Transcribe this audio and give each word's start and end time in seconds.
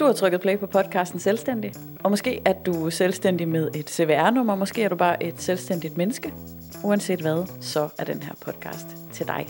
Du 0.00 0.04
har 0.04 0.12
trykket 0.12 0.40
play 0.40 0.58
på 0.58 0.66
podcasten 0.66 1.20
Selvstændig, 1.20 1.72
og 2.04 2.10
måske 2.10 2.40
er 2.44 2.52
du 2.52 2.90
selvstændig 2.90 3.48
med 3.48 3.70
et 3.74 3.90
CVR-nummer, 3.90 4.54
måske 4.54 4.82
er 4.82 4.88
du 4.88 4.96
bare 4.96 5.22
et 5.22 5.34
selvstændigt 5.38 5.96
menneske. 5.96 6.32
Uanset 6.84 7.20
hvad, 7.20 7.46
så 7.60 7.88
er 7.98 8.04
den 8.04 8.22
her 8.22 8.32
podcast 8.40 8.86
til 9.12 9.26
dig. 9.26 9.46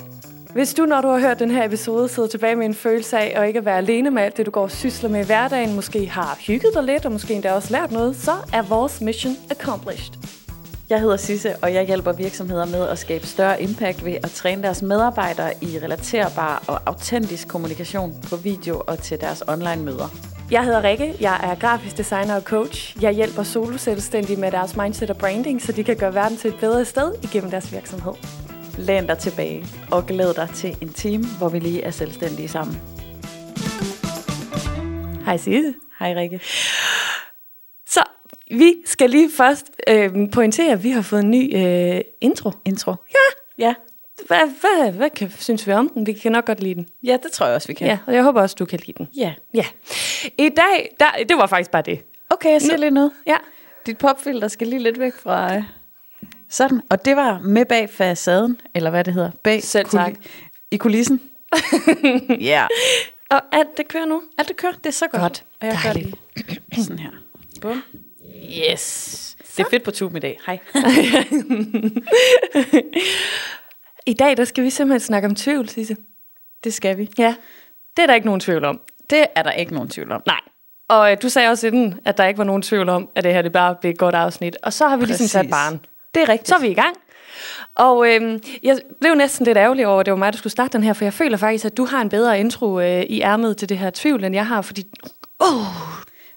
Hvis 0.52 0.74
du, 0.74 0.84
når 0.84 1.00
du 1.00 1.08
har 1.08 1.18
hørt 1.18 1.38
den 1.38 1.50
her 1.50 1.64
episode, 1.64 2.08
sidder 2.08 2.28
tilbage 2.28 2.56
med 2.56 2.66
en 2.66 2.74
følelse 2.74 3.18
af 3.18 3.40
at 3.40 3.48
ikke 3.48 3.58
at 3.58 3.64
være 3.64 3.76
alene 3.76 4.10
med 4.10 4.22
alt 4.22 4.36
det, 4.36 4.46
du 4.46 4.50
går 4.50 4.62
og 4.62 4.70
sysler 4.70 5.08
med 5.08 5.20
i 5.20 5.26
hverdagen, 5.26 5.74
måske 5.74 6.06
har 6.06 6.38
hygget 6.46 6.74
dig 6.74 6.84
lidt, 6.84 7.06
og 7.06 7.12
måske 7.12 7.34
endda 7.34 7.52
også 7.52 7.72
lært 7.72 7.92
noget, 7.92 8.16
så 8.16 8.32
er 8.52 8.62
vores 8.62 9.00
mission 9.00 9.36
accomplished. 9.50 10.14
Jeg 10.90 11.00
hedder 11.00 11.16
Sisse, 11.16 11.56
og 11.56 11.74
jeg 11.74 11.86
hjælper 11.86 12.12
virksomheder 12.12 12.66
med 12.66 12.88
at 12.88 12.98
skabe 12.98 13.26
større 13.26 13.62
impact 13.62 14.04
ved 14.04 14.16
at 14.22 14.30
træne 14.30 14.62
deres 14.62 14.82
medarbejdere 14.82 15.52
i 15.64 15.78
relaterbar 15.82 16.64
og 16.66 16.80
autentisk 16.86 17.48
kommunikation 17.48 18.14
på 18.30 18.36
video 18.36 18.82
og 18.86 18.98
til 18.98 19.20
deres 19.20 19.42
online 19.48 19.82
møder. 19.82 20.39
Jeg 20.50 20.64
hedder 20.64 20.82
Rikke, 20.82 21.14
jeg 21.20 21.40
er 21.42 21.54
grafisk 21.54 21.98
designer 21.98 22.36
og 22.36 22.42
coach. 22.42 23.02
Jeg 23.02 23.12
hjælper 23.12 23.42
solo-selvstændige 23.42 24.40
med 24.40 24.50
deres 24.50 24.76
mindset 24.76 25.10
og 25.10 25.16
branding, 25.16 25.62
så 25.62 25.72
de 25.72 25.84
kan 25.84 25.96
gøre 25.96 26.14
verden 26.14 26.36
til 26.36 26.50
et 26.50 26.60
bedre 26.60 26.84
sted 26.84 27.14
igennem 27.22 27.50
deres 27.50 27.72
virksomhed. 27.72 28.12
Læn 28.78 29.06
dig 29.06 29.18
tilbage 29.18 29.66
og 29.90 30.06
glæd 30.06 30.34
dig 30.34 30.48
til 30.54 30.76
en 30.82 30.92
time, 30.92 31.24
hvor 31.38 31.48
vi 31.48 31.58
lige 31.58 31.82
er 31.82 31.90
selvstændige 31.90 32.48
sammen. 32.48 32.76
Hej 35.24 35.36
Sisse. 35.36 35.74
Hej 35.98 36.14
Rikke. 36.16 36.40
Så 37.86 38.00
vi 38.50 38.74
skal 38.84 39.10
lige 39.10 39.30
først 39.36 39.70
øh, 39.88 40.10
pointere, 40.32 40.72
at 40.72 40.82
vi 40.82 40.90
har 40.90 41.02
fået 41.02 41.24
en 41.24 41.30
ny 41.30 41.56
øh, 41.56 42.00
intro. 42.20 42.50
Intro. 42.64 42.94
Ja. 43.10 43.66
Ja. 43.66 43.74
Hvad, 44.26 44.38
hvad, 44.60 44.92
hvad 44.92 45.10
kan, 45.10 45.30
synes 45.38 45.66
vi 45.66 45.72
om 45.72 45.88
den? 45.88 46.06
Vi 46.06 46.12
kan 46.12 46.32
nok 46.32 46.46
godt 46.46 46.60
lide 46.62 46.74
den. 46.74 46.86
Ja, 47.02 47.16
det 47.22 47.32
tror 47.32 47.46
jeg 47.46 47.54
også, 47.54 47.68
vi 47.68 47.74
kan. 47.74 47.86
Ja, 47.86 47.98
og 48.06 48.14
jeg 48.14 48.22
håber 48.22 48.40
også, 48.42 48.56
du 48.58 48.64
kan 48.64 48.78
lide 48.86 48.98
den. 48.98 49.08
ja. 49.16 49.34
Ja. 49.54 49.64
I 50.38 50.48
dag, 50.48 50.96
der, 51.00 51.06
det 51.28 51.36
var 51.36 51.46
faktisk 51.46 51.70
bare 51.70 51.82
det. 51.82 52.04
Okay, 52.30 52.50
jeg 52.52 52.62
siger 52.62 52.76
lige 52.76 52.90
noget. 52.90 53.12
Ja. 53.26 53.36
Dit 53.86 53.98
popfilter 53.98 54.48
skal 54.48 54.66
lige 54.66 54.82
lidt 54.82 54.98
væk 55.00 55.12
fra... 55.14 55.56
Øh, 55.56 55.62
sådan. 56.48 56.80
Og 56.90 57.04
det 57.04 57.16
var 57.16 57.38
med 57.44 57.64
bag 57.64 57.90
facaden, 57.90 58.60
eller 58.74 58.90
hvad 58.90 59.04
det 59.04 59.14
hedder. 59.14 59.30
Bag 59.44 59.62
Selv 59.62 59.86
tak. 59.88 60.12
I 60.70 60.76
kulissen. 60.76 61.20
Ja. 62.40 62.66
Og 63.30 63.40
alt 63.52 63.68
det 63.76 63.88
kører 63.88 64.04
nu. 64.04 64.22
Alt 64.38 64.48
det 64.48 64.56
kører, 64.56 64.72
det 64.72 64.86
er 64.86 64.90
så 64.90 65.06
godt. 65.10 65.22
Godt. 65.22 65.44
Og 65.60 65.66
jeg 65.66 65.78
gør 65.84 65.92
Dejligt. 65.92 66.16
det 66.74 66.84
sådan 66.84 66.98
her. 66.98 67.10
Bum. 67.60 67.82
Yes. 68.72 69.36
Det 69.56 69.64
er 69.66 69.70
fedt 69.70 69.82
på 69.82 69.90
tuben 69.90 70.16
i 70.16 70.20
dag. 70.20 70.38
Hej. 70.46 70.58
I 74.06 74.12
dag, 74.12 74.36
der 74.36 74.44
skal 74.44 74.64
vi 74.64 74.70
simpelthen 74.70 75.00
snakke 75.00 75.28
om 75.28 75.34
tvivl, 75.34 75.68
Sisse. 75.68 75.96
Det 76.64 76.74
skal 76.74 76.96
vi. 76.98 77.10
Ja. 77.18 77.34
Det 77.96 78.02
er 78.02 78.06
der 78.06 78.14
ikke 78.14 78.26
nogen 78.26 78.40
tvivl 78.40 78.64
om. 78.64 78.80
Det 79.10 79.26
er 79.34 79.42
der 79.42 79.50
ikke 79.52 79.74
nogen 79.74 79.88
tvivl 79.88 80.12
om. 80.12 80.22
Nej. 80.26 80.40
Og 80.88 81.12
øh, 81.12 81.16
du 81.22 81.28
sagde 81.28 81.48
også 81.48 81.66
inden, 81.66 82.00
at 82.04 82.18
der 82.18 82.24
ikke 82.26 82.38
var 82.38 82.44
nogen 82.44 82.62
tvivl 82.62 82.88
om, 82.88 83.08
at 83.16 83.24
det 83.24 83.32
her 83.34 83.42
det 83.42 83.52
bare 83.52 83.74
blev 83.80 83.90
et 83.90 83.98
godt 83.98 84.14
afsnit. 84.14 84.56
Og 84.62 84.72
så 84.72 84.88
har 84.88 84.96
vi 84.96 85.04
ligesom 85.04 85.24
Præcis. 85.24 85.30
sat 85.30 85.50
barn. 85.50 85.80
Det 86.14 86.22
er 86.22 86.28
rigtigt. 86.28 86.48
Så 86.48 86.54
er 86.54 86.60
vi 86.60 86.68
i 86.68 86.74
gang. 86.74 86.96
Og 87.74 88.08
øhm, 88.14 88.42
jeg 88.62 88.80
blev 89.00 89.14
næsten 89.14 89.46
lidt 89.46 89.58
ærgerlig 89.58 89.86
over, 89.86 90.00
at 90.00 90.06
det 90.06 90.12
var 90.12 90.18
mig, 90.18 90.32
der 90.32 90.36
skulle 90.38 90.50
starte 90.50 90.72
den 90.72 90.82
her, 90.82 90.92
for 90.92 91.04
jeg 91.04 91.12
føler 91.12 91.36
faktisk, 91.36 91.64
at 91.64 91.76
du 91.76 91.84
har 91.84 92.00
en 92.00 92.08
bedre 92.08 92.40
intro 92.40 92.80
øh, 92.80 93.00
i 93.02 93.20
ærmet 93.22 93.56
til 93.56 93.68
det 93.68 93.78
her 93.78 93.90
tvivl, 93.94 94.24
end 94.24 94.34
jeg 94.34 94.46
har, 94.46 94.62
fordi... 94.62 94.84
Åh, 95.40 95.48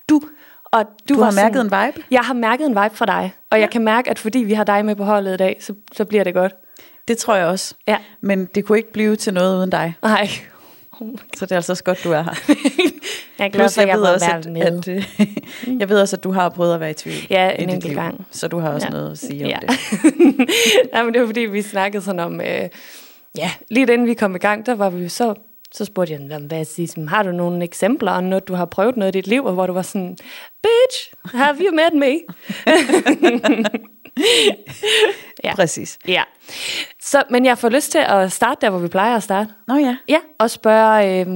du... 0.10 0.22
Og 0.72 0.86
Du 1.10 1.16
var 1.18 1.24
har 1.24 1.32
sådan- 1.32 1.46
mærket 1.46 1.62
en 1.62 1.66
vibe? 1.96 2.08
Jeg 2.12 2.22
har 2.22 2.34
mærket 2.34 2.66
en 2.66 2.84
vibe 2.84 2.96
fra 2.96 3.06
dig, 3.06 3.34
og 3.52 3.60
jeg 3.60 3.70
kan 3.70 3.84
mærke, 3.84 4.10
at 4.10 4.20
fordi 4.20 4.40
vi 4.40 4.54
har 4.54 4.64
dig 4.64 4.86
med 4.86 4.96
på 4.96 5.04
holdet 5.04 5.34
i 5.34 5.38
dag, 5.38 5.58
så, 5.60 5.74
så 5.92 6.06
bliver 6.06 6.24
det 6.24 6.34
godt. 6.34 6.54
Det 7.08 7.18
tror 7.18 7.36
jeg 7.36 7.46
også. 7.46 7.76
Ja. 7.88 7.98
Men 8.22 8.46
det 8.46 8.66
kunne 8.66 8.78
ikke 8.78 8.92
blive 8.94 9.16
til 9.16 9.34
noget 9.34 9.58
uden 9.58 9.70
dig. 9.70 9.94
Nej. 10.04 10.28
Så 11.38 11.46
det 11.46 11.52
er 11.52 11.56
altså 11.56 11.72
også 11.74 11.84
godt, 11.84 12.04
du 12.04 12.12
er 12.12 12.22
her. 12.24 12.34
Jeg 13.40 13.46
er 13.46 13.50
glad 13.50 13.70
for, 13.70 13.82
at 13.82 13.88
jeg 13.88 13.98
ved 13.98 14.04
må 14.04 14.14
også, 14.14 14.32
at, 14.32 14.46
med. 14.52 14.62
at, 14.62 14.88
øh, 14.88 15.28
jeg 15.80 15.90
ved 15.90 16.02
også, 16.02 16.16
at 16.16 16.24
du 16.24 16.32
har 16.32 16.50
prøvet 16.50 16.74
at 16.74 16.80
være 16.80 16.90
i 16.90 16.94
tvivl. 16.94 17.16
Ja, 17.30 17.50
en 17.60 17.70
enkelt 17.70 17.96
gang. 17.96 18.28
Så 18.32 18.48
du 18.48 18.60
har 18.60 18.70
også 18.70 18.88
Ja. 18.88 18.92
noget 18.92 19.12
at 19.12 19.18
sige 19.18 19.48
Ja. 19.48 19.58
om 19.58 19.62
det. 19.68 19.70
Nej, 20.94 21.04
men 21.04 21.14
det 21.14 21.22
var 21.22 21.28
fordi, 21.28 21.42
vi 21.42 21.62
snakkede 21.62 22.04
sådan 22.04 22.20
om... 22.20 22.42
Øh, 22.42 22.70
ja, 23.38 23.52
lige 23.70 23.94
inden 23.94 24.08
vi 24.08 24.14
kom 24.14 24.36
i 24.36 24.40
gang, 24.40 24.66
der 24.66 24.76
var 24.76 24.90
vi 24.90 25.10
så... 25.10 25.34
Så 25.72 25.86
spurgte 25.86 26.14
jeg, 26.14 26.22
"Jamen, 26.30 26.48
hvad 26.48 26.66
siger, 26.66 27.10
har 27.10 27.24
du 27.24 27.32
nogle 27.32 27.64
eksempler 27.64 28.12
om 28.12 28.24
noget, 28.24 28.48
du 28.48 28.54
har 28.54 28.66
prøvet 28.66 28.98
noget 28.98 29.16
i 29.16 29.18
dit 29.18 29.28
liv, 29.28 29.46
og 29.46 29.54
hvor 29.54 29.68
du 29.68 29.74
var 29.74 29.82
sådan, 29.82 30.18
bitch, 30.64 31.14
have 31.26 31.56
you 31.60 31.76
met 31.76 31.94
me? 31.94 32.20
Ja. 35.44 35.56
Præcis. 35.56 36.00
ja. 36.08 36.24
Så, 37.02 37.24
men 37.30 37.46
jeg 37.46 37.58
får 37.58 37.70
lyst 37.70 37.92
til 37.92 38.04
at 38.08 38.32
starte 38.32 38.62
der, 38.62 38.70
hvor 38.70 38.80
vi 38.80 38.88
plejer 38.88 39.16
at 39.16 39.24
starte. 39.24 39.50
Nå 39.68 39.76
ja. 39.76 39.98
Ja, 40.10 40.20
og 40.40 40.52
spørge, 40.52 41.22
øh, 41.22 41.28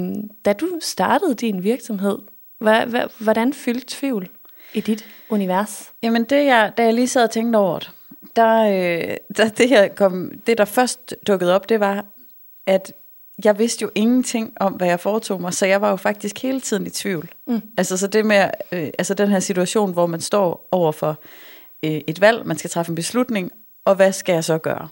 da 0.45 0.53
du 0.53 0.67
startede 0.81 1.35
din 1.35 1.63
virksomhed, 1.63 2.17
hvad, 2.59 2.85
hvad, 2.85 3.03
hvordan 3.19 3.53
fyldte 3.53 3.85
tvivl 3.87 4.29
i 4.73 4.81
dit 4.81 5.05
univers? 5.29 5.91
Jamen, 6.03 6.23
det 6.23 6.45
jeg, 6.45 6.73
da 6.77 6.83
jeg 6.83 6.93
lige 6.93 7.07
sad 7.07 7.23
og 7.23 7.31
tænkte 7.31 7.57
over 7.57 7.79
det, 7.79 7.91
der, 8.35 8.63
øh, 8.63 9.15
der, 9.37 9.49
det, 9.49 9.69
her 9.69 9.87
kom, 9.87 10.31
det, 10.47 10.57
der 10.57 10.65
først 10.65 11.15
dukkede 11.27 11.55
op, 11.55 11.69
det 11.69 11.79
var, 11.79 12.05
at 12.67 12.93
jeg 13.43 13.59
vidste 13.59 13.83
jo 13.83 13.89
ingenting 13.95 14.53
om, 14.59 14.73
hvad 14.73 14.87
jeg 14.87 14.99
foretog 14.99 15.41
mig, 15.41 15.53
så 15.53 15.65
jeg 15.65 15.81
var 15.81 15.89
jo 15.89 15.95
faktisk 15.95 16.41
hele 16.41 16.61
tiden 16.61 16.87
i 16.87 16.89
tvivl. 16.89 17.29
Mm. 17.47 17.61
Altså, 17.77 17.97
så 17.97 18.07
det 18.07 18.25
med, 18.25 18.49
øh, 18.71 18.89
altså 18.99 19.13
den 19.13 19.29
her 19.29 19.39
situation, 19.39 19.93
hvor 19.93 20.05
man 20.05 20.21
står 20.21 20.67
over 20.71 20.91
for 20.91 21.19
øh, 21.85 22.01
et 22.07 22.21
valg, 22.21 22.45
man 22.45 22.57
skal 22.57 22.69
træffe 22.69 22.89
en 22.89 22.95
beslutning, 22.95 23.51
og 23.85 23.95
hvad 23.95 24.11
skal 24.11 24.33
jeg 24.33 24.43
så 24.43 24.57
gøre? 24.57 24.89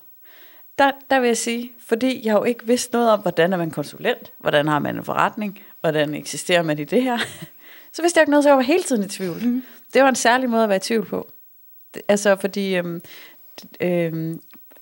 Der, 0.80 0.92
der 1.10 1.20
vil 1.20 1.28
jeg 1.28 1.38
sige, 1.38 1.72
fordi 1.88 2.22
jeg 2.28 2.34
jo 2.34 2.44
ikke 2.44 2.66
vidste 2.66 2.94
noget 2.94 3.10
om, 3.12 3.20
hvordan 3.20 3.54
er 3.54 3.58
man 3.58 3.72
konsulent, 3.72 4.32
hvordan 4.40 4.68
har 4.68 4.80
man 4.80 4.96
en 4.96 5.04
forretning, 5.04 5.60
hvordan 5.80 6.14
eksisterer 6.14 6.62
man 6.62 6.80
i 6.80 6.84
det 6.84 7.04
her, 7.04 7.18
så 7.94 8.02
vidste 8.02 8.18
jeg 8.18 8.22
ikke 8.22 8.32
noget, 8.32 8.44
så 8.44 8.50
jeg 8.50 8.58
var 8.58 8.64
hele 8.64 8.84
tiden 8.84 9.04
i 9.04 9.08
tvivl. 9.08 9.46
Mm. 9.46 9.64
Det 9.94 10.02
var 10.02 10.10
en 10.10 10.16
særlig 10.16 10.50
måde 10.50 10.64
at 10.64 10.70
være 10.70 10.76
i 10.76 10.80
tvivl 10.80 11.06
på. 11.06 11.32
Altså, 12.08 12.36
fordi, 12.36 12.76
øhm, 12.76 13.02
øhm, 13.82 14.42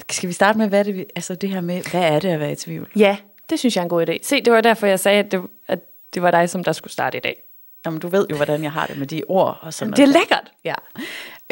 skal 0.09 0.27
vi 0.27 0.33
starte 0.33 0.57
med, 0.57 0.67
hvad 0.67 0.85
det, 0.85 1.05
altså 1.15 1.35
det 1.35 1.49
her 1.49 1.61
med, 1.61 1.91
hvad 1.91 2.01
er 2.01 2.19
det 2.19 2.29
at 2.29 2.39
være 2.39 2.51
i 2.51 2.55
tvivl? 2.55 2.91
Ja, 2.95 3.17
det 3.49 3.59
synes 3.59 3.75
jeg 3.75 3.81
er 3.81 3.85
en 3.85 3.89
god 3.89 4.09
idé. 4.09 4.17
Se, 4.23 4.41
det 4.41 4.53
var 4.53 4.61
derfor, 4.61 4.87
jeg 4.87 4.99
sagde, 4.99 5.19
at 5.19 5.31
det, 5.31 5.41
at 5.67 5.79
det 6.13 6.21
var 6.21 6.31
dig, 6.31 6.49
som 6.49 6.63
der 6.63 6.71
skulle 6.71 6.93
starte 6.93 7.17
i 7.17 7.21
dag. 7.21 7.43
Jamen, 7.85 7.99
du 7.99 8.07
ved 8.07 8.25
jo, 8.29 8.35
hvordan 8.35 8.63
jeg 8.63 8.71
har 8.71 8.85
det 8.85 8.97
med 8.97 9.07
de 9.07 9.21
ord 9.27 9.59
og 9.61 9.73
sådan 9.73 9.91
Det 9.93 9.99
er 9.99 10.05
noget. 10.07 10.17
lækkert. 10.19 10.51
Ja. 10.65 10.73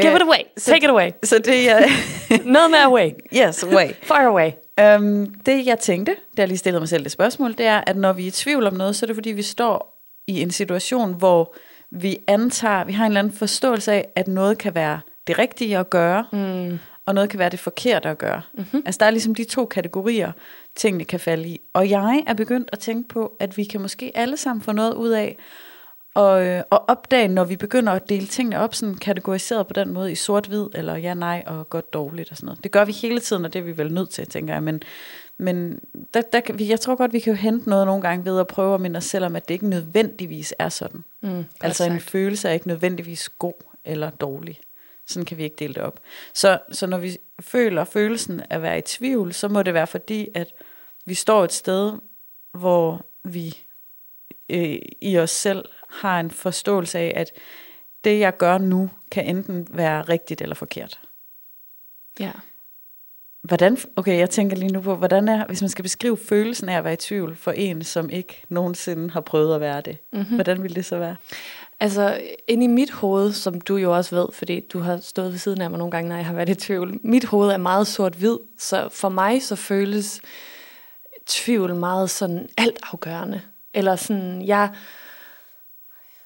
Give 0.01 0.09
Øh, 0.11 0.15
it 0.15 0.21
away. 0.21 0.37
så- 0.57 0.71
Take 0.71 0.83
it 0.83 0.89
away. 0.89 1.09
Så 1.23 1.37
det, 1.37 1.65
jeg, 1.65 1.89
Noget 2.45 2.71
med 2.71 2.79
away. 2.79 3.09
yes, 3.35 3.65
way. 3.65 3.87
Fire 4.11 4.25
away. 4.25 4.51
Øhm, 4.79 5.33
det 5.45 5.65
jeg 5.65 5.79
tænkte, 5.79 6.15
da 6.37 6.41
jeg 6.41 6.47
lige 6.47 6.57
stillede 6.57 6.79
mig 6.81 6.89
selv 6.89 7.03
det 7.03 7.11
spørgsmål, 7.11 7.51
det 7.57 7.65
er, 7.65 7.81
at 7.87 7.97
når 7.97 8.13
vi 8.13 8.23
er 8.23 8.27
i 8.27 8.31
tvivl 8.31 8.67
om 8.67 8.73
noget, 8.73 8.95
så 8.95 9.05
er 9.05 9.07
det 9.07 9.15
fordi, 9.15 9.29
vi 9.31 9.41
står 9.41 10.03
i 10.27 10.41
en 10.41 10.51
situation, 10.51 11.13
hvor 11.13 11.55
vi 11.91 12.17
antager, 12.27 12.83
vi 12.83 12.93
har 12.93 13.05
en 13.05 13.11
eller 13.11 13.19
anden 13.19 13.33
forståelse 13.33 13.91
af, 13.91 14.07
at 14.15 14.27
noget 14.27 14.57
kan 14.57 14.75
være 14.75 14.99
det 15.27 15.39
rigtige 15.39 15.77
at 15.77 15.89
gøre, 15.89 16.25
mm. 16.33 16.79
og 17.05 17.15
noget 17.15 17.29
kan 17.29 17.39
være 17.39 17.49
det 17.49 17.59
forkerte 17.59 18.09
at 18.09 18.17
gøre. 18.17 18.41
Mm-hmm. 18.53 18.83
Altså 18.85 18.97
der 18.99 19.05
er 19.05 19.11
ligesom 19.11 19.35
de 19.35 19.43
to 19.43 19.65
kategorier, 19.65 20.31
tingene 20.75 21.03
kan 21.05 21.19
falde 21.19 21.49
i. 21.49 21.59
Og 21.73 21.89
jeg 21.89 22.23
er 22.27 22.33
begyndt 22.33 22.69
at 22.73 22.79
tænke 22.79 23.07
på, 23.09 23.31
at 23.39 23.57
vi 23.57 23.63
kan 23.63 23.81
måske 23.81 24.11
alle 24.15 24.37
sammen 24.37 24.61
få 24.63 24.71
noget 24.71 24.93
ud 24.93 25.09
af, 25.09 25.37
og, 26.13 26.45
øh, 26.45 26.63
og 26.69 26.89
opdage, 26.89 27.27
når 27.27 27.43
vi 27.43 27.55
begynder 27.55 27.93
at 27.93 28.09
dele 28.09 28.27
tingene 28.27 28.59
op, 28.59 28.75
sådan 28.75 28.95
kategoriseret 28.95 29.67
på 29.67 29.73
den 29.73 29.93
måde 29.93 30.11
i 30.11 30.15
sort-hvid, 30.15 30.67
eller 30.73 30.95
ja, 30.95 31.13
nej, 31.13 31.43
og 31.47 31.69
godt 31.69 31.93
dårligt 31.93 32.31
og 32.31 32.37
sådan 32.37 32.45
noget. 32.45 32.63
Det 32.63 32.71
gør 32.71 32.85
vi 32.85 32.91
hele 32.91 33.19
tiden, 33.19 33.45
og 33.45 33.53
det 33.53 33.59
er 33.59 33.63
vi 33.63 33.77
vel 33.77 33.93
nødt 33.93 34.09
til, 34.09 34.27
tænker 34.27 34.53
jeg. 34.53 34.63
Men, 34.63 34.83
men 35.37 35.79
der, 36.13 36.21
der, 36.21 36.41
jeg 36.59 36.79
tror 36.79 36.95
godt, 36.95 37.13
vi 37.13 37.19
kan 37.19 37.33
jo 37.33 37.37
hente 37.37 37.69
noget 37.69 37.85
nogle 37.85 38.01
gange 38.01 38.25
ved 38.25 38.39
at 38.39 38.47
prøve 38.47 38.75
at 38.75 38.81
minde 38.81 38.97
os 38.97 39.03
selv 39.03 39.25
om, 39.25 39.35
at 39.35 39.47
det 39.47 39.53
ikke 39.53 39.67
nødvendigvis 39.67 40.53
er 40.59 40.69
sådan. 40.69 41.03
Mm, 41.21 41.45
altså 41.61 41.83
en 41.83 41.99
følelse 41.99 42.49
er 42.49 42.53
ikke 42.53 42.67
nødvendigvis 42.67 43.29
god 43.29 43.53
eller 43.85 44.09
dårlig. 44.09 44.59
Sådan 45.07 45.25
kan 45.25 45.37
vi 45.37 45.43
ikke 45.43 45.55
dele 45.59 45.73
det 45.73 45.83
op. 45.83 45.99
Så, 46.33 46.59
så 46.71 46.87
når 46.87 46.97
vi 46.97 47.17
føler 47.39 47.83
følelsen 47.83 48.39
af 48.39 48.45
at 48.49 48.61
være 48.61 48.77
i 48.77 48.81
tvivl, 48.81 49.33
så 49.33 49.47
må 49.47 49.63
det 49.63 49.73
være 49.73 49.87
fordi, 49.87 50.27
at 50.35 50.47
vi 51.05 51.13
står 51.13 51.43
et 51.43 51.53
sted, 51.53 51.93
hvor 52.53 53.05
vi 53.23 53.57
øh, 54.49 54.79
i 55.01 55.17
os 55.17 55.31
selv 55.31 55.65
har 55.91 56.19
en 56.19 56.31
forståelse 56.31 56.99
af, 56.99 57.13
at 57.15 57.31
det 58.03 58.19
jeg 58.19 58.37
gør 58.37 58.57
nu, 58.57 58.89
kan 59.11 59.25
enten 59.25 59.67
være 59.69 60.01
rigtigt 60.01 60.41
eller 60.41 60.55
forkert. 60.55 60.99
Ja. 62.19 62.31
Hvordan, 63.43 63.77
okay, 63.95 64.17
jeg 64.17 64.29
tænker 64.29 64.57
lige 64.57 64.71
nu 64.71 64.81
på, 64.81 64.95
hvordan 64.95 65.27
er, 65.27 65.45
hvis 65.45 65.61
man 65.61 65.69
skal 65.69 65.83
beskrive 65.83 66.17
følelsen 66.17 66.69
af 66.69 66.77
at 66.77 66.83
være 66.83 66.93
i 66.93 66.97
tvivl 66.97 67.35
for 67.35 67.51
en, 67.51 67.83
som 67.83 68.09
ikke 68.09 68.41
nogensinde 68.49 69.09
har 69.09 69.21
prøvet 69.21 69.55
at 69.55 69.61
være 69.61 69.81
det, 69.81 69.97
mm-hmm. 70.13 70.35
hvordan 70.35 70.63
ville 70.63 70.75
det 70.75 70.85
så 70.85 70.97
være? 70.97 71.15
Altså, 71.79 72.21
inde 72.47 72.63
i 72.63 72.67
mit 72.67 72.91
hoved, 72.91 73.31
som 73.31 73.61
du 73.61 73.75
jo 73.77 73.95
også 73.95 74.15
ved, 74.15 74.27
fordi 74.31 74.59
du 74.59 74.79
har 74.79 74.97
stået 74.97 75.31
ved 75.31 75.39
siden 75.39 75.61
af 75.61 75.69
mig 75.69 75.79
nogle 75.79 75.91
gange, 75.91 76.09
når 76.09 76.15
jeg 76.15 76.25
har 76.25 76.33
været 76.33 76.49
i 76.49 76.55
tvivl. 76.55 76.99
Mit 77.03 77.25
hoved 77.25 77.49
er 77.49 77.57
meget 77.57 77.87
sort-hvid, 77.87 78.37
så 78.57 78.89
for 78.89 79.09
mig 79.09 79.43
så 79.43 79.55
føles 79.55 80.21
tvivl 81.27 81.75
meget 81.75 82.09
sådan 82.09 82.49
altafgørende. 82.57 83.41
Eller 83.73 83.95
sådan, 83.95 84.41
jeg... 84.41 84.69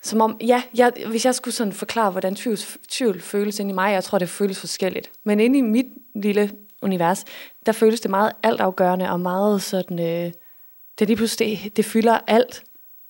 Som 0.05 0.21
om, 0.21 0.37
ja, 0.41 0.63
jeg, 0.73 0.91
hvis 1.07 1.25
jeg 1.25 1.35
skulle 1.35 1.53
sådan 1.53 1.73
forklare, 1.73 2.11
hvordan 2.11 2.35
tvivl, 2.35 2.57
tvivl 2.89 3.21
føles 3.21 3.59
inde 3.59 3.71
i 3.71 3.73
mig, 3.73 3.93
jeg 3.93 4.03
tror, 4.03 4.17
det 4.17 4.29
føles 4.29 4.59
forskelligt. 4.59 5.11
Men 5.23 5.39
inde 5.39 5.59
i 5.59 5.61
mit 5.61 5.85
lille 6.15 6.51
univers, 6.81 7.25
der 7.65 7.71
føles 7.71 8.01
det 8.01 8.11
meget 8.11 8.31
altafgørende 8.43 9.09
og 9.09 9.19
meget 9.19 9.61
sådan, 9.61 9.99
øh, 9.99 10.05
det 10.05 11.01
er 11.01 11.05
lige 11.05 11.15
pludselig, 11.15 11.61
det, 11.63 11.77
det 11.77 11.85
fylder 11.85 12.19
alt. 12.27 12.63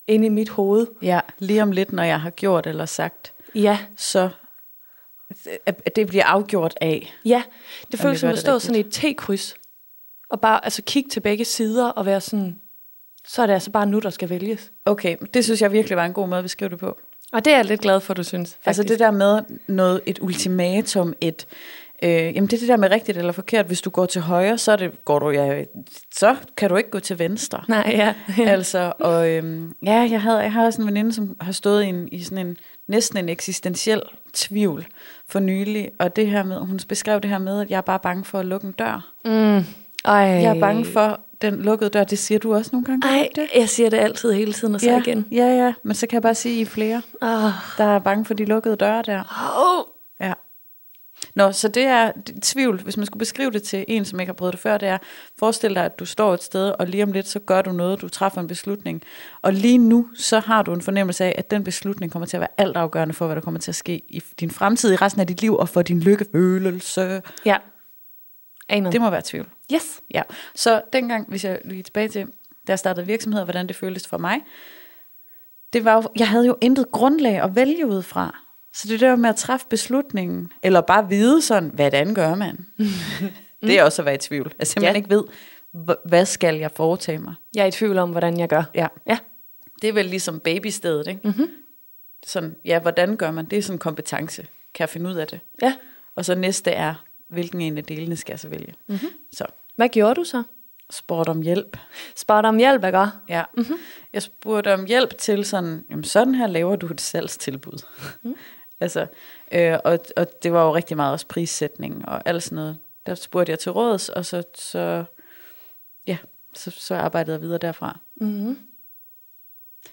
inde 0.08 0.26
i 0.26 0.30
mit 0.30 0.50
hoved. 0.50 0.88
Ja, 1.02 1.20
lige 1.40 1.62
om 1.62 1.72
lidt, 1.72 1.94
når 1.94 2.04
jeg 2.04 2.22
har 2.22 2.30
gjort 2.30 2.68
eller 2.68 2.86
sagt, 2.86 3.34
Ja, 3.56 3.80
så 3.98 4.30
at 5.66 5.96
det 5.96 6.08
bliver 6.08 6.26
afgjort 6.26 6.78
af. 6.82 7.14
ja. 7.26 7.44
Det 7.92 8.00
føles 8.00 8.20
som 8.20 8.30
at 8.30 8.40
stå 8.40 8.60
sådan 8.60 8.76
i 8.76 8.80
et 8.80 8.94
T-kryds. 8.94 9.56
Og 10.30 10.42
bare 10.42 10.66
altså, 10.66 10.82
kigge 10.82 11.10
til 11.10 11.20
begge 11.20 11.46
sider 11.46 11.90
og 11.90 12.06
være 12.06 12.22
sådan, 12.22 12.62
så 13.28 13.42
er 13.42 13.46
det 13.46 13.54
altså 13.54 13.72
bare 13.72 13.86
nu, 13.86 14.00
der 14.00 14.10
skal 14.10 14.30
vælges. 14.30 14.72
Okay, 14.86 15.16
det 15.34 15.44
synes 15.44 15.62
jeg 15.62 15.72
virkelig 15.72 15.98
var 15.98 16.06
en 16.06 16.14
god 16.14 16.28
måde 16.28 16.38
at 16.38 16.46
beskrive 16.46 16.70
det 16.70 16.80
på. 16.80 16.98
Og 17.34 17.46
det 17.46 17.54
er 17.54 17.58
jeg 17.58 17.66
lidt 17.66 17.82
glad 17.82 18.00
for, 18.00 18.14
du 18.14 18.24
synes. 18.24 18.50
Faktisk. 18.50 18.68
Altså 18.68 18.84
det 18.84 19.00
der 19.00 19.12
med 19.12 19.42
noget, 19.68 20.02
et 20.06 20.20
ultimatum, 20.22 21.14
et, 21.22 21.48
øh, 22.04 22.10
jamen 22.10 22.48
det 22.48 22.54
er 22.54 22.58
det 22.58 22.68
der 22.68 22.78
med 22.78 22.92
rigtigt 22.92 23.18
eller 23.18 23.32
forkert. 23.32 23.66
Hvis 23.66 23.82
du 23.82 23.90
går 23.90 24.06
til 24.06 24.22
højre, 24.22 24.58
så, 24.58 24.72
er 24.72 24.76
det, 24.76 25.06
går 25.06 25.20
du, 25.20 25.30
ja, 25.30 25.64
så 26.14 26.36
kan 26.58 26.70
du 26.70 26.76
ikke 26.76 26.90
gå 26.90 27.00
til 27.00 27.20
venstre. 27.20 27.64
Nej, 27.68 27.92
ja. 27.92 28.14
altså, 28.52 28.94
og 29.00 29.30
øhm, 29.30 29.74
ja, 29.86 30.08
jeg, 30.12 30.22
havde, 30.22 30.38
jeg 30.38 30.54
har 30.54 30.66
også 30.66 30.82
en 30.82 30.88
veninde, 30.88 31.14
som 31.14 31.36
har 31.42 31.52
stået 31.52 31.84
i, 31.84 31.88
en, 31.88 32.10
i 32.12 32.24
sådan 32.24 32.48
en 32.48 32.58
næsten 32.88 33.18
en 33.18 33.30
eksistentiel 33.30 34.02
tvivl 34.34 34.86
for 35.30 35.40
nylig, 35.40 35.92
og 36.00 36.16
det 36.16 36.28
her 36.28 36.44
med, 36.44 36.58
hun 36.58 36.80
beskrev 36.90 37.22
det 37.22 37.30
her 37.30 37.38
med, 37.38 37.62
at 37.62 37.70
jeg 37.70 37.78
er 37.78 37.82
bare 37.82 38.00
bange 38.00 38.26
for 38.26 38.40
at 38.40 38.46
lukke 38.46 38.68
en 38.68 38.72
dør. 38.72 39.14
Mm. 39.26 39.66
Ej. 40.06 40.16
Jeg 40.18 40.56
er 40.56 40.60
bange 40.60 40.86
for 40.86 41.20
den 41.42 41.62
lukkede 41.62 41.90
dør, 41.90 42.04
det 42.04 42.20
siger 42.20 42.40
du 42.40 42.56
også 42.56 42.70
nogle 42.74 42.86
gange. 42.86 43.02
gør 43.02 43.10
du 43.10 43.16
Ej, 43.16 43.22
ikke 43.24 43.42
det? 43.42 43.50
jeg 43.60 43.70
siger 43.70 43.90
det 43.90 43.98
altid 43.98 44.32
hele 44.32 44.54
tiden, 44.54 44.76
og 44.76 44.82
så 44.82 44.90
ja, 44.90 45.00
igen. 45.02 45.28
Ja, 45.32 45.46
ja, 45.66 45.74
men 45.84 45.96
så 45.96 46.08
kan 46.08 46.16
jeg 46.16 46.22
bare 46.22 46.36
sige, 46.36 46.54
at 46.54 46.58
I 46.58 46.62
er 46.62 46.66
flere, 46.66 47.02
Oh. 47.22 47.52
der 47.78 47.84
er 47.84 48.00
bange 48.00 48.26
for 48.26 48.34
de 48.34 48.46
lukkede 48.46 48.76
døre 48.76 49.02
der. 49.06 49.24
Oh. 49.58 49.84
Ja. 50.28 50.34
Nå, 51.36 51.52
så 51.52 51.68
det 51.68 51.84
er 51.84 52.12
tvivl, 52.42 52.82
hvis 52.82 52.98
man 52.98 53.06
skulle 53.06 53.20
beskrive 53.20 53.52
det 53.52 53.64
til 53.64 53.86
en, 53.88 54.06
som 54.06 54.20
ikke 54.20 54.30
har 54.30 54.34
prøvet 54.34 54.54
det 54.54 54.62
før, 54.62 54.78
det 54.78 54.88
er, 54.88 54.98
forestil 55.40 55.76
dig, 55.76 55.86
at 55.86 56.00
du 56.00 56.06
står 56.06 56.34
et 56.34 56.44
sted, 56.44 56.74
og 56.80 56.88
lige 56.88 57.04
om 57.04 57.12
lidt, 57.12 57.28
så 57.28 57.40
gør 57.40 57.62
du 57.62 57.72
noget, 57.72 58.02
du 58.02 58.10
træffer 58.10 58.42
en 58.42 58.48
beslutning. 58.48 59.02
Og 59.42 59.54
lige 59.54 59.78
nu, 59.78 60.08
så 60.16 60.40
har 60.40 60.62
du 60.62 60.74
en 60.74 60.82
fornemmelse 60.82 61.24
af, 61.26 61.36
at 61.38 61.52
den 61.52 61.64
beslutning 61.64 62.12
kommer 62.12 62.26
til 62.28 62.38
at 62.38 62.42
være 62.42 62.50
altafgørende 62.58 63.14
for, 63.14 63.26
hvad 63.26 63.36
der 63.36 63.42
kommer 63.42 63.60
til 63.60 63.72
at 63.72 63.76
ske 63.76 64.02
i 64.10 64.22
din 64.40 64.52
fremtid, 64.52 64.94
i 64.94 64.96
resten 64.96 65.22
af 65.22 65.28
dit 65.28 65.42
liv, 65.42 65.56
og 65.56 65.70
for 65.70 65.82
din 65.82 66.00
lykkefølelse. 66.00 67.22
Ja. 67.46 67.56
Aner. 68.70 68.92
Det 68.92 69.02
må 69.02 69.10
være 69.10 69.22
tvivl. 69.26 69.50
Yes. 69.74 70.02
Ja, 70.14 70.22
så 70.56 70.82
dengang, 70.94 71.30
hvis 71.30 71.46
jeg 71.46 71.60
lige 71.66 71.84
tilbage 71.84 72.08
til, 72.08 72.26
da 72.68 72.72
jeg 72.72 72.80
startede 72.80 73.06
virksomhed, 73.06 73.40
og 73.42 73.46
hvordan 73.46 73.68
det 73.68 73.76
føltes 73.76 74.08
for 74.08 74.18
mig, 74.18 74.42
det 75.74 75.86
var 75.86 75.94
jo, 75.96 76.04
jeg 76.18 76.28
havde 76.30 76.46
jo 76.48 76.58
intet 76.62 76.92
grundlag 76.92 77.42
at 77.42 77.56
vælge 77.56 77.88
ud 77.88 78.02
fra. 78.02 78.36
Så 78.74 78.88
det 78.88 79.00
der 79.00 79.16
med 79.16 79.30
at 79.30 79.36
træffe 79.36 79.66
beslutningen, 79.70 80.52
eller 80.64 80.82
bare 80.82 81.10
vide 81.10 81.42
sådan, 81.42 81.70
hvordan 81.70 82.14
gør 82.16 82.36
man? 82.36 82.66
det 83.68 83.80
er 83.80 83.84
også 83.84 84.02
at 84.02 84.06
være 84.06 84.16
i 84.16 84.18
tvivl. 84.18 84.54
Jeg 84.60 84.68
simpelthen 84.68 84.94
Ja. 84.94 84.98
ikke 84.98 85.10
ved, 85.10 85.24
hv- 85.74 86.10
hvad 86.10 86.26
skal 86.26 86.56
jeg 86.56 86.72
foretage 86.72 87.18
mig? 87.18 87.34
Jeg 87.56 87.62
er 87.62 87.66
i 87.66 87.72
tvivl 87.72 87.98
om, 87.98 88.10
hvordan 88.12 88.40
jeg 88.40 88.50
gør. 88.50 88.64
Ja, 88.74 88.88
Ja. 89.08 89.18
det 89.82 89.90
er 89.90 89.94
vel 89.94 90.06
ligesom 90.06 90.40
babystedet, 90.40 91.08
ikke? 91.08 91.22
Mm-hmm. 91.24 91.50
Sådan, 92.26 92.56
ja, 92.66 92.80
hvordan 92.80 93.18
gør 93.18 93.32
man? 93.32 93.46
Det 93.46 93.58
er 93.58 93.62
sådan 93.62 93.76
en 93.76 93.80
kompetence. 93.80 94.42
Kan 94.74 94.80
jeg 94.84 94.90
finde 94.90 95.10
ud 95.10 95.16
af 95.16 95.28
det? 95.28 95.40
Ja. 95.62 95.76
Og 96.16 96.26
så 96.26 96.36
næste 96.36 96.72
er, 96.72 97.06
hvilken 97.30 97.62
en 97.62 97.78
af 97.78 97.84
delene 97.84 98.16
skal 98.16 98.32
jeg 98.32 98.40
så 98.40 98.50
vælge? 98.50 98.74
Mm-hmm. 98.88 99.10
Så, 99.32 99.46
Hvad 99.76 99.90
gjorde 99.90 100.16
du 100.16 100.24
så? 100.24 100.44
spurgte 100.90 101.30
om 101.30 101.42
hjælp. 101.42 101.78
Spurgte 102.16 102.48
om 102.48 102.58
hjælp, 102.58 102.84
ikke? 102.86 103.08
Ja. 103.30 103.44
Mm-hmm. 103.58 103.78
Jeg 104.14 104.22
spurgte 104.22 104.74
om 104.74 104.86
hjælp 104.86 105.18
til 105.18 105.46
sådan, 105.46 105.86
jamen 105.90 106.04
sådan 106.04 106.36
her 106.36 106.48
laver 106.48 106.76
du 106.76 106.88
et 106.88 107.02
salgstilbud. 107.02 107.86
Mm. 108.24 108.36
altså, 108.80 109.08
øh, 109.52 109.78
og, 109.86 110.00
og 110.18 110.28
det 110.44 110.54
var 110.54 110.66
jo 110.66 110.76
rigtig 110.76 110.98
meget 110.98 111.14
også 111.14 111.28
prissætning 111.28 112.08
og 112.08 112.22
alt 112.26 112.44
sådan 112.44 112.56
noget. 112.56 112.78
Der 113.06 113.16
spurgte 113.16 113.50
jeg 113.50 113.60
til 113.60 113.72
råds, 113.72 114.10
og 114.10 114.26
så, 114.26 114.44
så 114.56 115.04
ja, 116.08 116.18
så, 116.54 116.72
så 116.72 116.96
arbejdede 116.96 117.34
jeg 117.34 117.42
videre 117.42 117.58
derfra. 117.58 118.00
Mm-hmm. 118.22 118.60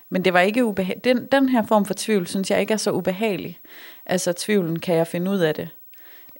Men 0.09 0.25
det 0.25 0.33
var 0.33 0.41
ikke 0.41 0.65
ubehageligt. 0.65 1.05
Den, 1.05 1.27
den 1.27 1.49
her 1.49 1.67
form 1.67 1.85
for 1.85 1.95
tvivl, 1.97 2.27
synes 2.27 2.51
jeg 2.51 2.61
ikke 2.61 2.73
er 2.73 2.79
så 2.79 2.91
ubehagelig. 2.91 3.61
Altså 4.07 4.33
tvivlen, 4.33 4.79
kan 4.79 4.97
jeg 4.97 5.07
finde 5.07 5.31
ud 5.31 5.39
af 5.39 5.55
det? 5.55 5.69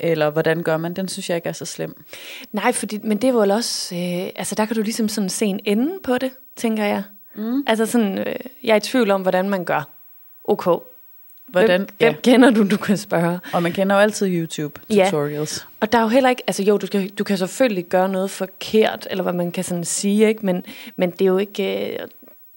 Eller 0.03 0.31
hvordan 0.31 0.63
gør 0.63 0.77
man? 0.77 0.95
Den 0.95 1.09
synes 1.09 1.29
jeg 1.29 1.37
ikke 1.37 1.49
er 1.49 1.53
så 1.53 1.65
slem. 1.65 2.05
Nej, 2.53 2.73
fordi, 2.73 2.99
men 3.03 3.19
det 3.19 3.35
var 3.35 3.41
vel 3.41 3.51
også, 3.51 3.95
øh, 3.95 4.31
altså 4.37 4.55
der 4.55 4.65
kan 4.67 4.77
du 4.77 4.83
ligesom 4.83 5.09
sådan 5.09 5.31
se 5.31 5.47
en 5.47 5.61
ende 5.65 5.93
på 6.05 6.19
det, 6.19 6.31
tænker 6.57 6.85
jeg. 6.85 7.03
Mm. 7.35 7.65
Altså 7.67 7.87
sådan, 7.87 8.19
øh, 8.19 8.35
jeg 8.65 8.73
er 8.73 8.77
i 8.77 8.81
tvivl 8.81 9.11
om, 9.11 9.23
hvordan 9.23 9.49
man 9.49 9.65
gør. 9.65 9.89
Okay. 10.45 10.73
Hvordan? 11.49 11.81
Hvem, 11.81 11.89
hvem 11.99 12.15
kender 12.23 12.51
du, 12.51 12.69
du 12.69 12.77
kan 12.77 12.97
spørge? 12.97 13.39
Og 13.53 13.63
man 13.63 13.73
kender 13.73 13.97
jo 13.97 14.03
altid 14.03 14.29
YouTube 14.29 14.81
Ja. 14.91 15.05
tutorials. 15.05 15.67
Og 15.81 15.93
der 15.93 15.99
er 15.99 16.03
jo 16.03 16.09
heller 16.09 16.31
ikke, 16.31 16.43
altså 16.47 16.63
jo, 16.63 16.79
du, 16.79 16.87
skal, 16.87 17.09
du 17.09 17.25
kan 17.25 17.39
selvfølgelig 17.39 17.85
gøre 17.85 18.09
noget 18.09 18.31
forkert, 18.31 19.07
eller 19.11 19.23
hvad 19.23 19.33
man 19.33 19.53
kan 19.53 19.65
sådan 19.65 19.85
sige, 19.85 20.29
ikke? 20.29 20.47
Men, 20.47 20.65
men 20.97 21.11
det 21.11 21.23
er 21.23 21.27
jo 21.27 21.39
ikke, 21.39 21.93
øh, 21.93 21.99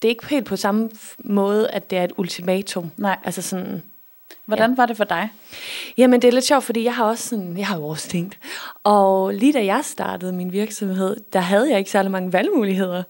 det 0.02 0.08
er 0.08 0.10
ikke 0.10 0.28
helt 0.28 0.46
på 0.46 0.56
samme 0.56 0.90
måde, 1.20 1.70
at 1.72 1.90
det 1.90 1.98
er 1.98 2.04
et 2.04 2.12
ultimatum. 2.18 2.92
Nej. 2.98 3.18
Altså 3.24 3.42
sådan, 3.42 3.84
Hvordan 4.46 4.78
var 4.78 4.86
det 4.86 4.98
for 4.98 5.04
dig? 5.04 5.30
Jamen, 5.98 6.22
det 6.22 6.28
er 6.28 6.32
lidt 6.32 6.46
sjovt, 6.46 6.64
fordi 6.64 6.84
jeg 6.84 6.96
har 6.96 7.06
også 7.06 7.28
sådan, 7.28 7.58
jeg 7.58 7.68
har 7.68 7.78
jo 7.78 7.88
også 7.88 8.10
tænkt. 8.10 8.40
Og 8.84 9.34
lige 9.34 9.54
da 9.54 9.66
jeg 9.66 9.86
startede 9.86 10.34
min 10.34 10.52
virksomhed, 10.52 11.18
der 11.34 11.40
havde 11.40 11.70
jeg 11.70 11.80
ikke 11.80 11.92
særlig 11.92 12.12
mange 12.12 12.34
valgmuligheder. 12.34 13.04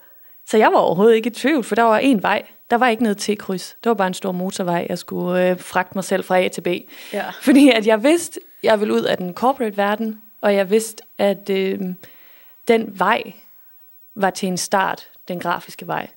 Så 0.47 0.57
jeg 0.57 0.71
var 0.71 0.77
overhovedet 0.77 1.15
ikke 1.15 1.27
i 1.27 1.33
tvivl, 1.33 1.63
for 1.63 1.75
der 1.75 1.83
var 1.83 1.97
en 1.97 2.23
vej. 2.23 2.43
Der 2.69 2.75
var 2.75 2.87
ikke 2.87 3.03
noget 3.03 3.17
T-kryds. 3.17 3.77
Det 3.83 3.89
var 3.89 3.93
bare 3.93 4.07
en 4.07 4.13
stor 4.13 4.31
motorvej, 4.31 4.85
jeg 4.89 4.97
skulle 4.97 5.49
øh, 5.49 5.59
fragte 5.59 5.91
mig 5.95 6.03
selv 6.03 6.23
fra 6.23 6.39
A 6.39 6.47
til 6.47 6.61
B. 6.61 6.67
Ja. 7.13 7.29
Fordi 7.41 7.69
at 7.69 7.87
jeg 7.87 8.03
vidste, 8.03 8.39
jeg 8.63 8.79
ville 8.79 8.93
ud 8.93 9.01
af 9.01 9.17
den 9.17 9.33
corporate 9.33 9.77
verden, 9.77 10.21
og 10.41 10.55
jeg 10.55 10.69
vidste, 10.69 11.03
at 11.17 11.49
øh, 11.49 11.79
den 12.67 12.99
vej 12.99 13.33
var 14.15 14.29
til 14.29 14.47
en 14.47 14.57
start, 14.57 15.07
den 15.27 15.39
grafiske 15.39 15.87
vej. 15.87 16.07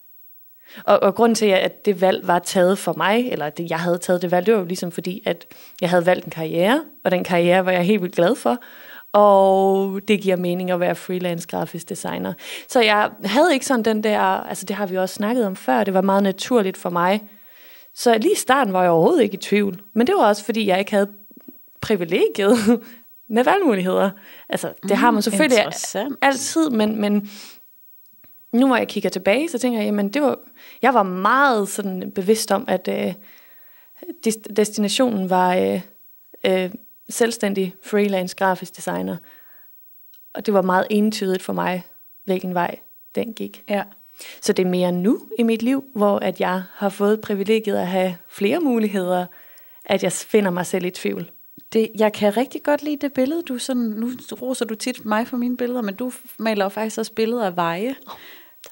Og, 0.85 1.03
og 1.03 1.15
grunden 1.15 1.35
til, 1.35 1.47
at 1.47 1.85
det 1.85 2.01
valg 2.01 2.27
var 2.27 2.39
taget 2.39 2.79
for 2.79 2.95
mig, 2.97 3.29
eller 3.33 3.47
at 3.47 3.59
det, 3.59 3.71
jeg 3.71 3.79
havde 3.79 3.99
taget 3.99 4.23
det 4.23 4.31
valg, 4.31 4.47
det 4.47 4.55
var 4.55 4.61
jo 4.61 4.67
ligesom 4.67 4.93
fordi, 4.93 5.23
at 5.27 5.47
jeg 5.81 5.91
havde 5.91 6.07
valgt 6.07 6.25
en 6.25 6.31
karriere, 6.31 6.85
og 7.05 7.11
den 7.11 7.25
karriere 7.25 7.67
var 7.67 7.73
jeg 7.73 7.83
helt 7.83 8.03
vildt 8.03 8.15
glad 8.15 8.35
for. 8.35 8.59
Og 9.13 10.01
det 10.09 10.21
giver 10.21 10.37
mening 10.37 10.71
at 10.71 10.81
være 10.81 10.95
freelance 10.95 11.49
grafisk 11.49 11.89
designer. 11.89 12.33
Så 12.69 12.81
jeg 12.81 13.11
havde 13.25 13.53
ikke 13.53 13.67
sådan 13.67 13.85
den 13.85 14.05
der, 14.05 14.21
altså 14.21 14.65
det 14.67 14.77
har 14.77 14.87
vi 14.87 14.97
også 14.97 15.15
snakket 15.15 15.47
om 15.47 15.57
før, 15.57 15.85
det 15.85 15.95
var 15.95 16.01
meget 16.01 16.23
naturligt 16.23 16.77
for 16.77 16.91
mig. 16.91 17.23
Så 17.95 18.19
lige 18.19 18.33
i 18.33 18.37
starten 18.37 18.73
var 18.73 18.83
jeg 18.83 18.91
overhovedet 18.91 19.23
ikke 19.23 19.35
i 19.35 19.41
tvivl. 19.41 19.81
Men 19.95 20.07
det 20.07 20.15
var 20.15 20.27
også 20.27 20.45
fordi, 20.45 20.67
jeg 20.67 20.79
ikke 20.79 20.91
havde 20.91 21.09
privilegiet 21.81 22.57
med 23.35 23.45
valgmuligheder. 23.45 24.11
Altså, 24.49 24.73
det 24.83 24.97
har 24.97 25.11
man 25.11 25.23
selvfølgelig 25.23 25.59
Interessant. 25.59 26.17
altid, 26.23 26.71
men, 26.71 27.01
men 27.01 27.31
nu 28.53 28.67
hvor 28.67 28.77
jeg 28.77 28.89
kigger 28.89 29.11
tilbage, 29.11 29.49
så 29.49 29.59
tænker 29.59 29.79
jeg, 29.79 29.87
jamen 29.87 30.09
det 30.09 30.23
var, 30.23 30.39
jeg 30.83 30.95
var 30.95 31.03
meget 31.03 31.69
sådan 31.69 32.13
bevidst 32.15 32.53
om, 32.53 32.65
at 32.69 32.89
øh, 32.89 33.15
des- 34.27 34.55
destinationen 34.57 35.31
var 35.31 35.55
øh, 35.55 35.81
øh, 36.47 36.71
selvstændig 37.09 37.75
freelance 37.83 38.37
grafisk 38.37 38.77
designer. 38.77 39.17
Og 40.35 40.47
det 40.47 40.55
var 40.55 40.63
meget 40.63 40.87
entydigt 40.91 41.43
for 41.43 41.53
mig, 41.53 41.87
hvilken 42.25 42.55
vej 42.55 42.79
den 43.15 43.33
gik. 43.35 43.65
Ja. 43.69 43.83
Så 44.41 44.53
det 44.53 44.65
er 44.65 44.71
mere 44.71 44.93
nu 44.93 45.21
i 45.39 45.43
mit 45.43 45.63
liv, 45.63 45.85
hvor 45.95 46.19
at 46.19 46.41
jeg 46.41 46.63
har 46.73 46.89
fået 46.89 47.21
privilegiet 47.21 47.77
at 47.77 47.87
have 47.87 48.17
flere 48.29 48.61
muligheder, 48.61 49.27
at 49.85 50.03
jeg 50.03 50.13
finder 50.13 50.51
mig 50.51 50.67
selv 50.67 50.85
i 50.85 50.91
tvivl. 50.91 51.31
Det, 51.73 51.91
jeg 51.95 52.13
kan 52.13 52.37
rigtig 52.37 52.63
godt 52.63 52.83
lide 52.83 52.97
det 52.97 53.13
billede, 53.13 53.43
du 53.43 53.59
sådan, 53.59 53.83
nu 53.83 54.11
roser 54.43 54.65
du 54.65 54.75
tit 54.75 55.05
mig 55.05 55.27
for 55.27 55.37
mine 55.37 55.57
billeder, 55.57 55.83
men 55.83 55.95
du 55.95 56.13
maler 56.39 56.65
jo 56.65 56.69
faktisk 56.69 56.99
også 56.99 57.13
billeder 57.13 57.47
af 57.47 57.57
veje. 57.57 57.95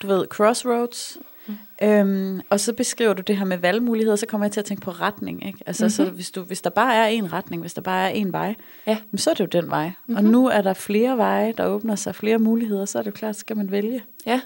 Du 0.03 0.07
ved, 0.07 0.27
crossroads. 0.27 1.19
Mm. 1.47 1.55
Øhm, 1.83 2.41
og 2.51 2.61
så 2.61 2.73
beskriver 2.73 3.13
du 3.15 3.23
det 3.23 3.37
her 3.37 3.45
med 3.45 3.59
valgmuligheder, 3.59 4.17
så 4.17 4.27
kommer 4.27 4.45
jeg 4.47 4.53
til 4.53 4.61
at 4.61 4.65
tænke 4.65 4.83
på 4.83 4.91
retning. 4.91 5.47
Ikke? 5.47 5.59
Altså, 5.67 5.85
mm-hmm. 5.85 5.91
så 5.91 6.05
hvis, 6.05 6.31
du, 6.31 6.43
hvis 6.43 6.61
der 6.63 6.71
bare 6.71 6.95
er 6.95 7.07
en 7.07 7.33
retning, 7.33 7.63
hvis 7.63 7.75
der 7.75 7.81
bare 7.83 8.11
er 8.11 8.15
en 8.15 8.33
vej, 8.33 8.55
Ja. 8.87 8.97
så 9.17 9.31
er 9.31 9.35
det 9.35 9.41
jo 9.41 9.61
den 9.61 9.71
vej. 9.71 9.87
Mm-hmm. 9.87 10.17
Og 10.17 10.25
nu 10.25 10.49
er 10.49 10.63
der 10.63 10.75
flere 10.75 11.17
veje, 11.17 11.55
der 11.57 11.67
åbner 11.67 11.97
sig, 11.97 12.15
flere 12.15 12.39
muligheder, 12.39 12.85
så 12.85 12.99
er 12.99 13.03
det 13.03 13.11
jo 13.11 13.15
klart, 13.17 13.37
skal 13.37 13.57
man 13.57 13.71
vælge. 13.71 14.03
Ja. 14.27 14.41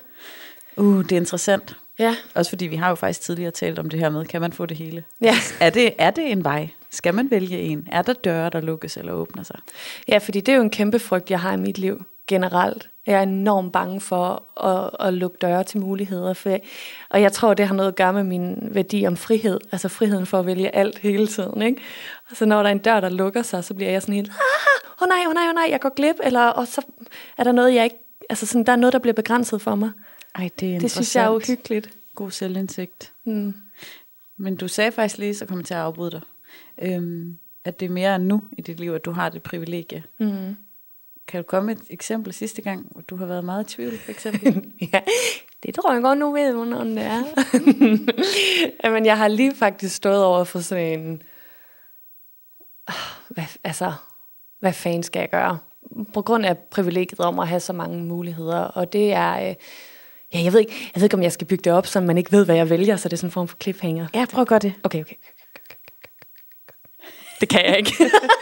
Uh, 0.77 1.03
det 1.03 1.13
er 1.13 1.17
interessant. 1.17 1.77
Ja. 1.99 2.17
Også 2.35 2.51
fordi 2.51 2.67
vi 2.67 2.77
har 2.77 2.89
jo 2.89 2.95
faktisk 2.95 3.21
tidligere 3.21 3.51
talt 3.51 3.79
om 3.79 3.91
det 3.91 4.01
her 4.01 4.11
med, 4.11 4.25
kan 4.25 4.41
man 4.41 4.53
få 4.53 4.67
det 4.67 4.77
hele? 4.77 5.05
Ja. 5.21 5.35
Er 5.61 5.71
det, 5.71 5.93
er 5.99 6.11
det 6.11 6.33
en 6.33 6.45
vej? 6.45 6.69
Skal 6.91 7.15
man 7.15 7.31
vælge 7.31 7.59
en? 7.59 7.89
Er 7.93 8.03
der 8.03 8.13
døre, 8.13 8.51
der 8.51 8.61
lukkes 8.61 8.97
eller 8.97 9.13
åbner 9.13 9.43
sig? 9.43 9.59
Ja, 10.09 10.19
fordi 10.19 10.41
det 10.41 10.53
er 10.53 10.57
jo 10.57 10.63
en 10.63 10.71
kæmpe 10.71 10.99
frygt, 10.99 11.31
jeg 11.31 11.41
har 11.41 11.53
i 11.53 11.57
mit 11.57 11.79
liv 11.79 12.03
generelt. 12.31 12.89
Jeg 13.07 13.19
er 13.19 13.23
enormt 13.23 13.73
bange 13.73 14.01
for 14.01 14.43
at, 14.67 15.07
at 15.07 15.15
lukke 15.15 15.39
døre 15.41 15.65
til 15.65 15.81
muligheder. 15.81 16.33
For 16.33 16.51
jeg, 16.51 16.61
og 17.11 17.23
jeg 17.23 17.33
tror, 17.33 17.55
det 17.55 17.67
har 17.67 17.75
noget 17.75 17.89
at 17.89 17.97
gøre 17.97 18.13
med 18.13 18.25
min 18.25 18.69
værdi 18.71 19.07
om 19.07 19.17
frihed. 19.17 19.61
Altså 19.73 19.89
friheden 19.89 20.27
for 20.27 20.39
at 20.39 20.47
vælge 20.47 20.75
alt 20.75 20.99
hele 20.99 21.27
tiden. 21.27 21.63
Ikke? 21.63 21.83
Og 22.31 22.37
så 22.37 22.45
når 22.45 22.63
der 22.63 22.69
er 22.69 22.73
en 22.73 22.79
dør, 22.79 23.01
der 23.01 23.09
lukker 23.09 23.43
sig, 23.43 23.65
så 23.65 23.75
bliver 23.75 23.91
jeg 23.91 24.03
sådan 24.03 24.15
helt, 24.15 24.31
åh 24.31 25.03
oh 25.03 25.09
nej, 25.09 25.19
åh 25.25 25.29
oh 25.29 25.35
nej, 25.35 25.45
åh 25.45 25.49
oh 25.49 25.55
nej, 25.55 25.67
jeg 25.71 25.81
går 25.81 25.95
glip. 25.95 26.17
Eller, 26.23 26.47
og 26.47 26.67
så 26.67 26.83
er 27.37 27.45
der 27.45 27.53
noget, 27.53 27.75
jeg 27.75 27.85
ikke, 27.85 27.97
altså 28.31 28.47
sådan, 28.47 28.65
der 28.67 28.73
er 28.73 28.77
noget, 28.77 28.93
der 28.93 28.99
bliver 28.99 29.15
begrænset 29.15 29.63
for 29.63 29.75
mig. 29.75 29.91
Ej, 30.35 30.51
det 30.61 30.75
er 30.75 30.81
Det 30.81 30.91
synes 30.91 31.17
jeg 31.17 31.25
er 31.25 31.31
uhyggeligt. 31.31 31.91
God 32.15 32.31
selvindsigt. 32.31 33.13
Mm. 33.27 33.55
Men 34.39 34.57
du 34.57 34.69
sagde 34.69 34.93
faktisk 34.93 35.19
lige, 35.19 35.35
så 35.35 35.47
kommer 35.47 35.61
jeg 35.61 35.67
til 35.67 35.75
at 35.75 35.81
afbryde 35.81 36.11
dig, 36.11 36.21
øhm, 36.83 37.39
at 37.65 37.81
det 37.81 37.87
er 37.87 37.91
mere 37.91 38.19
nu 38.19 38.43
i 38.59 38.63
dit 38.63 38.81
liv, 38.81 38.93
at 38.93 39.05
du 39.05 39.11
har 39.11 39.29
det 39.29 39.43
privilegie. 39.43 40.05
Mm. 40.19 40.57
Kan 41.31 41.43
du 41.43 41.47
komme 41.47 41.73
et 41.73 41.81
eksempel 41.91 42.33
sidste 42.33 42.63
gang, 42.63 42.87
hvor 42.91 43.01
du 43.01 43.17
har 43.17 43.27
været 43.27 43.45
meget 43.45 43.73
i 43.73 43.75
tvivl, 43.75 43.99
for 43.99 44.11
eksempel? 44.11 44.65
ja, 44.93 45.01
det 45.63 45.75
tror 45.75 45.93
jeg 45.93 46.03
godt, 46.03 46.19
nu 46.19 46.33
ved, 46.33 46.53
hvornår 46.53 46.85
det 46.85 47.03
er. 47.03 47.23
Jamen, 48.85 49.07
jeg 49.07 49.19
har 49.19 49.29
lige 49.29 49.55
faktisk 49.55 49.97
stået 49.97 50.25
over 50.25 50.45
for 50.45 50.61
sådan 50.61 51.01
en... 51.01 51.23
Hvad, 53.29 53.45
altså, 53.65 53.93
hvad 54.61 54.73
fanden 54.73 55.03
skal 55.03 55.21
jeg 55.21 55.31
gøre? 55.31 55.59
På 56.15 56.23
grund 56.23 56.47
af 56.47 56.59
privilegiet 56.59 57.21
om 57.21 57.39
at 57.39 57.49
have 57.49 57.61
så 57.61 57.73
mange 57.73 58.05
muligheder, 58.05 58.61
og 58.61 58.93
det 58.93 59.13
er... 59.13 59.49
Øh, 59.49 59.55
ja, 60.35 60.43
jeg 60.45 60.53
ved, 60.53 60.61
ikke, 60.61 60.91
jeg 60.95 61.01
ved 61.01 61.05
ikke, 61.05 61.17
om 61.17 61.23
jeg 61.23 61.33
skal 61.33 61.47
bygge 61.47 61.63
det 61.63 61.73
op, 61.73 61.87
så 61.87 62.01
man 62.01 62.19
ikke 62.19 62.33
ved, 62.33 62.45
hvad 62.45 62.57
jeg 62.57 62.71
vælger, 62.71 62.97
så 62.97 63.09
det 63.09 63.13
er 63.13 63.17
sådan 63.17 63.29
en 63.29 63.33
form 63.33 63.49
for 63.49 63.57
cliffhanger. 63.63 64.07
Ja, 64.15 64.27
prøv 64.31 64.43
at 64.43 64.49
gøre 64.49 64.59
det. 64.59 64.73
Okay, 64.85 65.01
okay. 65.01 65.15
Det 67.41 67.49
kan 67.49 67.67
jeg 67.67 67.79
ikke. 67.79 67.93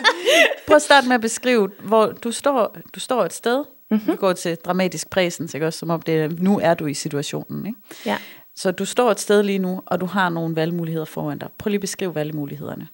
Prøv 0.67 0.77
at 0.77 0.83
starte 0.83 1.09
med 1.09 1.15
at 1.15 1.21
beskrive, 1.21 1.71
hvor 1.83 2.07
du 2.07 2.33
står, 2.33 2.77
du 2.95 3.01
står 3.01 3.25
et 3.25 3.33
sted, 3.33 3.65
mm-hmm. 3.91 4.07
du 4.07 4.17
går 4.17 4.33
til 4.33 4.57
dramatisk 4.57 5.11
præsens, 5.11 5.55
ikke? 5.55 5.67
Også, 5.67 5.79
som 5.79 5.91
om 5.91 6.03
det, 6.03 6.41
nu 6.43 6.61
er 6.63 6.75
du 6.75 6.87
i 6.87 6.95
situationen. 6.95 7.67
Ikke? 7.67 7.79
Ja. 8.07 8.17
Så 8.57 8.71
du 8.71 8.85
står 8.85 9.11
et 9.11 9.21
sted 9.21 9.43
lige 9.43 9.59
nu, 9.59 9.83
og 9.87 10.01
du 10.01 10.07
har 10.07 10.29
nogle 10.29 10.57
valgmuligheder 10.57 11.05
foran 11.05 11.39
dig. 11.39 11.49
Prøv 11.59 11.69
lige 11.69 11.77
at 11.77 11.81
beskrive 11.81 12.15
valgmulighederne. 12.15 12.89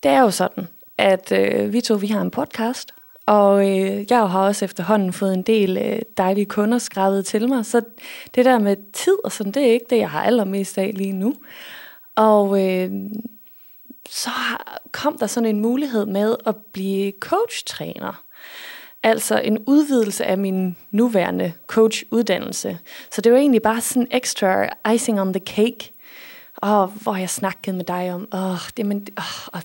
Det 0.03 0.11
er 0.11 0.21
jo 0.21 0.31
sådan, 0.31 0.67
at 0.97 1.31
øh, 1.31 1.73
vi 1.73 1.81
to 1.81 1.95
vi 1.95 2.07
har 2.07 2.21
en 2.21 2.31
podcast, 2.31 2.91
og 3.25 3.69
øh, 3.69 4.05
jeg 4.09 4.29
har 4.29 4.39
også 4.39 4.65
efterhånden 4.65 5.13
fået 5.13 5.33
en 5.33 5.41
del 5.41 5.77
øh, 5.77 5.99
dejlige 6.17 6.45
kunder 6.45 6.77
skrevet 6.77 7.25
til 7.25 7.49
mig, 7.49 7.65
så 7.65 7.81
det 8.35 8.45
der 8.45 8.59
med 8.59 8.75
tid 8.93 9.17
og 9.23 9.31
sådan, 9.31 9.51
det 9.51 9.67
er 9.67 9.71
ikke 9.71 9.85
det, 9.89 9.97
jeg 9.97 10.09
har 10.09 10.23
allermest 10.23 10.77
af 10.77 10.91
lige 10.95 11.11
nu. 11.11 11.33
Og 12.15 12.65
øh, 12.65 12.91
så 14.09 14.29
kom 14.91 15.17
der 15.17 15.27
sådan 15.27 15.49
en 15.49 15.61
mulighed 15.61 16.05
med 16.05 16.35
at 16.45 16.55
blive 16.73 17.13
coachtræner. 17.19 18.23
Altså 19.03 19.39
en 19.39 19.57
udvidelse 19.67 20.25
af 20.25 20.37
min 20.37 20.77
nuværende 20.91 21.53
coach-uddannelse. 21.67 22.79
Så 23.11 23.21
det 23.21 23.31
var 23.31 23.37
egentlig 23.37 23.61
bare 23.61 23.81
sådan 23.81 24.07
ekstra 24.11 24.69
icing 24.93 25.21
on 25.21 25.33
the 25.33 25.45
cake. 25.45 25.91
Og 26.57 26.87
hvor 26.87 27.15
jeg 27.15 27.29
snakkede 27.29 27.75
med 27.75 27.85
dig 27.85 28.13
om, 28.13 28.27
åh, 28.33 28.69
det, 28.77 28.85
men, 28.85 29.07
åh, 29.17 29.61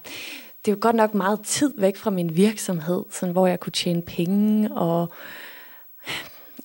det 0.65 0.71
er 0.71 0.73
jo 0.73 0.79
godt 0.81 0.97
nok 0.97 1.15
meget 1.15 1.41
tid 1.41 1.75
væk 1.79 1.97
fra 1.97 2.11
min 2.11 2.37
virksomhed, 2.37 3.05
sådan, 3.11 3.33
hvor 3.33 3.47
jeg 3.47 3.61
kunne 3.61 3.73
tjene 3.73 4.03
penge, 4.03 4.75
og, 4.75 5.13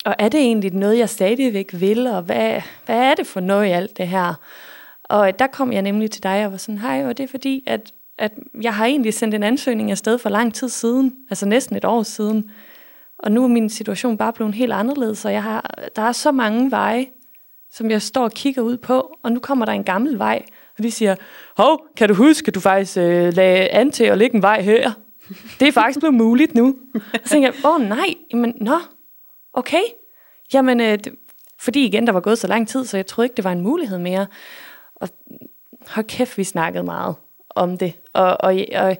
og 0.05 0.15
er 0.19 0.29
det 0.29 0.39
egentlig 0.39 0.73
noget, 0.73 0.97
jeg 0.97 1.09
stadigvæk 1.09 1.69
vil, 1.73 2.07
og 2.07 2.21
hvad, 2.21 2.61
hvad 2.85 2.97
er 2.97 3.15
det 3.15 3.27
for 3.27 3.39
noget 3.39 3.67
i 3.67 3.71
alt 3.71 3.97
det 3.97 4.07
her? 4.07 4.33
Og 5.09 5.27
øh, 5.27 5.33
der 5.39 5.47
kom 5.47 5.73
jeg 5.73 5.81
nemlig 5.81 6.11
til 6.11 6.23
dig 6.23 6.45
og 6.45 6.51
var 6.51 6.57
sådan, 6.57 6.79
hej, 6.79 7.05
og 7.05 7.17
det 7.17 7.23
er 7.23 7.27
fordi, 7.27 7.63
at, 7.67 7.93
at 8.17 8.31
jeg 8.61 8.75
har 8.75 8.85
egentlig 8.85 9.13
sendt 9.13 9.35
en 9.35 9.43
ansøgning 9.43 9.91
afsted 9.91 10.17
for 10.17 10.29
lang 10.29 10.53
tid 10.53 10.69
siden, 10.69 11.15
altså 11.29 11.45
næsten 11.45 11.75
et 11.75 11.85
år 11.85 12.03
siden, 12.03 12.51
og 13.19 13.31
nu 13.31 13.43
er 13.43 13.47
min 13.47 13.69
situation 13.69 14.17
bare 14.17 14.33
blevet 14.33 14.53
helt 14.53 14.73
anderledes, 14.73 15.25
og 15.25 15.33
jeg 15.33 15.43
har, 15.43 15.75
der 15.95 16.01
er 16.01 16.11
så 16.11 16.31
mange 16.31 16.71
veje, 16.71 17.05
som 17.71 17.91
jeg 17.91 18.01
står 18.01 18.23
og 18.23 18.31
kigger 18.31 18.61
ud 18.61 18.77
på, 18.77 19.11
og 19.23 19.31
nu 19.31 19.39
kommer 19.39 19.65
der 19.65 19.71
en 19.71 19.83
gammel 19.83 20.19
vej, 20.19 20.43
og 20.77 20.83
de 20.83 20.91
siger, 20.91 21.15
hov, 21.57 21.87
kan 21.95 22.09
du 22.09 22.15
huske, 22.15 22.47
at 22.47 22.55
du 22.55 22.59
faktisk 22.59 22.97
øh, 22.97 23.33
lagde 23.33 23.69
an 23.69 23.91
til 23.91 24.03
at 24.03 24.17
lægge 24.17 24.35
en 24.35 24.41
vej 24.41 24.61
her? 24.61 24.91
Det 25.59 25.67
er 25.67 25.71
faktisk 25.71 25.99
blevet 25.99 26.13
muligt 26.13 26.55
nu. 26.55 26.75
Og 26.93 27.19
så 27.23 27.29
tænker 27.29 27.47
jeg, 27.47 27.65
åh 27.65 27.75
oh, 27.75 27.81
nej, 27.81 28.13
jamen, 28.33 28.53
nå, 28.61 28.79
okay. 29.53 29.81
Jamen, 30.53 30.81
øh, 30.81 30.97
fordi 31.59 31.85
igen, 31.85 32.07
der 32.07 32.13
var 32.13 32.19
gået 32.19 32.37
så 32.37 32.47
lang 32.47 32.67
tid, 32.67 32.85
så 32.85 32.97
jeg 32.97 33.05
troede 33.05 33.25
ikke, 33.25 33.35
det 33.35 33.43
var 33.43 33.51
en 33.51 33.61
mulighed 33.61 33.97
mere. 33.97 34.27
Og 35.01 35.09
hold 35.87 36.05
kæft, 36.05 36.37
vi 36.37 36.43
snakkede 36.43 36.83
meget 36.83 37.15
om 37.49 37.77
det. 37.77 37.93
Og, 38.13 38.37
og, 38.39 38.59
og, 38.75 38.97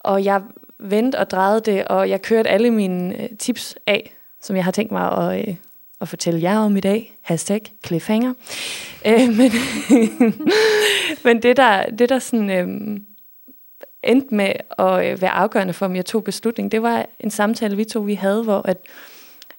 og 0.00 0.24
jeg 0.24 0.42
vendte 0.78 1.18
og 1.18 1.30
drejede 1.30 1.60
det, 1.60 1.84
og 1.84 2.08
jeg 2.08 2.22
kørte 2.22 2.50
alle 2.50 2.70
mine 2.70 3.22
øh, 3.22 3.28
tips 3.38 3.76
af, 3.86 4.14
som 4.40 4.56
jeg 4.56 4.64
har 4.64 4.72
tænkt 4.72 4.92
mig 4.92 5.12
at, 5.12 5.48
øh, 5.48 5.54
at 6.00 6.08
fortælle 6.08 6.42
jer 6.42 6.58
om 6.58 6.76
i 6.76 6.80
dag. 6.80 7.14
Hashtag 7.22 7.60
cliffhanger. 7.86 8.34
Øh, 9.06 9.28
men, 9.38 9.52
men 11.24 11.42
det 11.42 11.56
der, 11.56 11.86
det 11.86 12.08
der 12.08 12.18
sådan, 12.18 12.50
øh, 12.50 13.00
endte 14.02 14.34
med 14.34 14.52
at 14.78 15.12
øh, 15.12 15.20
være 15.20 15.30
afgørende 15.30 15.72
for, 15.72 15.86
om 15.86 15.96
jeg 15.96 16.06
tog 16.06 16.24
beslutning, 16.24 16.72
det 16.72 16.82
var 16.82 17.06
en 17.20 17.30
samtale, 17.30 17.76
vi 17.76 17.84
to 17.84 18.00
vi 18.00 18.14
havde, 18.14 18.42
hvor 18.42 18.62
at, 18.64 18.78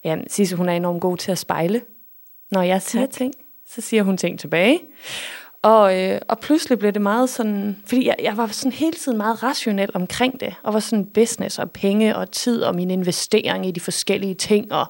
ja, 0.04 0.16
Sisse, 0.26 0.56
hun 0.56 0.68
er 0.68 0.72
enormt 0.72 1.00
god 1.00 1.16
til 1.16 1.32
at 1.32 1.38
spejle. 1.38 1.82
Når 2.50 2.62
jeg 2.62 2.82
siger 2.82 3.06
tak. 3.06 3.10
ting, 3.10 3.34
så 3.68 3.80
siger 3.80 4.02
hun 4.02 4.16
ting 4.16 4.40
tilbage. 4.40 4.80
Og, 5.62 6.00
øh, 6.00 6.20
og 6.28 6.38
pludselig 6.38 6.78
blev 6.78 6.92
det 6.92 7.02
meget 7.02 7.30
sådan, 7.30 7.76
fordi 7.86 8.06
jeg, 8.06 8.16
jeg 8.22 8.36
var 8.36 8.46
sådan 8.46 8.72
hele 8.72 8.92
tiden 8.92 9.18
meget 9.18 9.42
rationel 9.42 9.90
omkring 9.94 10.40
det, 10.40 10.54
og 10.62 10.74
var 10.74 10.80
sådan 10.80 11.06
business 11.06 11.58
og 11.58 11.70
penge 11.70 12.16
og 12.16 12.30
tid 12.30 12.62
og 12.62 12.74
min 12.74 12.90
investering 12.90 13.66
i 13.66 13.70
de 13.70 13.80
forskellige 13.80 14.34
ting, 14.34 14.72
og 14.72 14.86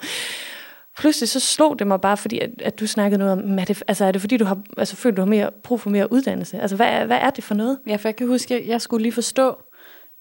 pludselig 0.98 1.28
så 1.28 1.40
slog 1.40 1.78
det 1.78 1.86
mig 1.86 2.00
bare, 2.00 2.16
fordi 2.16 2.38
at, 2.38 2.50
at 2.62 2.80
du 2.80 2.86
snakkede 2.86 3.18
noget 3.18 3.32
om, 3.32 3.58
er 3.58 3.64
det, 3.64 3.82
altså 3.88 4.04
er 4.04 4.12
det 4.12 4.20
fordi, 4.20 4.36
du 4.36 4.44
har 4.44 4.58
altså, 4.78 4.96
følt, 4.96 5.16
du 5.16 5.20
har 5.20 5.26
mere, 5.26 5.50
brug 5.62 5.80
for 5.80 5.90
mere 5.90 6.12
uddannelse? 6.12 6.60
Altså 6.60 6.76
hvad, 6.76 7.06
hvad 7.06 7.18
er 7.18 7.30
det 7.30 7.44
for 7.44 7.54
noget? 7.54 7.78
Ja, 7.86 7.96
for 7.96 8.08
jeg 8.08 8.16
kan 8.16 8.26
huske, 8.26 8.54
jeg, 8.54 8.62
jeg 8.66 8.80
skulle 8.80 9.02
lige 9.02 9.12
forstå, 9.12 9.58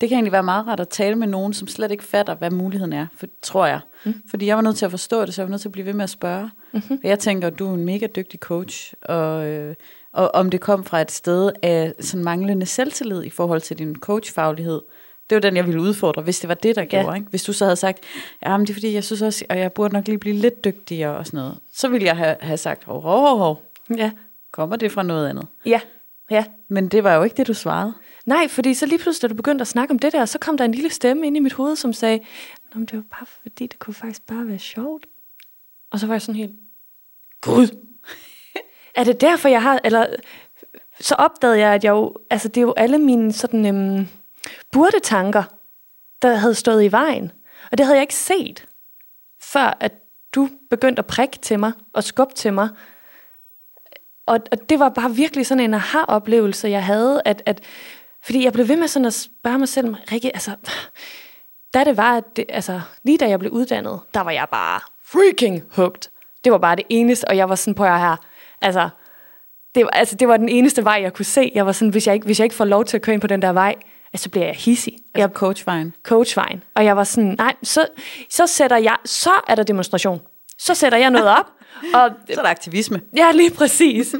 det 0.03 0.09
kan 0.09 0.15
egentlig 0.15 0.31
være 0.31 0.43
meget 0.43 0.67
rart 0.67 0.79
at 0.79 0.89
tale 0.89 1.15
med 1.15 1.27
nogen, 1.27 1.53
som 1.53 1.67
slet 1.67 1.91
ikke 1.91 2.03
fatter, 2.03 2.35
hvad 2.35 2.51
muligheden 2.51 2.93
er, 2.93 3.07
for, 3.17 3.27
tror 3.41 3.65
jeg. 3.65 3.79
Mm. 4.05 4.13
Fordi 4.29 4.45
jeg 4.45 4.55
var 4.55 4.61
nødt 4.61 4.75
til 4.75 4.85
at 4.85 4.91
forstå 4.91 5.25
det, 5.25 5.33
så 5.33 5.41
jeg 5.41 5.47
var 5.47 5.49
nødt 5.49 5.61
til 5.61 5.67
at 5.67 5.71
blive 5.71 5.85
ved 5.85 5.93
med 5.93 6.03
at 6.03 6.09
spørge. 6.09 6.49
Mm-hmm. 6.73 6.99
Og 7.03 7.09
jeg 7.09 7.19
tænker, 7.19 7.47
at 7.47 7.59
du 7.59 7.69
er 7.69 7.73
en 7.73 7.85
mega 7.85 8.07
dygtig 8.15 8.39
coach, 8.39 8.93
og, 9.01 9.45
øh, 9.45 9.75
og 10.13 10.35
om 10.35 10.49
det 10.49 10.61
kom 10.61 10.83
fra 10.83 11.01
et 11.01 11.11
sted 11.11 11.51
af 11.61 11.93
sådan 11.99 12.23
manglende 12.23 12.65
selvtillid 12.65 13.23
i 13.23 13.29
forhold 13.29 13.61
til 13.61 13.79
din 13.79 13.95
coachfaglighed, 13.95 14.81
det 15.29 15.35
var 15.35 15.39
den, 15.39 15.55
jeg 15.55 15.65
ville 15.65 15.81
udfordre, 15.81 16.21
hvis 16.21 16.39
det 16.39 16.47
var 16.47 16.53
det, 16.53 16.75
der 16.75 16.85
gjorde. 16.85 17.09
Ja. 17.09 17.15
Ikke? 17.15 17.27
Hvis 17.29 17.43
du 17.43 17.53
så 17.53 17.65
havde 17.65 17.75
sagt, 17.75 17.99
ja, 18.45 18.57
men 18.57 18.67
det 18.67 18.69
er 18.69 18.75
fordi, 18.75 18.93
jeg 18.93 19.03
synes 19.03 19.21
også, 19.21 19.45
og 19.49 19.59
jeg 19.59 19.73
burde 19.73 19.93
nok 19.93 20.07
lige 20.07 20.17
blive 20.17 20.35
lidt 20.35 20.65
dygtigere 20.65 21.17
og 21.17 21.25
sådan 21.25 21.37
noget. 21.37 21.57
Så 21.73 21.87
ville 21.87 22.05
jeg 22.05 22.17
have, 22.17 22.35
have 22.39 22.57
sagt, 22.57 22.83
hov, 22.83 23.01
hov, 23.01 23.27
hov, 23.27 23.37
hov. 23.37 23.61
Ja. 23.97 24.11
Kommer 24.51 24.75
det 24.75 24.91
fra 24.91 25.03
noget 25.03 25.29
andet? 25.29 25.47
Ja. 25.65 25.79
ja. 26.31 26.45
Men 26.69 26.87
det 26.87 27.03
var 27.03 27.15
jo 27.15 27.23
ikke 27.23 27.37
det, 27.37 27.47
du 27.47 27.53
svarede. 27.53 27.93
Nej, 28.25 28.47
fordi 28.47 28.73
så 28.73 28.85
lige 28.85 28.99
pludselig, 28.99 29.29
da 29.29 29.33
du 29.33 29.37
begyndte 29.37 29.61
at 29.61 29.67
snakke 29.67 29.91
om 29.91 29.99
det 29.99 30.13
der, 30.13 30.25
så 30.25 30.39
kom 30.39 30.57
der 30.57 30.65
en 30.65 30.71
lille 30.71 30.89
stemme 30.89 31.27
ind 31.27 31.37
i 31.37 31.39
mit 31.39 31.53
hoved, 31.53 31.75
som 31.75 31.93
sagde, 31.93 32.19
Nå, 32.73 32.79
men 32.79 32.85
det 32.85 32.95
var 32.95 33.03
bare 33.17 33.25
fordi, 33.41 33.67
det 33.67 33.79
kunne 33.79 33.93
faktisk 33.93 34.25
bare 34.27 34.47
være 34.47 34.59
sjovt. 34.59 35.05
Og 35.91 35.99
så 35.99 36.07
var 36.07 36.13
jeg 36.13 36.21
sådan 36.21 36.35
helt, 36.35 36.55
Gud, 37.41 37.67
er 38.95 39.03
det 39.03 39.21
derfor, 39.21 39.49
jeg 39.49 39.61
har, 39.61 39.79
eller 39.83 40.07
så 40.99 41.15
opdagede 41.15 41.59
jeg, 41.59 41.73
at 41.73 41.83
jeg 41.83 41.91
jo, 41.91 42.17
altså 42.29 42.47
det 42.47 42.57
er 42.57 42.65
jo 42.65 42.73
alle 42.77 42.97
mine 42.97 43.33
sådan, 43.33 43.65
øhm, 43.65 44.07
burde 44.71 44.99
tanker, 44.99 45.43
der 46.21 46.35
havde 46.35 46.55
stået 46.55 46.83
i 46.83 46.91
vejen. 46.91 47.31
Og 47.71 47.77
det 47.77 47.85
havde 47.85 47.97
jeg 47.97 48.03
ikke 48.03 48.15
set, 48.15 48.65
før 49.41 49.77
at 49.79 49.93
du 50.35 50.49
begyndte 50.69 50.99
at 50.99 51.05
prikke 51.05 51.37
til 51.37 51.59
mig 51.59 51.71
og 51.93 52.03
skubbe 52.03 52.33
til 52.33 52.53
mig. 52.53 52.69
Og, 54.25 54.39
og 54.51 54.69
det 54.69 54.79
var 54.79 54.89
bare 54.89 55.15
virkelig 55.15 55.45
sådan 55.45 55.63
en 55.63 55.73
aha-oplevelse, 55.73 56.69
jeg 56.69 56.85
havde, 56.85 57.21
at, 57.25 57.43
at 57.45 57.63
fordi 58.25 58.43
jeg 58.43 58.53
blev 58.53 58.67
ved 58.67 58.75
med 58.75 58.87
sådan 58.87 59.05
at 59.05 59.13
spørge 59.13 59.59
mig 59.59 59.69
selv, 59.69 59.95
Rikke, 60.11 60.35
altså, 60.35 60.51
da 61.73 61.83
det 61.83 61.97
var, 61.97 62.17
at 62.17 62.23
det, 62.35 62.45
altså, 62.49 62.81
lige 63.03 63.17
da 63.17 63.29
jeg 63.29 63.39
blev 63.39 63.51
uddannet, 63.51 63.99
der 64.13 64.21
var 64.21 64.31
jeg 64.31 64.47
bare 64.51 64.79
freaking 65.05 65.63
hooked. 65.71 66.09
Det 66.43 66.51
var 66.51 66.57
bare 66.57 66.75
det 66.75 66.85
eneste, 66.89 67.27
og 67.27 67.37
jeg 67.37 67.49
var 67.49 67.55
sådan 67.55 67.75
på 67.75 67.85
jer 67.85 67.97
her, 67.97 68.15
altså, 68.61 68.89
det 69.75 69.83
var, 69.83 69.89
altså, 69.89 70.15
det 70.15 70.27
var 70.27 70.37
den 70.37 70.49
eneste 70.49 70.83
vej, 70.83 70.99
jeg 71.01 71.13
kunne 71.13 71.25
se. 71.25 71.51
Jeg 71.55 71.65
var 71.65 71.71
sådan, 71.71 71.91
hvis 71.91 72.07
jeg 72.07 72.13
ikke, 72.13 72.25
hvis 72.25 72.39
jeg 72.39 72.45
ikke 72.45 72.55
får 72.55 72.65
lov 72.65 72.85
til 72.85 72.97
at 72.97 73.01
køre 73.01 73.13
ind 73.13 73.21
på 73.21 73.27
den 73.27 73.41
der 73.41 73.51
vej, 73.51 73.75
så 74.15 74.29
bliver 74.29 74.45
jeg 74.45 74.55
hissig. 74.55 74.93
Altså 74.93 75.07
jeg, 75.15 75.29
coachvejen? 75.29 75.95
Coachvejen. 76.03 76.63
Og 76.75 76.85
jeg 76.85 76.97
var 76.97 77.03
sådan, 77.03 77.35
nej, 77.37 77.55
så, 77.63 77.87
så 78.29 78.47
sætter 78.47 78.77
jeg, 78.77 78.95
så 79.05 79.31
er 79.47 79.55
der 79.55 79.63
demonstration. 79.63 80.21
Så 80.59 80.73
sætter 80.73 80.97
jeg 80.97 81.09
noget 81.09 81.29
op. 81.39 81.51
og, 81.93 82.09
så 82.27 82.39
er 82.39 82.43
der 82.43 82.49
aktivisme. 82.49 83.01
Ja, 83.17 83.31
lige 83.31 83.51
præcis. 83.51 84.15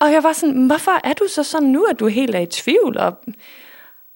og 0.00 0.12
jeg 0.12 0.22
var 0.22 0.32
sådan, 0.32 0.66
hvorfor 0.66 1.00
er 1.04 1.12
du 1.12 1.28
så 1.28 1.42
sådan 1.42 1.68
nu, 1.68 1.84
at 1.84 2.00
du 2.00 2.06
helt 2.06 2.34
er 2.34 2.40
i 2.40 2.46
tvivl? 2.46 2.98
Og, 2.98 3.12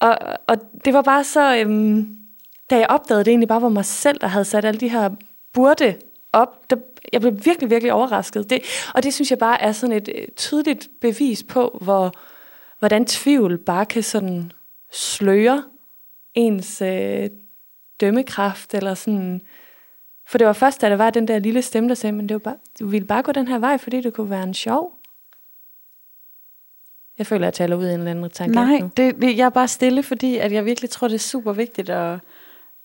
og, 0.01 0.19
og 0.47 0.57
det 0.85 0.95
var 0.95 1.03
bare 1.03 1.25
så, 1.25 1.57
øhm, 1.57 2.17
da 2.71 2.77
jeg 2.79 2.87
opdagede 2.89 3.25
det 3.25 3.31
egentlig 3.31 3.49
bare 3.49 3.63
var 3.63 3.69
mig 3.69 3.85
selv, 3.85 4.19
der 4.21 4.27
havde 4.27 4.45
sat 4.45 4.65
alle 4.65 4.81
de 4.81 4.89
her 4.89 5.11
burde 5.53 5.95
op, 6.33 6.71
der, 6.71 6.77
jeg 7.13 7.21
blev 7.21 7.33
virkelig, 7.45 7.71
virkelig 7.71 7.93
overrasket. 7.93 8.51
Det, 8.51 8.63
og 8.95 9.03
det 9.03 9.15
synes 9.15 9.31
jeg 9.31 9.39
bare 9.39 9.63
er 9.63 9.73
sådan 9.73 9.97
et 9.97 10.09
øh, 10.15 10.29
tydeligt 10.37 10.89
bevis 11.01 11.43
på, 11.43 11.79
hvor, 11.81 12.13
hvordan 12.79 13.07
tvivl 13.07 13.59
bare 13.59 13.87
kan 13.87 14.03
sådan 14.03 14.53
sløre 14.93 15.65
ens 16.35 16.83
øh, 16.83 17.31
dømmekraft, 18.01 18.75
eller 18.75 18.95
sådan... 18.95 19.41
For 20.29 20.39
det 20.39 20.47
var 20.47 20.53
først, 20.53 20.81
da 20.81 20.89
der 20.91 20.97
var 20.97 21.11
den 21.11 21.29
der 21.29 21.39
lille 21.39 21.63
stemme, 21.63 21.89
der 21.89 21.95
sagde, 21.95 22.13
men 22.13 22.29
det 22.29 22.35
var 22.35 22.39
bare, 22.39 22.57
du 22.81 22.87
ville 22.87 23.07
bare 23.07 23.23
gå 23.23 23.33
den 23.33 23.49
her 23.49 23.59
vej, 23.59 23.79
fordi 23.79 24.01
det 24.01 24.13
kunne 24.15 24.31
være 24.31 24.43
en 24.43 24.55
sjov. 24.55 24.99
Jeg 27.19 27.27
føler, 27.27 27.47
at 27.47 27.47
jeg 27.47 27.55
taler 27.55 27.77
ud 27.77 27.87
i 27.87 27.89
en 27.89 27.99
eller 27.99 28.11
anden 28.11 28.31
tanke. 28.31 28.55
Nej, 28.55 28.83
det, 28.97 29.17
det, 29.17 29.37
jeg 29.37 29.45
er 29.45 29.51
bare 29.51 29.69
stille, 29.69 30.03
fordi 30.03 30.37
at 30.37 30.53
jeg 30.53 30.65
virkelig 30.65 30.91
tror, 30.91 31.09
det 31.09 31.15
er 31.15 31.19
super 31.19 31.53
vigtigt. 31.53 31.91
Og, 31.91 32.19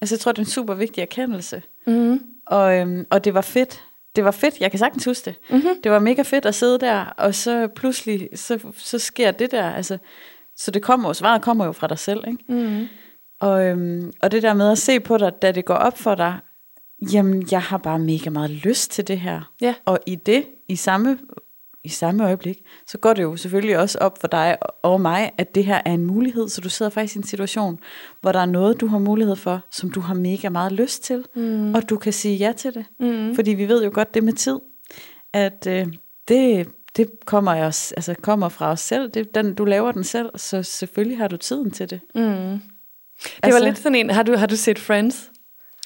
altså, 0.01 0.15
jeg 0.15 0.19
tror, 0.19 0.31
det 0.31 0.37
er 0.37 0.45
en 0.45 0.49
super 0.51 0.73
vigtig 0.73 1.01
erkendelse. 1.01 1.63
Mm-hmm. 1.87 2.23
Og, 2.45 2.77
øhm, 2.77 3.07
og 3.09 3.23
det 3.23 3.33
var 3.33 3.41
fedt. 3.41 3.83
Det 4.15 4.23
var 4.23 4.31
fedt, 4.31 4.59
jeg 4.59 4.71
kan 4.71 4.79
sagtens 4.79 5.05
huske 5.05 5.25
det. 5.25 5.39
Mm-hmm. 5.49 5.81
Det 5.83 5.91
var 5.91 5.99
mega 5.99 6.21
fedt 6.21 6.45
at 6.45 6.55
sidde 6.55 6.79
der, 6.79 7.05
og 7.05 7.35
så 7.35 7.67
pludselig, 7.67 8.29
så, 8.35 8.59
så 8.77 8.99
sker 8.99 9.31
det 9.31 9.51
der. 9.51 9.69
Altså, 9.69 9.97
så 10.57 10.71
det 10.71 10.81
kommer 10.81 11.09
jo, 11.09 11.13
svaret 11.13 11.41
kommer 11.41 11.65
jo 11.65 11.71
fra 11.71 11.87
dig 11.87 11.99
selv, 11.99 12.23
ikke? 12.27 12.43
Mm-hmm. 12.47 12.87
Og, 13.39 13.65
øhm, 13.65 14.13
og 14.21 14.31
det 14.31 14.43
der 14.43 14.53
med 14.53 14.71
at 14.71 14.77
se 14.77 14.99
på 14.99 15.17
dig, 15.17 15.41
da 15.41 15.51
det 15.51 15.65
går 15.65 15.75
op 15.75 15.97
for 15.97 16.15
dig, 16.15 16.39
jamen 17.13 17.47
jeg 17.51 17.61
har 17.61 17.77
bare 17.77 17.99
mega 17.99 18.29
meget 18.29 18.49
lyst 18.49 18.91
til 18.91 19.07
det 19.07 19.19
her. 19.19 19.51
Ja. 19.61 19.75
Og 19.85 19.99
i 20.05 20.15
det, 20.15 20.45
i 20.69 20.75
samme, 20.75 21.17
i 21.83 21.89
samme 21.89 22.25
øjeblik, 22.25 22.57
så 22.87 22.97
går 22.97 23.13
det 23.13 23.23
jo 23.23 23.35
selvfølgelig 23.35 23.77
også 23.77 23.97
op 23.97 24.17
for 24.21 24.27
dig 24.27 24.57
og 24.83 25.01
mig, 25.01 25.31
at 25.37 25.55
det 25.55 25.65
her 25.65 25.81
er 25.85 25.93
en 25.93 26.05
mulighed. 26.05 26.49
Så 26.49 26.61
du 26.61 26.69
sidder 26.69 26.89
faktisk 26.89 27.15
i 27.15 27.19
en 27.19 27.23
situation, 27.23 27.79
hvor 28.21 28.31
der 28.31 28.39
er 28.39 28.45
noget, 28.45 28.81
du 28.81 28.87
har 28.87 28.99
mulighed 28.99 29.35
for, 29.35 29.61
som 29.71 29.91
du 29.91 29.99
har 29.99 30.13
mega 30.13 30.49
meget 30.49 30.71
lyst 30.71 31.03
til. 31.03 31.25
Mm. 31.35 31.75
Og 31.75 31.89
du 31.89 31.97
kan 31.97 32.13
sige 32.13 32.35
ja 32.35 32.51
til 32.57 32.73
det. 32.73 32.85
Mm. 32.99 33.35
Fordi 33.35 33.51
vi 33.51 33.67
ved 33.67 33.83
jo 33.83 33.91
godt 33.93 34.13
det 34.13 34.23
med 34.23 34.33
tid, 34.33 34.59
at 35.33 35.67
øh, 35.67 35.87
det, 36.27 36.67
det 36.97 37.09
kommer, 37.25 37.65
os, 37.65 37.91
altså 37.91 38.15
kommer 38.21 38.49
fra 38.49 38.71
os 38.71 38.79
selv. 38.79 39.09
Det, 39.09 39.35
den, 39.35 39.53
du 39.53 39.65
laver 39.65 39.91
den 39.91 40.03
selv, 40.03 40.29
så 40.35 40.63
selvfølgelig 40.63 41.17
har 41.17 41.27
du 41.27 41.37
tiden 41.37 41.71
til 41.71 41.89
det. 41.89 41.99
Mm. 42.15 42.21
Det 42.21 43.31
altså, 43.43 43.59
var 43.59 43.65
lidt 43.65 43.77
sådan 43.77 43.95
en, 43.95 44.09
har 44.09 44.23
du, 44.23 44.35
har 44.35 44.47
du 44.47 44.55
set 44.55 44.79
Friends? 44.79 45.31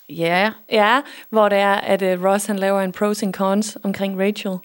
Ja. 0.09 0.51
Ja, 0.71 1.01
hvor 1.29 1.49
det 1.49 1.57
er, 1.57 1.73
at 1.73 2.01
uh, 2.01 2.25
Ross 2.25 2.45
han 2.45 2.59
laver 2.59 2.81
en 2.81 2.91
pros 2.91 3.23
and 3.23 3.33
cons 3.33 3.77
omkring 3.83 4.19
Rachel. 4.19 4.57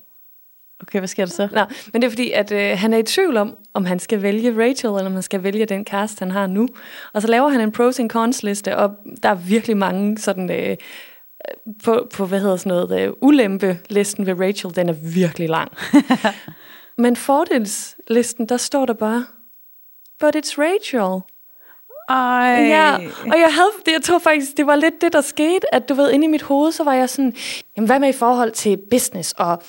Okay, 0.80 0.98
hvad 0.98 1.08
sker 1.08 1.24
der 1.24 1.32
så? 1.32 1.48
Nå, 1.52 1.64
men 1.92 2.02
det 2.02 2.06
er 2.06 2.10
fordi, 2.10 2.30
at 2.30 2.52
uh, 2.52 2.78
han 2.80 2.92
er 2.92 2.98
i 2.98 3.02
tvivl 3.02 3.36
om, 3.36 3.56
om 3.74 3.84
han 3.84 3.98
skal 3.98 4.22
vælge 4.22 4.50
Rachel, 4.50 4.90
eller 4.90 5.06
om 5.06 5.12
han 5.12 5.22
skal 5.22 5.42
vælge 5.42 5.66
den 5.66 5.84
cast, 5.84 6.18
han 6.18 6.30
har 6.30 6.46
nu. 6.46 6.68
Og 7.12 7.22
så 7.22 7.28
laver 7.28 7.48
han 7.48 7.60
en 7.60 7.72
pros 7.72 8.00
and 8.00 8.10
cons 8.10 8.42
liste, 8.42 8.76
og 8.76 8.90
der 9.22 9.28
er 9.28 9.34
virkelig 9.34 9.76
mange 9.76 10.18
sådan... 10.18 10.50
Uh, 10.50 10.76
på, 11.84 12.08
på, 12.14 12.26
hvad 12.26 12.40
hedder 12.40 12.56
sådan 12.56 12.70
noget, 12.88 13.08
uh, 13.08 13.14
ulempe-listen 13.20 14.26
ved 14.26 14.40
Rachel, 14.40 14.76
den 14.76 14.88
er 14.88 14.92
virkelig 15.14 15.48
lang. 15.48 15.72
Men 16.98 17.16
fordelslisten, 17.16 18.48
der 18.48 18.56
står 18.56 18.86
der 18.86 18.94
bare, 18.94 19.26
but 20.20 20.36
it's 20.36 20.54
Rachel. 20.58 21.22
Ej. 22.12 22.66
Ja, 22.68 22.94
og 23.32 23.38
jeg 23.40 23.48
havde, 23.54 23.70
det, 23.86 23.92
jeg 23.92 24.02
tror 24.02 24.18
faktisk, 24.18 24.56
det 24.56 24.66
var 24.66 24.76
lidt 24.76 25.00
det, 25.00 25.12
der 25.12 25.20
skete, 25.20 25.74
at 25.74 25.88
du 25.88 25.94
ved, 25.94 26.10
inde 26.10 26.24
i 26.24 26.28
mit 26.28 26.42
hoved, 26.42 26.72
så 26.72 26.84
var 26.84 26.92
jeg 26.94 27.10
sådan, 27.10 27.34
jamen 27.76 27.86
hvad 27.86 27.98
med 27.98 28.08
i 28.08 28.12
forhold 28.12 28.50
til 28.50 28.78
business 28.90 29.34
og 29.38 29.62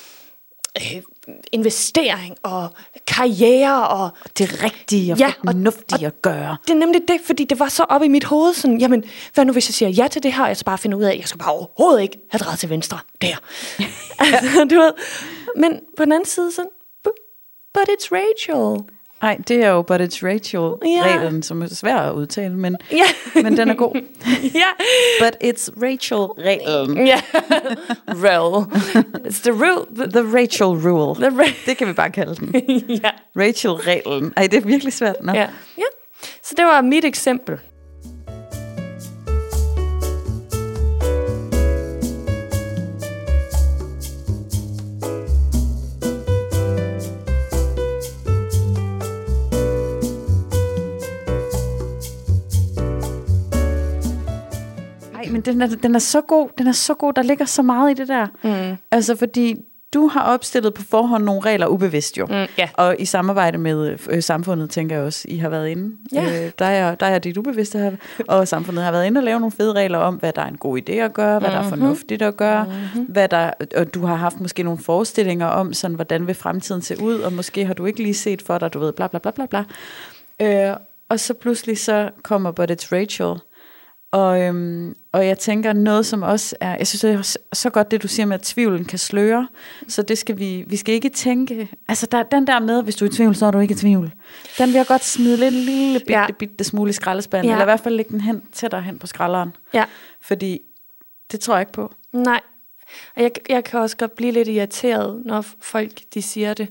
øh, 0.80 1.02
investering 1.52 2.36
og 2.42 2.68
karriere 3.06 3.88
og 3.88 4.10
det 4.38 4.62
rigtige 4.64 5.12
og 5.12 5.18
Ja, 5.18 5.26
ja, 5.26 5.32
og- 5.38 5.52
fornuftige 5.52 6.06
at 6.06 6.22
gøre. 6.22 6.56
det 6.66 6.70
er 6.70 6.74
nemlig 6.78 7.00
det, 7.08 7.20
fordi 7.26 7.44
det 7.44 7.58
var 7.58 7.68
så 7.68 7.82
op 7.88 8.02
i 8.02 8.08
mit 8.08 8.24
hoved, 8.24 8.54
sådan, 8.54 8.78
jamen, 8.78 9.04
hvad 9.34 9.44
nu 9.44 9.52
hvis 9.52 9.68
jeg 9.68 9.74
siger 9.74 9.88
ja 9.88 10.08
til 10.08 10.22
det 10.22 10.32
her, 10.32 10.42
og 10.42 10.48
jeg 10.48 10.56
så 10.56 10.64
bare 10.64 10.78
finder 10.78 10.98
ud 10.98 11.02
af, 11.02 11.12
at 11.12 11.18
jeg 11.18 11.28
skal 11.28 11.38
bare 11.38 11.52
overhovedet 11.52 12.02
ikke 12.02 12.18
have 12.30 12.38
drejet 12.38 12.58
til 12.58 12.70
venstre, 12.70 12.98
der. 13.22 13.36
altså, 14.20 14.64
du 14.70 14.74
ved, 14.74 14.92
men 15.56 15.80
på 15.96 16.04
den 16.04 16.12
anden 16.12 16.26
side, 16.26 16.52
sådan, 16.52 16.70
but 17.74 17.88
it's 17.88 18.08
Rachel. 18.12 18.84
Nej, 19.22 19.38
det 19.48 19.64
er 19.64 19.68
jo 19.70 19.82
But 19.82 20.00
It's 20.00 20.22
Rachel-reglen, 20.26 21.34
Ja. 21.36 21.40
som 21.42 21.62
er 21.62 21.66
svær 21.68 21.96
at 21.96 22.14
udtale, 22.14 22.54
men, 22.56 22.76
Ja. 22.92 23.04
men 23.42 23.56
den 23.56 23.68
er 23.70 23.74
god. 23.74 24.00
ja, 24.54 24.66
But 25.20 25.36
It's 25.44 25.70
Rachel-reglen. 25.82 27.06
ja. 27.06 27.20
Rel. 28.24 28.66
It's 29.26 29.42
the 29.42 29.52
rule. 29.52 29.86
The, 29.96 30.06
The 30.10 30.22
Rachel 30.40 30.66
Rule. 30.88 31.14
the 31.14 31.42
ra- 31.42 31.66
Det 31.66 31.76
kan 31.76 31.88
vi 31.88 31.92
bare 31.92 32.10
kalde 32.10 32.34
den. 32.34 32.54
ja. 33.04 33.10
Rachel-reglen. 33.36 34.32
Ej, 34.36 34.46
det 34.46 34.56
er 34.56 34.66
virkelig 34.66 34.92
svært. 34.92 35.16
Nå. 35.22 35.32
ja. 35.32 35.46
ja. 35.78 35.84
Så 36.42 36.54
det 36.56 36.64
var 36.64 36.80
mit 36.82 37.04
eksempel. 37.04 37.58
Men 55.34 55.40
den 55.40 55.62
er, 55.62 55.66
den 55.66 55.94
er 55.94 55.98
så 55.98 56.20
god. 56.20 56.48
Den 56.58 56.66
er 56.66 56.72
så 56.72 56.94
god. 56.94 57.12
Der 57.12 57.22
ligger 57.22 57.44
så 57.44 57.62
meget 57.62 57.90
i 57.90 57.94
det 57.94 58.08
der. 58.08 58.26
Mm. 58.42 58.76
Altså, 58.90 59.16
fordi 59.16 59.56
du 59.94 60.06
har 60.06 60.22
opstillet 60.22 60.74
på 60.74 60.82
forhånd 60.82 61.24
nogle 61.24 61.40
regler 61.40 61.66
ubevidst 61.66 62.18
jo. 62.18 62.26
Mm, 62.26 62.46
ja. 62.58 62.68
Og 62.74 62.96
i 62.98 63.04
samarbejde 63.04 63.58
med 63.58 63.98
øh, 64.10 64.22
samfundet, 64.22 64.70
tænker 64.70 64.96
jeg 64.96 65.04
også, 65.04 65.24
I 65.28 65.36
har 65.36 65.48
været 65.48 65.68
inde. 65.68 65.96
Ja. 66.12 66.44
Øh, 66.46 66.52
der, 66.58 66.64
er, 66.64 66.94
der 66.94 67.06
er 67.06 67.18
dit 67.18 67.36
ubevidste 67.36 67.78
her, 67.78 67.92
og 68.28 68.48
samfundet 68.48 68.84
har 68.84 68.92
været 68.92 69.06
inde 69.06 69.18
og 69.18 69.24
lave 69.24 69.40
nogle 69.40 69.52
fede 69.52 69.72
regler 69.72 69.98
om, 69.98 70.14
hvad 70.14 70.32
der 70.32 70.42
er 70.42 70.46
en 70.46 70.56
god 70.56 70.78
idé 70.78 70.92
at 70.92 71.12
gøre, 71.12 71.38
hvad 71.38 71.50
mm-hmm. 71.50 71.62
der 71.62 71.66
er 71.66 71.68
fornuftigt 71.68 72.22
at 72.22 72.36
gøre, 72.36 72.64
mm-hmm. 72.64 73.04
hvad 73.04 73.28
der, 73.28 73.50
og 73.76 73.94
du 73.94 74.06
har 74.06 74.16
haft 74.16 74.40
måske 74.40 74.62
nogle 74.62 74.78
forestillinger 74.78 75.46
om, 75.46 75.72
sådan, 75.72 75.94
hvordan 75.94 76.26
vil 76.26 76.34
fremtiden 76.34 76.82
se 76.82 77.02
ud, 77.02 77.18
og 77.18 77.32
måske 77.32 77.66
har 77.66 77.74
du 77.74 77.86
ikke 77.86 78.02
lige 78.02 78.14
set 78.14 78.42
for 78.42 78.58
dig, 78.58 78.72
du 78.72 78.78
ved, 78.78 78.92
bla 78.92 79.06
bla 79.06 79.18
bla 79.18 79.30
bla 79.30 79.46
bla. 79.46 79.64
Øh, 80.42 80.76
og 81.08 81.20
så 81.20 81.34
pludselig 81.34 81.78
så 81.78 82.10
kommer 82.22 82.50
But 82.50 82.70
It's 82.70 82.92
Rachel, 82.92 83.40
og, 84.14 84.40
øhm, 84.40 84.94
og 85.12 85.26
jeg 85.26 85.38
tænker 85.38 85.72
noget, 85.72 86.06
som 86.06 86.22
også 86.22 86.56
er, 86.60 86.76
jeg 86.76 86.86
synes, 86.86 87.00
det 87.00 87.12
er 87.14 87.36
så- 87.52 87.70
godt 87.70 87.90
det, 87.90 88.02
du 88.02 88.08
siger 88.08 88.26
med, 88.26 88.34
at 88.34 88.42
tvivlen 88.42 88.84
kan 88.84 88.98
sløre. 88.98 89.48
Så 89.88 90.02
det 90.02 90.18
skal 90.18 90.38
vi, 90.38 90.64
vi 90.66 90.76
skal 90.76 90.94
ikke 90.94 91.08
tænke, 91.08 91.68
altså 91.88 92.06
der, 92.06 92.22
den 92.22 92.46
der 92.46 92.60
med, 92.60 92.82
hvis 92.82 92.96
du 92.96 93.04
er 93.04 93.08
i 93.08 93.12
tvivl, 93.12 93.34
så 93.34 93.46
er 93.46 93.50
du 93.50 93.58
ikke 93.58 93.72
i 93.72 93.76
tvivl. 93.76 94.12
Den 94.58 94.68
vil 94.68 94.74
jeg 94.74 94.86
godt 94.86 95.04
smide 95.04 95.36
lidt 95.36 95.54
en 95.54 95.60
lille 95.60 95.98
bitte, 95.98 96.12
Ja. 96.12 96.26
bitte 96.38 96.64
smule 96.64 96.90
i 96.90 96.92
skraldespanden, 96.92 97.48
ja. 97.48 97.54
eller 97.54 97.64
i 97.64 97.66
hvert 97.66 97.80
fald 97.80 97.94
lægge 97.94 98.10
den 98.10 98.20
hen, 98.20 98.42
tættere 98.52 98.82
hen 98.82 98.98
på 98.98 99.06
skralderen. 99.06 99.56
Ja. 99.74 99.84
Fordi 100.22 100.58
det 101.32 101.40
tror 101.40 101.54
jeg 101.54 101.62
ikke 101.62 101.72
på. 101.72 101.92
Nej. 102.12 102.40
Og 103.16 103.22
jeg, 103.22 103.30
jeg 103.48 103.64
kan 103.64 103.80
også 103.80 103.96
godt 103.96 104.14
blive 104.16 104.32
lidt 104.32 104.48
irriteret, 104.48 105.22
når 105.24 105.44
folk 105.60 105.92
de 106.14 106.22
siger 106.22 106.54
det. 106.54 106.68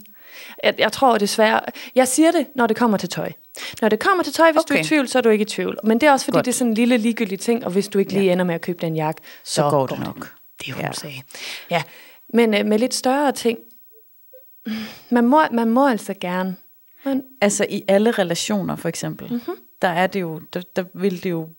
Jeg, 0.63 0.73
jeg 0.79 0.91
tror 0.91 1.17
desværre... 1.17 1.60
Jeg 1.95 2.08
siger 2.08 2.32
det, 2.32 2.47
når 2.56 2.67
det 2.67 2.77
kommer 2.77 2.97
til 2.97 3.10
tøj. 3.10 3.32
Når 3.81 3.89
det 3.89 3.99
kommer 3.99 4.23
til 4.23 4.33
tøj, 4.33 4.51
hvis 4.51 4.59
okay. 4.59 4.75
du 4.75 4.77
er 4.77 4.83
i 4.83 4.83
tvivl, 4.83 5.07
så 5.07 5.17
er 5.17 5.21
du 5.21 5.29
ikke 5.29 5.41
i 5.41 5.45
tvivl. 5.45 5.77
Men 5.83 6.01
det 6.01 6.07
er 6.07 6.11
også, 6.11 6.25
fordi 6.25 6.37
Godt. 6.37 6.45
det 6.45 6.51
er 6.51 6.55
sådan 6.55 6.71
en 6.71 6.73
lille 6.73 6.97
ligegyldig 6.97 7.39
ting, 7.39 7.65
og 7.65 7.71
hvis 7.71 7.87
du 7.87 7.99
ikke 7.99 8.13
lige 8.13 8.31
ender 8.31 8.45
med 8.45 8.55
at 8.55 8.61
købe 8.61 8.81
den 8.81 8.95
jakke, 8.95 9.21
så, 9.43 9.53
Så 9.53 9.69
går 9.69 9.87
det 9.87 9.99
nok. 9.99 10.33
Det 10.59 10.67
er 10.67 10.71
jo, 10.71 10.77
Ja. 10.79 10.85
ja. 10.85 10.91
sagde. 10.91 11.21
Ja, 11.69 11.83
men 12.33 12.53
øh, 12.53 12.65
med 12.65 12.79
lidt 12.79 12.93
større 12.93 13.31
ting, 13.31 13.59
man 15.09 15.25
må, 15.27 15.41
man 15.51 15.69
må 15.69 15.87
altså 15.87 16.13
gerne. 16.21 16.55
Man, 17.05 17.23
Altså 17.41 17.65
i 17.69 17.83
alle 17.87 18.11
relationer 18.11 18.75
for 18.75 18.89
eksempel, 18.89 19.31
mm-hmm. 19.31 19.55
der 19.81 19.87
er 19.87 20.07
det 20.07 20.21
jo, 20.21 20.41
der, 20.53 20.61
der 20.75 20.83
vil 20.93 21.23
det 21.23 21.29
jo, 21.29 21.49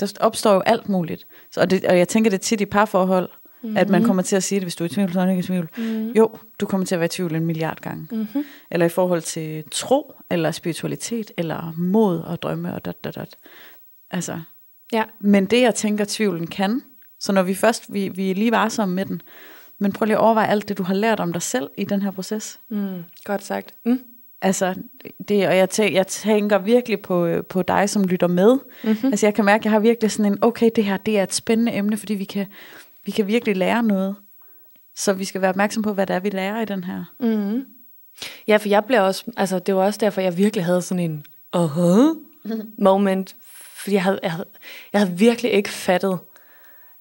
der 0.00 0.12
opstår 0.20 0.54
jo 0.54 0.60
alt 0.60 0.88
muligt. 0.88 1.26
Så, 1.52 1.60
og, 1.60 1.70
det, 1.70 1.84
og 1.84 1.98
jeg 1.98 2.08
tænker 2.08 2.30
det 2.30 2.40
tit 2.40 2.60
i 2.60 2.66
parforhold, 2.66 3.30
mm-hmm. 3.62 3.76
at 3.76 3.88
man 3.88 4.04
kommer 4.04 4.22
til 4.22 4.36
at 4.36 4.42
sige 4.42 4.60
det, 4.60 4.64
hvis 4.64 4.76
du 4.76 4.84
er 4.84 4.88
i 4.88 4.90
tvivl, 4.90 5.12
så 5.12 5.20
er 5.20 5.24
du 5.24 5.30
ikke 5.30 5.40
i 5.40 5.42
tvivl. 5.42 5.68
Mm-hmm. 5.76 6.12
Jo, 6.12 6.30
du 6.60 6.66
kommer 6.66 6.86
til 6.86 6.94
at 6.94 7.00
være 7.00 7.06
i 7.06 7.08
tvivl 7.08 7.34
en 7.34 7.46
milliard 7.46 7.80
gange. 7.80 8.08
Mm-hmm. 8.12 8.44
Eller 8.70 8.86
i 8.86 8.88
forhold 8.88 9.22
til 9.22 9.64
tro, 9.70 10.14
eller 10.30 10.50
spiritualitet, 10.50 11.30
eller 11.36 11.74
mod 11.76 12.18
og 12.20 12.42
drømme 12.42 12.74
og 12.74 12.84
dot, 12.84 13.04
dot, 13.04 13.16
dot. 13.16 13.36
Altså, 14.10 14.40
ja, 14.92 15.04
men 15.20 15.46
det 15.46 15.60
jeg 15.60 15.74
tænker 15.74 16.04
tvivlen 16.08 16.46
kan, 16.46 16.82
så 17.20 17.32
når 17.32 17.42
vi 17.42 17.54
først, 17.54 17.92
vi, 17.92 18.08
vi 18.08 18.30
er 18.30 18.34
lige 18.34 18.50
varsomme 18.50 18.94
med 18.94 19.04
den, 19.04 19.22
men 19.80 19.92
prøv 19.92 20.06
lige 20.06 20.16
at 20.16 20.20
overveje 20.20 20.48
alt 20.48 20.68
det, 20.68 20.78
du 20.78 20.82
har 20.82 20.94
lært 20.94 21.20
om 21.20 21.32
dig 21.32 21.42
selv 21.42 21.70
i 21.78 21.84
den 21.84 22.02
her 22.02 22.10
proces. 22.10 22.60
mm, 22.70 23.02
godt 23.24 23.44
sagt. 23.44 23.74
Mm. 23.86 24.00
Altså, 24.42 24.74
det, 25.28 25.48
og 25.48 25.56
jeg, 25.56 25.70
tæ, 25.70 25.88
jeg 25.92 26.06
tænker 26.06 26.58
virkelig 26.58 27.00
på, 27.00 27.26
øh, 27.26 27.44
på 27.44 27.62
dig, 27.62 27.90
som 27.90 28.04
lytter 28.04 28.26
med. 28.26 28.58
Mm-hmm. 28.84 29.08
Altså, 29.08 29.26
jeg 29.26 29.34
kan 29.34 29.44
mærke, 29.44 29.60
at 29.60 29.64
jeg 29.64 29.72
har 29.72 29.78
virkelig 29.78 30.10
sådan 30.10 30.32
en, 30.32 30.38
okay, 30.42 30.70
det 30.76 30.84
her, 30.84 30.96
det 30.96 31.18
er 31.18 31.22
et 31.22 31.34
spændende 31.34 31.72
emne, 31.72 31.96
fordi 31.96 32.14
vi 32.14 32.24
kan, 32.24 32.46
vi 33.08 33.12
kan 33.12 33.26
virkelig 33.26 33.56
lære 33.56 33.82
noget. 33.82 34.16
Så 34.96 35.12
vi 35.12 35.24
skal 35.24 35.40
være 35.40 35.48
opmærksom 35.48 35.82
på, 35.82 35.92
hvad 35.92 36.06
det 36.06 36.16
er, 36.16 36.20
vi 36.20 36.30
lærer 36.30 36.60
i 36.60 36.64
den 36.64 36.84
her. 36.84 37.04
Mm. 37.20 37.64
Ja, 38.46 38.56
for 38.56 38.68
jeg 38.68 38.84
blev 38.84 39.02
også, 39.02 39.24
altså 39.36 39.58
det 39.58 39.74
var 39.74 39.84
også 39.84 39.98
derfor, 39.98 40.20
jeg 40.20 40.36
virkelig 40.36 40.64
havde 40.64 40.82
sådan 40.82 41.10
en 41.10 41.24
uh-huh 41.56 42.28
moment, 42.78 43.36
fordi 43.82 43.94
jeg 43.94 44.02
havde, 44.02 44.20
jeg, 44.22 44.32
havde, 44.32 44.48
jeg 44.92 45.00
havde 45.00 45.18
virkelig 45.18 45.52
ikke 45.52 45.70
fattet, 45.70 46.18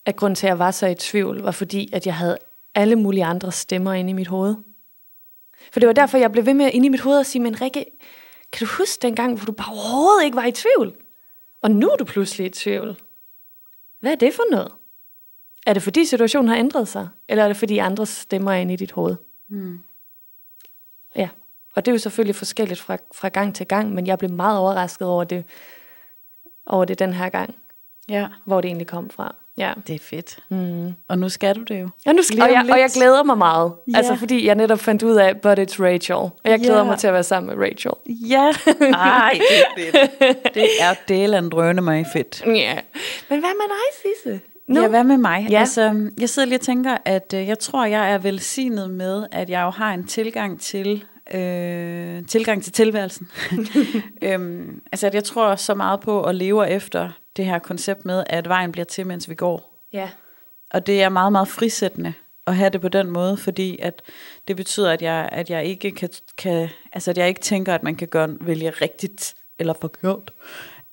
at 0.06 0.16
grund 0.16 0.36
til, 0.36 0.48
at 0.48 0.50
jeg 0.50 0.60
var 0.60 0.72
så 0.72 0.88
i 0.88 0.96
tvivl, 0.96 1.42
var 1.42 1.52
fordi, 1.52 1.90
at 1.94 2.06
jeg 2.06 2.16
havde 2.16 2.38
alle 2.76 2.96
mulige 2.96 3.26
andre 3.26 3.52
stemmer 3.52 3.94
inde 3.94 4.10
i 4.10 4.14
mit 4.14 4.28
hoved. 4.28 4.56
For 5.72 5.80
det 5.80 5.88
var 5.88 5.94
derfor, 5.94 6.18
jeg 6.18 6.32
blev 6.32 6.46
ved 6.46 6.54
med 6.54 6.72
inde 6.74 6.86
i 6.86 6.90
mit 6.90 7.02
hoved 7.02 7.20
at 7.20 7.26
sige, 7.26 7.42
men 7.42 7.62
Rikke, 7.62 7.86
kan 8.54 8.68
du 8.68 8.74
huske 8.78 9.02
den 9.02 9.16
gang, 9.16 9.36
hvor 9.36 9.46
du 9.46 9.52
bare 9.52 9.72
overhovedet 9.72 10.26
ikke 10.26 10.36
var 10.36 10.46
i 10.46 10.52
tvivl? 10.52 10.96
Og 11.62 11.72
nu 11.72 11.90
er 11.90 11.96
du 11.96 12.06
pludselig 12.06 12.48
i 12.48 12.50
tvivl. 12.50 12.98
Hvad 14.00 14.12
er 14.12 14.16
det 14.16 14.34
for 14.34 14.44
noget? 14.52 14.72
Er 15.68 15.74
det 15.74 15.84
fordi 15.84 16.06
situationen 16.06 16.50
har 16.50 16.56
ændret 16.58 16.88
sig? 16.88 17.08
Eller 17.30 17.44
er 17.44 17.48
det 17.48 17.58
fordi 17.58 17.78
andre 17.78 18.06
stemmer 18.06 18.52
er 18.52 18.56
inde 18.58 18.74
i 18.74 18.78
dit 18.78 18.92
hoved? 18.92 19.16
Ja, 21.16 21.30
og 21.76 21.86
det 21.86 21.92
er 21.92 21.94
jo 21.96 22.00
selvfølgelig 22.00 22.36
forskelligt 22.36 22.80
fra, 22.80 22.98
fra 23.16 23.30
gang 23.30 23.56
til 23.56 23.68
gang, 23.68 23.94
men 23.94 24.08
jeg 24.08 24.18
blev 24.20 24.32
meget 24.32 24.60
overrasket 24.60 25.08
over 25.08 25.24
det, 25.24 25.46
over 26.66 26.86
det 26.86 27.00
den 27.00 27.14
her 27.14 27.30
gang, 27.30 27.56
Ja, 28.10 28.28
hvor 28.46 28.62
det 28.62 28.68
egentlig 28.68 28.88
kom 28.88 29.10
fra. 29.10 29.36
Ja. 29.58 29.74
det 29.88 29.96
er 29.96 30.00
fedt. 30.00 30.40
Mm. 30.50 30.94
Og 31.08 31.18
nu 31.20 31.30
skal 31.30 31.56
du 31.56 31.62
det 31.64 31.82
jo. 31.82 31.90
Ja, 32.06 32.12
nu 32.14 32.22
skal, 32.22 32.42
og, 32.42 32.52
jeg, 32.52 32.68
og 32.72 32.80
jeg 32.80 32.90
glæder 32.94 33.24
mig 33.24 33.38
meget. 33.38 33.74
Ja. 33.94 33.98
Altså 33.98 34.16
fordi 34.16 34.46
jeg 34.46 34.56
netop 34.56 34.80
fandt 34.80 35.04
ud 35.04 35.16
af, 35.16 35.34
but 35.36 35.60
it's 35.60 35.84
Rachel. 35.84 36.16
Og 36.16 36.34
jeg 36.46 36.60
glæder 36.60 36.78
Ja. 36.78 36.84
mig 36.84 36.98
til 37.00 37.08
at 37.08 37.14
være 37.14 37.24
sammen 37.24 37.58
med 37.58 37.68
Rachel. 37.68 37.92
Ja, 38.10 38.52
ej, 38.94 39.40
det 39.78 39.88
er 39.88 40.08
fedt. 40.20 40.54
Det 40.56 40.68
er 40.82 40.94
delen 41.08 41.50
drøne 41.50 41.82
mig 41.82 42.06
fedt. 42.14 42.44
Ja. 42.46 42.80
Men 43.30 43.40
hvad 43.40 43.50
med 43.50 43.68
dig, 43.70 44.14
Sisse? 44.16 44.42
Nu? 44.68 44.82
Ja, 44.82 44.88
hvad 44.88 45.04
med 45.04 45.18
mig? 45.18 45.48
Ja. 45.50 45.60
Altså, 45.60 46.12
jeg 46.20 46.30
sidder 46.30 46.48
lige 46.48 46.58
og 46.58 46.62
tænker, 46.62 46.98
at 47.06 47.34
øh, 47.36 47.48
jeg 47.48 47.60
tror, 47.60 47.86
jeg 47.86 48.12
er 48.14 48.18
velsignet 48.18 48.90
med, 48.90 49.28
at 49.32 49.50
jeg 49.50 49.62
jo 49.62 49.70
har 49.70 49.94
en 49.94 50.08
tilgang 50.08 50.62
til 50.62 51.04
øh, 51.34 52.26
tilgang 52.26 52.64
til 52.64 52.74
tilværelsen. 52.74 53.28
øhm, 54.22 54.82
altså, 54.92 55.08
at 55.08 55.14
jeg 55.14 55.24
tror 55.24 55.56
så 55.56 55.76
meget 55.76 56.00
på 56.00 56.24
at 56.24 56.36
leve 56.36 56.70
efter 56.70 57.10
det 57.38 57.46
her 57.46 57.60
koncept 57.60 58.06
med, 58.06 58.24
at 58.28 58.50
vejen 58.50 58.72
bliver 58.72 58.86
til, 58.86 59.08
mens 59.08 59.30
vi 59.30 59.36
går. 59.36 59.84
Ja. 59.94 60.10
Og 60.72 60.88
det 60.88 61.04
er 61.04 61.10
meget, 61.10 61.32
meget 61.32 61.48
frisættende 61.48 62.14
at 62.48 62.56
have 62.56 62.70
det 62.70 62.82
på 62.82 62.88
den 62.88 63.10
måde, 63.10 63.38
fordi 63.38 63.80
at 63.82 64.02
det 64.48 64.56
betyder, 64.56 64.92
at 64.92 65.02
jeg, 65.02 65.30
at 65.32 65.50
jeg 65.50 65.66
ikke 65.66 65.92
kan, 65.92 66.10
kan, 66.38 66.70
altså 66.94 67.12
at 67.12 67.18
jeg 67.18 67.28
ikke 67.28 67.42
tænker, 67.42 67.74
at 67.74 67.84
man 67.84 67.96
kan 67.96 68.08
gøre, 68.08 68.38
vælge 68.42 68.70
rigtigt 68.70 69.36
eller 69.60 69.74
forkert. 69.82 70.34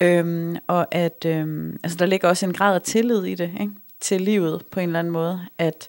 Øhm, 0.03 0.57
og 0.67 0.95
at 0.95 1.25
øhm, 1.27 1.77
altså 1.85 1.99
der 1.99 2.07
ligger 2.07 2.29
også 2.29 2.47
en 2.47 2.53
grad 2.53 2.75
af 2.75 2.83
tillid 2.83 3.25
i 3.25 3.35
det, 3.35 3.51
ikke? 3.61 3.73
til 4.01 4.21
livet 4.21 4.63
på 4.71 4.81
en 4.81 4.89
eller 4.89 4.99
anden 4.99 5.13
måde. 5.13 5.41
At, 5.59 5.89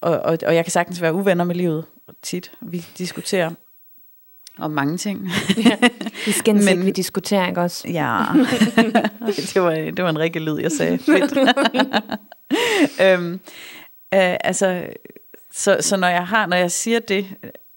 og, 0.00 0.18
og, 0.20 0.38
og 0.46 0.54
jeg 0.54 0.64
kan 0.64 0.72
sagtens 0.72 1.02
være 1.02 1.14
uvenner 1.14 1.44
med 1.44 1.54
livet 1.54 1.84
tit. 2.22 2.52
Vi 2.62 2.84
diskuterer 2.98 3.50
om 4.58 4.70
mange 4.70 4.96
ting. 4.96 5.28
ja. 5.56 5.76
Vi 6.26 6.32
skændes 6.40 6.64
Men- 6.64 6.72
ikke, 6.72 6.84
vi 6.84 6.90
diskuterer 6.90 7.48
ikke 7.48 7.60
også. 7.60 7.88
Ja, 7.88 8.24
det, 9.54 9.62
var, 9.62 9.70
det 9.70 10.02
var 10.04 10.10
en 10.10 10.18
rigtig 10.18 10.42
lyd, 10.42 10.58
jeg 10.60 10.72
sagde. 10.72 10.98
Fedt. 10.98 11.32
øhm, 13.02 13.32
øh, 14.14 14.36
altså, 14.44 14.86
så, 15.52 15.76
så 15.80 15.96
når 15.96 16.08
jeg 16.08 16.26
har, 16.26 16.46
når 16.46 16.56
jeg 16.56 16.70
siger 16.70 16.98
det, 16.98 17.26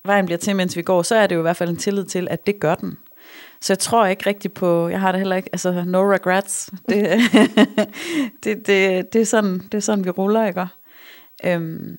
vejen 0.06 0.26
bliver 0.26 0.38
til, 0.38 0.56
mens 0.56 0.78
vi 0.78 0.82
går, 0.82 1.02
så 1.02 1.16
er 1.16 1.28
det 1.28 1.36
jo 1.36 1.40
i 1.40 1.42
hvert 1.42 1.58
fald 1.58 1.70
en 1.70 1.78
tillid 1.78 2.06
til, 2.06 2.28
at 2.32 2.48
det 2.48 2.60
gør 2.60 2.76
den. 2.76 2.98
Så 3.62 3.74
jeg 3.74 3.80
tror 3.80 4.06
ikke 4.06 4.26
rigtig 4.26 4.54
på, 4.54 4.88
jeg 4.88 5.00
har 5.00 5.12
det 5.12 5.20
heller 5.20 5.36
ikke, 5.36 5.50
altså 5.52 5.84
no 5.88 6.12
regrets. 6.12 6.70
Det, 6.90 7.20
det, 8.44 8.68
det, 8.68 9.14
det, 9.14 9.22
er, 9.22 9.26
sådan, 9.26 9.60
det 9.60 9.74
er 9.74 9.80
sådan, 9.80 10.06
vi 10.06 10.10
ruller, 10.10 10.46
ikke? 10.48 10.68
Øhm, 11.46 11.98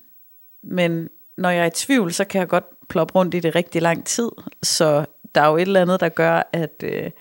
men 0.63 1.09
når 1.37 1.49
jeg 1.49 1.61
er 1.61 1.65
i 1.65 1.69
tvivl, 1.75 2.13
så 2.13 2.25
kan 2.25 2.39
jeg 2.39 2.47
godt 2.47 2.87
ploppe 2.89 3.15
rundt 3.15 3.33
i 3.33 3.39
det 3.39 3.55
rigtig 3.55 3.81
lang 3.81 4.05
tid. 4.05 4.29
Så 4.63 5.05
der 5.35 5.41
er 5.41 5.47
jo 5.47 5.55
et 5.55 5.61
eller 5.61 5.81
andet, 5.81 5.99
der 5.99 6.09
gør, 6.09 6.43
at 6.53 6.83
øh, 6.83 7.11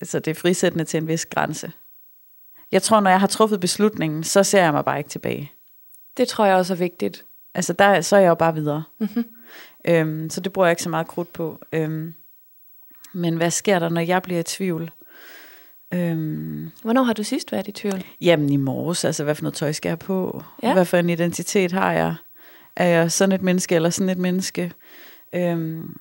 altså 0.00 0.18
det 0.18 0.30
er 0.30 0.34
frisættende 0.34 0.84
til 0.84 0.98
en 0.98 1.08
vis 1.08 1.26
grænse. 1.26 1.72
Jeg 2.72 2.82
tror, 2.82 3.00
når 3.00 3.10
jeg 3.10 3.20
har 3.20 3.26
truffet 3.26 3.60
beslutningen, 3.60 4.24
så 4.24 4.42
ser 4.42 4.62
jeg 4.62 4.72
mig 4.72 4.84
bare 4.84 4.98
ikke 4.98 5.10
tilbage. 5.10 5.52
Det 6.16 6.28
tror 6.28 6.44
jeg 6.44 6.56
også 6.56 6.74
er 6.74 6.78
vigtigt. 6.78 7.24
Altså, 7.54 7.72
der, 7.72 8.00
så 8.00 8.16
er 8.16 8.20
jeg 8.20 8.28
jo 8.28 8.34
bare 8.34 8.54
videre. 8.54 8.84
Mm-hmm. 8.98 9.24
Øhm, 9.84 10.30
så 10.30 10.40
det 10.40 10.52
bruger 10.52 10.66
jeg 10.66 10.72
ikke 10.72 10.82
så 10.82 10.88
meget 10.88 11.06
krudt 11.06 11.32
på. 11.32 11.58
Øhm, 11.72 12.14
men 13.14 13.36
hvad 13.36 13.50
sker 13.50 13.78
der, 13.78 13.88
når 13.88 14.00
jeg 14.00 14.22
bliver 14.22 14.40
i 14.40 14.42
tvivl? 14.42 14.90
Øhm, 15.94 16.70
Hvornår 16.82 17.02
har 17.02 17.12
du 17.12 17.22
sidst 17.22 17.52
været 17.52 17.68
i 17.68 17.72
tvivl? 17.72 18.04
jamen 18.20 18.50
i 18.50 18.56
morges, 18.56 19.04
altså 19.04 19.24
hvad 19.24 19.34
for 19.34 19.42
noget 19.42 19.54
tøj 19.54 19.72
skal 19.72 19.88
jeg 19.88 19.98
på? 19.98 20.42
Ja. 20.62 20.72
Hvad 20.72 20.84
for 20.84 20.96
en 20.96 21.10
identitet 21.10 21.72
har 21.72 21.92
jeg? 21.92 22.14
Er 22.76 22.86
jeg 22.86 23.12
sådan 23.12 23.32
et 23.32 23.42
menneske, 23.42 23.74
eller 23.74 23.90
sådan 23.90 24.08
et 24.08 24.18
menneske? 24.18 24.72
Øhm, 25.34 25.96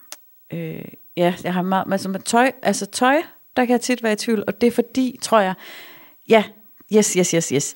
øh, 0.54 0.86
ja, 1.18 1.34
jeg 1.44 1.54
har 1.54 1.62
meget, 1.62 1.86
altså 1.92 2.10
med 2.10 2.20
tøj, 2.20 2.52
altså 2.62 2.86
tøj, 2.86 3.16
der 3.58 3.66
kan 3.66 3.72
jeg 3.72 3.82
tit 3.82 4.04
være 4.04 4.14
i 4.14 4.16
tvivl, 4.16 4.44
og 4.48 4.62
det 4.62 4.68
er 4.68 4.72
fordi, 4.72 5.20
tror 5.22 5.40
jeg, 5.40 5.54
ja, 6.30 6.44
yes, 6.96 7.14
yes, 7.14 7.32
yes, 7.32 7.50
yes. 7.50 7.76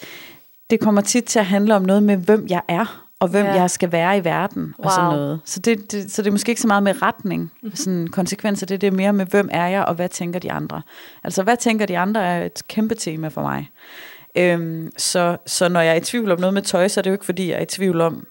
Det 0.70 0.80
kommer 0.80 1.02
tit 1.02 1.24
til 1.24 1.40
at 1.40 1.46
handle 1.46 1.76
om 1.76 1.82
noget 1.82 2.04
med, 2.04 2.18
hvem 2.18 2.48
jeg 2.50 2.62
er, 2.68 3.07
og 3.20 3.28
hvem 3.28 3.46
Ja. 3.46 3.54
jeg 3.54 3.72
skal 3.72 3.92
være 3.92 4.18
i 4.18 4.24
verden, 4.24 4.74
og 4.78 4.92
sådan 4.92 5.08
Wow. 5.08 5.16
noget. 5.18 5.40
Så 5.46 5.60
det, 5.60 5.92
det, 5.92 6.12
så 6.12 6.22
det 6.22 6.28
er 6.28 6.32
måske 6.32 6.50
ikke 6.50 6.62
så 6.62 6.68
meget 6.68 6.84
med 6.84 7.02
retning, 7.02 7.42
mm-hmm. 7.42 7.76
sådan 7.76 8.08
konsekvenser, 8.08 8.66
det, 8.66 8.82
det 8.82 8.88
er 8.88 8.92
mere 8.92 9.14
med, 9.14 9.26
hvem 9.26 9.50
er 9.52 9.68
jeg, 9.68 9.86
og 9.86 9.96
hvad 9.96 10.10
tænker 10.10 10.40
de 10.40 10.52
andre. 10.52 10.82
Altså, 11.24 11.44
hvad 11.44 11.58
tænker 11.58 11.86
de 11.86 11.98
andre, 11.98 12.26
er 12.26 12.46
et 12.46 12.62
kæmpe 12.68 12.96
tema 12.96 13.28
for 13.28 13.42
mig. 13.42 13.70
Øhm, 14.38 14.92
så, 14.98 15.38
så 15.46 15.70
når 15.70 15.82
jeg 15.82 15.92
er 15.92 15.96
i 15.96 16.00
tvivl 16.02 16.32
om 16.32 16.40
noget 16.40 16.54
med 16.54 16.62
tøj, 16.62 16.88
så 16.88 17.00
er 17.00 17.02
det 17.02 17.10
jo 17.10 17.14
ikke, 17.14 17.26
fordi 17.26 17.50
jeg 17.50 17.58
er 17.58 17.62
i 17.62 17.66
tvivl 17.66 18.02
om, 18.02 18.28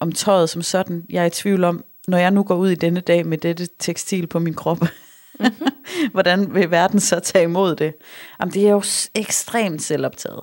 om 0.00 0.12
tøjet 0.12 0.50
som 0.50 0.62
sådan. 0.62 1.04
Jeg 1.10 1.22
er 1.22 1.26
i 1.26 1.30
tvivl 1.30 1.64
om, 1.64 1.84
når 2.08 2.18
jeg 2.18 2.30
nu 2.30 2.42
går 2.42 2.54
ud 2.56 2.70
i 2.70 2.74
denne 2.74 3.00
dag 3.00 3.26
med 3.26 3.38
dette 3.38 3.68
tekstil 3.78 4.26
på 4.26 4.38
min 4.38 4.54
krop, 4.54 4.80
mm-hmm. 4.80 5.52
hvordan 6.12 6.54
vil 6.54 6.70
verden 6.70 7.00
så 7.00 7.20
tage 7.20 7.44
imod 7.44 7.76
det? 7.76 7.94
Jamen, 8.40 8.52
det 8.54 8.66
er 8.66 8.70
jo 8.70 8.82
ekstremt 9.14 9.82
selvoptaget. 9.82 10.40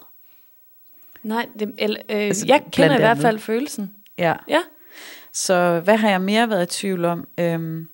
Nej, 1.23 1.47
det, 1.59 1.73
eller, 1.77 1.97
øh, 2.09 2.17
Altså, 2.17 2.45
jeg 2.47 2.63
kender 2.71 2.95
i 2.95 2.99
hvert 2.99 3.09
andet. 3.09 3.21
fald 3.21 3.39
følelsen. 3.39 3.95
Ja. 4.17 4.35
Ja. 4.47 4.59
Så 5.33 5.81
hvad 5.83 5.97
har 5.97 6.09
jeg 6.09 6.21
mere 6.21 6.49
været 6.49 6.75
i 6.75 6.79
tvivl 6.79 7.05
om? 7.05 7.27
Øhm, 7.39 7.87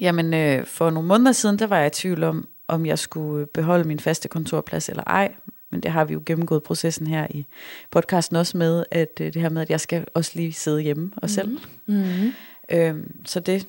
jamen, 0.00 0.34
øh, 0.34 0.66
for 0.66 0.90
nogle 0.90 1.08
måneder 1.08 1.32
siden, 1.32 1.58
der 1.58 1.66
var 1.66 1.78
jeg 1.78 1.86
i 1.86 1.90
tvivl 1.90 2.24
om, 2.24 2.48
om 2.68 2.86
jeg 2.86 2.98
skulle 2.98 3.46
beholde 3.46 3.84
min 3.84 4.00
faste 4.00 4.28
kontorplads 4.28 4.88
eller 4.88 5.02
ej. 5.06 5.34
Men 5.70 5.80
det 5.80 5.90
har 5.90 6.04
vi 6.04 6.12
jo 6.12 6.22
gennemgået 6.26 6.62
processen 6.62 7.06
her 7.06 7.26
i 7.30 7.46
podcasten 7.90 8.36
også 8.36 8.56
med, 8.58 8.84
at 8.90 9.20
øh, 9.20 9.32
det 9.32 9.42
her 9.42 9.48
med, 9.48 9.62
at 9.62 9.70
jeg 9.70 9.80
skal 9.80 10.06
også 10.14 10.32
lige 10.34 10.52
sidde 10.52 10.80
hjemme 10.80 11.10
og 11.16 11.30
selv. 11.30 11.58
Mm-hmm. 11.86 12.32
Øhm, 12.70 13.26
så 13.26 13.40
det, 13.40 13.66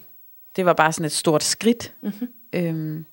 det 0.55 0.65
var 0.65 0.73
bare 0.73 0.93
sådan 0.93 1.05
et 1.05 1.11
stort 1.11 1.43
skridt. 1.43 1.93
Mm-hmm. 2.01 2.27
Øhm, 2.53 3.05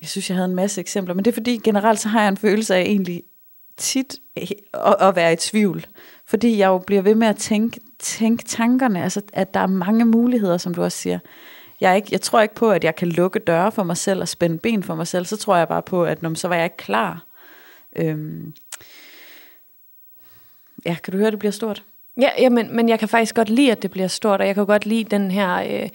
jeg 0.00 0.08
synes, 0.08 0.30
jeg 0.30 0.36
havde 0.36 0.48
en 0.48 0.54
masse 0.54 0.80
eksempler, 0.80 1.14
men 1.14 1.24
det 1.24 1.30
er 1.30 1.34
fordi, 1.34 1.60
generelt 1.64 2.00
så 2.00 2.08
har 2.08 2.20
jeg 2.20 2.28
en 2.28 2.36
følelse 2.36 2.74
af 2.74 2.80
egentlig 2.80 3.22
tit 3.78 4.16
at, 4.36 4.96
at 5.00 5.16
være 5.16 5.32
i 5.32 5.36
tvivl. 5.36 5.86
Fordi 6.26 6.58
jeg 6.58 6.66
jo 6.66 6.78
bliver 6.78 7.02
ved 7.02 7.14
med 7.14 7.28
at 7.28 7.36
tænke, 7.36 7.80
tænke 7.98 8.44
tankerne, 8.44 9.02
altså 9.02 9.22
at 9.32 9.54
der 9.54 9.60
er 9.60 9.66
mange 9.66 10.04
muligheder, 10.04 10.58
som 10.58 10.74
du 10.74 10.82
også 10.82 10.98
siger. 10.98 11.18
Jeg, 11.80 11.90
er 11.90 11.94
ikke, 11.94 12.08
jeg 12.10 12.20
tror 12.20 12.40
ikke 12.40 12.54
på, 12.54 12.70
at 12.70 12.84
jeg 12.84 12.96
kan 12.96 13.08
lukke 13.08 13.38
døre 13.38 13.72
for 13.72 13.82
mig 13.82 13.96
selv 13.96 14.20
og 14.20 14.28
spænde 14.28 14.58
ben 14.58 14.82
for 14.82 14.94
mig 14.94 15.06
selv. 15.06 15.26
Så 15.26 15.36
tror 15.36 15.56
jeg 15.56 15.68
bare 15.68 15.82
på, 15.82 16.04
at 16.04 16.22
når, 16.22 16.34
så 16.34 16.48
var 16.48 16.54
jeg 16.54 16.64
ikke 16.64 16.76
klar. 16.76 17.26
Øhm, 17.96 18.54
ja, 20.86 20.96
kan 21.04 21.12
du 21.12 21.18
høre, 21.18 21.30
det 21.30 21.38
bliver 21.38 21.52
stort? 21.52 21.82
Ja, 22.20 22.30
ja 22.38 22.48
men, 22.48 22.76
men 22.76 22.88
jeg 22.88 22.98
kan 22.98 23.08
faktisk 23.08 23.34
godt 23.34 23.50
lide, 23.50 23.72
at 23.72 23.82
det 23.82 23.90
bliver 23.90 24.08
stort, 24.08 24.40
og 24.40 24.46
jeg 24.46 24.54
kan 24.54 24.66
godt 24.66 24.86
lide 24.86 25.04
den 25.04 25.30
her, 25.30 25.82
øh, 25.82 25.88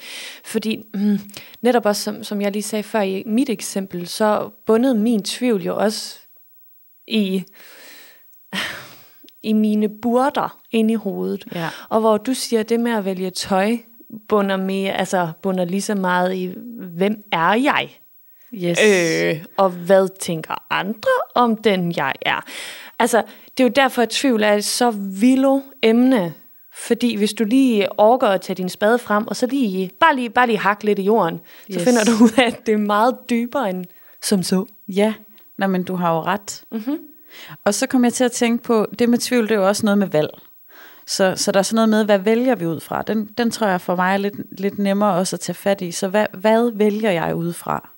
fordi 0.46 0.84
mm, 0.94 1.20
netop 1.62 1.86
også, 1.86 2.04
som, 2.04 2.24
som 2.24 2.42
jeg 2.42 2.52
lige 2.52 2.64
sagde 2.64 2.84
før 2.84 3.02
i 3.02 3.24
mit 3.26 3.50
eksempel, 3.50 4.08
så 4.08 4.50
bundede 4.66 4.96
min 4.96 5.24
tvivl 5.24 5.64
jo 5.64 5.78
også 5.78 6.23
i, 7.08 7.44
i 9.44 9.54
mine 9.54 9.90
burder 10.02 10.60
inde 10.72 10.94
i 10.94 10.96
hovedet. 10.96 11.46
Ja. 11.56 11.70
Og 11.90 12.00
hvor 12.00 12.18
du 12.18 12.34
siger, 12.34 12.64
det 12.64 12.80
med 12.80 12.92
at 12.92 13.06
vælge 13.06 13.30
tøj, 13.30 13.78
bunder, 14.30 14.58
mere, 14.58 14.94
altså 14.94 15.32
bunder 15.42 15.66
lige 15.66 15.82
så 15.82 15.96
meget 15.96 16.36
i, 16.36 16.54
hvem 16.98 17.24
er 17.32 17.54
jeg? 17.54 17.90
Yes. 18.54 18.80
Øh, 18.84 19.46
og 19.58 19.70
hvad 19.70 20.20
tænker 20.20 20.64
andre 20.70 21.12
om 21.36 21.58
den, 21.58 21.94
jeg 21.98 22.14
er? 22.22 22.46
Altså, 23.00 23.24
det 23.58 23.64
er 23.64 23.68
jo 23.68 23.72
derfor, 23.76 24.02
at 24.02 24.10
tvivl 24.10 24.44
er 24.44 24.54
et 24.54 24.66
så 24.66 24.92
vildt 24.92 25.64
emne. 25.84 26.34
Fordi 26.76 27.16
hvis 27.16 27.34
du 27.34 27.44
lige 27.44 28.00
orker 28.00 28.28
at 28.28 28.42
tage 28.42 28.56
din 28.56 28.70
spade 28.70 29.00
frem, 29.00 29.28
og 29.28 29.36
så 29.36 29.46
lige, 29.46 29.92
bare 30.00 30.16
lige, 30.16 30.30
bare 30.30 30.48
lige 30.48 30.58
hakke 30.58 30.86
lidt 30.86 31.00
i 31.00 31.04
jorden, 31.04 31.40
yes. 31.70 31.76
så 31.76 31.86
finder 31.86 32.04
du 32.04 32.12
ud 32.24 32.30
af, 32.38 32.48
at 32.48 32.66
det 32.66 32.74
er 32.74 32.78
meget 32.78 33.18
dybere 33.30 33.70
end 33.70 33.86
som 34.22 34.44
så. 34.44 34.66
Ja, 34.88 35.14
nej, 35.58 35.68
men 35.68 35.84
du 35.84 35.96
har 35.96 36.14
jo 36.14 36.22
ret. 36.22 36.64
Mm-hmm. 36.72 36.98
Og 37.66 37.74
så 37.74 37.88
kom 37.88 38.04
jeg 38.04 38.14
til 38.14 38.24
at 38.24 38.32
tænke 38.32 38.64
på, 38.64 38.88
det 39.00 39.10
med 39.10 39.18
tvivl, 39.18 39.44
det 39.44 39.52
er 39.52 39.60
jo 39.60 39.68
også 39.68 39.86
noget 39.86 39.98
med 39.98 40.08
valg. 40.08 40.30
Så, 41.08 41.34
så 41.36 41.52
der 41.52 41.60
er 41.60 41.64
sådan 41.64 41.76
noget 41.76 41.90
med, 41.90 42.06
hvad 42.06 42.20
vælger 42.20 42.56
vi 42.56 42.66
ud 42.66 42.80
fra? 42.80 43.02
Den, 43.02 43.26
den 43.38 43.52
tror 43.52 43.68
jeg 43.68 43.82
for 43.82 43.96
mig 43.96 44.14
er 44.14 44.18
lidt, 44.18 44.60
lidt 44.60 44.80
nemmere 44.80 45.14
også 45.14 45.36
at 45.36 45.40
tage 45.40 45.56
fat 45.56 45.82
i. 45.82 45.92
Så 45.92 46.08
hvad, 46.08 46.26
hvad 46.34 46.72
vælger 46.72 47.12
jeg 47.12 47.36
ud 47.36 47.54
fra? 47.54 47.90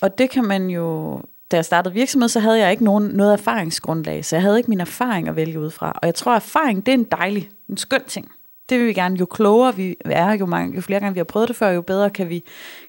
Og 0.00 0.18
det 0.18 0.30
kan 0.30 0.44
man 0.44 0.70
jo... 0.70 1.20
Da 1.50 1.56
jeg 1.56 1.64
startede 1.64 1.94
virksomhed, 1.94 2.28
så 2.28 2.40
havde 2.40 2.58
jeg 2.58 2.70
ikke 2.70 2.84
nogen, 2.84 3.04
noget 3.04 3.32
erfaringsgrundlag, 3.32 4.24
så 4.24 4.36
jeg 4.36 4.42
havde 4.42 4.58
ikke 4.58 4.70
min 4.70 4.80
erfaring 4.80 5.28
at 5.28 5.36
vælge 5.36 5.60
ud 5.60 5.70
fra. 5.70 5.92
Og 6.02 6.06
jeg 6.06 6.14
tror, 6.14 6.32
at 6.32 6.36
erfaring, 6.36 6.86
det 6.86 6.94
er 6.94 6.98
en 6.98 7.04
dejlig, 7.04 7.50
en 7.68 7.76
skøn 7.76 8.04
ting. 8.06 8.30
Det 8.68 8.78
vil 8.78 8.86
vi 8.86 8.92
gerne. 8.92 9.16
Jo 9.16 9.26
klogere 9.26 9.76
vi 9.76 9.96
er, 10.04 10.32
jo, 10.32 10.46
mange, 10.46 10.74
jo 10.74 10.80
flere 10.80 11.00
gange 11.00 11.14
vi 11.14 11.18
har 11.18 11.24
prøvet 11.24 11.48
det 11.48 11.56
før, 11.56 11.70
jo 11.70 11.82
bedre 11.82 12.10
kan 12.10 12.28
vi, 12.28 12.44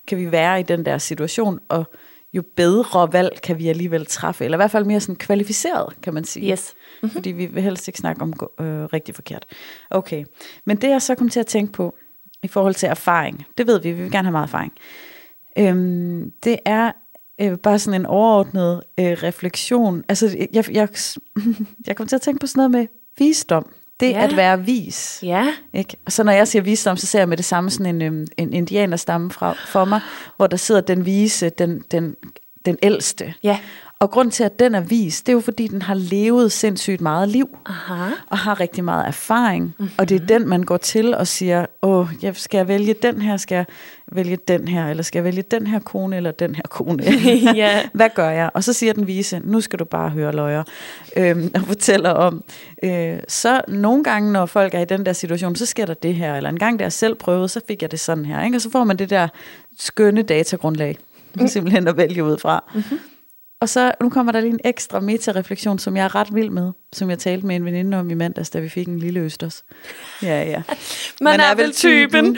kan 0.07 0.17
vi 0.17 0.31
være 0.31 0.59
i 0.59 0.63
den 0.63 0.85
der 0.85 0.97
situation, 0.97 1.59
og 1.69 1.91
jo 2.37 2.43
bedre 2.55 3.13
valg 3.13 3.39
kan 3.43 3.59
vi 3.59 3.67
alligevel 3.67 4.05
træffe, 4.05 4.45
eller 4.45 4.57
i 4.57 4.59
hvert 4.59 4.71
fald 4.71 4.85
mere 4.85 4.99
sådan 4.99 5.15
kvalificeret, 5.15 6.01
kan 6.01 6.13
man 6.13 6.23
sige. 6.23 6.51
Yes. 6.51 6.73
Mm-hmm. 6.73 7.09
Fordi 7.09 7.31
vi 7.31 7.45
vil 7.45 7.63
helst 7.63 7.87
ikke 7.87 7.99
snakke 7.99 8.21
om 8.21 8.33
øh, 8.59 8.83
rigtig 8.83 9.15
forkert. 9.15 9.45
Okay, 9.89 10.25
men 10.65 10.77
det 10.77 10.89
jeg 10.89 11.01
så 11.01 11.15
kom 11.15 11.29
til 11.29 11.39
at 11.39 11.47
tænke 11.47 11.73
på, 11.73 11.95
i 12.43 12.47
forhold 12.47 12.73
til 12.73 12.89
erfaring, 12.89 13.45
det 13.57 13.67
ved 13.67 13.81
vi, 13.81 13.91
vi 13.91 14.01
vil 14.01 14.11
gerne 14.11 14.25
have 14.25 14.31
meget 14.31 14.47
erfaring, 14.47 14.73
øhm, 15.57 16.31
det 16.43 16.59
er 16.65 16.91
øh, 17.41 17.57
bare 17.57 17.79
sådan 17.79 18.01
en 18.01 18.05
overordnet 18.05 18.83
øh, 18.99 19.05
refleksion. 19.05 20.03
Altså, 20.09 20.47
jeg, 20.53 20.69
jeg, 20.73 20.89
jeg 21.87 21.95
kom 21.97 22.07
til 22.07 22.15
at 22.15 22.21
tænke 22.21 22.39
på 22.39 22.47
sådan 22.47 22.59
noget 22.59 22.71
med 22.71 22.87
visdom. 23.17 23.71
Det 23.99 24.09
Ja. 24.09 24.23
at 24.23 24.35
være 24.35 24.65
vis. 24.65 25.19
Ja. 25.23 25.47
Ikke? 25.73 25.97
Og 26.05 26.11
så 26.11 26.23
når 26.23 26.31
jeg 26.31 26.47
siger 26.47 26.63
visdom, 26.63 26.97
så 26.97 27.07
ser 27.07 27.19
jeg 27.19 27.29
med 27.29 27.37
det 27.37 27.45
samme 27.45 27.69
sådan 27.69 27.95
en, 27.95 28.01
øhm, 28.01 28.27
en 28.37 28.53
indianerstamme 28.53 29.31
fra, 29.31 29.53
for 29.67 29.85
mig, 29.85 30.01
hvor 30.37 30.47
der 30.47 30.57
sidder 30.57 30.81
den 30.81 31.05
vise, 31.05 31.49
den, 31.49 31.83
den, 31.91 32.15
den 32.65 32.77
ældste. 32.83 33.33
Ja. 33.43 33.59
Og 33.99 34.11
grund 34.11 34.31
til, 34.31 34.43
at 34.43 34.59
den 34.59 34.75
er 34.75 34.81
vis, 34.81 35.21
det 35.21 35.29
er 35.29 35.33
jo 35.33 35.39
fordi, 35.39 35.67
den 35.67 35.81
har 35.81 35.93
levet 35.93 36.51
sindssygt 36.51 37.01
meget 37.01 37.29
liv. 37.29 37.57
Aha. 37.65 38.11
Og 38.27 38.37
har 38.37 38.59
rigtig 38.59 38.83
meget 38.83 39.07
erfaring. 39.07 39.63
Mm-hmm. 39.63 39.93
Og 39.97 40.09
det 40.09 40.21
er 40.21 40.25
den, 40.25 40.47
man 40.47 40.63
går 40.63 40.77
til 40.77 41.15
og 41.15 41.27
siger, 41.27 41.65
åh, 41.81 42.07
jeg, 42.21 42.35
skal 42.35 42.57
jeg 42.57 42.67
vælge 42.67 42.93
den 42.93 43.21
her, 43.21 43.37
skal 43.37 43.55
jeg 43.55 43.65
vælge 44.11 44.37
den 44.47 44.67
her, 44.67 44.87
eller 44.87 45.03
skal 45.03 45.19
jeg 45.19 45.23
vælge 45.23 45.41
den 45.41 45.67
her 45.67 45.79
kone, 45.79 46.17
eller 46.17 46.31
den 46.31 46.55
her 46.55 46.63
kone? 46.69 47.03
Ja. 47.55 47.81
Hvad 47.93 48.09
gør 48.15 48.29
jeg? 48.29 48.49
Og 48.53 48.63
så 48.63 48.73
siger 48.73 48.93
den 48.93 49.07
vise, 49.07 49.41
nu 49.43 49.61
skal 49.61 49.79
du 49.79 49.85
bare 49.85 50.09
høre 50.09 50.31
løjer, 50.31 50.63
øhm, 51.17 51.51
og 51.55 51.61
fortæller 51.61 52.09
om. 52.09 52.43
Øh, 52.83 53.19
så 53.27 53.61
nogle 53.67 54.03
gange, 54.03 54.31
når 54.31 54.45
folk 54.45 54.73
er 54.73 54.79
i 54.79 54.85
den 54.85 55.05
der 55.05 55.13
situation, 55.13 55.55
så 55.55 55.65
sker 55.65 55.85
der 55.85 55.93
det 55.93 56.15
her, 56.15 56.35
eller 56.35 56.49
en 56.49 56.59
gang, 56.59 56.79
da 56.79 56.83
jeg 56.83 56.93
selv 56.93 57.15
prøvede, 57.15 57.47
så 57.47 57.61
fik 57.67 57.81
jeg 57.81 57.91
det 57.91 57.99
sådan 57.99 58.25
her. 58.25 58.43
Ikke? 58.43 58.57
Og 58.57 58.61
så 58.61 58.69
får 58.71 58.83
man 58.83 58.97
det 58.97 59.09
der 59.09 59.27
skønne 59.79 60.21
datagrundlag, 60.21 60.97
simpelthen 61.45 61.87
at 61.87 61.97
vælge 61.97 62.23
ud 62.23 62.37
fra. 62.37 62.63
Mm-hmm. 62.75 62.99
Og 63.61 63.69
så 63.69 63.91
nu 64.01 64.09
kommer 64.09 64.31
der 64.31 64.39
lige 64.39 64.53
en 64.53 64.59
ekstra 64.63 64.99
meta-refleksion, 64.99 65.79
som 65.79 65.97
jeg 65.97 66.03
er 66.03 66.15
ret 66.15 66.35
vild 66.35 66.49
med, 66.49 66.71
som 66.93 67.09
jeg 67.09 67.19
talte 67.19 67.47
med 67.47 67.55
en 67.55 67.65
veninde 67.65 67.99
om 67.99 68.09
i 68.09 68.13
mandags, 68.13 68.49
da 68.49 68.59
vi 68.59 68.69
fik 68.69 68.87
en 68.87 68.99
lille 68.99 69.19
østers. 69.19 69.65
Ja, 70.23 70.43
ja. 70.43 70.63
Man, 71.21 71.31
Man 71.31 71.39
er, 71.39 71.43
er 71.43 71.55
vel 71.55 71.73
typen. 71.73 72.37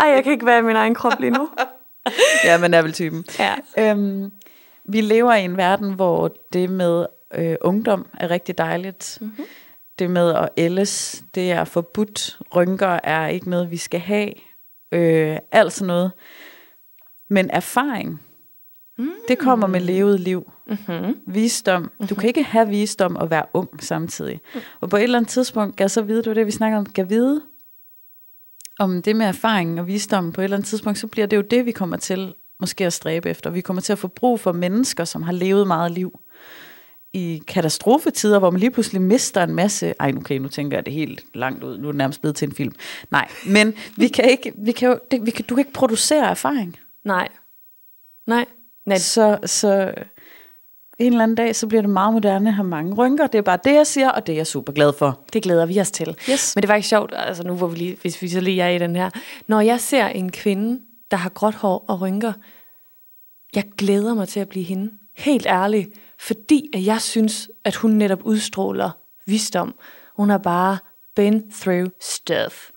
Ej, 0.00 0.08
jeg 0.08 0.24
kan 0.24 0.32
ikke 0.32 0.46
være 0.46 0.58
i 0.58 0.62
min 0.62 0.76
egen 0.76 0.94
krop 0.94 1.20
lige 1.20 1.30
nu. 1.30 1.48
ja, 2.44 2.58
man 2.58 2.74
er 2.74 2.82
vel 2.82 2.92
typen. 2.92 3.24
Ja. 3.38 3.54
Øhm, 3.78 4.30
vi 4.88 5.00
lever 5.00 5.34
i 5.34 5.44
en 5.44 5.56
verden, 5.56 5.94
hvor 5.94 6.34
det 6.52 6.70
med 6.70 7.06
øh, 7.34 7.56
ungdom 7.60 8.06
er 8.20 8.30
rigtig 8.30 8.58
dejligt. 8.58 9.18
Mm-hmm. 9.20 9.44
Det 9.98 10.10
med 10.10 10.34
at 10.34 10.48
ældes, 10.56 11.24
det 11.34 11.52
er 11.52 11.64
forbudt. 11.64 12.38
Rynker 12.54 12.98
er 13.04 13.26
ikke 13.26 13.50
noget, 13.50 13.70
vi 13.70 13.76
skal 13.76 14.00
have. 14.00 14.32
Øh, 14.92 15.36
alt 15.52 15.72
sådan 15.72 15.86
noget. 15.86 16.12
Men 17.30 17.50
erfaring, 17.50 18.20
mm. 18.98 19.10
det 19.28 19.38
kommer 19.38 19.66
med 19.66 19.80
levet 19.80 20.20
liv. 20.20 20.50
Mm-hmm. 20.66 21.16
Visdom. 21.26 21.82
Mm-hmm. 21.82 22.06
Du 22.06 22.14
kan 22.14 22.28
ikke 22.28 22.42
have 22.42 22.68
visdom 22.68 23.16
og 23.16 23.30
være 23.30 23.44
ung 23.54 23.82
samtidig. 23.82 24.40
Mm. 24.54 24.60
Og 24.80 24.90
på 24.90 24.96
et 24.96 25.02
eller 25.02 25.18
andet 25.18 25.30
tidspunkt, 25.30 25.76
kan 25.76 25.88
så 25.88 26.02
vide, 26.02 26.26
var 26.26 26.34
det, 26.34 26.46
vi 26.46 26.50
snakker 26.50 26.78
om, 26.78 26.86
kan 26.86 27.10
vide, 27.10 27.42
om 28.78 29.02
det 29.02 29.16
med 29.16 29.26
erfaring 29.26 29.80
og 29.80 29.86
visdom 29.86 30.32
på 30.32 30.40
et 30.40 30.44
eller 30.44 30.56
andet 30.56 30.68
tidspunkt, 30.68 30.98
så 30.98 31.06
bliver 31.06 31.26
det 31.26 31.36
jo 31.36 31.42
det, 31.42 31.66
vi 31.66 31.72
kommer 31.72 31.96
til 31.96 32.34
måske 32.60 32.86
at 32.86 32.92
stræbe 32.92 33.30
efter. 33.30 33.50
Vi 33.50 33.60
kommer 33.60 33.80
til 33.82 33.92
at 33.92 33.98
få 33.98 34.08
brug 34.08 34.40
for 34.40 34.52
mennesker, 34.52 35.04
som 35.04 35.22
har 35.22 35.32
levet 35.32 35.66
meget 35.66 35.92
liv 35.92 36.20
i 37.12 37.42
katastrofetider, 37.46 38.38
hvor 38.38 38.50
man 38.50 38.60
lige 38.60 38.70
pludselig 38.70 39.02
mister 39.02 39.42
en 39.42 39.54
masse... 39.54 39.94
Ej, 40.00 40.12
okay, 40.16 40.38
nu 40.38 40.48
tænker 40.48 40.76
jeg 40.76 40.86
det 40.86 40.92
helt 40.92 41.24
langt 41.34 41.64
ud. 41.64 41.78
Nu 41.78 41.88
er 41.88 41.92
det 41.92 41.98
nærmest 41.98 42.20
blevet 42.20 42.36
til 42.36 42.48
en 42.48 42.54
film. 42.54 42.74
Nej, 43.10 43.28
men 43.46 43.74
vi 43.96 44.08
kan 44.08 44.30
ikke, 44.30 44.52
vi 44.58 44.72
kan 44.72 44.88
jo, 44.88 44.98
det, 45.10 45.26
vi 45.26 45.30
kan, 45.30 45.44
du 45.44 45.54
kan 45.54 45.60
ikke 45.60 45.72
producere 45.72 46.30
erfaring. 46.30 46.76
Nej. 47.04 47.28
Nej. 48.26 48.46
Nej. 48.86 48.98
Så, 48.98 49.38
så 49.44 49.94
en 50.98 51.12
eller 51.12 51.22
anden 51.22 51.34
dag, 51.34 51.56
så 51.56 51.66
bliver 51.66 51.82
det 51.82 51.90
meget 51.90 52.12
moderne 52.12 52.48
at 52.48 52.54
have 52.54 52.66
mange 52.66 52.94
rynker. 52.94 53.26
Det 53.26 53.38
er 53.38 53.42
bare 53.42 53.58
det, 53.64 53.74
jeg 53.74 53.86
siger, 53.86 54.10
og 54.10 54.26
det 54.26 54.32
er 54.32 54.36
jeg 54.36 54.46
super 54.46 54.72
glad 54.72 54.92
for. 54.92 55.24
Det 55.32 55.42
glæder 55.42 55.66
vi 55.66 55.80
os 55.80 55.90
til. 55.90 56.16
Yes. 56.30 56.56
Men 56.56 56.62
det 56.62 56.68
var 56.68 56.74
ikke 56.74 56.88
sjovt, 56.88 57.12
altså 57.16 57.42
nu 57.42 57.54
hvor 57.54 57.66
vi 57.66 57.76
lige, 57.76 57.96
hvis 58.02 58.22
vi 58.22 58.28
så 58.28 58.40
lige 58.40 58.62
er 58.62 58.68
i 58.68 58.78
den 58.78 58.96
her. 58.96 59.10
Når 59.46 59.60
jeg 59.60 59.80
ser 59.80 60.06
en 60.06 60.32
kvinde, 60.32 60.80
der 61.10 61.16
har 61.16 61.30
gråt 61.30 61.54
hår 61.54 61.84
og 61.88 62.00
rynker, 62.00 62.32
jeg 63.54 63.64
glæder 63.78 64.14
mig 64.14 64.28
til 64.28 64.40
at 64.40 64.48
blive 64.48 64.64
hende. 64.64 64.92
Helt 65.16 65.46
ærligt. 65.46 65.88
Fordi 66.20 66.70
at 66.74 66.86
jeg 66.86 67.00
synes, 67.00 67.50
at 67.64 67.74
hun 67.74 67.90
netop 67.90 68.22
udstråler 68.22 68.90
visdom. 69.26 69.74
Hun 70.16 70.30
har 70.30 70.38
bare 70.38 70.78
been 71.16 71.50
through 71.50 71.88
stuff. 72.00 72.70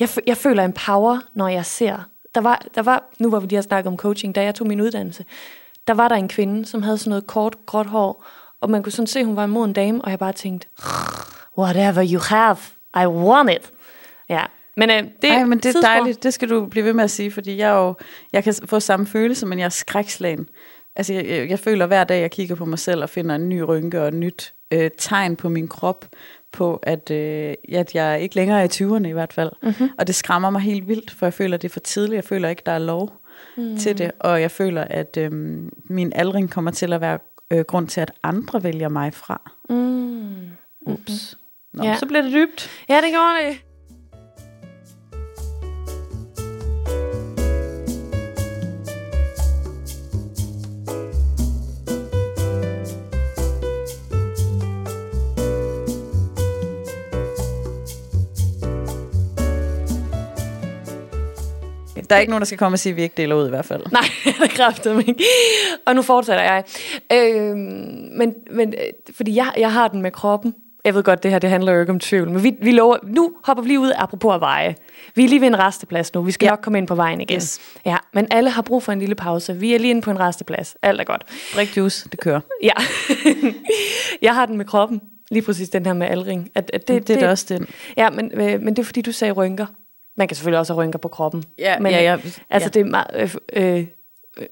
Jeg, 0.00 0.08
jeg 0.26 0.36
føler 0.36 0.64
en 0.64 0.72
power, 0.72 1.18
når 1.34 1.48
jeg 1.48 1.66
ser. 1.66 2.09
Der 2.34 2.40
var, 2.40 2.66
der 2.74 2.82
var, 2.82 3.10
nu 3.18 3.28
hvor 3.28 3.40
vi 3.40 3.46
lige 3.46 3.56
har 3.56 3.62
snakket 3.62 3.86
om 3.86 3.96
coaching, 3.96 4.34
da 4.34 4.42
jeg 4.42 4.54
tog 4.54 4.66
min 4.66 4.80
uddannelse, 4.80 5.24
der 5.86 5.94
var 5.94 6.08
der 6.08 6.16
en 6.16 6.28
kvinde, 6.28 6.66
som 6.66 6.82
havde 6.82 6.98
sådan 6.98 7.10
noget 7.10 7.26
kort, 7.26 7.56
gråt 7.66 7.86
hår, 7.86 8.24
og 8.60 8.70
man 8.70 8.82
kunne 8.82 8.92
sådan 8.92 9.06
se, 9.06 9.20
at 9.20 9.26
hun 9.26 9.36
var 9.36 9.44
en 9.44 9.50
moden 9.50 9.72
dame, 9.72 10.02
og 10.02 10.10
jeg 10.10 10.18
bare 10.18 10.32
tænkte, 10.32 10.68
whatever 11.58 12.08
you 12.12 12.20
have, 12.20 12.56
I 13.02 13.06
want 13.06 13.50
it. 13.50 13.70
Ja, 14.28 14.44
men, 14.76 14.90
øh, 14.90 15.02
det, 15.22 15.30
Ej, 15.30 15.44
men 15.44 15.58
det 15.58 15.76
er 15.76 15.80
dejligt, 15.80 16.22
det 16.22 16.34
skal 16.34 16.50
du 16.50 16.66
blive 16.66 16.84
ved 16.84 16.92
med 16.92 17.04
at 17.04 17.10
sige, 17.10 17.30
fordi 17.30 17.56
jeg, 17.56 17.70
jo, 17.70 17.94
jeg 18.32 18.44
kan 18.44 18.54
få 18.64 18.80
samme 18.80 19.06
følelse, 19.06 19.46
men 19.46 19.58
jeg 19.58 19.64
er 19.64 19.68
skrækslagen. 19.68 20.48
Altså, 20.96 21.12
jeg, 21.12 21.26
jeg, 21.28 21.50
jeg 21.50 21.58
føler 21.58 21.86
hver 21.86 22.04
dag, 22.04 22.20
jeg 22.20 22.30
kigger 22.30 22.54
på 22.54 22.64
mig 22.64 22.78
selv 22.78 23.02
og 23.02 23.10
finder 23.10 23.34
en 23.34 23.48
ny 23.48 23.60
rynke 23.60 24.00
og 24.00 24.08
et 24.08 24.14
nyt 24.14 24.54
øh, 24.70 24.90
tegn 24.98 25.36
på 25.36 25.48
min 25.48 25.68
krop, 25.68 26.04
på 26.52 26.76
at, 26.82 27.10
øh, 27.10 27.54
at 27.72 27.94
jeg 27.94 28.20
ikke 28.20 28.34
længere 28.34 28.60
er 28.60 28.64
i 28.64 28.98
20'erne 28.98 29.06
i 29.06 29.12
hvert 29.12 29.32
fald. 29.32 29.50
Mm-hmm. 29.62 29.90
Og 29.98 30.06
det 30.06 30.14
skræmmer 30.14 30.50
mig 30.50 30.60
helt 30.60 30.88
vildt, 30.88 31.10
for 31.10 31.26
jeg 31.26 31.34
føler, 31.34 31.56
det 31.56 31.68
er 31.68 31.72
for 31.72 31.80
tidligt. 31.80 32.16
Jeg 32.16 32.24
føler 32.24 32.48
ikke, 32.48 32.62
der 32.66 32.72
er 32.72 32.78
lov 32.78 33.12
mm. 33.56 33.76
til 33.76 33.98
det. 33.98 34.10
Og 34.20 34.40
jeg 34.40 34.50
føler, 34.50 34.84
at 34.84 35.16
øh, 35.16 35.32
min 35.84 36.12
aldring 36.14 36.50
kommer 36.50 36.70
til 36.70 36.92
at 36.92 37.00
være 37.00 37.18
øh, 37.50 37.60
grund 37.60 37.88
til, 37.88 38.00
at 38.00 38.12
andre 38.22 38.62
vælger 38.62 38.88
mig 38.88 39.14
fra. 39.14 39.50
Mm. 39.68 40.48
Ups. 40.86 41.38
Nå, 41.72 41.84
ja. 41.84 41.96
så 41.96 42.06
bliver 42.06 42.22
det 42.22 42.32
dybt. 42.32 42.70
Ja, 42.88 42.96
det 42.96 43.10
gjorde 43.10 43.48
det. 43.48 43.69
Der 62.10 62.16
er 62.16 62.20
ikke 62.20 62.30
nogen, 62.30 62.40
der 62.40 62.46
skal 62.46 62.58
komme 62.58 62.74
og 62.74 62.78
sige, 62.78 62.90
at 62.90 62.96
vi 62.96 63.02
ikke 63.02 63.14
deler 63.16 63.36
ud 63.36 63.46
i 63.46 63.50
hvert 63.50 63.64
fald. 63.64 63.82
Nej, 63.92 64.04
det 64.42 64.50
kræfter 64.50 64.94
mig 64.94 65.08
ikke. 65.08 65.24
Og 65.86 65.94
nu 65.94 66.02
fortsætter 66.02 66.42
jeg. 66.42 66.64
Øh, 67.12 67.56
men, 67.56 68.34
men 68.50 68.68
øh, 68.68 69.14
fordi 69.16 69.34
jeg, 69.34 69.52
jeg 69.56 69.72
har 69.72 69.88
den 69.88 70.02
med 70.02 70.10
kroppen. 70.10 70.54
Jeg 70.84 70.94
ved 70.94 71.02
godt, 71.02 71.22
det 71.22 71.30
her 71.30 71.38
det 71.38 71.50
handler 71.50 71.72
jo 71.72 71.80
ikke 71.80 71.92
om 71.92 72.00
tvivl, 72.00 72.30
men 72.30 72.42
vi, 72.42 72.56
vi 72.62 72.72
lover, 72.72 72.96
nu 73.02 73.32
hopper 73.44 73.62
vi 73.62 73.68
lige 73.68 73.80
ud 73.80 73.92
apropos 73.96 74.34
af 74.34 74.40
veje. 74.40 74.76
Vi 75.14 75.24
er 75.24 75.28
lige 75.28 75.40
ved 75.40 75.48
en 75.48 75.58
resteplads 75.58 76.14
nu. 76.14 76.22
Vi 76.22 76.32
skal 76.32 76.46
ja. 76.46 76.50
nok 76.50 76.60
komme 76.62 76.78
ind 76.78 76.86
på 76.86 76.94
vejen 76.94 77.20
igen. 77.20 77.36
Yes. 77.36 77.60
Ja, 77.86 77.96
men 78.14 78.26
alle 78.30 78.50
har 78.50 78.62
brug 78.62 78.82
for 78.82 78.92
en 78.92 78.98
lille 78.98 79.14
pause. 79.14 79.56
Vi 79.56 79.74
er 79.74 79.78
lige 79.78 79.90
inde 79.90 80.02
på 80.02 80.10
en 80.10 80.20
resteplads. 80.20 80.76
Alt 80.82 81.00
er 81.00 81.04
godt. 81.04 81.22
Drik 81.54 81.76
juice, 81.76 82.08
det 82.08 82.20
kører. 82.20 82.40
Ja. 82.62 82.72
jeg 84.22 84.34
har 84.34 84.46
den 84.46 84.56
med 84.56 84.64
kroppen. 84.64 85.00
Lige 85.30 85.42
præcis 85.42 85.68
den 85.68 85.86
her 85.86 85.92
med 85.92 86.06
aldring. 86.06 86.50
At, 86.54 86.70
at 86.74 86.88
det, 86.88 87.08
det, 87.08 87.14
det 87.18 87.22
er 87.22 87.30
også 87.30 87.46
den. 87.48 87.66
Ja, 87.96 88.10
men, 88.10 88.30
øh, 88.34 88.60
men 88.60 88.76
det 88.76 88.78
er 88.78 88.86
fordi, 88.86 89.02
du 89.02 89.12
sagde 89.12 89.32
rynker. 89.32 89.66
Man 90.16 90.28
kan 90.28 90.34
selvfølgelig 90.34 90.58
også 90.58 90.72
have 90.72 90.82
rynker 90.82 90.98
på 90.98 91.08
kroppen. 91.08 91.44
Ja, 91.58 91.78
men, 91.78 91.92
ja, 91.92 92.02
ja, 92.02 92.18
altså 92.50 92.66
ja. 92.66 92.68
det 92.68 92.80
er 92.80 92.84
meget, 92.84 93.06
øh, 93.52 93.76
øh, 93.78 93.86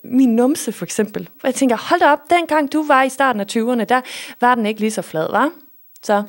min 0.05 0.37
numse 0.37 0.73
for 0.73 0.85
eksempel. 0.85 1.29
Jeg 1.44 1.55
tænker, 1.55 1.77
hold 1.77 2.01
da 2.01 2.12
op, 2.12 2.31
dengang 2.31 2.73
du 2.73 2.87
var 2.87 3.03
i 3.03 3.09
starten 3.09 3.40
af 3.40 3.47
20'erne, 3.57 3.85
der 3.85 4.01
var 4.40 4.55
den 4.55 4.66
ikke 4.66 4.81
lige 4.81 4.90
så 4.90 5.03
flad, 5.03 5.31
var? 5.31 5.51
Så 6.03 6.23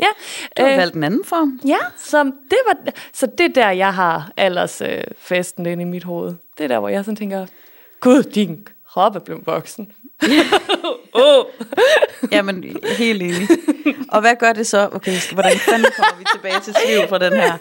ja. 0.00 0.06
Du 0.56 0.62
har 0.62 0.72
øh, 0.72 0.78
valgt 0.78 0.94
en 0.94 1.04
anden 1.04 1.24
form. 1.24 1.60
Ja, 1.66 1.78
så 1.98 2.24
det, 2.24 2.58
var, 2.66 2.92
så 3.12 3.26
det 3.38 3.54
der, 3.54 3.70
jeg 3.70 3.94
har 3.94 4.32
alders 4.36 4.80
øh, 4.80 5.04
festen 5.18 5.66
inde 5.66 5.82
i 5.82 5.86
mit 5.86 6.04
hoved. 6.04 6.34
Det 6.58 6.64
er 6.64 6.68
der, 6.68 6.78
hvor 6.78 6.88
jeg 6.88 7.04
sådan 7.04 7.16
tænker, 7.16 7.46
gud, 8.00 8.22
din 8.22 8.66
krop 8.88 9.16
er 9.16 9.20
blevet 9.20 9.46
voksen. 9.46 9.92
oh. 11.12 11.44
Jamen, 12.32 12.76
helt 12.98 13.22
enig. 13.22 13.48
Og 14.08 14.20
hvad 14.20 14.36
gør 14.36 14.52
det 14.52 14.66
så? 14.66 14.88
Okay, 14.92 15.12
hvordan 15.32 15.58
fanden 15.58 15.92
kommer 15.96 16.18
vi 16.18 16.24
tilbage 16.34 16.60
til 16.60 16.74
tvivl 16.86 17.08
på 17.08 17.18
den 17.18 17.32
her? 17.32 17.58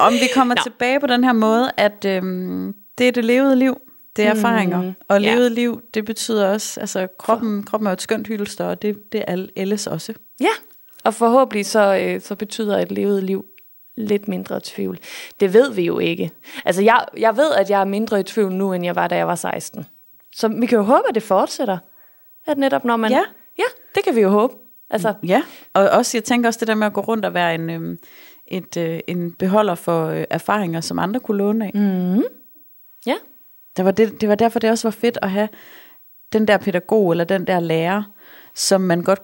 Om 0.00 0.12
vi 0.12 0.28
kommer 0.34 0.54
Nå. 0.54 0.62
tilbage 0.62 1.00
på 1.00 1.06
den 1.06 1.24
her 1.24 1.32
måde, 1.32 1.70
at 1.76 2.04
øhm, 2.04 2.74
det 2.98 3.08
er 3.08 3.12
det 3.12 3.24
levede 3.24 3.56
liv, 3.56 3.80
det 4.16 4.24
er 4.24 4.30
erfaringer. 4.30 4.82
Mm, 4.82 4.92
og 5.08 5.20
levet 5.20 5.50
ja. 5.50 5.54
liv, 5.54 5.80
det 5.94 6.04
betyder 6.04 6.48
også, 6.48 6.80
altså 6.80 7.06
kroppen, 7.18 7.62
kroppen 7.62 7.86
er 7.86 7.92
et 7.92 8.02
skønt 8.02 8.26
hylster, 8.26 8.64
og 8.64 8.82
det, 8.82 9.12
det 9.12 9.24
er 9.26 9.46
ellers 9.56 9.86
også. 9.86 10.14
Ja, 10.40 10.52
og 11.04 11.14
forhåbentlig 11.14 11.66
så, 11.66 11.98
øh, 12.02 12.20
så 12.20 12.34
betyder 12.34 12.78
et 12.78 12.92
levet 12.92 13.22
liv 13.22 13.44
lidt 13.96 14.28
mindre 14.28 14.60
tvivl. 14.64 14.98
Det 15.40 15.54
ved 15.54 15.72
vi 15.72 15.82
jo 15.82 15.98
ikke. 15.98 16.30
Altså 16.64 16.82
jeg, 16.82 17.04
jeg 17.18 17.36
ved, 17.36 17.52
at 17.52 17.70
jeg 17.70 17.80
er 17.80 17.84
mindre 17.84 18.20
i 18.20 18.22
tvivl 18.22 18.52
nu, 18.52 18.72
end 18.72 18.84
jeg 18.84 18.96
var, 18.96 19.08
da 19.08 19.16
jeg 19.16 19.26
var 19.26 19.34
16. 19.34 19.86
Så 20.34 20.48
vi 20.48 20.66
kan 20.66 20.78
jo 20.78 20.82
håbe, 20.84 21.08
at 21.08 21.14
det 21.14 21.22
fortsætter. 21.22 21.78
At 22.46 22.58
netop 22.58 22.84
når 22.84 22.96
man... 22.96 23.10
Ja. 23.10 23.22
Ja, 23.58 23.64
det 23.94 24.04
kan 24.04 24.16
vi 24.16 24.20
jo 24.20 24.28
håbe. 24.28 24.54
Altså. 24.90 25.14
Ja, 25.22 25.42
og 25.74 25.88
også, 25.88 26.16
jeg 26.16 26.24
tænker 26.24 26.48
også 26.48 26.60
det 26.60 26.68
der 26.68 26.74
med 26.74 26.86
at 26.86 26.92
gå 26.92 27.00
rundt 27.00 27.24
og 27.24 27.34
være 27.34 27.54
en, 27.54 27.70
øhm, 27.70 27.98
et, 28.50 28.76
øh, 28.76 29.00
en 29.06 29.32
beholder 29.32 29.74
for 29.74 30.06
øh, 30.06 30.24
erfaringer, 30.30 30.80
som 30.80 30.98
andre 30.98 31.20
kunne 31.20 31.38
låne 31.38 31.64
af. 31.64 31.70
Mm. 31.74 32.22
Ja. 33.06 33.16
Det 33.76 33.84
var, 33.84 33.90
det, 33.90 34.20
det 34.20 34.28
var 34.28 34.34
derfor, 34.34 34.58
det 34.58 34.70
også 34.70 34.88
var 34.88 34.92
fedt 34.92 35.18
at 35.22 35.30
have 35.30 35.48
den 36.32 36.48
der 36.48 36.58
pædagog, 36.58 37.10
eller 37.10 37.24
den 37.24 37.46
der 37.46 37.60
lærer, 37.60 38.02
som 38.54 38.80
man 38.80 39.02
godt 39.02 39.20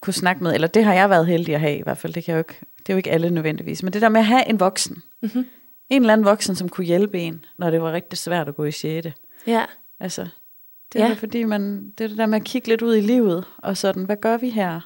kunne 0.00 0.14
snakke 0.14 0.42
med, 0.42 0.54
eller 0.54 0.68
det 0.68 0.84
har 0.84 0.94
jeg 0.94 1.10
været 1.10 1.26
heldig 1.26 1.54
at 1.54 1.60
have 1.60 1.78
i 1.78 1.82
hvert 1.82 1.98
fald, 1.98 2.12
det, 2.12 2.24
kan 2.24 2.32
jeg 2.32 2.36
jo 2.36 2.40
ikke, 2.40 2.60
det 2.78 2.88
er 2.88 2.94
jo 2.94 2.96
ikke 2.96 3.10
alle 3.10 3.30
nødvendigvis, 3.30 3.82
men 3.82 3.92
det 3.92 4.02
der 4.02 4.08
med 4.08 4.20
at 4.20 4.26
have 4.26 4.48
en 4.48 4.60
voksen, 4.60 5.02
mm-hmm. 5.22 5.46
en 5.90 6.02
eller 6.02 6.12
anden 6.12 6.24
voksen, 6.24 6.54
som 6.54 6.68
kunne 6.68 6.86
hjælpe 6.86 7.18
en, 7.18 7.44
når 7.58 7.70
det 7.70 7.82
var 7.82 7.92
rigtig 7.92 8.18
svært 8.18 8.48
at 8.48 8.56
gå 8.56 8.64
i 8.64 8.72
6. 8.72 9.08
Ja. 9.46 9.64
Altså, 10.00 10.26
det 10.92 11.00
er 11.00 11.06
ja. 11.06 11.12
fordi, 11.12 11.44
man, 11.44 11.90
det 11.98 12.04
er 12.04 12.08
det 12.08 12.18
der 12.18 12.26
med 12.26 12.40
at 12.40 12.44
kigge 12.44 12.68
lidt 12.68 12.82
ud 12.82 12.96
i 12.96 13.00
livet, 13.00 13.44
og 13.58 13.76
sådan, 13.76 14.04
hvad 14.04 14.16
gør 14.16 14.36
vi 14.36 14.50
her? 14.50 14.80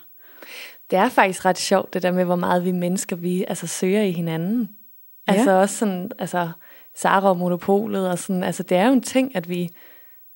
Det 0.91 0.99
er 0.99 1.09
faktisk 1.09 1.45
ret 1.45 1.59
sjovt, 1.59 1.95
det 1.95 2.03
der 2.03 2.13
med, 2.13 2.25
hvor 2.25 2.37
meget 2.37 2.65
vi 2.65 2.73
mennesker, 2.73 3.17
vi 3.17 3.45
altså, 3.49 3.67
søger 3.67 4.03
i 4.03 4.11
hinanden. 4.11 4.69
Ja. 5.29 5.33
Altså 5.33 5.51
også 5.51 5.77
sådan, 5.77 6.11
altså, 6.19 6.51
Sara 6.97 7.29
og 7.29 7.37
monopolet, 7.37 8.11
og 8.11 8.19
sådan, 8.19 8.43
altså 8.43 8.63
det 8.63 8.77
er 8.77 8.87
jo 8.87 8.93
en 8.93 9.03
ting, 9.03 9.37
at 9.37 9.49
vi 9.49 9.69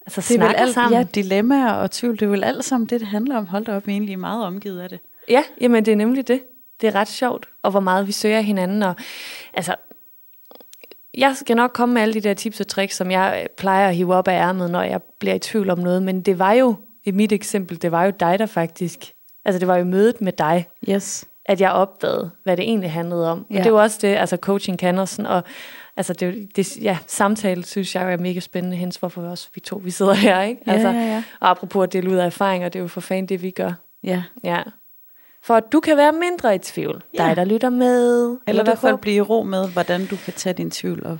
altså, 0.06 0.20
det 0.20 0.30
er 0.30 0.35
snakker 0.35 0.61
alt, 0.61 0.74
sammen. 0.74 0.98
Ja, 0.98 1.06
dilemmaer 1.14 1.72
og 1.72 1.90
tvivl, 1.90 2.14
det 2.14 2.22
er 2.22 2.30
vel 2.30 2.44
alt 2.44 2.64
sammen 2.64 2.88
det, 2.88 3.00
det 3.00 3.09
handler 3.09 3.37
om. 3.37 3.46
Hold 3.46 3.64
da 3.64 3.76
op, 3.76 3.87
vi 3.87 3.92
er 3.92 3.96
egentlig 3.96 4.18
meget 4.18 4.44
omgivet 4.44 4.80
af 4.80 4.88
det. 4.88 5.00
Ja, 5.28 5.42
jamen 5.61 5.85
det 5.85 5.92
er 5.92 5.96
nemlig 5.96 6.28
det. 6.28 6.42
Det 6.80 6.87
er 6.87 6.94
ret 6.94 7.09
sjovt, 7.09 7.48
og 7.62 7.70
hvor 7.70 7.80
meget 7.80 8.06
vi 8.06 8.12
søger 8.12 8.40
hinanden. 8.40 8.82
Og, 8.82 8.94
altså, 9.54 9.74
jeg 11.14 11.37
skal 11.37 11.56
nok 11.56 11.70
komme 11.74 11.92
med 11.92 12.02
alle 12.02 12.14
de 12.14 12.20
der 12.20 12.35
tips 12.35 12.61
og 12.61 12.68
tricks, 12.68 12.96
som 12.96 13.11
jeg 13.11 13.48
plejer 13.56 13.88
at 13.88 13.96
hive 13.96 14.14
op 14.14 14.28
af 14.28 14.32
ærmet, 14.32 14.70
når 14.70 14.82
jeg 14.82 15.00
bliver 15.18 15.35
i 15.35 15.38
tvivl 15.38 15.70
om 15.70 15.78
noget. 15.78 16.02
Men 16.02 16.22
det 16.22 16.38
var 16.38 16.52
jo, 16.52 16.74
i 17.04 17.11
mit 17.11 17.32
eksempel, 17.32 17.82
det 17.82 17.92
var 17.92 18.04
jo 18.04 18.12
dig, 18.20 18.38
der 18.38 18.46
faktisk 18.46 19.12
Altså 19.46 19.59
det 19.59 19.68
var 19.68 19.76
jo 19.76 19.85
mødet 19.85 20.20
med 20.20 20.32
dig, 20.32 20.68
yes. 20.90 21.24
at 21.44 21.61
jeg 21.61 21.70
opdagede, 21.70 22.30
hvad 22.42 22.56
det 22.56 22.62
egentlig 22.62 22.92
handlede 22.92 23.30
om. 23.30 23.46
Ja. 23.50 23.59
Og 23.59 23.64
det 23.64 23.70
jo 23.70 23.76
også 23.76 23.98
det, 24.02 24.09
altså 24.09 24.37
coaching 24.37 24.78
kan 24.78 24.98
og 24.98 25.09
sådan, 25.09 25.26
og 25.26 25.42
altså 25.96 26.12
det, 26.12 26.56
det, 26.56 26.76
ja, 26.76 26.98
samtale 27.06 27.64
synes 27.64 27.94
jeg 27.94 28.12
er 28.12 28.16
mega 28.16 28.40
spændende, 28.40 28.76
hens 28.76 28.96
hvorfor 28.96 29.20
vi 29.20 29.26
også 29.26 29.48
vi 29.54 29.61
to, 29.61 29.76
vi 29.76 29.90
sidder 29.90 30.14
her, 30.14 30.42
ikke? 30.42 30.62
Altså, 30.66 30.88
ja, 30.88 30.94
ja. 30.94 31.22
Og 31.40 31.50
apropos 31.50 31.82
at 31.82 31.92
dele 31.92 32.11
ud 32.11 32.16
af 32.16 32.26
erfaringer, 32.26 32.68
det 32.68 32.78
er 32.78 32.82
jo 32.82 32.88
for 32.88 33.00
fanden 33.00 33.26
det, 33.26 33.42
vi 33.42 33.50
gør. 33.50 33.72
Ja. 34.04 34.22
Ja. 34.44 34.62
For 35.42 35.54
at 35.54 35.64
du 35.72 35.80
kan 35.80 35.96
være 35.96 36.12
mindre 36.12 36.54
i 36.54 36.59
tvivl. 36.59 37.02
Ja. 37.18 37.26
Dig, 37.26 37.37
der 37.37 37.44
lytter 37.44 37.70
med. 37.70 38.37
Eller 38.46 38.62
i 38.62 38.64
du 38.64 38.70
hvert 38.70 38.78
fald 38.78 38.98
blive 38.98 39.16
i 39.16 39.20
ro 39.20 39.42
med, 39.42 39.68
hvordan 39.68 40.06
du 40.06 40.16
kan 40.24 40.32
tage 40.32 40.52
din 40.52 40.70
tvivl 40.70 41.06
og 41.06 41.18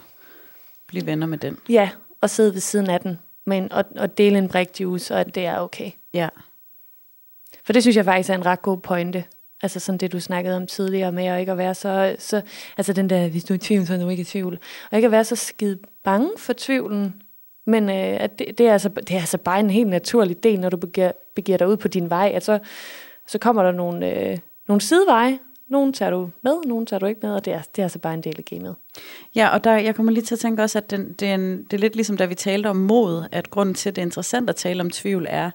blive 0.87 1.07
venner 1.07 1.27
med 1.27 1.39
den. 1.39 1.59
Ja, 1.69 1.91
og 2.21 2.31
sidde 2.31 2.53
ved 2.53 2.61
siden 2.61 2.91
af 2.91 3.01
den. 3.01 3.19
Men, 3.47 3.73
og, 3.73 3.85
og 3.97 4.19
dele 4.19 4.39
en 4.39 4.49
brik 4.49 4.81
juice, 4.81 5.15
og 5.15 5.21
at 5.21 5.35
det 5.35 5.47
er 5.47 5.59
okay. 5.59 5.91
Ja. 6.15 6.29
For 7.67 7.73
det 7.73 7.83
synes 7.83 7.97
jeg 7.97 8.05
faktisk 8.05 8.31
er 8.31 8.35
en 8.35 8.47
ret 8.47 8.63
god 8.63 8.79
pointe. 8.79 9.25
Altså 9.63 9.81
sådan 9.81 9.99
det, 9.99 10.13
du 10.13 10.21
snakkede 10.21 10.57
om 10.57 10.67
tidligere 10.67 11.13
med, 11.13 11.31
og 11.31 11.41
ikke 11.41 11.53
at 11.53 11.59
være 11.59 11.75
så, 11.75 12.17
så 12.19 12.43
altså 12.77 12.93
den 12.93 13.11
der, 13.11 13.29
hvis 13.29 13.45
du 13.45 13.55
er 13.55 13.57
i 13.57 13.59
tvivl, 13.59 13.87
så 13.87 13.95
er 13.95 13.99
du 13.99 14.09
ikke 14.09 14.21
i 14.21 14.25
tvivl. 14.25 14.59
Og 14.91 14.99
ikke 14.99 15.07
at 15.07 15.13
være 15.13 15.25
så 15.25 15.37
skide 15.37 15.79
bange 16.05 16.31
for 16.39 16.55
tvivlen, 16.57 17.23
men 17.67 17.89
øh, 17.89 18.21
at 18.21 18.39
det, 18.39 18.59
det, 18.59 18.67
er 18.69 18.73
altså, 18.73 18.89
det 18.89 19.11
er 19.11 19.21
altså 19.21 19.39
bare 19.39 19.61
en 19.61 19.71
helt 19.71 19.89
naturlig 19.89 20.43
del, 20.43 20.61
når 20.61 20.69
du 20.69 20.77
begiver, 20.77 21.13
begiver 21.35 21.59
dig 21.59 21.69
ud 21.69 21.77
på 21.77 21.89
din 21.89 22.11
vej, 22.11 22.33
at 22.35 22.45
så, 22.45 22.59
så 23.27 23.39
kommer 23.39 23.63
der 23.63 23.73
nogle, 23.73 24.13
øh, 24.13 24.39
nogle 24.69 24.81
sideveje. 24.81 25.39
Nogle 25.71 25.93
tager 25.93 26.11
du 26.11 26.31
med, 26.43 26.55
nogle 26.67 26.87
tager 26.87 27.01
du 27.01 27.07
ikke 27.07 27.21
med, 27.23 27.35
og 27.35 27.45
det 27.45 27.53
er, 27.53 27.63
det 27.77 27.79
er 27.79 27.83
altså 27.83 27.99
bare 27.99 28.15
en 28.15 28.21
del 28.21 28.35
af 28.39 28.45
gamet. 28.45 28.75
Ja, 29.35 29.49
og 29.49 29.65
der, 29.65 29.77
jeg 29.77 29.95
kommer 29.95 30.13
lige 30.13 30.25
til 30.25 30.35
at 30.35 30.39
tænke 30.39 30.63
også, 30.63 30.79
at 30.79 30.91
den, 30.91 31.13
det, 31.13 31.31
er 31.31 31.37
det 31.37 31.73
er 31.73 31.79
lidt 31.79 31.95
ligesom, 31.97 32.17
da 32.17 32.25
vi 32.25 32.35
talte 32.35 32.67
om 32.67 32.77
mod, 32.77 33.25
at 33.33 33.51
grunden 33.51 33.75
til, 33.75 33.89
at 33.89 33.97
det 33.97 34.03
er 34.03 34.07
interessant 34.07 34.51
at 34.51 34.57
tale 34.57 34.81
om 34.81 34.91
tvivl, 34.91 35.27
er, 35.29 35.51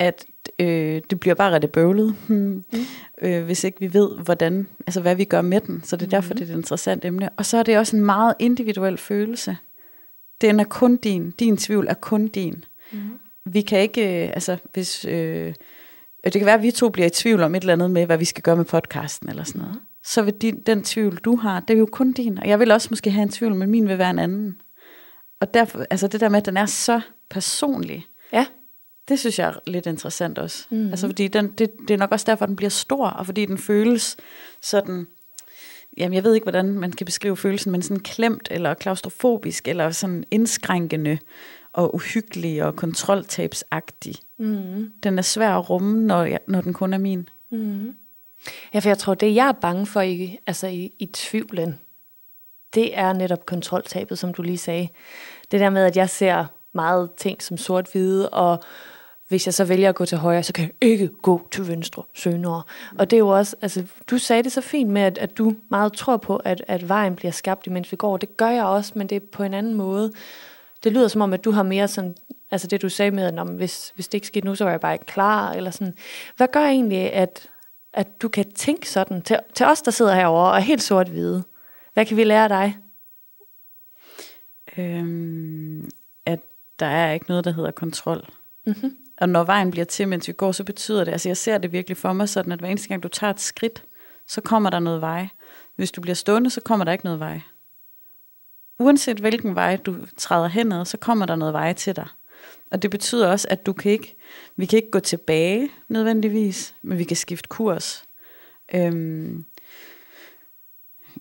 at 0.00 0.26
øh, 0.58 1.02
det 1.10 1.20
bliver 1.20 1.34
bare 1.34 1.52
rigtig 1.52 1.70
bøvlet, 1.70 2.14
hmm. 2.28 2.36
mm. 2.72 2.78
øh, 3.22 3.44
hvis 3.44 3.64
ikke 3.64 3.80
vi 3.80 3.94
ved, 3.94 4.18
hvordan, 4.18 4.66
altså 4.86 5.00
hvad 5.00 5.16
vi 5.16 5.24
gør 5.24 5.42
med 5.42 5.60
den. 5.60 5.82
Så 5.84 5.96
det 5.96 6.06
er 6.06 6.10
derfor, 6.10 6.34
det 6.34 6.48
er 6.48 6.52
et 6.52 6.56
interessant 6.56 7.04
emne. 7.04 7.28
Og 7.36 7.46
så 7.46 7.56
er 7.56 7.62
det 7.62 7.78
også 7.78 7.96
en 7.96 8.04
meget 8.04 8.34
individuel 8.38 8.98
følelse. 8.98 9.56
Den 10.40 10.60
er 10.60 10.64
kun 10.64 10.96
din. 10.96 11.30
Din 11.30 11.56
tvivl 11.56 11.86
er 11.88 11.94
kun 11.94 12.28
din. 12.28 12.64
Mm. 12.92 12.98
Vi 13.46 13.60
kan 13.60 13.80
ikke, 13.80 14.24
øh, 14.24 14.30
altså 14.34 14.56
hvis... 14.72 15.04
Øh, 15.04 15.54
det 16.24 16.32
kan 16.32 16.46
være, 16.46 16.54
at 16.54 16.62
vi 16.62 16.70
to 16.70 16.88
bliver 16.88 17.06
i 17.06 17.10
tvivl 17.10 17.42
om 17.42 17.54
et 17.54 17.60
eller 17.60 17.72
andet 17.72 17.90
med, 17.90 18.06
hvad 18.06 18.18
vi 18.18 18.24
skal 18.24 18.42
gøre 18.42 18.56
med 18.56 18.64
podcasten 18.64 19.28
eller 19.28 19.44
sådan 19.44 19.60
noget. 19.60 19.80
Så 20.04 20.22
vil 20.22 20.34
din, 20.34 20.62
den 20.66 20.82
tvivl, 20.82 21.16
du 21.16 21.36
har, 21.36 21.60
det 21.60 21.74
er 21.74 21.78
jo 21.78 21.88
kun 21.92 22.12
din. 22.12 22.38
Og 22.38 22.48
jeg 22.48 22.58
vil 22.58 22.70
også 22.70 22.88
måske 22.90 23.10
have 23.10 23.22
en 23.22 23.28
tvivl, 23.28 23.54
men 23.54 23.70
min 23.70 23.88
vil 23.88 23.98
være 23.98 24.10
en 24.10 24.18
anden. 24.18 24.60
Og 25.40 25.54
derfor, 25.54 25.84
altså 25.90 26.08
det 26.08 26.20
der 26.20 26.28
med, 26.28 26.38
at 26.38 26.46
den 26.46 26.56
er 26.56 26.66
så 26.66 27.00
personlig, 27.30 28.06
Ja. 28.32 28.46
Det 29.10 29.20
synes 29.20 29.38
jeg 29.38 29.48
er 29.48 29.54
lidt 29.66 29.86
interessant 29.86 30.38
også. 30.38 30.66
Mm. 30.70 30.90
Altså 30.90 31.06
fordi 31.06 31.28
den, 31.28 31.50
det, 31.50 31.70
det 31.88 31.94
er 31.94 31.98
nok 31.98 32.12
også 32.12 32.26
derfor, 32.26 32.46
den 32.46 32.56
bliver 32.56 32.70
stor, 32.70 33.06
og 33.06 33.26
fordi 33.26 33.46
den 33.46 33.58
føles 33.58 34.16
sådan, 34.60 35.06
jamen 35.98 36.14
jeg 36.14 36.24
ved 36.24 36.34
ikke, 36.34 36.44
hvordan 36.44 36.66
man 36.66 36.92
kan 36.92 37.04
beskrive 37.04 37.36
følelsen, 37.36 37.72
men 37.72 37.82
sådan 37.82 38.00
klemt, 38.00 38.48
eller 38.50 38.74
klaustrofobisk, 38.74 39.68
eller 39.68 39.90
sådan 39.90 40.24
indskrænkende, 40.30 41.18
og 41.72 41.94
uhyggelig, 41.94 42.64
og 42.64 42.76
kontroltabsagtig. 42.76 44.14
Mm. 44.38 44.92
Den 45.02 45.18
er 45.18 45.22
svær 45.22 45.50
at 45.50 45.70
rumme, 45.70 46.06
når, 46.06 46.24
jeg, 46.24 46.40
når 46.46 46.60
den 46.60 46.72
kun 46.72 46.92
er 46.92 46.98
min. 46.98 47.28
Ja, 48.74 48.78
for 48.78 48.88
jeg 48.88 48.98
tror, 48.98 49.14
det 49.14 49.34
jeg 49.34 49.48
er 49.48 49.52
bange 49.52 49.86
for 49.86 50.00
i, 50.00 50.38
altså 50.46 50.66
i, 50.66 50.92
i 50.98 51.06
tvivlen, 51.06 51.80
det 52.74 52.98
er 52.98 53.12
netop 53.12 53.46
kontroltabet, 53.46 54.18
som 54.18 54.34
du 54.34 54.42
lige 54.42 54.58
sagde. 54.58 54.88
Det 55.50 55.60
der 55.60 55.70
med, 55.70 55.84
at 55.84 55.96
jeg 55.96 56.10
ser 56.10 56.46
meget 56.72 57.10
ting 57.16 57.42
som 57.42 57.56
sort-hvide, 57.56 58.28
og 58.28 58.62
hvis 59.30 59.46
jeg 59.46 59.54
så 59.54 59.64
vælger 59.64 59.88
at 59.88 59.94
gå 59.94 60.04
til 60.04 60.18
højre, 60.18 60.42
så 60.42 60.52
kan 60.52 60.64
jeg 60.64 60.90
ikke 60.90 61.08
gå 61.08 61.48
til 61.52 61.68
venstre 61.68 62.02
sønere. 62.14 62.62
Og 62.98 63.10
det 63.10 63.16
er 63.16 63.20
jo 63.20 63.28
også, 63.28 63.56
altså 63.62 63.84
du 64.10 64.18
sagde 64.18 64.42
det 64.42 64.52
så 64.52 64.60
fint 64.60 64.90
med, 64.90 65.02
at, 65.02 65.18
at 65.18 65.38
du 65.38 65.54
meget 65.70 65.92
tror 65.92 66.16
på, 66.16 66.36
at, 66.36 66.64
at 66.68 66.88
vejen 66.88 67.16
bliver 67.16 67.32
skabt, 67.32 67.66
imens 67.66 67.92
vi 67.92 67.96
går. 67.96 68.16
Det 68.16 68.36
gør 68.36 68.48
jeg 68.48 68.64
også, 68.64 68.92
men 68.96 69.06
det 69.06 69.16
er 69.16 69.20
på 69.32 69.42
en 69.42 69.54
anden 69.54 69.74
måde. 69.74 70.12
Det 70.84 70.92
lyder 70.92 71.08
som 71.08 71.20
om, 71.20 71.32
at 71.32 71.44
du 71.44 71.50
har 71.50 71.62
mere 71.62 71.88
sådan, 71.88 72.14
altså 72.50 72.66
det 72.66 72.82
du 72.82 72.88
sagde 72.88 73.10
med, 73.10 73.24
at 73.24 73.34
"Nå, 73.34 73.44
men 73.44 73.56
hvis, 73.56 73.92
hvis 73.94 74.08
det 74.08 74.14
ikke 74.14 74.26
skete 74.26 74.46
nu, 74.46 74.54
så 74.54 74.64
var 74.64 74.70
jeg 74.70 74.80
bare 74.80 74.92
ikke 74.92 75.06
klar, 75.06 75.52
eller 75.52 75.70
sådan. 75.70 75.94
Hvad 76.36 76.48
gør 76.52 76.64
egentlig, 76.64 77.12
at, 77.12 77.48
at 77.92 78.22
du 78.22 78.28
kan 78.28 78.52
tænke 78.52 78.90
sådan 78.90 79.22
til, 79.22 79.38
til 79.54 79.66
os, 79.66 79.82
der 79.82 79.90
sidder 79.90 80.14
herovre 80.14 80.50
og 80.50 80.56
er 80.56 80.60
helt 80.60 80.82
sort-hvide? 80.82 81.44
Hvad 81.94 82.06
kan 82.06 82.16
vi 82.16 82.24
lære 82.24 82.42
af 82.42 82.48
dig? 82.48 82.76
Øhm, 84.78 85.88
at 86.26 86.40
der 86.78 86.86
er 86.86 87.12
ikke 87.12 87.26
noget, 87.28 87.44
der 87.44 87.50
hedder 87.52 87.70
kontrol. 87.70 88.28
Mm-hmm. 88.66 88.96
Og 89.20 89.28
når 89.28 89.44
vejen 89.44 89.70
bliver 89.70 89.84
til, 89.84 90.08
mens 90.08 90.28
vi 90.28 90.32
går, 90.32 90.52
så 90.52 90.64
betyder 90.64 91.04
det, 91.04 91.12
altså 91.12 91.28
jeg 91.28 91.36
ser 91.36 91.58
det 91.58 91.72
virkelig 91.72 91.96
for 91.96 92.12
mig 92.12 92.28
sådan, 92.28 92.52
at 92.52 92.58
hver 92.58 92.68
eneste 92.68 92.88
gang 92.88 93.02
du 93.02 93.08
tager 93.08 93.30
et 93.30 93.40
skridt, 93.40 93.84
så 94.28 94.40
kommer 94.40 94.70
der 94.70 94.78
noget 94.78 95.00
vej. 95.00 95.28
Hvis 95.76 95.90
du 95.90 96.00
bliver 96.00 96.14
stående, 96.14 96.50
så 96.50 96.60
kommer 96.60 96.84
der 96.84 96.92
ikke 96.92 97.04
noget 97.04 97.20
vej. 97.20 97.40
Uanset 98.78 99.18
hvilken 99.18 99.54
vej 99.54 99.76
du 99.76 99.96
træder 100.16 100.48
henad, 100.48 100.84
så 100.84 100.96
kommer 100.96 101.26
der 101.26 101.36
noget 101.36 101.54
vej 101.54 101.72
til 101.72 101.96
dig. 101.96 102.06
Og 102.70 102.82
det 102.82 102.90
betyder 102.90 103.28
også, 103.28 103.48
at 103.50 103.66
du 103.66 103.72
kan 103.72 103.92
ikke, 103.92 104.16
vi 104.56 104.66
kan 104.66 104.76
ikke 104.76 104.90
gå 104.90 105.00
tilbage 105.00 105.70
nødvendigvis, 105.88 106.74
men 106.82 106.98
vi 106.98 107.04
kan 107.04 107.16
skifte 107.16 107.48
kurs. 107.48 108.04
Øhm, 108.74 109.44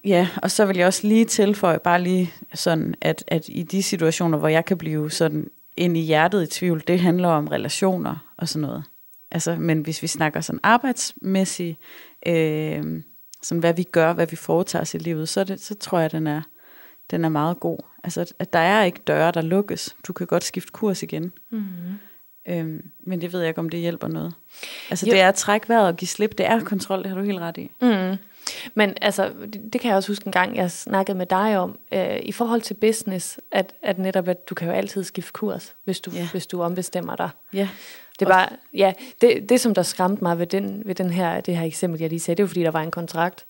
ja, 0.05 0.27
og 0.43 0.51
så 0.51 0.65
vil 0.65 0.77
jeg 0.77 0.88
også 0.88 1.07
lige 1.07 1.25
tilføje, 1.25 1.79
bare 1.79 2.01
lige 2.01 2.33
sådan, 2.53 2.95
at, 3.01 3.23
at 3.27 3.45
i 3.47 3.63
de 3.63 3.83
situationer, 3.83 4.38
hvor 4.38 4.47
jeg 4.47 4.65
kan 4.65 4.77
blive 4.77 5.12
sådan 5.12 5.49
ind 5.79 5.97
i 5.97 6.01
hjertet 6.01 6.43
i 6.43 6.47
tvivl, 6.59 6.83
det 6.87 6.99
handler 6.99 7.27
om 7.27 7.47
relationer 7.47 8.33
og 8.37 8.47
sådan 8.49 8.61
noget. 8.67 8.83
Altså, 9.31 9.55
men 9.55 9.81
hvis 9.81 10.01
vi 10.01 10.07
snakker 10.07 10.41
sådan 10.41 10.59
arbejdsmæssigt, 10.63 11.79
øh, 12.27 12.83
sådan 13.41 13.59
hvad 13.59 13.73
vi 13.73 13.83
gør, 13.83 14.13
hvad 14.13 14.27
vi 14.27 14.35
foretager 14.35 14.81
os 14.81 14.93
i 14.93 14.97
livet, 14.97 15.29
så, 15.29 15.43
det, 15.43 15.61
så 15.61 15.75
tror 15.75 15.99
jeg, 15.99 16.11
den 16.11 16.27
er, 16.27 16.41
den 17.11 17.25
er 17.25 17.29
meget 17.29 17.59
god. 17.59 17.77
Altså, 18.03 18.21
at- 18.21 18.33
at 18.39 18.53
der 18.53 18.59
er 18.59 18.83
ikke 18.83 18.99
døre, 19.07 19.31
der 19.31 19.41
lukkes. 19.41 19.95
Du 20.07 20.13
kan 20.13 20.27
godt 20.27 20.43
skifte 20.43 20.71
kurs 20.71 21.03
igen. 21.03 21.31
Mm-hmm. 21.51 21.65
Øhm, 22.49 22.81
men 23.07 23.21
det 23.21 23.33
ved 23.33 23.39
jeg 23.39 23.47
ikke, 23.49 23.59
om 23.59 23.69
det 23.69 23.79
hjælper 23.79 24.07
noget. 24.07 24.33
Altså, 24.89 25.05
Jo. 25.05 25.11
det 25.11 25.21
er 25.21 25.29
at 25.29 25.35
trække 25.35 25.69
vejret 25.69 25.87
og 25.87 25.95
give 25.95 26.07
slip. 26.07 26.37
Det 26.37 26.45
er 26.45 26.59
kontrol, 26.63 26.99
det 27.03 27.07
har 27.09 27.17
du 27.17 27.23
helt 27.23 27.39
ret 27.39 27.57
i. 27.57 27.71
Mm. 27.81 28.17
Men 28.73 28.97
altså, 29.01 29.33
det, 29.53 29.62
det 29.73 29.81
kan 29.81 29.89
jeg 29.89 29.97
også 29.97 30.12
huske 30.12 30.25
en 30.27 30.31
gang, 30.31 30.55
jeg 30.55 30.71
snakkede 30.71 31.17
med 31.17 31.25
dig 31.25 31.57
om, 31.57 31.79
øh, 31.91 32.19
i 32.23 32.31
forhold 32.31 32.62
til 32.62 32.73
business, 32.73 33.39
at, 33.51 33.73
at 33.83 33.97
netop, 33.99 34.27
at 34.27 34.49
du 34.49 34.55
kan 34.55 34.67
jo 34.67 34.73
altid 34.73 35.03
skifte 35.03 35.31
kurs, 35.31 35.73
hvis 35.83 35.99
du, 35.99 36.12
Ja. 36.12 36.27
hvis 36.31 36.47
du 36.47 36.63
ombestemmer 36.63 37.15
dig. 37.15 37.29
Ja, 37.53 37.69
Det 38.19 38.25
er 38.25 38.29
bare, 38.29 38.49
ja, 38.73 38.93
det, 39.21 39.49
det 39.49 39.62
som 39.62 39.73
der 39.73 39.83
skræmte 39.83 40.23
mig 40.23 40.39
ved, 40.39 40.47
den, 40.47 40.81
ved 40.85 40.95
den 40.95 41.09
her, 41.09 41.41
det 41.41 41.57
her 41.57 41.65
eksempel, 41.65 41.99
jeg 42.01 42.09
lige 42.09 42.19
sagde, 42.19 42.38
det 42.38 42.43
var 42.43 42.47
fordi, 42.47 42.63
der 42.63 42.71
var 42.71 42.81
en 42.81 42.91
kontrakt. 42.91 43.45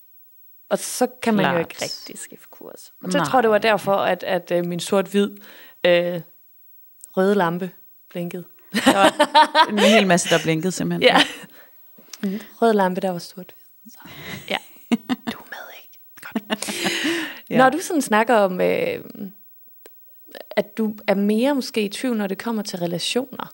Og 0.70 0.78
så 0.78 1.06
kan 1.22 1.34
man 1.34 1.44
jo 1.44 1.50
Klart. 1.50 1.60
ikke 1.60 1.82
rigtig 1.84 2.18
skifte 2.18 2.46
kurs. 2.50 2.92
Og 3.04 3.12
så 3.12 3.18
Nej. 3.18 3.26
tror 3.26 3.38
jeg, 3.38 3.42
det 3.42 3.50
var 3.50 3.58
derfor, 3.58 3.94
at, 3.94 4.22
at 4.22 4.50
øh, 4.50 4.66
min 4.66 4.80
sort-hvid 4.80 5.30
øh, 5.86 6.20
røde 7.16 7.34
lampe 7.34 7.70
blinkede. 8.10 8.44
der 8.72 8.96
var 8.96 9.66
en 9.70 9.78
hel 9.78 10.06
masse, 10.06 10.28
der 10.28 10.42
blinkede 10.42 10.72
simpelthen. 10.72 11.02
Ja. 11.14 11.16
Min 12.22 12.42
røde 12.62 12.72
lampe, 12.74 13.00
der 13.00 13.10
var 13.10 13.18
sort-hvid. 13.18 13.90
Så, 13.92 13.98
ja, 14.50 14.56
du 15.32 15.38
er 15.38 15.50
med, 15.50 15.66
ikke? 15.82 15.98
Godt. 16.22 16.70
Ja. 17.50 17.58
Når 17.58 17.70
du 17.70 17.78
sådan 17.78 18.02
snakker 18.02 18.34
om, 18.34 18.60
øh, 18.60 19.04
at 20.50 20.78
du 20.78 20.94
er 21.06 21.14
mere 21.14 21.54
måske 21.54 21.82
i 21.82 21.88
tvivl, 21.88 22.16
når 22.16 22.26
det 22.26 22.38
kommer 22.38 22.62
til 22.62 22.78
relationer, 22.78 23.52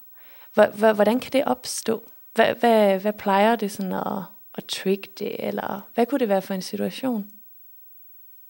hva- 0.59 0.71
hva- 0.73 0.93
hvordan 0.93 1.21
kan 1.21 1.33
det 1.33 1.45
opstå? 1.45 2.11
Hvad, 2.35 2.55
hvad, 2.55 2.99
hvad 3.01 3.13
plejer 3.13 3.57
det 3.57 3.71
sådan 3.73 3.93
at, 3.93 4.23
at 4.55 4.65
trigge 4.65 5.09
det, 5.19 5.37
eller 5.47 5.89
hvad 5.95 6.07
kunne 6.07 6.19
det 6.19 6.29
være 6.29 6.43
for 6.43 6.55
en 6.55 6.63
situation? 6.63 7.27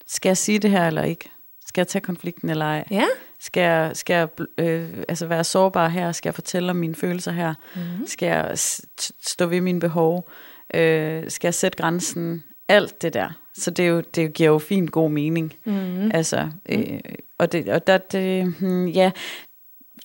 Skal 0.06 0.28
jeg 0.28 0.36
sige 0.36 0.58
det 0.58 0.70
her 0.70 0.86
eller 0.86 1.02
ikke? 1.02 1.30
Skal 1.66 1.80
jeg 1.80 1.88
tage 1.88 2.02
konflikten 2.02 2.50
eller 2.50 2.64
ej? 2.64 2.84
Ja? 2.90 3.04
Skal 3.40 3.60
jeg, 3.60 3.90
skal 3.96 4.14
jeg 4.14 4.28
øh, 4.58 5.04
altså 5.08 5.26
være 5.26 5.44
sårbar 5.44 5.88
her? 5.88 6.12
Skal 6.12 6.28
jeg 6.28 6.34
fortælle 6.34 6.70
om 6.70 6.76
mine 6.76 6.94
følelser 6.94 7.32
her? 7.32 7.54
Mm-hmm. 7.76 8.06
Skal 8.06 8.26
jeg 8.26 8.58
s- 8.58 8.84
t- 9.00 9.10
stå 9.22 9.46
ved 9.46 9.60
mine 9.60 9.80
behov? 9.80 10.30
Øh, 10.74 11.30
skal 11.30 11.46
jeg 11.48 11.54
sætte 11.54 11.78
grænsen? 11.78 12.44
Alt 12.68 13.02
det 13.02 13.14
der. 13.14 13.30
Så 13.54 13.70
det, 13.70 13.84
er 13.84 13.88
jo, 13.88 14.00
det 14.00 14.34
giver 14.34 14.50
jo 14.50 14.58
fint 14.58 14.92
god 14.92 15.10
mening. 15.10 15.54
Mm-hmm. 15.64 16.10
Altså, 16.14 16.50
øh, 16.68 17.00
og, 17.38 17.52
det, 17.52 17.68
og 17.68 17.86
der, 17.86 17.98
det, 17.98 18.54
hmm, 18.60 18.86
ja, 18.86 19.10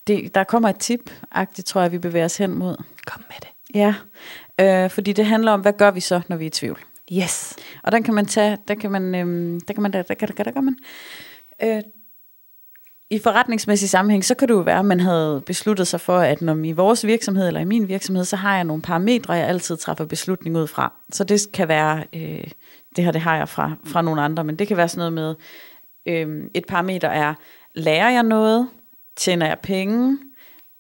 det, 0.08 0.36
der 0.36 0.43
kommer 0.43 0.69
et 0.69 0.80
tip, 0.80 1.12
agtigt 1.32 1.67
tror 1.67 1.82
jeg, 1.82 1.91
vi 1.91 1.97
bevæger 1.97 2.26
os 2.26 2.38
hen 2.38 2.52
mod. 2.52 2.76
Kom 3.06 3.24
med 3.30 3.36
det. 3.39 3.50
Ja, 3.76 3.95
øh, 4.59 4.89
fordi 4.89 5.14
det 5.14 5.26
handler 5.26 5.51
om, 5.51 5.62
hvad 5.62 5.74
gør 5.74 5.91
vi 5.91 5.99
så, 5.99 6.22
når 6.28 6.36
vi 6.36 6.45
er 6.45 6.47
i 6.47 6.49
tvivl? 6.49 6.80
Yes. 7.14 7.55
Og 7.84 7.91
den 7.91 8.03
kan 8.03 8.14
man 8.14 8.26
tage, 8.26 8.57
der 8.68 8.76
kan 8.76 8.91
man, 8.91 9.16
øhm, 9.16 9.59
der 9.59 9.74
kan 9.74 9.84
man, 9.84 9.93
der, 9.93 10.01
der, 10.01 10.14
der, 10.14 10.26
der, 10.26 10.43
der 10.43 10.51
kan 10.51 10.64
man, 10.64 10.78
øh, 11.64 11.82
i 13.12 13.20
forretningsmæssig 13.20 13.89
sammenhæng, 13.89 14.26
så 14.26 14.36
kan 14.36 14.47
det 14.47 14.53
jo 14.53 14.59
være, 14.59 14.80
at 14.80 14.86
man 14.86 14.99
havde 14.99 15.43
besluttet 15.45 15.88
sig 15.88 16.01
for, 16.01 16.18
at 16.18 16.41
når 16.41 16.55
i 16.55 16.72
vores 16.72 17.05
virksomhed 17.05 17.47
eller 17.47 17.59
i 17.59 17.66
min 17.66 17.88
virksomhed, 17.88 18.26
så 18.26 18.36
har 18.36 18.55
jeg 18.55 18.64
nogle 18.64 18.82
parametre, 18.82 19.34
jeg 19.34 19.47
altid 19.47 19.78
træffer 19.78 20.05
beslutning 20.05 20.57
ud 20.57 20.68
fra. 20.68 20.93
Så 21.12 21.24
det 21.24 21.41
kan 21.53 21.68
være, 21.68 22.05
øh, 22.14 22.47
det 22.95 23.03
her 23.03 23.12
det 23.12 23.22
har 23.22 23.38
jeg 23.38 23.49
fra, 23.49 23.72
fra 23.86 24.01
nogle 24.01 24.22
andre, 24.22 24.43
men 24.43 24.55
det 24.55 24.68
kan 24.68 24.78
være 24.78 24.88
sådan 24.88 25.12
noget 25.12 25.14
med, 25.14 25.36
øh, 26.07 26.43
et 26.55 26.66
parameter 26.68 27.07
er, 27.07 27.34
lærer 27.76 28.09
jeg 28.09 28.24
noget? 28.24 28.70
Tjener 29.18 29.47
jeg 29.47 29.59
penge? 29.59 30.18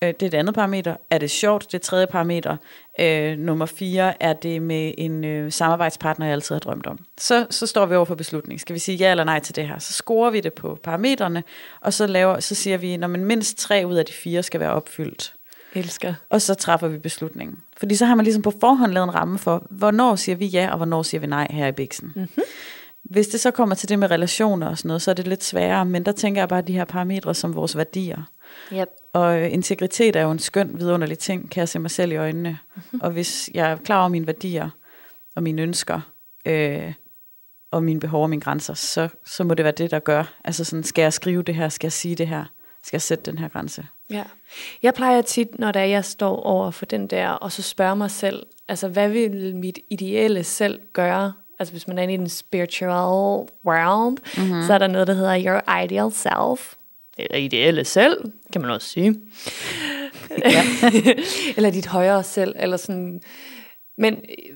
Øh, 0.03 0.09
det 0.09 0.23
er 0.23 0.27
et 0.27 0.33
andet 0.33 0.55
parameter. 0.55 0.95
Er 1.09 1.17
det 1.17 1.31
sjovt? 1.31 1.63
Det 1.65 1.73
er 1.73 1.77
et 1.77 1.81
tredje 1.81 2.07
parameter. 2.07 2.57
Øh, 2.99 3.37
nummer 3.37 3.65
fire 3.65 4.23
er 4.23 4.33
det 4.33 4.61
med 4.61 4.93
en 4.97 5.23
øh, 5.23 5.51
samarbejdspartner, 5.51 6.25
jeg 6.25 6.33
altid 6.33 6.55
har 6.55 6.59
drømt 6.59 6.87
om. 6.87 6.99
Så, 7.17 7.47
så 7.49 7.67
står 7.67 7.85
vi 7.85 7.95
over 7.95 8.05
for 8.05 8.15
beslutning. 8.15 8.59
Skal 8.59 8.73
vi 8.73 8.79
sige 8.79 8.95
ja 8.97 9.11
eller 9.11 9.23
nej 9.23 9.39
til 9.39 9.55
det 9.55 9.67
her? 9.67 9.79
Så 9.79 9.93
scorer 9.93 10.29
vi 10.31 10.39
det 10.39 10.53
på 10.53 10.79
parametrene, 10.83 11.43
og 11.81 11.93
så, 11.93 12.07
laver, 12.07 12.39
så 12.39 12.55
siger 12.55 12.77
vi, 12.77 12.97
når 12.97 13.07
man 13.07 13.25
mindst 13.25 13.57
tre 13.57 13.83
ud 13.87 13.95
af 13.95 14.05
de 14.05 14.13
fire 14.13 14.43
skal 14.43 14.59
være 14.59 14.71
opfyldt. 14.71 15.33
Elsker. 15.73 16.13
Og 16.29 16.41
så 16.41 16.53
træffer 16.53 16.87
vi 16.87 16.97
beslutningen. 16.97 17.57
Fordi 17.77 17.95
så 17.95 18.05
har 18.05 18.15
man 18.15 18.23
ligesom 18.23 18.41
på 18.41 18.53
forhånd 18.59 18.91
lavet 18.91 19.07
en 19.07 19.15
ramme 19.15 19.37
for, 19.37 19.67
hvornår 19.69 20.15
siger 20.15 20.35
vi 20.35 20.45
ja, 20.45 20.69
og 20.71 20.77
hvornår 20.77 21.03
siger 21.03 21.21
vi 21.21 21.27
nej 21.27 21.47
her 21.49 21.67
i 21.67 21.71
Bixen. 21.71 22.11
Mm-hmm. 22.15 22.43
Hvis 23.03 23.27
det 23.27 23.39
så 23.39 23.51
kommer 23.51 23.75
til 23.75 23.89
det 23.89 23.99
med 23.99 24.11
relationer 24.11 24.67
og 24.69 24.77
sådan 24.77 24.87
noget, 24.87 25.01
så 25.01 25.11
er 25.11 25.15
det 25.15 25.27
lidt 25.27 25.43
sværere, 25.43 25.85
men 25.85 26.05
der 26.05 26.11
tænker 26.11 26.41
jeg 26.41 26.49
bare 26.49 26.61
de 26.61 26.73
her 26.73 26.85
parametre 26.85 27.35
som 27.35 27.55
vores 27.55 27.77
værdier. 27.77 28.23
Yep. 28.73 28.89
Og 29.13 29.41
øh, 29.41 29.53
integritet 29.53 30.15
er 30.15 30.21
jo 30.21 30.31
en 30.31 30.39
skøn, 30.39 30.79
vidunderlig 30.79 31.19
ting, 31.19 31.51
kan 31.51 31.59
jeg 31.59 31.69
se 31.69 31.79
mig 31.79 31.91
selv 31.91 32.11
i 32.11 32.15
øjnene. 32.15 32.59
Mm-hmm. 32.75 33.01
Og 33.03 33.11
hvis 33.11 33.49
jeg 33.53 33.71
er 33.71 33.75
klar 33.75 33.99
over 33.99 34.09
mine 34.09 34.27
værdier 34.27 34.69
og 35.35 35.43
mine 35.43 35.61
ønsker, 35.61 36.01
øh, 36.45 36.93
og 37.71 37.83
mine 37.83 37.99
behov 37.99 38.23
og 38.23 38.29
mine 38.29 38.41
grænser, 38.41 38.73
så, 38.73 39.09
så 39.25 39.43
må 39.43 39.53
det 39.53 39.63
være 39.63 39.73
det, 39.77 39.91
der 39.91 39.99
gør. 39.99 40.23
Altså 40.45 40.63
sådan, 40.63 40.83
skal 40.83 41.01
jeg 41.01 41.13
skrive 41.13 41.43
det 41.43 41.55
her, 41.55 41.69
skal 41.69 41.85
jeg 41.85 41.91
sige 41.91 42.15
det 42.15 42.27
her, 42.27 42.45
skal 42.83 42.97
jeg 42.97 43.01
sætte 43.01 43.31
den 43.31 43.37
her 43.37 43.47
grænse. 43.47 43.87
Ja. 44.09 44.23
Jeg 44.83 44.93
plejer 44.93 45.21
tit, 45.21 45.59
når 45.59 45.71
der 45.71 45.83
jeg 45.83 46.05
står 46.05 46.41
over 46.41 46.71
for 46.71 46.85
den 46.85 47.07
der, 47.07 47.29
og 47.29 47.51
så 47.51 47.61
spørger 47.61 47.95
mig 47.95 48.11
selv, 48.11 48.45
altså 48.67 48.87
hvad 48.87 49.09
vil 49.09 49.55
mit 49.55 49.79
ideelle 49.89 50.43
selv 50.43 50.79
gøre? 50.93 51.33
Altså 51.59 51.73
hvis 51.73 51.87
man 51.87 51.97
er 51.97 52.03
inde 52.03 52.13
i 52.13 52.17
den 52.17 52.29
spiritual 52.29 53.47
world, 53.65 54.17
mm-hmm. 54.37 54.63
så 54.67 54.73
er 54.73 54.77
der 54.77 54.87
noget, 54.87 55.07
der 55.07 55.13
hedder 55.13 55.45
your 55.45 55.79
ideal 55.83 56.11
self. 56.11 56.73
Eller 57.21 57.37
ideelle 57.37 57.85
selv, 57.85 58.17
kan 58.53 58.61
man 58.61 58.69
også 58.69 58.87
sige. 58.87 59.15
Ja. 60.45 60.63
eller 61.57 61.71
dit 61.71 61.87
højere 61.87 62.23
selv, 62.23 62.55
eller 62.59 62.77
sådan. 62.77 63.21
Men 63.97 64.13
øh, 64.13 64.55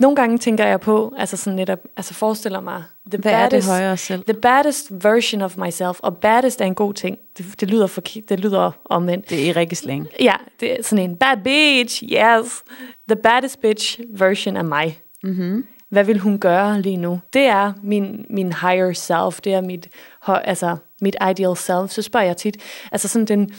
nogle 0.00 0.16
gange 0.16 0.38
tænker 0.38 0.66
jeg 0.66 0.80
på, 0.80 1.14
altså 1.16 1.36
sådan 1.36 1.56
netop, 1.56 1.78
altså 1.96 2.14
forestiller 2.14 2.60
mig, 2.60 2.84
the 3.10 3.18
Hvad 3.18 3.32
baddest, 3.32 3.68
er 3.68 3.72
det 3.72 3.80
højere 3.80 3.96
selv? 3.96 4.24
The 4.24 4.34
baddest 4.34 4.92
version 5.04 5.42
of 5.42 5.56
myself, 5.56 6.00
og 6.00 6.16
baddest 6.16 6.60
er 6.60 6.64
en 6.64 6.74
god 6.74 6.94
ting. 6.94 7.18
Det, 7.38 7.60
det 7.60 7.70
lyder 7.70 7.86
for, 7.86 8.00
det 8.00 8.40
lyder 8.40 8.70
omvendt. 8.84 9.30
Det 9.30 9.46
er 9.46 9.50
Erikke 9.50 9.76
slang. 9.76 10.08
Ja, 10.20 10.34
det 10.60 10.72
er 10.72 10.82
sådan 10.82 11.10
en 11.10 11.16
bad 11.16 11.36
bitch, 11.44 12.02
yes. 12.02 12.62
The 13.08 13.16
baddest 13.22 13.60
bitch 13.60 14.00
version 14.18 14.56
af 14.56 14.64
mig. 14.64 14.98
Mm-hmm. 15.22 15.66
Hvad 15.88 16.04
vil 16.04 16.18
hun 16.18 16.38
gøre 16.38 16.82
lige 16.82 16.96
nu? 16.96 17.20
Det 17.32 17.42
er 17.42 17.72
min, 17.82 18.26
min 18.30 18.52
higher 18.52 18.92
self, 18.92 19.40
det 19.40 19.54
er 19.54 19.60
mit, 19.60 19.88
altså, 20.26 20.76
mit 21.00 21.16
ideal 21.30 21.56
self. 21.56 21.90
Så 21.90 22.02
spørger 22.02 22.26
jeg 22.26 22.36
tit, 22.36 22.56
altså 22.92 23.08
sådan 23.08 23.26
den, 23.26 23.54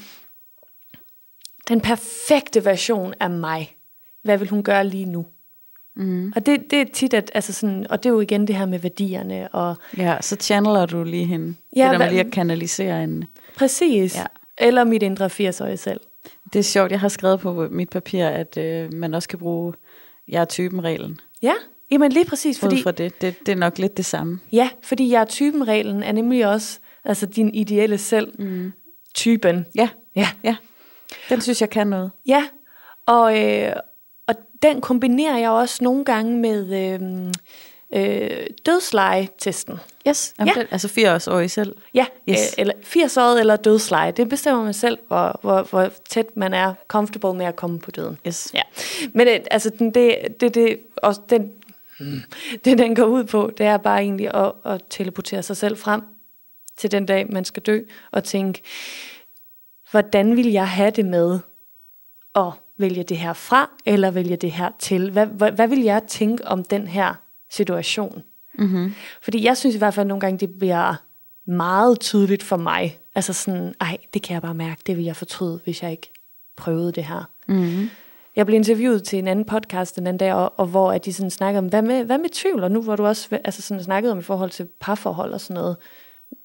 den 1.68 1.82
perfekte 1.82 2.66
version 2.66 3.14
af 3.20 3.30
mig. 3.30 3.76
Hvad 4.24 4.38
vil 4.38 4.50
hun 4.50 4.64
gøre 4.64 4.88
lige 4.88 5.06
nu? 5.06 5.26
Mm. 5.96 6.34
Og 6.36 6.46
det, 6.46 6.72
det 6.72 6.82
er 6.82 6.86
tit, 6.94 7.14
at, 7.14 7.32
altså 7.34 7.54
sådan, 7.54 7.88
og 7.90 8.04
det 8.04 8.10
er 8.10 8.14
jo 8.14 8.20
igen 8.20 8.48
det 8.48 8.56
her 8.56 8.66
med 8.66 8.80
værdierne. 8.80 9.48
Og, 9.48 9.76
ja, 9.98 10.18
så 10.22 10.36
channeler 10.36 10.86
du 10.86 11.04
lige 11.04 11.26
hende. 11.26 11.56
Ja, 11.76 11.84
det 11.84 11.92
der 11.92 11.98
med 11.98 12.10
lige 12.10 12.20
at 12.20 12.32
kanalisere 12.32 13.02
hende. 13.02 13.28
Præcis. 13.58 14.18
Ja. 14.18 14.26
Eller 14.58 14.84
mit 14.84 15.04
indre 15.04 15.26
80-årige 15.26 15.78
selv. 15.78 16.00
Det 16.54 16.60
er 16.60 16.64
sjovt, 16.64 16.92
jeg 16.92 17.00
har 17.00 17.08
skrevet 17.08 17.40
på 17.40 17.68
mit 17.72 17.90
papir, 17.90 18.26
at 18.26 18.58
øh, 18.58 18.94
man 18.94 19.14
også 19.14 19.30
kan 19.30 19.40
bruge 19.40 19.74
jeg 20.28 20.42
er 20.42 20.46
typen-reglen. 20.46 21.20
Ja, 21.42 21.54
jamen 21.96 22.12
lige 22.12 22.26
præcis. 22.26 22.60
Fordi, 22.60 22.84
for 22.84 22.92
det. 22.92 23.22
det. 23.22 23.36
Det 23.46 23.52
er 23.52 23.56
nok 23.56 23.78
lidt 23.78 23.98
det 23.98 24.06
samme. 24.06 24.40
Ja, 24.52 24.70
fordi 24.84 25.12
jeg 25.12 25.22
er 25.22 25.26
typen-reglen 25.26 26.04
er 26.04 26.12
nemlig 26.12 26.48
også 26.48 26.80
altså 27.06 27.26
din 27.26 27.54
ideelle 27.54 27.98
selv. 27.98 28.42
Mm. 28.42 28.74
Typen. 29.14 29.66
Ja, 29.76 29.90
ja, 30.16 30.28
ja. 30.44 30.56
Den 31.30 31.42
synes 31.42 31.62
jeg 31.62 31.70
kan 31.70 31.88
noget. 31.88 32.12
Ja, 32.26 32.44
og, 33.06 33.44
øh, 33.44 33.74
og 34.28 34.36
den 34.62 34.82
kombinerer 34.82 35.38
jeg 35.38 35.50
også 35.50 35.84
nogle 35.84 36.06
gange 36.06 36.38
med 36.38 36.94
øh, 36.94 37.32
øh, 37.96 38.48
dødsleje-testen. 38.66 39.80
Yes, 40.08 40.34
Jamen, 40.40 40.54
ja. 40.56 40.62
den, 40.62 40.68
altså 40.72 40.88
80 40.88 41.28
år 41.28 41.48
selv. 41.48 41.76
Ja, 41.94 42.06
yes. 42.30 42.38
øh, 42.40 42.54
eller 42.58 42.74
80 42.84 43.18
år 43.18 43.40
eller 43.40 43.56
dødsleje. 43.56 44.12
Det 44.12 44.30
bestemmer 44.30 44.64
man 44.64 44.74
selv, 44.74 44.98
hvor, 45.08 45.40
hvor, 45.42 45.62
hvor 45.62 45.90
tæt 46.10 46.38
man 46.38 46.54
er 46.54 46.74
comfortable 46.88 47.34
med 47.34 47.46
at 47.46 47.56
komme 47.56 47.80
på 47.80 47.92
døden. 47.92 48.18
Yes. 48.28 48.52
Ja. 48.54 48.62
Men 49.14 49.28
det, 49.28 49.48
altså, 49.52 49.70
den, 49.70 49.94
det, 49.94 50.18
det, 50.40 50.56
det, 50.56 50.80
også 50.98 51.22
den, 51.30 51.52
det, 52.66 52.78
den 52.78 52.96
går 52.96 53.06
ud 53.06 53.24
på, 53.24 53.52
det 53.58 53.66
er 53.66 53.78
bare 53.78 54.02
egentlig 54.02 54.34
at, 54.34 54.52
at 54.66 54.82
teleportere 54.90 55.44
sig 55.44 55.58
selv 55.58 55.78
frem 55.78 56.02
til 56.78 56.92
den 56.92 57.06
dag, 57.06 57.32
man 57.34 57.46
skal 57.46 57.64
dø, 57.64 57.80
og 58.12 58.24
tænke, 58.24 58.62
hvordan 59.92 60.36
vil 60.36 60.52
jeg 60.52 60.70
have 60.70 60.92
det 60.92 61.06
med 61.06 61.40
at 62.36 62.52
vælge 62.78 63.04
det 63.04 63.18
her 63.18 63.34
fra, 63.34 63.70
eller 63.86 64.12
vælge 64.12 64.36
det 64.36 64.52
her 64.52 64.70
til? 64.80 65.12
Hvad, 65.12 65.26
hvad, 65.26 65.52
hvad 65.52 65.68
vil 65.68 65.82
jeg 65.82 66.04
tænke 66.08 66.48
om 66.48 66.64
den 66.64 66.88
her 66.88 67.14
situation? 67.50 68.24
Mm-hmm. 68.54 68.94
Fordi 69.22 69.44
jeg 69.44 69.58
synes 69.58 69.76
i 69.76 69.78
hvert 69.78 69.94
fald 69.94 70.08
nogle 70.08 70.22
gange, 70.22 70.38
det 70.38 70.60
bliver 70.60 70.96
meget 71.46 72.00
tydeligt 72.00 72.44
for 72.44 72.58
mig. 72.58 73.00
Altså 73.16 73.34
sådan, 73.34 73.76
ej, 73.82 73.98
det 74.14 74.22
kan 74.22 74.34
jeg 74.34 74.42
bare 74.42 74.54
mærke, 74.54 74.82
det 74.88 74.98
vil 74.98 75.06
jeg 75.06 75.16
fortryde, 75.16 75.60
hvis 75.64 75.84
jeg 75.84 75.92
ikke 75.92 76.12
prøvede 76.56 76.92
det 76.92 77.04
her. 77.04 77.30
Mm-hmm. 77.48 77.90
Jeg 78.36 78.46
blev 78.46 78.56
interviewet 78.56 79.04
til 79.04 79.20
en 79.20 79.28
anden 79.28 79.46
podcast 79.46 79.96
den 79.96 80.08
anden 80.08 80.18
dag, 80.18 80.34
og, 80.34 80.54
og 80.60 80.66
hvor 80.66 80.92
at 80.92 81.06
de 81.06 81.14
sådan 81.14 81.30
snakkede 81.30 81.60
om, 81.60 81.66
hvad 81.66 81.82
med, 81.82 82.04
hvad 82.04 82.18
med 82.18 82.30
tvivl? 82.30 82.64
Og 82.64 82.72
nu 82.72 82.82
hvor 82.82 82.96
du 82.96 83.06
også 83.06 83.40
altså 83.44 83.62
sådan 83.62 83.84
snakkede 83.84 84.12
om 84.12 84.20
i 84.20 84.22
forhold 84.22 84.50
til 84.50 84.68
parforhold 84.80 85.34
og 85.34 85.42
sådan 85.42 85.54
noget. 85.54 85.78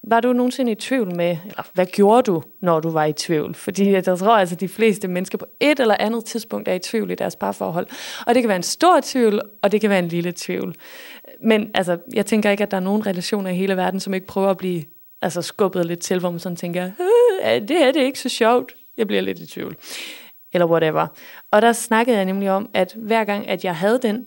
Var 0.08 0.20
du 0.20 0.32
nogensinde 0.32 0.72
i 0.72 0.74
tvivl 0.74 1.16
med, 1.16 1.36
eller 1.46 1.70
hvad 1.74 1.86
gjorde 1.86 2.22
du, 2.22 2.42
når 2.62 2.80
du 2.80 2.90
var 2.90 3.04
i 3.04 3.12
tvivl? 3.12 3.54
Fordi 3.54 3.90
jeg 3.90 4.04
tror 4.04 4.36
altså, 4.36 4.54
at 4.54 4.60
de 4.60 4.68
fleste 4.68 5.08
mennesker 5.08 5.38
på 5.38 5.46
et 5.60 5.80
eller 5.80 5.96
andet 6.00 6.24
tidspunkt 6.24 6.68
er 6.68 6.74
i 6.74 6.78
tvivl 6.78 7.10
i 7.10 7.14
deres 7.14 7.36
parforhold. 7.36 7.86
Og 8.26 8.34
det 8.34 8.42
kan 8.42 8.48
være 8.48 8.56
en 8.56 8.62
stor 8.62 9.00
tvivl, 9.02 9.40
og 9.62 9.72
det 9.72 9.80
kan 9.80 9.90
være 9.90 9.98
en 9.98 10.08
lille 10.08 10.32
tvivl. 10.36 10.74
Men 11.44 11.70
altså, 11.74 11.98
jeg 12.12 12.26
tænker 12.26 12.50
ikke, 12.50 12.62
at 12.62 12.70
der 12.70 12.76
er 12.76 12.80
nogen 12.80 13.06
relationer 13.06 13.50
i 13.50 13.54
hele 13.54 13.76
verden, 13.76 14.00
som 14.00 14.14
ikke 14.14 14.26
prøver 14.26 14.50
at 14.50 14.56
blive 14.56 14.84
altså, 15.22 15.42
skubbet 15.42 15.86
lidt 15.86 16.00
til, 16.00 16.20
hvor 16.20 16.30
man 16.30 16.40
sådan 16.40 16.56
tænker, 16.56 16.84
øh, 16.84 17.68
det 17.68 17.76
her 17.76 17.92
det 17.92 18.02
er 18.02 18.06
ikke 18.06 18.20
så 18.20 18.28
sjovt. 18.28 18.74
Jeg 18.96 19.06
bliver 19.06 19.22
lidt 19.22 19.38
i 19.38 19.46
tvivl. 19.46 19.76
Eller 20.52 20.66
whatever. 20.66 21.06
Og 21.50 21.62
der 21.62 21.72
snakkede 21.72 22.16
jeg 22.16 22.24
nemlig 22.24 22.50
om, 22.50 22.70
at 22.74 22.94
hver 22.96 23.24
gang, 23.24 23.48
at 23.48 23.64
jeg 23.64 23.76
havde 23.76 23.98
den, 24.02 24.26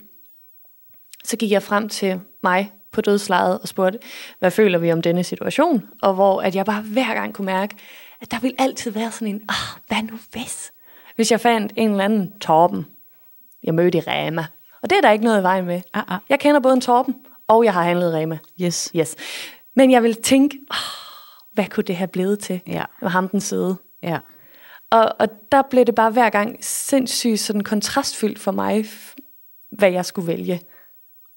så 1.24 1.38
gik 1.38 1.52
jeg 1.52 1.64
frem 1.64 1.90
til 1.90 2.22
mig 2.44 2.72
på 2.92 3.02
dødslejet 3.02 3.60
og 3.60 3.68
spurgte, 3.68 4.00
hvad 4.40 4.52
føler 4.52 4.80
vi 4.80 4.92
om 4.92 5.02
denne 5.02 5.24
situation? 5.24 5.90
Og 6.02 6.14
hvor 6.14 6.42
at 6.42 6.56
jeg 6.56 6.66
bare 6.66 6.82
hver 6.82 7.14
gang 7.14 7.34
kunne 7.34 7.46
mærke, 7.46 7.76
at 8.22 8.32
der 8.32 8.40
vil 8.40 8.56
altid 8.58 8.92
være 8.92 9.12
sådan 9.12 9.28
en, 9.28 9.42
ah, 9.50 9.82
hvad 9.88 10.04
nu 10.12 10.20
hvis? 10.32 10.72
Hvis 11.16 11.32
jeg 11.32 11.40
fandt 11.40 11.74
en 11.76 11.92
eller 11.92 12.04
anden 12.04 12.40
Torben, 12.40 12.86
jeg 13.64 13.74
mødte 13.74 13.98
i 13.98 14.02
Rema. 14.02 14.46
Og 14.82 14.90
det 14.90 14.98
er 14.98 15.02
der 15.02 15.12
ikke 15.12 15.26
noget 15.26 15.40
i 15.40 15.44
vejen 15.44 15.66
med. 15.66 15.82
Uh-uh. 15.98 16.16
Jeg 16.30 16.40
kender 16.40 16.60
både 16.60 16.74
en 16.74 16.82
Torben, 16.82 17.16
og 17.48 17.64
jeg 17.64 17.74
har 17.74 17.84
handlet 17.84 18.14
Rema. 18.14 18.38
Yes. 18.62 18.92
yes. 18.96 19.16
Men 19.76 19.92
jeg 19.92 20.04
vil 20.04 20.22
tænke, 20.22 20.58
oh, 20.70 20.78
hvad 21.54 21.66
kunne 21.70 21.84
det 21.84 21.96
have 21.96 22.08
blevet 22.08 22.40
til? 22.40 22.62
Ja. 22.68 22.84
Med 23.02 23.10
ham 23.10 23.30
den 23.30 23.42
søde. 23.42 23.76
Ja. 24.04 24.20
Og, 24.94 25.16
og 25.20 25.28
der 25.52 25.62
blev 25.62 25.86
det 25.86 25.96
bare 25.96 26.12
hver 26.12 26.30
gang 26.30 26.58
sindssygt 26.62 27.40
sådan 27.40 27.64
kontrastfyldt 27.64 28.40
for 28.40 28.52
mig, 28.52 28.86
hvad 29.72 29.92
jeg 29.92 30.06
skulle 30.06 30.28
vælge. 30.28 30.62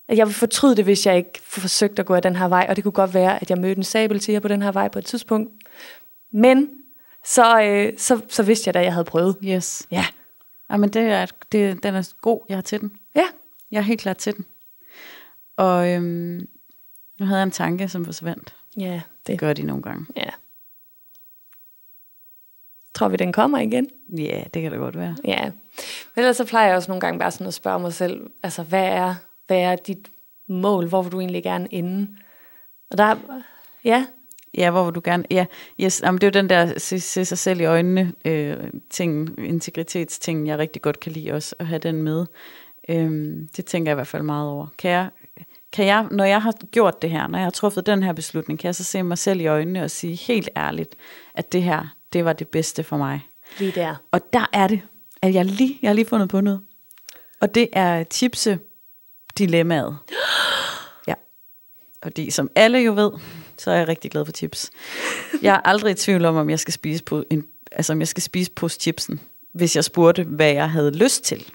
Jeg 0.08 0.26
vil 0.26 0.34
fortryde 0.34 0.76
det, 0.76 0.84
hvis 0.84 1.06
jeg 1.06 1.16
ikke 1.16 1.40
forsøgte 1.42 2.00
at 2.00 2.06
gå 2.06 2.14
af 2.14 2.22
den 2.22 2.36
her 2.36 2.48
vej, 2.48 2.66
og 2.68 2.76
det 2.76 2.84
kunne 2.84 2.92
godt 2.92 3.14
være, 3.14 3.42
at 3.42 3.50
jeg 3.50 3.58
mødte 3.58 3.78
en 3.78 3.84
sabeltiger 3.84 4.40
på 4.40 4.48
den 4.48 4.62
her 4.62 4.72
vej 4.72 4.88
på 4.88 4.98
et 4.98 5.04
tidspunkt. 5.04 5.52
Men 6.32 6.68
så, 7.24 7.62
øh, 7.62 7.92
så, 7.98 8.20
så 8.28 8.42
vidste 8.42 8.68
jeg 8.68 8.74
da, 8.74 8.78
at 8.78 8.84
jeg 8.84 8.92
havde 8.92 9.04
prøvet. 9.04 9.36
Yes. 9.44 9.86
Ja. 9.90 10.06
Ja, 10.70 10.76
men 10.76 10.90
det 10.90 11.02
er, 11.02 11.26
det, 11.52 11.82
den 11.82 11.94
er 11.94 12.12
god. 12.20 12.40
Jeg 12.48 12.56
er 12.56 12.60
til 12.60 12.80
den. 12.80 12.92
Ja. 13.14 13.26
Jeg 13.70 13.78
er 13.78 13.82
helt 13.82 14.00
klar 14.00 14.12
til 14.12 14.36
den. 14.36 14.44
Og 15.56 15.88
øhm, 15.88 16.48
nu 17.18 17.26
havde 17.26 17.38
jeg 17.38 17.42
en 17.42 17.50
tanke, 17.50 17.88
som 17.88 18.04
forsvandt. 18.04 18.54
Ja. 18.76 18.92
Det, 18.92 19.02
det 19.26 19.38
gør 19.38 19.52
de 19.52 19.62
nogle 19.62 19.82
gange. 19.82 20.06
Ja. 20.16 20.30
Tror 22.96 23.08
vi, 23.08 23.16
den 23.16 23.32
kommer 23.32 23.58
igen? 23.58 23.88
Ja, 24.18 24.42
det 24.54 24.62
kan 24.62 24.72
det 24.72 24.78
godt 24.78 24.98
være. 24.98 25.16
Ja. 25.24 25.44
Men 26.14 26.24
ellers 26.24 26.36
så 26.36 26.44
plejer 26.44 26.66
jeg 26.66 26.76
også 26.76 26.90
nogle 26.90 27.00
gange 27.00 27.18
bare 27.18 27.30
sådan 27.30 27.46
at 27.46 27.54
spørge 27.54 27.78
mig 27.78 27.92
selv, 27.92 28.30
altså 28.42 28.62
hvad 28.62 28.84
er, 28.84 29.14
hvad 29.46 29.58
er 29.58 29.76
dit 29.76 30.08
mål? 30.48 30.88
Hvor 30.88 31.02
vil 31.02 31.12
du 31.12 31.20
egentlig 31.20 31.42
gerne 31.42 31.74
ende? 31.74 32.08
Og 32.90 32.98
der, 32.98 33.16
ja. 33.84 34.06
Ja, 34.54 34.70
hvor 34.70 34.84
vil 34.84 34.94
du 34.94 35.00
gerne, 35.04 35.24
ja, 35.30 35.46
yes, 35.80 36.02
jamen, 36.04 36.20
det 36.20 36.26
er 36.26 36.40
jo 36.40 36.42
den 36.42 36.50
der 36.50 36.78
se, 36.78 37.00
se 37.00 37.24
sig 37.24 37.38
selv 37.38 37.60
i 37.60 37.64
øjnene 37.64 38.12
øh, 38.24 38.56
ting, 38.90 39.38
integritetsting, 39.38 40.48
jeg 40.48 40.58
rigtig 40.58 40.82
godt 40.82 41.00
kan 41.00 41.12
lide 41.12 41.32
også, 41.32 41.54
at 41.58 41.66
have 41.66 41.78
den 41.78 42.02
med. 42.02 42.26
Øhm, 42.88 43.48
det 43.56 43.64
tænker 43.64 43.90
jeg 43.90 43.94
i 43.94 43.98
hvert 43.98 44.06
fald 44.06 44.22
meget 44.22 44.50
over. 44.50 44.66
Kan 44.78 44.90
jeg, 44.90 45.08
kan 45.72 45.86
jeg, 45.86 46.06
når 46.10 46.24
jeg 46.24 46.42
har 46.42 46.52
gjort 46.70 47.02
det 47.02 47.10
her, 47.10 47.26
når 47.26 47.38
jeg 47.38 47.46
har 47.46 47.50
truffet 47.50 47.86
den 47.86 48.02
her 48.02 48.12
beslutning, 48.12 48.58
kan 48.58 48.66
jeg 48.66 48.74
så 48.74 48.84
se 48.84 49.02
mig 49.02 49.18
selv 49.18 49.40
i 49.40 49.46
øjnene 49.46 49.82
og 49.82 49.90
sige 49.90 50.14
helt 50.14 50.48
ærligt, 50.56 50.96
at 51.34 51.52
det 51.52 51.62
her, 51.62 51.95
det 52.12 52.24
var 52.24 52.32
det 52.32 52.48
bedste 52.48 52.82
for 52.82 52.96
mig. 52.96 53.26
Lige 53.58 53.72
der. 53.72 53.94
Og 54.10 54.20
der 54.32 54.46
er 54.52 54.66
det, 54.66 54.82
at 55.22 55.34
jeg 55.34 55.44
lige, 55.44 55.78
jeg 55.82 55.88
har 55.88 55.94
lige 55.94 56.08
fundet 56.08 56.28
på 56.28 56.40
noget. 56.40 56.60
Og 57.40 57.54
det 57.54 57.68
er 57.72 58.04
chipse 58.04 58.58
dilemmaet. 59.38 59.96
Ja. 61.06 61.14
Fordi 62.02 62.30
som 62.30 62.50
alle 62.54 62.78
jo 62.78 62.94
ved, 62.94 63.12
så 63.58 63.70
er 63.70 63.76
jeg 63.76 63.88
rigtig 63.88 64.10
glad 64.10 64.24
for 64.24 64.32
chips. 64.32 64.70
Jeg 65.42 65.54
er 65.54 65.60
aldrig 65.60 65.90
i 65.90 65.94
tvivl 65.94 66.24
om, 66.24 66.36
om 66.36 66.50
jeg 66.50 66.60
skal 66.60 66.74
spise 66.74 67.04
på 67.04 67.24
en, 67.30 67.44
altså 67.72 67.92
om 67.92 67.98
jeg 67.98 68.08
skal 68.08 68.22
spise 68.22 68.50
på 68.50 68.68
chipsen, 68.68 69.20
hvis 69.54 69.76
jeg 69.76 69.84
spurgte, 69.84 70.24
hvad 70.24 70.52
jeg 70.52 70.70
havde 70.70 70.90
lyst 70.90 71.24
til. 71.24 71.52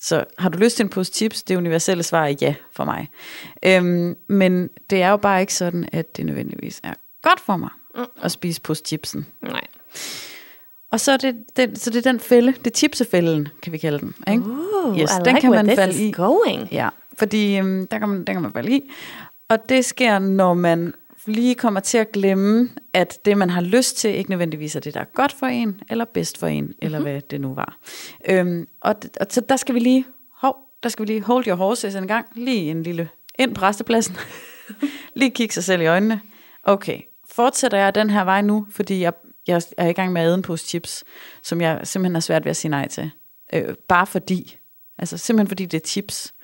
Så 0.00 0.24
har 0.38 0.48
du 0.48 0.58
lyst 0.58 0.76
til 0.76 0.84
en 0.84 0.90
pose 0.90 1.12
chips? 1.12 1.42
Det 1.42 1.56
universelle 1.56 2.02
svar 2.02 2.26
er 2.26 2.34
ja 2.40 2.54
for 2.72 2.84
mig. 2.84 3.08
Øhm, 3.62 4.16
men 4.28 4.68
det 4.90 5.02
er 5.02 5.08
jo 5.08 5.16
bare 5.16 5.40
ikke 5.40 5.54
sådan, 5.54 5.88
at 5.92 6.16
det 6.16 6.26
nødvendigvis 6.26 6.80
er 6.84 6.94
godt 7.22 7.40
for 7.40 7.56
mig 7.56 7.70
mm. 7.94 8.04
at 8.22 8.32
spise 8.32 8.60
pose 8.60 8.82
chipsen. 8.86 9.26
Nej. 9.42 9.66
Og 10.92 11.00
så 11.00 11.12
er 11.12 11.16
det, 11.16 11.36
den, 11.56 11.76
så 11.76 11.90
det 11.90 12.06
er 12.06 12.12
den 12.12 12.20
fælde, 12.20 12.52
det 12.52 12.66
er 12.66 12.76
chipsefælden, 12.76 13.48
kan 13.62 13.72
vi 13.72 13.78
kalde 13.78 13.98
den. 13.98 14.14
Ikke? 14.30 14.44
Ooh, 14.44 14.98
Yes, 14.98 15.10
I 15.10 15.14
den 15.24 15.34
like 15.34 15.40
kan 15.40 15.50
man 15.50 15.76
falde 15.76 16.08
i. 16.08 16.12
going. 16.12 16.68
Ja, 16.72 16.88
fordi 17.18 17.58
øhm, 17.58 17.86
der, 17.86 17.98
kan 17.98 18.08
man, 18.08 18.24
der 18.24 18.32
kan 18.32 18.42
man 18.42 18.52
falde 18.52 18.72
i. 18.72 18.90
Og 19.48 19.58
det 19.68 19.84
sker, 19.84 20.18
når 20.18 20.54
man 20.54 20.94
lige 21.26 21.54
kommer 21.54 21.80
til 21.80 21.98
at 21.98 22.12
glemme, 22.12 22.70
at 22.94 23.24
det, 23.24 23.38
man 23.38 23.50
har 23.50 23.60
lyst 23.60 23.96
til, 23.96 24.14
ikke 24.14 24.30
nødvendigvis 24.30 24.76
er 24.76 24.80
det, 24.80 24.94
der 24.94 25.00
er 25.00 25.04
godt 25.14 25.32
for 25.32 25.46
en, 25.46 25.80
eller 25.90 26.04
bedst 26.04 26.38
for 26.38 26.46
en, 26.46 26.64
mm-hmm. 26.64 26.78
eller 26.82 27.00
hvad 27.00 27.20
det 27.20 27.40
nu 27.40 27.54
var. 27.54 27.78
Øhm, 28.28 28.66
og, 28.80 28.94
og 29.20 29.26
så 29.30 29.40
der 29.40 29.56
skal 29.56 29.74
vi 29.74 29.80
lige, 29.80 30.06
hov, 30.36 30.56
der 30.82 30.88
skal 30.88 31.06
vi 31.06 31.12
lige 31.12 31.22
hold 31.22 31.46
your 31.46 31.56
horses 31.56 31.94
en 31.94 32.06
gang, 32.06 32.26
lige 32.34 32.70
en 32.70 32.82
lille, 32.82 33.08
ind 33.38 33.54
på 33.54 33.62
restepladsen, 33.62 34.16
lige 35.14 35.30
kigge 35.30 35.54
sig 35.54 35.64
selv 35.64 35.82
i 35.82 35.86
øjnene. 35.86 36.20
Okay, 36.62 37.00
fortsætter 37.40 37.78
jeg 37.78 37.94
den 37.94 38.10
her 38.10 38.24
vej 38.24 38.42
nu, 38.42 38.66
fordi 38.70 39.00
jeg, 39.00 39.12
jeg 39.48 39.62
er 39.76 39.86
i 39.86 39.92
gang 39.92 40.12
med 40.12 40.22
at 40.22 40.34
en 40.34 40.42
pose 40.42 40.66
chips, 40.66 41.04
som 41.42 41.60
jeg 41.60 41.80
simpelthen 41.84 42.14
har 42.14 42.20
svært 42.20 42.44
ved 42.44 42.50
at 42.50 42.56
sige 42.56 42.70
nej 42.70 42.88
til. 42.88 43.10
Øh, 43.52 43.74
bare 43.88 44.06
fordi. 44.06 44.58
Altså 44.98 45.18
simpelthen 45.18 45.48
fordi 45.48 45.66
det 45.66 45.82
er 45.82 45.86
chips. 45.86 46.34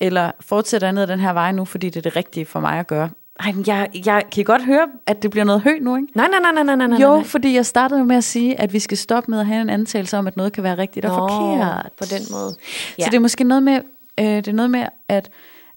Eller 0.00 0.30
fortsætter 0.40 0.86
jeg 0.86 0.92
ned 0.92 1.02
ad 1.02 1.06
den 1.06 1.20
her 1.20 1.32
vej 1.32 1.52
nu, 1.52 1.64
fordi 1.64 1.86
det 1.90 1.96
er 1.96 2.02
det 2.02 2.16
rigtige 2.16 2.46
for 2.46 2.60
mig 2.60 2.78
at 2.78 2.86
gøre. 2.86 3.10
Ej, 3.40 3.52
men 3.52 3.64
jeg, 3.66 3.88
jeg 4.06 4.24
kan 4.32 4.44
godt 4.44 4.64
høre, 4.64 4.88
at 5.06 5.22
det 5.22 5.30
bliver 5.30 5.44
noget 5.44 5.60
højt 5.60 5.82
nu, 5.82 5.96
ikke? 5.96 6.08
Nej, 6.14 6.28
nej, 6.28 6.40
nej, 6.40 6.52
nej, 6.52 6.62
nej, 6.62 6.76
nej, 6.76 6.86
nej. 6.86 6.98
Jo, 7.02 7.22
fordi 7.22 7.54
jeg 7.54 7.66
startede 7.66 8.04
med 8.04 8.16
at 8.16 8.24
sige, 8.24 8.60
at 8.60 8.72
vi 8.72 8.78
skal 8.78 8.98
stoppe 8.98 9.30
med 9.30 9.40
at 9.40 9.46
have 9.46 9.60
en 9.60 9.70
antagelse 9.70 10.18
om, 10.18 10.26
at 10.26 10.36
noget 10.36 10.52
kan 10.52 10.64
være 10.64 10.78
rigtigt 10.78 11.04
og 11.06 11.10
Nå, 11.10 11.28
forkert. 11.28 11.92
på 11.98 12.04
den 12.04 12.22
måde. 12.30 12.54
Ja. 12.98 13.04
Så 13.04 13.10
det 13.10 13.16
er 13.16 13.20
måske 13.20 13.44
noget 13.44 13.62
med, 13.62 13.80
øh, 14.20 14.26
det 14.26 14.48
er 14.48 14.52
noget 14.52 14.70
med 14.70 14.86
at, 15.08 15.30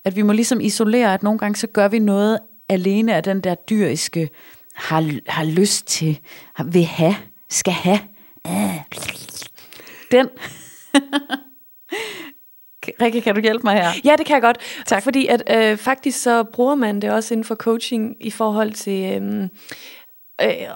at 0.05 0.15
vi 0.15 0.22
må 0.22 0.34
ligesom 0.34 0.61
isolere, 0.61 1.13
at 1.13 1.24
nogle 1.24 1.39
gange 1.39 1.55
så 1.55 1.67
gør 1.67 1.88
vi 1.88 1.99
noget 1.99 2.39
alene 2.70 3.15
af 3.15 3.24
den 3.24 3.41
der 3.41 3.55
dyriske, 3.55 4.30
har, 4.80 5.32
har 5.32 5.43
lyst 5.43 5.88
til, 5.88 6.19
har, 6.55 6.63
vil 6.63 6.86
have, 6.86 7.15
skal 7.49 7.73
have. 7.73 7.99
Øh. 8.47 8.84
Den. 10.11 10.30
Rikke, 13.01 13.21
kan 13.21 13.36
du 13.36 13.41
hjælpe 13.41 13.63
mig 13.63 13.73
her? 13.73 13.89
Ja, 14.05 14.15
det 14.17 14.25
kan 14.25 14.34
jeg 14.34 14.41
godt. 14.41 14.57
Tak. 14.86 15.03
Fordi 15.03 15.27
at, 15.27 15.43
øh, 15.55 15.77
faktisk 15.77 16.21
så 16.21 16.43
bruger 16.43 16.75
man 16.75 17.01
det 17.01 17.11
også 17.11 17.34
inden 17.34 17.45
for 17.45 17.55
coaching 17.55 18.15
i 18.19 18.32
forhold 18.32 18.71
til 18.71 19.21
øh, 19.21 19.43
øh, 20.41 20.67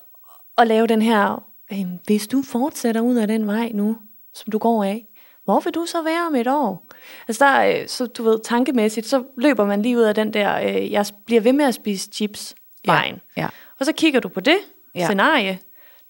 at 0.58 0.68
lave 0.68 0.88
den 0.88 1.02
her, 1.02 1.44
øh, 1.72 1.86
hvis 2.06 2.28
du 2.28 2.42
fortsætter 2.42 3.02
ud 3.02 3.16
af 3.16 3.28
den 3.28 3.48
vej 3.48 3.72
nu, 3.74 3.98
som 4.34 4.52
du 4.52 4.58
går 4.58 4.84
af, 4.84 5.06
hvor 5.44 5.60
vil 5.60 5.74
du 5.74 5.86
så 5.86 6.04
være 6.04 6.28
om 6.28 6.36
et 6.36 6.48
år? 6.48 6.88
Altså 7.28 7.46
der, 7.46 7.82
øh, 7.82 7.88
så 7.88 8.06
du 8.06 8.24
ved, 8.24 8.40
tankemæssigt, 8.44 9.06
så 9.06 9.24
løber 9.38 9.66
man 9.66 9.82
lige 9.82 9.98
ud 9.98 10.02
af 10.02 10.16
den 10.16 10.34
der, 10.34 10.60
øh, 10.60 10.92
jeg 10.92 11.06
bliver 11.26 11.42
ved 11.42 11.54
med 11.54 11.66
at 11.66 11.74
spise 11.74 12.10
chips 12.14 12.56
vejen. 12.86 13.22
ja. 13.38 13.48
Og 13.84 13.88
så 13.88 13.94
kigger 13.94 14.20
du 14.20 14.30
på 14.30 14.40
det 14.40 14.58
Ja. 14.96 15.06
scenarie, 15.06 15.60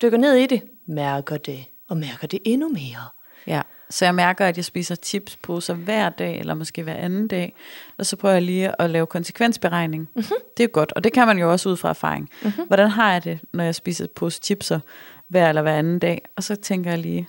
dykker 0.02 0.18
ned 0.18 0.36
i 0.36 0.46
det, 0.46 0.62
mærker 0.88 1.38
det, 1.38 1.66
og 1.90 1.98
mærker 1.98 2.28
det 2.28 2.40
endnu 2.46 2.70
mere. 2.70 3.10
Ja, 3.48 3.62
så 3.90 4.06
jeg 4.06 4.16
mærker, 4.16 4.46
at 4.46 4.58
jeg 4.58 4.66
spiser 4.66 4.96
chipsposer 4.96 5.74
hver 5.74 6.10
dag, 6.10 6.40
eller 6.40 6.54
måske 6.54 6.84
hver 6.84 6.94
anden 6.96 7.28
dag, 7.28 7.56
og 7.98 8.06
så 8.06 8.16
prøver 8.16 8.34
jeg 8.34 8.42
lige 8.42 8.82
at 8.82 8.90
lave 8.90 9.06
konsekvensberegning. 9.06 10.10
Mm-hmm. 10.16 10.38
Det 10.58 10.64
er 10.64 10.68
godt, 10.68 10.92
og 10.92 11.04
det 11.04 11.14
kan 11.14 11.28
man 11.28 11.38
jo 11.40 11.52
også 11.52 11.70
ud 11.70 11.78
fra 11.78 11.90
erfaring. 11.90 12.30
Mm-hmm. 12.44 12.68
Hvordan 12.68 12.90
har 12.90 13.12
jeg 13.12 13.24
det, 13.24 13.40
når 13.54 13.64
jeg 13.64 13.76
spiser 13.76 14.08
pose 14.16 14.40
chipser 14.44 14.80
hver 15.28 15.50
eller 15.50 15.62
hver 15.62 15.76
anden 15.80 16.00
dag? 16.00 16.22
Og 16.36 16.44
så 16.44 16.56
tænker 16.56 16.90
jeg 16.90 17.00
lige, 17.00 17.28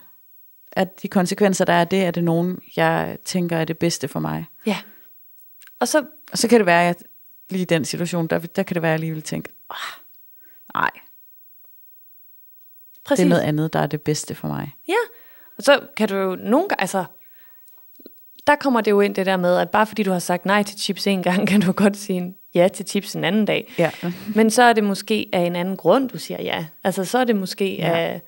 at 0.72 1.02
de 1.02 1.08
konsekvenser, 1.08 1.64
der 1.64 1.72
er 1.72 1.84
det, 1.84 2.04
er 2.04 2.10
det 2.10 2.24
nogen, 2.24 2.58
jeg 2.76 3.18
tænker 3.24 3.56
er 3.56 3.64
det 3.64 3.78
bedste 3.78 4.08
for 4.08 4.20
mig. 4.20 4.46
Ja. 4.66 4.78
Og 5.80 5.88
så, 5.88 6.04
Og 6.32 6.38
så 6.38 6.48
kan 6.48 6.58
det 6.58 6.66
være, 6.66 6.88
at 6.88 7.02
lige 7.50 7.62
i 7.62 7.64
den 7.64 7.84
situation, 7.84 8.26
der, 8.26 8.38
der 8.38 8.62
kan 8.62 8.74
det 8.74 8.82
være, 8.82 8.90
at 8.90 9.00
jeg 9.00 9.00
lige 9.00 9.12
vil 9.12 9.22
tænke, 9.22 9.48
ah, 9.70 10.03
nej, 10.74 10.90
præcis. 13.04 13.22
det 13.22 13.26
er 13.26 13.28
noget 13.28 13.42
andet, 13.42 13.72
der 13.72 13.78
er 13.80 13.86
det 13.86 14.02
bedste 14.02 14.34
for 14.34 14.48
mig. 14.48 14.72
Ja, 14.88 14.94
og 15.58 15.62
så 15.64 15.80
kan 15.96 16.08
du 16.08 16.16
jo 16.16 16.36
nogle 16.36 16.68
gange, 16.68 16.80
altså, 16.80 17.04
der 18.46 18.56
kommer 18.56 18.80
det 18.80 18.90
jo 18.90 19.00
ind 19.00 19.14
det 19.14 19.26
der 19.26 19.36
med, 19.36 19.56
at 19.58 19.70
bare 19.70 19.86
fordi 19.86 20.02
du 20.02 20.10
har 20.12 20.18
sagt 20.18 20.46
nej 20.46 20.62
til 20.62 20.80
chips 20.80 21.06
en 21.06 21.22
gang, 21.22 21.46
kan 21.48 21.60
du 21.60 21.72
godt 21.72 21.96
sige 21.96 22.36
ja 22.54 22.68
til 22.68 22.86
chips 22.88 23.16
en 23.16 23.24
anden 23.24 23.44
dag. 23.44 23.72
Ja. 23.78 23.90
Men 24.34 24.50
så 24.50 24.62
er 24.62 24.72
det 24.72 24.84
måske 24.84 25.28
af 25.32 25.40
en 25.40 25.56
anden 25.56 25.76
grund, 25.76 26.08
du 26.08 26.18
siger 26.18 26.42
ja. 26.42 26.66
Altså 26.84 27.04
så 27.04 27.18
er 27.18 27.24
det 27.24 27.36
måske 27.36 27.76
Ja. 27.76 27.96
af 27.98 28.22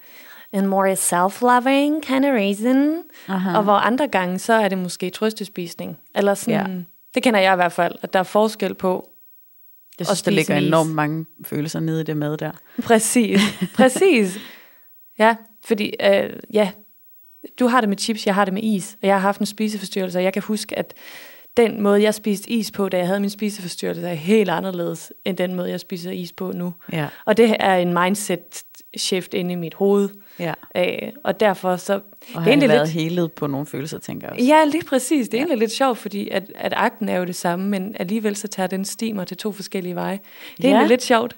en 0.52 0.66
more 0.66 0.92
self-loving 0.92 2.00
kind 2.02 2.24
of 2.24 2.30
reason. 2.32 3.02
Aha. 3.28 3.56
Og 3.58 3.62
hvor 3.64 3.72
andre 3.72 4.08
gange, 4.08 4.38
så 4.38 4.52
er 4.52 4.68
det 4.68 4.78
måske 4.78 5.10
trøstespisning. 5.10 5.98
Eller 6.14 6.34
sådan, 6.34 6.70
Ja. 6.70 6.82
det 7.14 7.22
kender 7.22 7.40
jeg 7.40 7.52
i 7.52 7.56
hvert 7.56 7.72
fald, 7.72 7.94
at 8.02 8.12
der 8.12 8.18
er 8.18 8.22
forskel 8.22 8.74
på. 8.74 9.10
Jeg 9.98 10.04
Og 10.04 10.06
synes, 10.06 10.22
der 10.22 10.30
spise 10.30 10.52
ligger 10.52 10.66
enormt 10.66 10.94
mange 10.94 11.26
følelser 11.44 11.80
nede 11.80 12.00
i 12.00 12.04
det 12.04 12.16
mad 12.16 12.36
der. 12.36 12.52
Præcis, 12.82 13.40
præcis. 13.76 14.38
Ja, 15.18 15.36
fordi, 15.64 15.92
øh, 16.02 16.30
ja, 16.52 16.70
du 17.58 17.66
har 17.66 17.80
det 17.80 17.88
med 17.88 17.98
chips, 17.98 18.26
jeg 18.26 18.34
har 18.34 18.44
det 18.44 18.54
med 18.54 18.62
is, 18.62 18.96
og 19.02 19.08
jeg 19.08 19.14
har 19.14 19.20
haft 19.20 19.40
en 19.40 19.46
spiseforstyrrelse, 19.46 20.18
og 20.18 20.24
jeg 20.24 20.32
kan 20.32 20.42
huske, 20.42 20.78
at 20.78 20.94
den 21.56 21.82
måde, 21.82 22.02
jeg 22.02 22.14
spiste 22.14 22.50
is 22.50 22.70
på, 22.70 22.88
da 22.88 22.98
jeg 22.98 23.06
havde 23.06 23.20
min 23.20 23.30
spiseforstyrrelse, 23.30 24.08
er 24.08 24.14
helt 24.14 24.50
anderledes, 24.50 25.12
end 25.24 25.36
den 25.36 25.54
måde, 25.54 25.70
jeg 25.70 25.80
spiser 25.80 26.10
is 26.10 26.32
på 26.32 26.52
nu. 26.52 26.74
Ja. 26.92 27.08
Og 27.24 27.36
det 27.36 27.56
er 27.60 27.74
en 27.74 27.94
mindset 27.94 28.62
shift 28.96 29.34
inde 29.34 29.52
i 29.52 29.56
mit 29.56 29.74
hoved. 29.74 30.08
Ja. 30.38 30.54
Øh, 30.76 31.12
og 31.24 31.40
derfor 31.40 31.76
så... 31.76 31.94
Og 31.94 32.44
det 32.44 32.60
har 32.62 32.66
været 32.68 32.80
lidt, 32.80 32.88
helet 32.88 33.32
på 33.32 33.46
nogle 33.46 33.66
følelser, 33.66 33.98
tænker 33.98 34.26
jeg 34.26 34.32
også. 34.32 34.44
Ja, 34.46 34.64
lige 34.64 34.84
præcis. 34.84 35.28
Det 35.28 35.34
er 35.34 35.38
ja. 35.38 35.42
egentlig 35.44 35.58
lidt 35.58 35.72
sjovt, 35.72 35.98
fordi 35.98 36.28
at, 36.28 36.52
at 36.54 36.72
akten 36.76 37.08
er 37.08 37.16
jo 37.18 37.24
det 37.24 37.36
samme, 37.36 37.68
men 37.68 37.96
alligevel 37.98 38.36
så 38.36 38.48
tager 38.48 38.66
den 38.66 38.84
stimer 38.84 39.24
til 39.24 39.36
to 39.36 39.52
forskellige 39.52 39.94
veje. 39.94 40.20
Det 40.56 40.64
er 40.64 40.68
Ja. 40.68 40.74
egentlig 40.74 40.88
lidt 40.88 41.02
sjovt. 41.02 41.36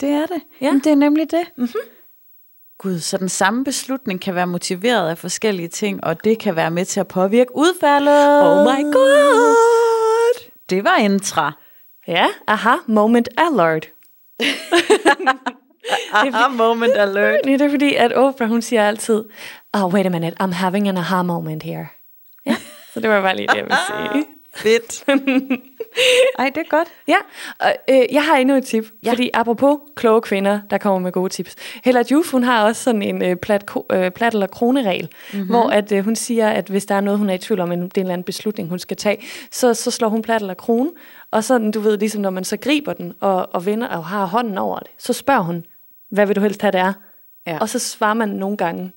Det 0.00 0.08
er 0.08 0.26
det. 0.26 0.42
Ja. 0.60 0.66
Jamen, 0.66 0.80
det 0.80 0.92
er 0.92 0.96
nemlig 0.96 1.30
det. 1.30 1.42
Mm-hmm. 1.56 1.80
Gud, 2.78 2.98
så 2.98 3.18
den 3.18 3.28
samme 3.28 3.64
beslutning 3.64 4.20
kan 4.20 4.34
være 4.34 4.46
motiveret 4.46 5.10
af 5.10 5.18
forskellige 5.18 5.68
ting, 5.68 6.04
og 6.04 6.24
det 6.24 6.38
kan 6.38 6.56
være 6.56 6.70
med 6.70 6.84
til 6.84 7.00
at 7.00 7.08
påvirke 7.08 7.56
udfaldet. 7.56 8.42
Oh 8.42 8.64
my 8.64 8.92
god! 8.92 10.50
Det 10.70 10.84
var 10.84 10.96
intra. 10.96 11.52
Ja, 12.08 12.26
aha, 12.46 12.74
moment 12.86 13.28
alert. 13.38 13.88
Aha, 16.12 16.48
moment 16.48 16.96
alert. 16.96 17.40
Det 17.44 17.60
er 17.60 17.70
fordi, 17.70 17.94
at 17.94 18.12
Oprah, 18.12 18.48
hun 18.48 18.62
siger 18.62 18.88
altid, 18.88 19.24
oh, 19.72 19.94
wait 19.94 20.06
a 20.06 20.08
minute, 20.08 20.36
I'm 20.42 20.52
having 20.52 20.88
an 20.88 20.96
aha 20.96 21.22
moment 21.22 21.62
here. 21.62 21.86
Ja, 22.46 22.56
så 22.94 23.00
det 23.00 23.10
var 23.10 23.20
bare 23.20 23.36
lige 23.36 23.46
det, 23.46 23.56
jeg 23.56 23.64
ville 23.64 23.76
sige. 23.86 24.26
Fedt. 24.54 25.04
Ej, 26.38 26.50
det 26.54 26.60
er 26.60 26.68
godt. 26.68 26.88
Ja, 27.08 27.16
og 27.60 27.74
øh, 27.90 28.02
jeg 28.12 28.24
har 28.24 28.36
endnu 28.36 28.56
et 28.56 28.64
tip, 28.64 28.84
ja. 29.04 29.10
fordi 29.10 29.30
apropos 29.34 29.78
kloge 29.96 30.20
kvinder, 30.20 30.60
der 30.70 30.78
kommer 30.78 30.98
med 30.98 31.12
gode 31.12 31.28
tips. 31.28 31.56
Hella 31.84 32.02
Juf, 32.10 32.30
hun 32.30 32.44
har 32.44 32.64
også 32.64 32.82
sådan 32.82 33.02
en 33.02 33.24
øh, 33.24 33.36
plat, 33.36 33.66
ko- 33.66 33.86
øh, 33.92 34.10
plat 34.10 34.32
eller 34.32 34.46
kroneregel, 34.46 35.08
mm-hmm. 35.32 35.48
hvor 35.48 35.70
at, 35.70 35.92
øh, 35.92 36.04
hun 36.04 36.16
siger, 36.16 36.48
at 36.48 36.68
hvis 36.68 36.86
der 36.86 36.94
er 36.94 37.00
noget, 37.00 37.18
hun 37.18 37.30
er 37.30 37.34
i 37.34 37.38
tvivl 37.38 37.60
om, 37.60 37.72
en, 37.72 37.82
det 37.82 37.96
er 37.96 38.00
en 38.00 38.00
eller 38.00 38.12
anden 38.12 38.24
beslutning, 38.24 38.68
hun 38.68 38.78
skal 38.78 38.96
tage, 38.96 39.16
så, 39.50 39.74
så 39.74 39.90
slår 39.90 40.08
hun 40.08 40.22
plat 40.22 40.40
eller 40.40 40.54
krone, 40.54 40.90
og 41.30 41.44
sådan, 41.44 41.70
du 41.70 41.80
ved, 41.80 41.98
ligesom 41.98 42.20
når 42.20 42.30
man 42.30 42.44
så 42.44 42.56
griber 42.56 42.92
den 42.92 43.12
og, 43.20 43.54
og 43.54 43.66
vender 43.66 43.88
og 43.88 44.04
har 44.04 44.26
hånden 44.26 44.58
over 44.58 44.78
det, 44.78 44.90
så 44.98 45.12
spørger 45.12 45.42
hun, 45.42 45.64
hvad 46.12 46.26
vil 46.26 46.36
du 46.36 46.40
helst 46.40 46.62
have, 46.62 46.72
det 46.72 46.80
er? 46.80 46.92
Ja. 47.46 47.58
Og 47.58 47.68
så 47.68 47.78
svarer 47.78 48.14
man 48.14 48.28
nogle 48.28 48.56
gange 48.56 48.92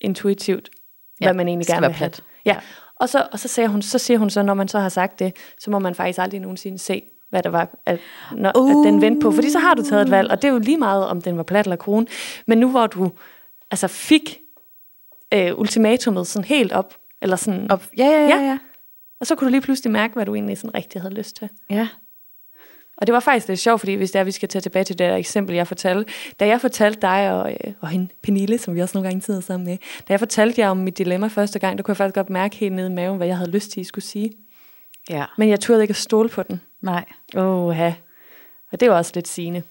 intuitivt, 0.00 0.70
hvad 1.18 1.28
Ja, 1.28 1.32
man 1.32 1.48
egentlig 1.48 1.66
gerne 1.66 1.86
vil 1.86 1.94
have. 1.96 2.10
Ja. 2.46 2.52
Ja. 2.52 2.60
Og, 3.00 3.08
så, 3.08 3.28
og 3.32 3.38
så, 3.38 3.48
siger 3.48 3.68
hun, 3.68 3.82
så 3.82 3.98
siger 3.98 4.18
hun 4.18 4.30
så, 4.30 4.42
når 4.42 4.54
man 4.54 4.68
så 4.68 4.78
har 4.78 4.88
sagt 4.88 5.18
det, 5.18 5.36
så 5.58 5.70
må 5.70 5.78
man 5.78 5.94
faktisk 5.94 6.18
aldrig 6.18 6.40
nogensinde 6.40 6.78
se, 6.78 7.02
hvad 7.30 7.42
der 7.42 7.50
var, 7.50 7.68
at, 7.86 8.00
når, 8.32 8.52
uh. 8.58 8.70
at 8.70 8.92
den 8.92 9.00
vendte 9.00 9.20
på. 9.24 9.30
Fordi 9.30 9.50
så 9.50 9.58
har 9.58 9.74
du 9.74 9.82
taget 9.82 10.02
et 10.02 10.10
valg, 10.10 10.30
og 10.30 10.42
det 10.42 10.48
er 10.48 10.52
jo 10.52 10.58
lige 10.58 10.78
meget, 10.78 11.06
om 11.06 11.22
den 11.22 11.36
var 11.36 11.42
plat 11.42 11.66
eller 11.66 11.76
krone. 11.76 12.06
Men 12.46 12.58
nu 12.58 12.70
hvor 12.70 12.86
du 12.86 13.12
altså 13.70 13.88
fik 13.88 14.38
øh, 15.34 15.58
ultimatumet 15.58 16.26
sådan 16.26 16.44
helt 16.44 16.72
op, 16.72 16.94
eller 17.22 17.36
sådan, 17.36 17.70
Og, 17.70 17.80
ja, 17.98 18.04
ja, 18.06 18.20
ja, 18.20 18.28
Ja. 18.28 18.42
ja. 18.42 18.58
og 19.20 19.26
så 19.26 19.34
kunne 19.34 19.46
du 19.46 19.50
lige 19.50 19.60
pludselig 19.60 19.92
mærke, 19.92 20.14
hvad 20.14 20.26
du 20.26 20.34
egentlig 20.34 20.58
sådan 20.58 20.74
rigtig 20.74 21.00
havde 21.00 21.14
lyst 21.14 21.36
til. 21.36 21.48
ja. 21.70 21.88
Og 22.96 23.06
det 23.06 23.12
var 23.12 23.20
faktisk 23.20 23.48
lidt 23.48 23.60
sjovt, 23.60 23.80
fordi 23.80 23.94
hvis 23.94 24.10
det 24.10 24.18
er, 24.18 24.24
vi 24.24 24.30
skal 24.30 24.48
tage 24.48 24.62
tilbage 24.62 24.84
til 24.84 24.98
det 24.98 25.08
der 25.08 25.16
eksempel, 25.16 25.56
jeg 25.56 25.66
fortalte. 25.66 26.12
Da 26.40 26.46
jeg 26.46 26.60
fortalte 26.60 27.00
dig 27.00 27.32
og, 27.32 27.52
øh, 27.52 27.72
og 27.80 27.88
hende, 27.88 28.08
Pernille, 28.22 28.58
som 28.58 28.74
vi 28.74 28.82
også 28.82 28.98
nogle 28.98 29.08
gange 29.08 29.22
sidder 29.22 29.40
sammen 29.40 29.66
med, 29.66 29.76
da 30.08 30.12
jeg 30.12 30.18
fortalte 30.18 30.60
jer 30.60 30.68
om 30.68 30.76
mit 30.76 30.98
dilemma 30.98 31.26
første 31.26 31.58
gang, 31.58 31.78
der 31.78 31.82
kunne 31.82 31.92
jeg 31.92 31.96
faktisk 31.96 32.14
godt 32.14 32.30
mærke 32.30 32.56
helt 32.56 32.74
nede 32.74 32.86
i 32.86 32.94
maven, 32.94 33.16
hvad 33.16 33.26
jeg 33.26 33.36
havde 33.36 33.50
lyst 33.50 33.70
til, 33.70 33.80
at 33.80 33.82
I 33.82 33.88
skulle 33.88 34.04
sige. 34.04 34.32
Ja. 35.10 35.24
Men 35.38 35.48
jeg 35.48 35.60
turde 35.60 35.82
ikke 35.82 35.92
at 35.92 35.96
stole 35.96 36.28
på 36.28 36.42
den. 36.42 36.60
Nej. 36.82 37.04
Åh, 37.36 37.76
ja. 37.76 37.94
Og 38.72 38.80
det 38.80 38.90
var 38.90 38.96
også 38.96 39.12
lidt 39.14 39.28
sigende. 39.28 39.62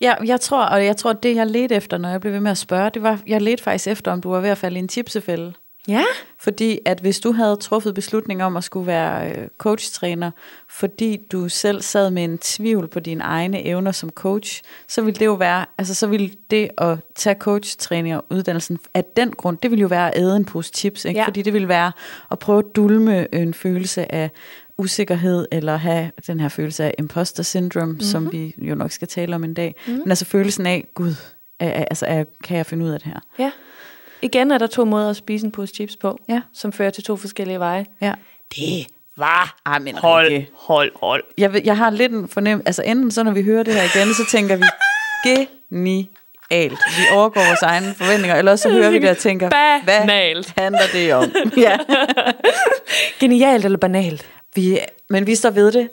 Ja, 0.00 0.14
jeg 0.24 0.40
tror, 0.40 0.64
og 0.64 0.84
jeg 0.84 0.96
tror, 0.96 1.12
det 1.12 1.36
jeg 1.36 1.46
ledte 1.46 1.74
efter, 1.74 1.98
når 1.98 2.08
jeg 2.08 2.20
blev 2.20 2.32
ved 2.32 2.40
med 2.40 2.50
at 2.50 2.58
spørge, 2.58 2.90
det 2.90 3.02
var, 3.02 3.20
jeg 3.26 3.42
ledte 3.42 3.62
faktisk 3.62 3.88
efter, 3.88 4.12
om 4.12 4.20
du 4.20 4.30
var 4.30 4.40
ved 4.40 4.48
at 4.48 4.58
falde 4.58 4.76
i 4.76 4.78
en 4.78 4.88
chipsefælde. 4.88 5.52
Ja. 5.88 6.04
Fordi 6.38 6.78
at 6.84 7.00
hvis 7.00 7.20
du 7.20 7.32
havde 7.32 7.56
truffet 7.56 7.94
beslutning 7.94 8.44
om 8.44 8.56
at 8.56 8.64
skulle 8.64 8.86
være 8.86 9.30
øh, 9.30 9.48
coachtræner, 9.58 10.30
fordi 10.68 11.18
du 11.32 11.48
selv 11.48 11.82
sad 11.82 12.10
med 12.10 12.24
en 12.24 12.38
tvivl 12.38 12.88
på 12.88 13.00
dine 13.00 13.24
egne 13.24 13.64
evner 13.64 13.92
som 13.92 14.10
coach, 14.10 14.62
så 14.88 15.02
ville 15.02 15.18
det 15.18 15.26
jo 15.26 15.34
være, 15.34 15.66
altså 15.78 15.94
så 15.94 16.06
ville 16.06 16.30
det 16.50 16.70
at 16.78 16.98
tage 17.14 17.36
coachtræning 17.38 18.16
og 18.16 18.24
uddannelsen 18.30 18.78
af 18.94 19.04
den 19.16 19.30
grund, 19.30 19.58
det 19.58 19.70
ville 19.70 19.80
jo 19.80 19.88
være 19.88 20.14
at 20.14 20.20
æde 20.20 20.36
en 20.36 20.44
pose 20.44 20.72
chips, 20.74 21.04
ikke? 21.04 21.20
Ja. 21.20 21.26
fordi 21.26 21.42
det 21.42 21.52
ville 21.52 21.68
være 21.68 21.92
at 22.30 22.38
prøve 22.38 22.58
at 22.58 22.76
dulme 22.76 23.34
en 23.34 23.54
følelse 23.54 24.14
af 24.14 24.30
usikkerhed, 24.78 25.46
eller 25.52 25.76
have 25.76 26.10
den 26.26 26.40
her 26.40 26.48
følelse 26.48 26.84
af 26.84 26.94
imposter 26.98 27.42
syndrome, 27.42 27.86
mm-hmm. 27.86 28.00
som 28.00 28.32
vi 28.32 28.54
jo 28.58 28.74
nok 28.74 28.90
skal 28.90 29.08
tale 29.08 29.34
om 29.34 29.44
en 29.44 29.54
dag. 29.54 29.74
Mm-hmm. 29.86 30.02
Men 30.02 30.10
altså 30.10 30.24
følelsen 30.24 30.66
af, 30.66 30.86
gud, 30.94 31.14
altså 31.60 32.24
kan 32.44 32.56
jeg 32.56 32.66
finde 32.66 32.84
ud 32.84 32.90
af 32.90 33.00
det 33.00 33.12
her? 33.12 33.20
Ja. 33.38 33.50
Igen 34.22 34.50
er 34.50 34.58
der 34.58 34.66
to 34.66 34.84
måder 34.84 35.10
at 35.10 35.16
spise 35.16 35.46
en 35.46 35.52
pose 35.52 35.74
chips 35.74 35.96
på, 35.96 36.18
Ja. 36.28 36.40
som 36.54 36.72
fører 36.72 36.90
til 36.90 37.04
to 37.04 37.16
forskellige 37.16 37.58
veje. 37.58 37.86
Ja. 38.00 38.12
Det 38.56 38.86
var 39.16 39.56
Ej, 39.66 39.78
men 39.78 39.94
hold, 39.96 40.26
Rikke. 40.26 40.48
hold, 40.54 40.92
hold. 41.00 41.24
jeg, 41.38 41.62
jeg 41.64 41.76
har 41.76 41.90
lidt 41.90 42.12
en 42.12 42.28
fornem... 42.28 42.62
Altså 42.66 42.82
enten 42.82 43.10
så, 43.10 43.22
når 43.22 43.32
vi 43.32 43.42
hører 43.42 43.62
det 43.62 43.74
her 43.74 43.82
igen, 43.82 44.14
så 44.14 44.22
tænker 44.30 44.56
vi, 44.56 44.62
genialt. 45.26 46.78
Vi 46.98 47.02
overgår 47.12 47.40
vores 47.46 47.62
egne 47.62 47.94
forventninger, 47.94 48.36
eller 48.36 48.52
også 48.52 48.62
så 48.62 48.70
hører 48.70 48.90
vi 48.90 48.98
det 48.98 49.10
og 49.10 49.18
tænker, 49.18 49.50
Banalt. 49.86 50.52
hvad 50.54 50.62
handler 50.64 50.80
det 50.92 51.14
om? 51.14 51.32
ja. 51.66 51.76
Genialt 53.20 53.64
eller 53.64 53.78
banalt? 53.78 54.26
vi, 54.54 54.78
men 55.10 55.26
vi 55.26 55.34
står 55.34 55.50
ved 55.50 55.72
det. 55.72 55.88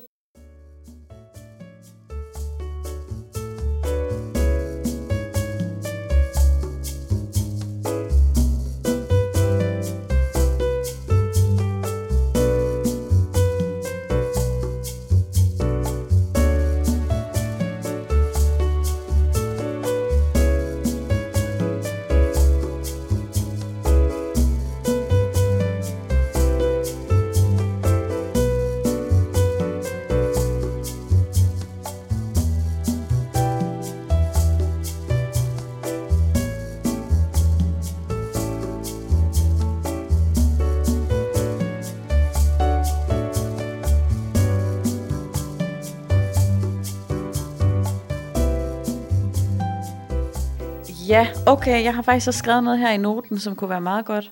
Okay, 51.52 51.84
jeg 51.84 51.96
har 51.96 52.02
faktisk 52.02 52.26
så 52.26 52.32
skrevet 52.32 52.64
noget 52.64 52.80
her 52.80 52.92
i 52.92 52.98
noten, 52.98 53.40
som 53.40 53.56
kunne 53.56 53.70
være 53.70 53.82
meget 53.82 54.06
godt. 54.06 54.32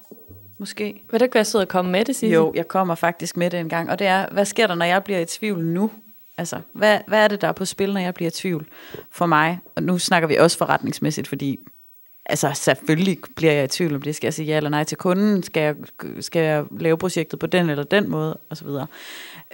Måske. 0.60 1.02
Vil 1.12 1.20
du 1.20 1.24
ikke 1.24 1.36
være 1.36 1.46
sød 1.46 1.62
at 1.62 1.68
komme 1.68 1.92
med 1.92 2.06
det, 2.06 2.16
Sisse? 2.16 2.34
Jo, 2.34 2.54
jeg 2.56 2.68
kommer 2.68 2.96
faktisk 2.96 3.38
med 3.38 3.50
det 3.50 3.60
en 3.60 3.70
gang. 3.70 3.90
Og 3.90 4.00
det 4.00 4.08
er, 4.08 4.26
hvad 4.32 4.46
sker 4.46 4.68
der, 4.68 4.76
når 4.76 4.86
jeg 4.86 5.04
bliver 5.04 5.20
i 5.20 5.26
tvivl 5.26 5.66
nu? 5.66 5.92
Altså, 6.38 6.60
hvad, 6.74 7.00
hvad 7.08 7.24
er 7.24 7.28
det, 7.28 7.42
der 7.42 7.48
er 7.48 7.52
på 7.52 7.66
spil, 7.66 7.94
når 7.94 8.02
jeg 8.02 8.14
bliver 8.14 8.28
i 8.28 8.32
tvivl 8.32 8.68
for 9.12 9.26
mig? 9.26 9.60
Og 9.76 9.84
nu 9.84 9.98
snakker 9.98 10.28
vi 10.28 10.36
også 10.36 10.58
forretningsmæssigt, 10.58 11.28
fordi 11.28 11.60
altså, 12.26 12.52
selvfølgelig 12.54 13.18
bliver 13.36 13.54
jeg 13.54 13.64
i 13.64 13.68
tvivl 13.68 13.96
om 13.96 14.02
det. 14.02 14.16
Skal 14.16 14.28
jeg 14.28 14.34
sige 14.34 14.46
ja 14.46 14.58
eller 14.58 14.70
nej 14.70 14.84
til 14.84 14.98
kunden? 14.98 15.44
Skal 15.44 15.62
jeg, 15.62 15.76
skal 16.20 16.42
jeg 16.42 16.66
lave 16.80 16.98
projektet 16.98 17.40
på 17.40 17.48
den 17.48 17.70
eller 17.70 17.84
den 17.84 18.10
måde? 18.10 18.40
Og 18.50 18.58
så 18.58 18.66
videre. 18.66 18.88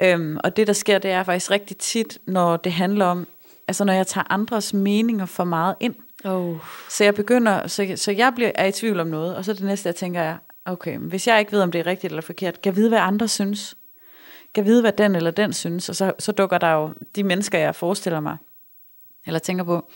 Øhm, 0.02 0.38
og 0.44 0.58
det, 0.58 0.68
der 0.68 0.74
sker, 0.74 0.98
det 0.98 1.12
er 1.12 1.24
faktisk 1.24 1.52
rigtig 1.52 1.78
tit, 1.78 2.18
når 2.28 2.58
det 2.58 2.72
handler 2.72 3.06
om, 3.06 3.28
altså 3.68 3.84
når 3.84 3.94
jeg 3.94 4.08
tager 4.08 4.26
andres 4.30 4.74
meninger 4.74 5.26
for 5.26 5.44
meget 5.44 5.76
ind. 5.80 5.96
Oh. 6.26 6.58
Så 6.90 7.04
jeg 7.04 7.16
begynder, 7.16 7.68
så, 7.68 7.94
så 7.96 8.12
jeg 8.12 8.32
bliver, 8.36 8.52
er 8.56 8.66
i 8.66 8.72
tvivl 8.72 9.00
om 9.00 9.08
noget, 9.08 9.36
og 9.36 9.46
så 9.46 9.54
det 9.54 9.64
næste, 9.64 9.88
jeg 9.88 9.96
tænker 9.96 10.22
er, 10.22 10.38
okay, 10.66 10.98
hvis 10.98 11.28
jeg 11.28 11.40
ikke 11.40 11.52
ved, 11.52 11.62
om 11.62 11.72
det 11.72 11.80
er 11.80 11.86
rigtigt 11.86 12.12
eller 12.12 12.22
forkert, 12.22 12.62
kan 12.62 12.70
jeg 12.70 12.76
vide, 12.76 12.90
hvad 12.90 13.00
andre 13.00 13.28
synes? 13.28 13.78
Kan 14.54 14.64
jeg 14.64 14.70
vide, 14.70 14.82
hvad 14.82 14.92
den 14.92 15.16
eller 15.16 15.32
den 15.32 15.54
synes? 15.54 15.90
Og 15.90 15.96
så, 15.96 16.14
så 16.20 16.32
dukker 16.32 16.58
der 16.58 16.72
jo 16.72 16.94
de 17.16 17.24
mennesker, 17.24 17.58
jeg 17.58 17.76
forestiller 17.76 18.20
mig, 18.20 18.38
eller 19.26 19.40
tænker 19.40 19.64
på, 19.64 19.90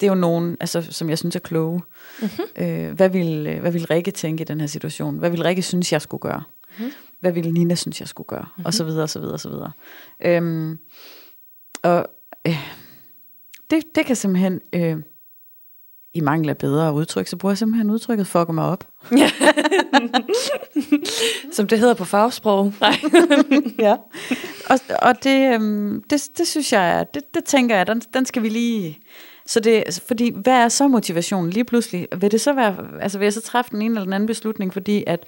det 0.00 0.06
er 0.06 0.10
jo 0.10 0.14
nogen, 0.14 0.56
altså, 0.60 0.82
som 0.90 1.10
jeg 1.10 1.18
synes 1.18 1.36
er 1.36 1.40
kloge. 1.40 1.82
Mm-hmm. 2.20 2.64
Øh, 2.64 2.92
hvad, 2.92 3.08
vil, 3.08 3.60
hvad 3.60 3.72
vil 3.72 3.86
Rikke 3.86 4.10
tænke 4.10 4.42
i 4.42 4.44
den 4.44 4.60
her 4.60 4.66
situation? 4.66 5.18
Hvad 5.18 5.30
vil 5.30 5.42
Rikke 5.42 5.62
synes, 5.62 5.92
jeg 5.92 6.02
skulle 6.02 6.20
gøre? 6.20 6.42
Mm-hmm. 6.78 6.92
Hvad 7.20 7.32
vil 7.32 7.52
Nina 7.52 7.74
synes, 7.74 8.00
jeg 8.00 8.08
skulle 8.08 8.26
gøre? 8.26 8.46
Mm-hmm. 8.48 8.66
Og 8.66 8.74
så 8.74 8.84
videre, 8.84 9.02
og 9.02 9.10
så 9.10 9.18
videre, 9.20 9.34
og 9.34 9.40
så 9.40 9.48
videre. 9.48 9.72
Øhm, 10.24 10.78
og 11.82 12.06
øh, 12.46 12.72
det, 13.70 13.84
det 13.94 14.06
kan 14.06 14.16
simpelthen... 14.16 14.60
Øh, 14.72 14.96
i 16.14 16.20
mangel 16.20 16.48
af 16.48 16.58
bedre 16.58 16.92
udtryk, 16.92 17.26
så 17.26 17.36
bruger 17.36 17.50
jeg 17.50 17.58
simpelthen 17.58 17.90
udtrykket 17.90 18.26
fucker 18.26 18.52
mig 18.52 18.64
op. 18.64 18.88
Som 21.56 21.66
det 21.66 21.78
hedder 21.78 21.94
på 21.94 22.04
fagsprog. 22.04 22.72
Nej. 22.80 23.00
ja. 23.88 23.96
Og, 24.70 24.78
og 25.02 25.24
det, 25.24 25.54
øhm, 25.54 26.02
det, 26.10 26.22
det 26.38 26.48
synes 26.48 26.72
jeg, 26.72 27.06
det, 27.14 27.22
det 27.34 27.44
tænker 27.44 27.76
jeg, 27.76 27.86
den, 27.86 28.02
den 28.14 28.26
skal 28.26 28.42
vi 28.42 28.48
lige... 28.48 28.98
Så 29.46 29.60
det, 29.60 30.00
fordi, 30.06 30.32
hvad 30.34 30.52
er 30.52 30.68
så 30.68 30.88
motivationen 30.88 31.50
lige 31.50 31.64
pludselig? 31.64 32.08
Vil 32.16 32.30
det 32.30 32.40
så 32.40 32.52
være, 32.52 32.76
altså 33.00 33.18
vil 33.18 33.26
jeg 33.26 33.32
så 33.32 33.40
træffe 33.40 33.70
den 33.70 33.82
ene 33.82 33.94
eller 33.94 34.04
den 34.04 34.12
anden 34.12 34.26
beslutning, 34.26 34.72
fordi 34.72 35.04
at, 35.06 35.24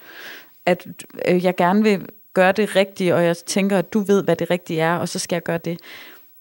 at 0.67 0.87
øh, 1.29 1.45
jeg 1.45 1.57
gerne 1.57 1.83
vil 1.83 2.07
gøre 2.35 2.53
det 2.53 2.77
rigtige, 2.77 3.15
og 3.15 3.25
jeg 3.25 3.37
tænker, 3.37 3.79
at 3.79 3.93
du 3.93 4.01
ved, 4.01 4.25
hvad 4.25 4.37
det 4.37 4.51
rigtige 4.51 4.81
er, 4.81 4.97
og 4.97 5.09
så 5.09 5.19
skal 5.19 5.37
jeg 5.37 5.43
gøre 5.43 5.59
det. 5.59 5.79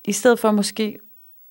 I 0.05 0.11
stedet 0.11 0.39
for 0.39 0.51
måske, 0.51 0.99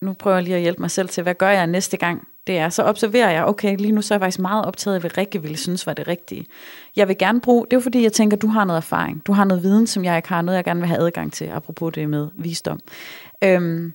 nu 0.02 0.12
prøver 0.12 0.36
jeg 0.36 0.44
lige 0.44 0.56
at 0.56 0.62
hjælpe 0.62 0.80
mig 0.80 0.90
selv 0.90 1.08
til, 1.08 1.22
hvad 1.22 1.34
gør 1.34 1.50
jeg 1.50 1.66
næste 1.66 1.96
gang? 1.96 2.28
Det 2.46 2.58
er, 2.58 2.68
så 2.68 2.82
observerer 2.82 3.30
jeg, 3.30 3.44
okay, 3.44 3.76
lige 3.76 3.92
nu 3.92 4.02
så 4.02 4.14
er 4.14 4.16
jeg 4.16 4.20
faktisk 4.20 4.38
meget 4.38 4.64
optaget 4.64 4.94
af, 4.94 5.00
hvad 5.00 5.18
Rikke 5.18 5.42
ville 5.42 5.56
synes 5.56 5.86
var 5.86 5.94
det 5.94 6.08
rigtige. 6.08 6.46
Jeg 6.96 7.08
vil 7.08 7.18
gerne 7.18 7.40
bruge, 7.40 7.64
det 7.64 7.72
er 7.72 7.76
jo 7.76 7.80
fordi, 7.80 8.02
jeg 8.02 8.12
tænker, 8.12 8.36
du 8.36 8.46
har 8.46 8.64
noget 8.64 8.76
erfaring, 8.76 9.26
du 9.26 9.32
har 9.32 9.44
noget 9.44 9.62
viden, 9.62 9.86
som 9.86 10.04
jeg 10.04 10.16
ikke 10.16 10.28
har, 10.28 10.42
noget 10.42 10.56
jeg 10.56 10.64
gerne 10.64 10.80
vil 10.80 10.88
have 10.88 11.00
adgang 11.00 11.32
til, 11.32 11.44
apropos 11.44 11.92
det 11.92 12.08
med 12.08 12.28
visdom. 12.38 12.80
Øhm, 13.44 13.92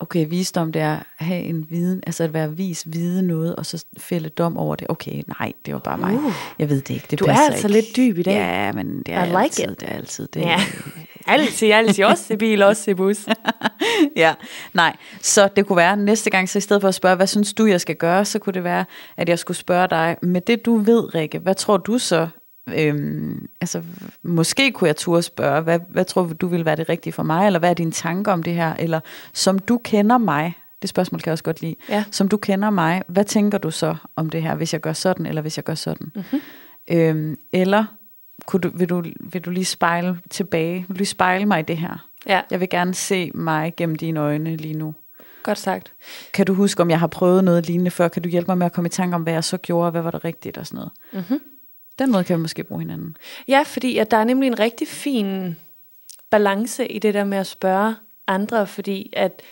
okay, 0.00 0.26
visdom, 0.28 0.72
det 0.72 0.82
er 0.82 0.96
at 1.18 1.26
have 1.26 1.42
en 1.42 1.66
viden, 1.70 2.02
altså 2.06 2.24
at 2.24 2.34
være 2.34 2.56
vis, 2.56 2.84
vide 2.86 3.22
noget, 3.22 3.56
og 3.56 3.66
så 3.66 3.84
fælde 3.98 4.28
dom 4.28 4.56
over 4.56 4.76
det. 4.76 4.86
Okay, 4.90 5.22
nej, 5.40 5.52
det 5.66 5.74
var 5.74 5.80
bare 5.80 5.98
mig. 5.98 6.14
Uh. 6.14 6.32
Jeg 6.58 6.68
ved 6.68 6.80
det 6.80 6.94
ikke, 6.94 7.06
det 7.10 7.18
Du 7.20 7.24
er 7.24 7.32
altså 7.32 7.68
ikke. 7.68 7.80
lidt 7.80 7.96
dyb 7.96 8.18
i 8.18 8.22
dag. 8.22 8.34
Ja, 8.34 8.72
men 8.72 9.02
det 9.06 9.14
er 9.14 9.24
I 9.24 9.26
like 9.26 9.38
altid, 9.38 9.70
it. 9.70 9.80
det 9.80 9.88
er 9.88 9.94
altid 9.94 10.28
det. 10.34 10.40
Ja. 10.40 10.60
Altid, 11.26 11.72
altid. 11.72 12.04
Også 12.04 12.32
i 12.32 12.36
bil, 12.36 12.62
også 12.62 12.90
i 12.90 12.94
bus. 12.94 13.26
ja, 14.16 14.34
nej. 14.74 14.96
Så 15.20 15.48
det 15.56 15.66
kunne 15.66 15.76
være 15.76 15.96
næste 15.96 16.30
gang, 16.30 16.48
så 16.48 16.58
i 16.58 16.60
stedet 16.60 16.80
for 16.80 16.88
at 16.88 16.94
spørge, 16.94 17.16
hvad 17.16 17.26
synes 17.26 17.54
du, 17.54 17.66
jeg 17.66 17.80
skal 17.80 17.96
gøre, 17.96 18.24
så 18.24 18.38
kunne 18.38 18.52
det 18.52 18.64
være, 18.64 18.84
at 19.16 19.28
jeg 19.28 19.38
skulle 19.38 19.56
spørge 19.56 19.88
dig, 19.88 20.16
med 20.22 20.40
det 20.40 20.66
du 20.66 20.76
ved, 20.76 21.14
Rikke, 21.14 21.38
hvad 21.38 21.54
tror 21.54 21.76
du 21.76 21.98
så, 21.98 22.28
øhm, 22.76 23.46
altså 23.60 23.82
måske 24.22 24.72
kunne 24.72 24.88
jeg 24.88 24.96
turde 24.96 25.22
spørge, 25.22 25.60
hvad, 25.62 25.80
hvad 25.90 26.04
tror 26.04 26.24
du 26.40 26.46
ville 26.46 26.66
være 26.66 26.76
det 26.76 26.88
rigtige 26.88 27.12
for 27.12 27.22
mig, 27.22 27.46
eller 27.46 27.58
hvad 27.58 27.70
er 27.70 27.74
dine 27.74 27.92
tanker 27.92 28.32
om 28.32 28.42
det 28.42 28.54
her, 28.54 28.74
eller 28.78 29.00
som 29.32 29.58
du 29.58 29.78
kender 29.84 30.18
mig, 30.18 30.54
det 30.82 30.90
spørgsmål 30.90 31.20
kan 31.20 31.26
jeg 31.26 31.32
også 31.32 31.44
godt 31.44 31.60
lide, 31.62 31.76
Ja. 31.88 32.04
som 32.10 32.28
du 32.28 32.36
kender 32.36 32.70
mig, 32.70 33.02
hvad 33.08 33.24
tænker 33.24 33.58
du 33.58 33.70
så 33.70 33.96
om 34.16 34.30
det 34.30 34.42
her, 34.42 34.54
hvis 34.54 34.72
jeg 34.72 34.80
gør 34.80 34.92
sådan, 34.92 35.26
eller 35.26 35.42
hvis 35.42 35.56
jeg 35.58 35.64
gør 35.64 35.74
sådan? 35.74 36.12
Mm-hmm. 36.14 36.40
Øhm, 36.90 37.36
eller 37.52 37.84
kunne 38.46 38.60
du, 38.60 38.70
vil, 38.74 38.88
du, 38.88 39.04
vil 39.20 39.42
du 39.42 39.50
lige 39.50 39.64
spejle 39.64 40.18
tilbage, 40.30 40.74
vil 40.74 40.88
du 40.88 40.94
lige 40.98 41.06
spejle 41.06 41.46
mig 41.46 41.60
i 41.60 41.62
det 41.62 41.76
her? 41.76 42.08
Ja, 42.26 42.40
Jeg 42.50 42.60
vil 42.60 42.68
gerne 42.68 42.94
se 42.94 43.30
mig 43.34 43.74
gennem 43.76 43.96
dine 43.96 44.20
øjne 44.20 44.56
lige 44.56 44.74
nu. 44.74 44.94
godt 45.42 45.58
sagt. 45.58 45.92
Kan 46.34 46.46
du 46.46 46.54
huske, 46.54 46.82
om 46.82 46.90
jeg 46.90 47.00
har 47.00 47.06
prøvet 47.06 47.44
noget 47.44 47.66
lignende 47.66 47.90
før? 47.90 48.08
Kan 48.08 48.22
du 48.22 48.28
hjælpe 48.28 48.50
mig 48.50 48.58
med 48.58 48.66
at 48.66 48.72
komme 48.72 48.86
i 48.86 48.90
tanke 48.90 49.14
om, 49.14 49.22
hvad 49.22 49.32
jeg 49.32 49.44
så 49.44 49.56
gjorde, 49.56 49.86
og 49.86 49.90
hvad 49.90 50.02
var 50.02 50.10
der 50.10 50.24
rigtigt 50.24 50.58
og 50.58 50.66
sådan 50.66 50.76
noget? 50.76 50.92
Mm-hmm. 51.12 51.40
Den 52.00 52.12
måde 52.12 52.24
kan 52.24 52.36
vi 52.36 52.42
måske 52.42 52.64
bruge 52.64 52.80
hinanden. 52.80 53.16
Ja, 53.48 53.62
fordi 53.62 53.98
at 53.98 54.10
der 54.10 54.16
er 54.16 54.24
nemlig 54.24 54.46
en 54.46 54.58
rigtig 54.58 54.88
fin 54.88 55.56
balance 56.30 56.86
i 56.86 56.98
det 56.98 57.14
der 57.14 57.24
med 57.24 57.38
at 57.38 57.46
spørge 57.46 57.94
andre, 58.26 58.66
fordi 58.66 59.12
at 59.12 59.42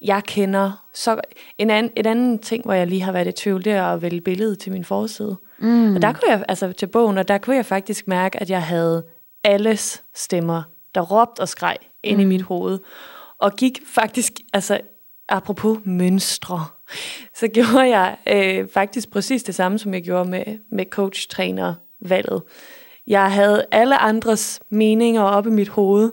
jeg 0.00 0.22
kender 0.24 0.86
så 0.92 1.20
en 1.58 1.70
anden, 1.70 1.92
et 1.96 2.06
andet 2.06 2.40
ting, 2.40 2.64
hvor 2.64 2.72
jeg 2.72 2.86
lige 2.86 3.02
har 3.02 3.12
været 3.12 3.26
i 3.26 3.32
tvivl, 3.32 3.64
det 3.64 3.72
er 3.72 3.82
at 3.82 4.02
vælge 4.02 4.20
billedet 4.20 4.58
til 4.58 4.72
min 4.72 4.84
forside. 4.84 5.36
Mm. 5.58 5.94
Og 5.94 6.02
der 6.02 6.12
kunne 6.12 6.30
jeg, 6.30 6.44
altså 6.48 6.72
til 6.72 6.86
bogen, 6.86 7.18
og 7.18 7.28
der 7.28 7.38
kunne 7.38 7.56
jeg 7.56 7.66
faktisk 7.66 8.08
mærke, 8.08 8.40
at 8.40 8.50
jeg 8.50 8.62
havde 8.62 9.04
alles 9.44 10.02
stemmer, 10.14 10.62
der 10.94 11.00
råbte 11.00 11.40
og 11.40 11.48
skreg 11.48 11.76
ind 12.02 12.16
mm. 12.16 12.22
i 12.22 12.24
mit 12.24 12.42
hoved. 12.42 12.78
Og 13.38 13.52
gik 13.56 13.80
faktisk, 13.86 14.32
altså 14.52 14.80
apropos 15.28 15.78
mønstre, 15.84 16.66
så 17.34 17.48
gjorde 17.48 17.96
jeg 17.96 18.16
øh, 18.26 18.68
faktisk 18.68 19.10
præcis 19.10 19.42
det 19.42 19.54
samme, 19.54 19.78
som 19.78 19.94
jeg 19.94 20.02
gjorde 20.02 20.30
med, 20.30 20.44
med 20.72 20.84
coach-træner-valget. 22.00 22.42
Jeg 23.06 23.32
havde 23.32 23.64
alle 23.70 23.98
andres 23.98 24.60
meninger 24.68 25.22
op 25.22 25.46
i 25.46 25.50
mit 25.50 25.68
hoved, 25.68 26.12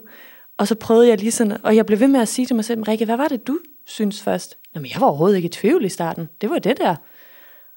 og 0.58 0.68
så 0.68 0.76
prøvede 0.76 1.08
jeg 1.08 1.18
lige 1.18 1.32
sådan, 1.32 1.58
og 1.64 1.76
jeg 1.76 1.86
blev 1.86 2.00
ved 2.00 2.08
med 2.08 2.20
at 2.20 2.28
sige 2.28 2.46
til 2.46 2.56
mig 2.56 2.66
selv, 2.66 2.84
Rikke, 2.84 3.06
hvad 3.06 3.18
var 3.18 3.28
det, 3.28 3.48
du 3.48 3.60
synes 3.86 4.22
først? 4.22 4.58
Jamen, 4.76 4.90
jeg 4.94 5.02
var 5.02 5.08
overhovedet 5.08 5.36
ikke 5.36 5.46
i 5.46 5.50
tvivl 5.50 5.86
i 5.86 5.90
starten. 5.90 6.30
Det 6.42 6.50
var 6.50 6.60
det 6.60 6.78
der. 6.78 6.96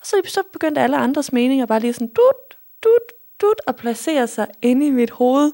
Og 0.00 0.06
så, 0.06 0.16
så 0.24 0.42
begyndte 0.52 0.80
alle 0.80 0.96
andres 0.96 1.32
meninger 1.32 1.66
bare 1.66 1.80
lige 1.80 1.92
sådan, 1.92 2.08
dut, 2.08 2.58
dut, 2.84 3.12
dut, 3.40 3.60
og 3.66 3.76
placere 3.76 4.26
sig 4.26 4.46
inde 4.62 4.86
i 4.86 4.90
mit 4.90 5.10
hoved, 5.10 5.52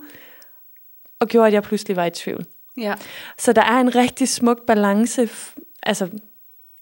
og 1.21 1.29
gjorde, 1.29 1.47
at 1.47 1.53
jeg 1.53 1.63
pludselig 1.63 1.97
var 1.97 2.05
i 2.05 2.11
tvivl. 2.11 2.47
Ja. 2.77 2.95
Så 3.39 3.53
der 3.53 3.63
er 3.63 3.81
en 3.81 3.95
rigtig 3.95 4.29
smuk 4.29 4.67
balance 4.67 5.29
altså, 5.83 6.09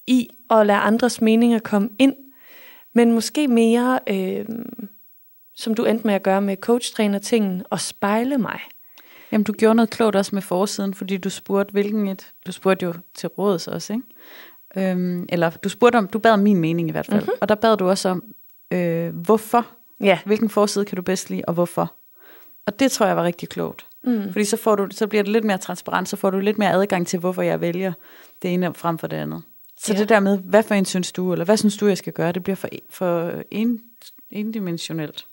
i 0.07 0.29
at 0.49 0.65
lade 0.65 0.79
andres 0.79 1.21
meninger 1.21 1.59
komme 1.59 1.89
ind, 1.99 2.15
men 2.93 3.11
måske 3.11 3.47
mere, 3.47 3.99
øh, 4.07 4.45
som 5.55 5.73
du 5.73 5.85
endte 5.85 6.07
med 6.07 6.13
at 6.13 6.23
gøre 6.23 6.41
med 6.41 6.57
coach-træner-tingen, 6.57 7.63
og 7.69 7.79
spejle 7.81 8.37
mig. 8.37 8.59
Jamen, 9.31 9.43
du 9.43 9.53
gjorde 9.53 9.75
noget 9.75 9.89
klogt 9.89 10.15
også 10.15 10.35
med 10.35 10.41
forsiden, 10.41 10.93
fordi 10.93 11.17
du 11.17 11.29
spurgte, 11.29 11.71
hvilken 11.71 12.07
et... 12.07 12.31
Du 12.47 12.51
spurgte 12.51 12.85
jo 12.85 12.93
til 13.15 13.29
råds 13.29 13.67
også, 13.67 13.93
ikke? 13.93 14.91
Øhm, 14.91 15.25
eller 15.29 15.49
du 15.49 15.69
spurgte 15.69 15.97
om, 15.97 16.07
du 16.07 16.19
bad 16.19 16.31
om 16.31 16.39
min 16.39 16.57
mening 16.57 16.89
i 16.89 16.91
hvert 16.91 17.05
fald. 17.05 17.21
Mm-hmm. 17.21 17.33
Og 17.41 17.49
der 17.49 17.55
bad 17.55 17.77
du 17.77 17.89
også 17.89 18.09
om, 18.09 18.23
øh, 18.73 19.15
hvorfor? 19.15 19.67
Ja. 19.99 20.19
Hvilken 20.25 20.49
forside 20.49 20.85
kan 20.85 20.95
du 20.95 21.01
bedst 21.01 21.29
lide, 21.29 21.41
og 21.47 21.53
hvorfor? 21.53 21.93
Og 22.67 22.79
det 22.79 22.91
tror 22.91 23.05
jeg 23.05 23.15
var 23.17 23.23
rigtig 23.23 23.49
klogt. 23.49 23.85
Mm. 24.03 24.31
Fordi 24.31 24.45
så, 24.45 24.57
får 24.57 24.75
du, 24.75 24.87
så 24.91 25.07
bliver 25.07 25.23
det 25.23 25.31
lidt 25.31 25.43
mere 25.43 25.57
transparent, 25.57 26.09
så 26.09 26.15
får 26.17 26.29
du 26.29 26.39
lidt 26.39 26.57
mere 26.57 26.71
adgang 26.71 27.07
til, 27.07 27.19
hvorfor 27.19 27.41
jeg 27.41 27.61
vælger 27.61 27.93
det 28.41 28.53
ene 28.53 28.73
frem 28.73 28.97
for 28.97 29.07
det 29.07 29.17
andet. 29.17 29.41
Så 29.79 29.93
Ja. 29.93 29.99
det 29.99 30.09
der 30.09 30.19
med, 30.19 30.37
hvad 30.37 30.63
for 30.63 30.75
en 30.75 30.85
synes 30.85 31.11
du, 31.11 31.31
eller 31.31 31.45
hvad 31.45 31.57
synes 31.57 31.77
du, 31.77 31.87
jeg 31.87 31.97
skal 31.97 32.13
gøre, 32.13 32.31
det 32.31 32.43
bliver 32.43 32.55
for, 32.55 32.69
for 32.89 33.33
en, 33.51 33.81
endimensionelt. 34.29 35.25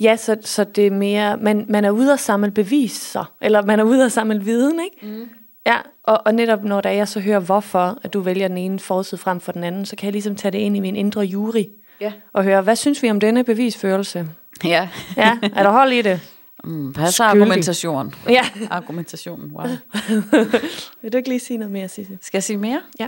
Ja, 0.00 0.16
så, 0.16 0.36
så 0.40 0.64
det 0.64 0.86
er 0.86 0.90
mere, 0.90 1.36
man, 1.36 1.66
man 1.68 1.84
er 1.84 1.90
ude 1.90 2.12
at 2.12 2.20
samle 2.20 2.50
beviser, 2.50 3.32
eller 3.40 3.62
man 3.62 3.80
er 3.80 3.84
ude 3.84 4.04
at 4.04 4.12
samle 4.12 4.44
viden, 4.44 4.80
ikke? 4.84 5.14
Mm. 5.16 5.28
Ja, 5.66 5.76
og, 6.04 6.22
og 6.24 6.34
netop 6.34 6.64
når 6.64 6.80
der 6.80 6.90
jeg 6.90 7.08
så 7.08 7.20
hører, 7.20 7.38
hvorfor 7.40 7.98
at 8.02 8.12
du 8.12 8.20
vælger 8.20 8.48
den 8.48 8.58
ene 8.58 8.78
forside 8.80 9.20
frem 9.20 9.40
for 9.40 9.52
den 9.52 9.64
anden, 9.64 9.86
så 9.86 9.96
kan 9.96 10.06
jeg 10.06 10.12
ligesom 10.12 10.36
tage 10.36 10.52
det 10.52 10.58
ind 10.58 10.76
i 10.76 10.80
min 10.80 10.96
indre 10.96 11.20
jury, 11.20 11.64
Ja. 12.00 12.12
og 12.32 12.44
høre, 12.44 12.62
hvad 12.62 12.76
synes 12.76 13.02
vi 13.02 13.10
om 13.10 13.20
denne 13.20 13.44
bevisførelse? 13.44 14.28
Ja. 14.64 14.88
Ja, 15.16 15.38
er 15.42 15.62
der 15.62 15.70
hold 15.70 15.92
i 15.92 16.02
det? 16.02 16.20
Mm, 16.64 16.92
passer 16.92 17.28
Skyldig. 17.28 17.42
argumentation. 17.42 18.14
Ja. 18.28 18.42
Argumentationen, 18.70 19.50
wow. 19.52 19.66
Vil 21.02 21.12
du 21.12 21.16
ikke 21.16 21.28
lige 21.28 21.40
sige 21.40 21.56
noget 21.58 21.72
mere, 21.72 21.88
Sisse? 21.88 22.18
Skal 22.22 22.38
jeg 22.38 22.42
sige 22.42 22.56
mere? 22.56 22.80
Ja. 23.00 23.06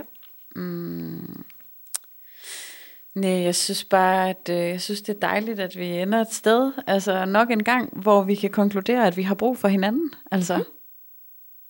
Nej, 3.15 3.41
jeg 3.41 3.55
synes 3.55 3.83
bare, 3.83 4.29
at 4.29 4.49
øh, 4.49 4.57
jeg 4.57 4.81
synes, 4.81 5.01
det 5.01 5.15
er 5.15 5.19
dejligt, 5.19 5.59
at 5.59 5.77
vi 5.77 5.87
ender 5.87 6.21
et 6.21 6.33
sted, 6.33 6.73
altså 6.87 7.25
nok 7.25 7.51
en 7.51 7.63
gang, 7.63 8.01
hvor 8.01 8.23
vi 8.23 8.35
kan 8.35 8.49
konkludere, 8.49 9.07
at 9.07 9.17
vi 9.17 9.23
har 9.23 9.35
brug 9.35 9.57
for 9.57 9.67
hinanden. 9.67 10.13
Altså, 10.31 10.63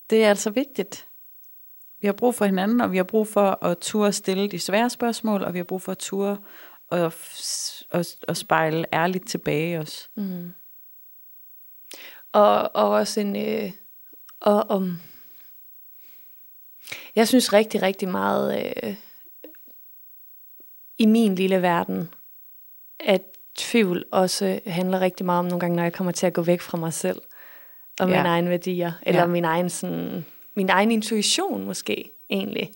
det 0.10 0.24
er 0.24 0.30
altså 0.30 0.50
vigtigt. 0.50 1.08
Vi 2.02 2.08
har 2.08 2.14
brug 2.14 2.36
for 2.36 2.46
hinanden, 2.46 2.82
og 2.82 2.92
vi 2.92 2.98
har 2.98 3.04
brug 3.04 3.28
for 3.28 3.66
at 3.66 3.78
turde 3.78 4.12
stille 4.12 4.48
de 4.48 4.60
svære 4.60 4.90
spørgsmål, 4.90 5.44
og 5.44 5.54
vi 5.54 5.60
har 5.60 5.64
brug 5.64 5.82
for 5.82 5.92
at 5.92 5.98
turde 5.98 6.38
og, 6.90 7.14
og, 7.92 8.06
og 8.28 8.38
spejle 8.38 8.86
ærligt 8.94 9.28
tilbage 9.28 9.80
også. 9.80 10.10
Mm. 10.16 10.52
Og, 12.32 12.76
og 12.76 12.90
også 12.90 13.20
en... 13.20 13.36
Øh, 13.36 13.72
og, 14.40 14.66
om, 14.70 15.02
jeg 17.16 17.28
synes 17.28 17.54
rigtig, 17.54 17.82
rigtig 17.82 18.10
meget 18.10 18.76
øh, 18.84 18.96
i 21.00 21.06
min 21.06 21.36
lille 21.36 21.62
verden, 21.62 22.10
at 23.00 23.22
tvivl 23.58 24.06
også 24.12 24.60
handler 24.68 25.00
rigtig 25.00 25.26
meget 25.26 25.40
om 25.40 25.46
nogle 25.46 25.60
gange, 25.60 25.76
når 25.76 25.84
jeg 25.84 25.94
kommer 25.94 26.12
til 26.12 26.28
at 26.28 26.34
gå 26.34 26.42
væk 26.42 26.62
fra 26.62 26.78
mig 26.78 26.94
selv, 26.94 27.22
og 28.00 28.08
mine 28.08 28.20
Ja. 28.20 28.26
egne 28.26 28.50
værdier, 28.50 28.92
eller 29.04 29.22
Ja. 29.22 29.28
min 29.28 29.46
egen, 29.46 29.70
sådan, 29.70 30.26
min 30.56 30.70
egen 30.70 30.92
intuition 30.92 31.66
måske, 31.66 32.12
egentlig. 32.30 32.72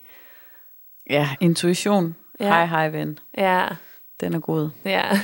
Ja, 1.10 1.30
intuition. 1.40 2.16
Ja. 2.40 2.46
Hej, 2.46 2.66
hej 2.66 2.90
ven. 2.90 3.20
Ja, 3.38 3.68
Den 4.20 4.34
er 4.34 4.40
god. 4.40 4.70
ja. 4.86 5.04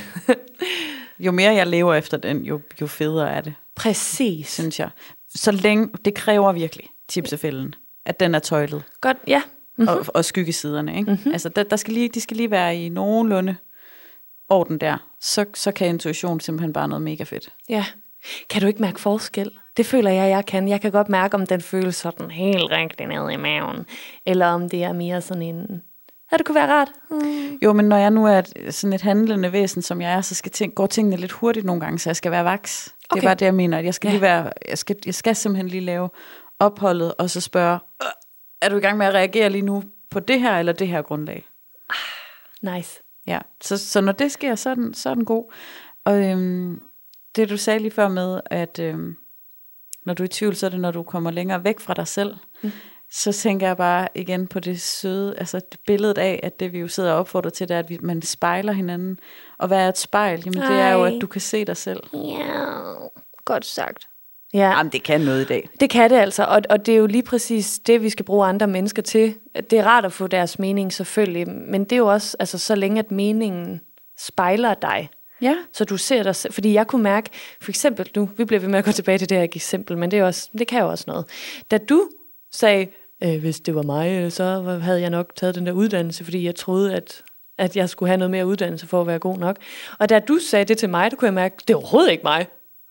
Jo 1.18 1.32
mere 1.32 1.54
jeg 1.54 1.66
lever 1.66 1.94
efter 1.94 2.16
den, 2.16 2.42
jo, 2.44 2.60
jo 2.80 2.86
federe 2.86 3.30
er 3.32 3.40
det. 3.40 3.54
Præcis. 3.74 4.48
synes 4.52 4.80
jeg. 4.80 4.90
Så 5.28 5.52
længe, 5.52 5.88
det 6.04 6.14
kræver 6.14 6.52
virkelig 6.52 6.86
tipsefælden, 7.08 7.74
at 8.06 8.20
den 8.20 8.34
er 8.34 8.38
tøjlet, 8.38 8.82
Godt, 9.00 9.16
ja. 9.26 9.42
Mm-hmm. 9.78 9.88
og, 9.88 10.06
og 10.14 10.24
skyggesiderne. 10.24 10.96
Ikke? 10.98 11.10
Mm-hmm. 11.10 11.32
Altså, 11.32 11.48
der, 11.48 11.62
der 11.62 11.76
skal 11.76 11.94
lige, 11.94 12.08
de 12.08 12.20
skal 12.20 12.36
lige 12.36 12.50
være 12.50 12.76
i 12.76 12.88
nogenlunde 12.88 13.56
orden 14.48 14.78
der. 14.78 14.96
Så, 15.20 15.44
så 15.54 15.72
kan 15.72 15.88
intuition 15.88 16.40
simpelthen 16.40 16.72
bare 16.72 16.88
noget 16.88 17.02
mega 17.02 17.24
fedt. 17.24 17.48
Ja. 17.68 17.84
Kan 18.50 18.60
du 18.62 18.66
ikke 18.66 18.82
mærke 18.82 19.00
forskel? 19.00 19.50
Det 19.76 19.86
føler 19.86 20.10
jeg, 20.10 20.30
jeg 20.30 20.46
kan. 20.46 20.68
Jeg 20.68 20.80
kan 20.80 20.92
godt 20.92 21.08
mærke, 21.08 21.34
om 21.34 21.46
den 21.46 21.60
føles 21.60 21.96
sådan 21.96 22.30
helt 22.30 22.70
rigtig 22.70 23.06
nede 23.06 23.32
i 23.32 23.36
maven. 23.36 23.86
Eller 24.26 24.46
om 24.46 24.68
det 24.68 24.84
er 24.84 24.92
mere 24.92 25.20
sådan 25.20 25.42
en... 25.42 25.82
Ja, 26.32 26.36
det 26.36 26.46
kunne 26.46 26.54
være 26.54 26.72
rart. 26.72 26.88
Mm. 27.10 27.58
Jo, 27.62 27.72
men 27.72 27.84
når 27.84 27.96
jeg 27.96 28.10
nu 28.10 28.26
er 28.26 28.38
et, 28.38 28.74
sådan 28.74 28.92
et 28.92 29.02
handlende 29.02 29.52
væsen, 29.52 29.82
som 29.82 30.00
jeg 30.00 30.12
er, 30.12 30.20
så 30.20 30.34
skal 30.34 30.52
ting, 30.52 30.74
går 30.74 30.86
tingene 30.86 31.16
lidt 31.16 31.32
hurtigt 31.32 31.66
nogle 31.66 31.80
gange, 31.80 31.98
så 31.98 32.10
jeg 32.10 32.16
skal 32.16 32.30
være 32.32 32.44
vaks. 32.44 32.84
Det 32.84 33.06
Okay. 33.12 33.20
er 33.20 33.26
bare 33.26 33.34
det, 33.34 33.44
jeg 33.46 33.54
mener. 33.54 33.78
Jeg 33.78 33.94
skal, 33.94 34.08
Ja. 34.08 34.12
lige 34.12 34.22
være, 34.22 34.52
jeg, 34.68 34.78
skal, 34.78 34.96
jeg 35.06 35.14
skal 35.14 35.36
simpelthen 35.36 35.68
lige 35.68 35.80
lave 35.80 36.08
opholdet, 36.60 37.14
og 37.18 37.30
så 37.30 37.40
spørge, 37.40 37.78
"Øh, 38.02 38.08
er 38.66 38.70
du 38.70 38.76
i 38.76 38.80
gang 38.80 38.98
med 38.98 39.06
at 39.06 39.14
reagere 39.14 39.50
lige 39.50 39.62
nu 39.62 39.82
på 40.10 40.20
det 40.20 40.40
her 40.40 40.58
eller 40.58 40.72
det 40.72 40.88
her 40.88 41.02
grundlag? 41.02 41.46
Nice. 42.62 43.02
Ja, 43.26 43.40
så, 43.60 43.78
så 43.78 44.00
når 44.00 44.12
det 44.12 44.32
sker, 44.32 44.54
så 44.54 44.70
er 44.70 44.74
den, 44.74 44.94
så 44.94 45.10
er 45.10 45.14
den 45.14 45.24
god. 45.24 45.52
Og 46.04 46.24
øhm, 46.24 46.82
det 47.36 47.50
du 47.50 47.56
sagde 47.56 47.78
lige 47.78 47.90
før 47.90 48.08
med, 48.08 48.40
at 48.46 48.78
øhm, 48.78 49.16
når 50.06 50.14
du 50.14 50.22
er 50.22 50.24
i 50.24 50.28
tvivl, 50.28 50.56
så 50.56 50.66
er 50.66 50.70
det, 50.70 50.80
når 50.80 50.90
du 50.90 51.02
kommer 51.02 51.30
længere 51.30 51.64
væk 51.64 51.80
fra 51.80 51.94
dig 51.94 52.08
selv. 52.08 52.34
Mm. 52.62 52.70
Så 53.10 53.32
tænker 53.32 53.66
jeg 53.66 53.76
bare 53.76 54.08
igen 54.14 54.46
på 54.46 54.60
det 54.60 54.80
søde, 54.80 55.38
altså 55.38 55.60
det 55.72 55.80
billedet 55.86 56.18
af, 56.18 56.40
at 56.42 56.60
det 56.60 56.72
vi 56.72 56.78
jo 56.78 56.88
sidder 56.88 57.12
og 57.12 57.18
opfordrer 57.18 57.50
til, 57.50 57.68
det 57.68 57.74
er, 57.74 57.78
at 57.78 57.90
vi, 57.90 57.98
man 58.02 58.22
spejler 58.22 58.72
hinanden. 58.72 59.18
Og 59.58 59.68
hvad 59.68 59.78
er 59.78 59.88
et 59.88 59.98
spejl? 59.98 60.42
Jamen 60.44 60.60
det 60.60 60.80
er 60.80 60.92
jo, 60.92 61.04
Ej. 61.04 61.14
at 61.14 61.20
du 61.20 61.26
kan 61.26 61.40
se 61.40 61.64
dig 61.64 61.76
selv. 61.76 62.00
Ja, 62.14 62.64
godt 63.44 63.64
sagt. 63.64 64.08
Ja, 64.54 64.70
Jamen 64.70 64.92
det 64.92 65.02
kan 65.02 65.20
noget 65.20 65.42
i 65.42 65.44
dag. 65.44 65.68
det 65.80 65.90
kan 65.90 66.10
det 66.10 66.16
altså. 66.16 66.44
Og, 66.44 66.62
og 66.70 66.86
det 66.86 66.94
er 66.94 66.98
jo 66.98 67.06
lige 67.06 67.22
præcis 67.22 67.78
det, 67.86 68.02
vi 68.02 68.10
skal 68.10 68.24
bruge 68.24 68.46
andre 68.46 68.66
mennesker 68.66 69.02
til. 69.02 69.34
Det 69.70 69.78
er 69.78 69.84
rart 69.84 70.04
at 70.04 70.12
få 70.12 70.26
deres 70.26 70.58
mening 70.58 70.92
selvfølgelig, 70.92 71.48
men 71.48 71.84
det 71.84 71.92
er 71.92 71.96
jo 71.96 72.06
også, 72.06 72.36
altså 72.40 72.58
så 72.58 72.74
længe 72.74 72.98
at 72.98 73.10
meningen 73.10 73.80
spejler 74.18 74.74
dig, 74.74 75.08
Ja. 75.42 75.56
Så 75.72 75.84
du 75.84 75.96
ser 75.96 76.22
dig 76.22 76.36
selv, 76.36 76.52
fordi 76.52 76.72
jeg 76.72 76.86
kunne 76.86 77.02
mærke, 77.02 77.30
for 77.60 77.70
eksempel 77.70 78.10
nu, 78.16 78.28
vi 78.36 78.44
bliver 78.44 78.60
ved 78.60 78.68
med 78.68 78.78
at 78.78 78.84
gå 78.84 78.92
tilbage 78.92 79.18
til 79.18 79.28
det 79.28 79.36
her 79.36 79.44
eksempel, 79.44 79.98
men 79.98 80.10
det, 80.10 80.18
er 80.18 80.24
også, 80.24 80.50
det 80.58 80.66
kan 80.68 80.80
jo 80.80 80.88
også 80.88 81.04
noget. 81.06 81.24
Da 81.70 81.78
du 81.78 82.08
sagde, 82.52 82.86
øh, 83.22 83.40
hvis 83.40 83.60
det 83.60 83.74
var 83.74 83.82
mig, 83.82 84.32
så 84.32 84.78
havde 84.82 85.00
jeg 85.00 85.10
nok 85.10 85.34
taget 85.36 85.54
den 85.54 85.66
der 85.66 85.72
uddannelse, 85.72 86.24
fordi 86.24 86.44
jeg 86.44 86.54
troede, 86.54 86.94
at, 86.94 87.22
at 87.58 87.76
jeg 87.76 87.88
skulle 87.88 88.08
have 88.08 88.16
noget 88.16 88.30
mere 88.30 88.46
uddannelse 88.46 88.86
for 88.86 89.00
at 89.00 89.06
være 89.06 89.18
god 89.18 89.38
nok. 89.38 89.56
Og 89.98 90.08
da 90.08 90.18
du 90.18 90.38
sagde 90.38 90.64
det 90.64 90.78
til 90.78 90.90
mig, 90.90 91.10
der 91.10 91.16
kunne 91.16 91.26
jeg 91.26 91.34
mærke, 91.34 91.56
det 91.68 91.74
er 91.74 91.78
overhovedet 91.78 92.10
ikke 92.10 92.24
mig. 92.24 92.46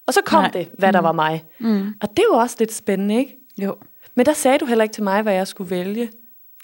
Og 0.07 0.13
så 0.13 0.21
kom 0.25 0.41
Nej. 0.41 0.51
Det, 0.51 0.69
hvad 0.77 0.89
mm. 0.89 0.93
der 0.93 0.99
var 0.99 1.11
mig. 1.11 1.43
Mm. 1.59 1.93
Og 2.01 2.17
det 2.17 2.25
var 2.31 2.37
også 2.37 2.55
lidt 2.59 2.73
spændende, 2.73 3.17
ikke? 3.17 3.37
Jo. 3.57 3.75
Men 4.15 4.25
der 4.25 4.33
sagde 4.33 4.57
du 4.57 4.65
heller 4.65 4.83
ikke 4.83 4.93
til 4.93 5.03
mig, 5.03 5.21
hvad 5.21 5.33
jeg 5.33 5.47
skulle 5.47 5.69
vælge. 5.69 6.11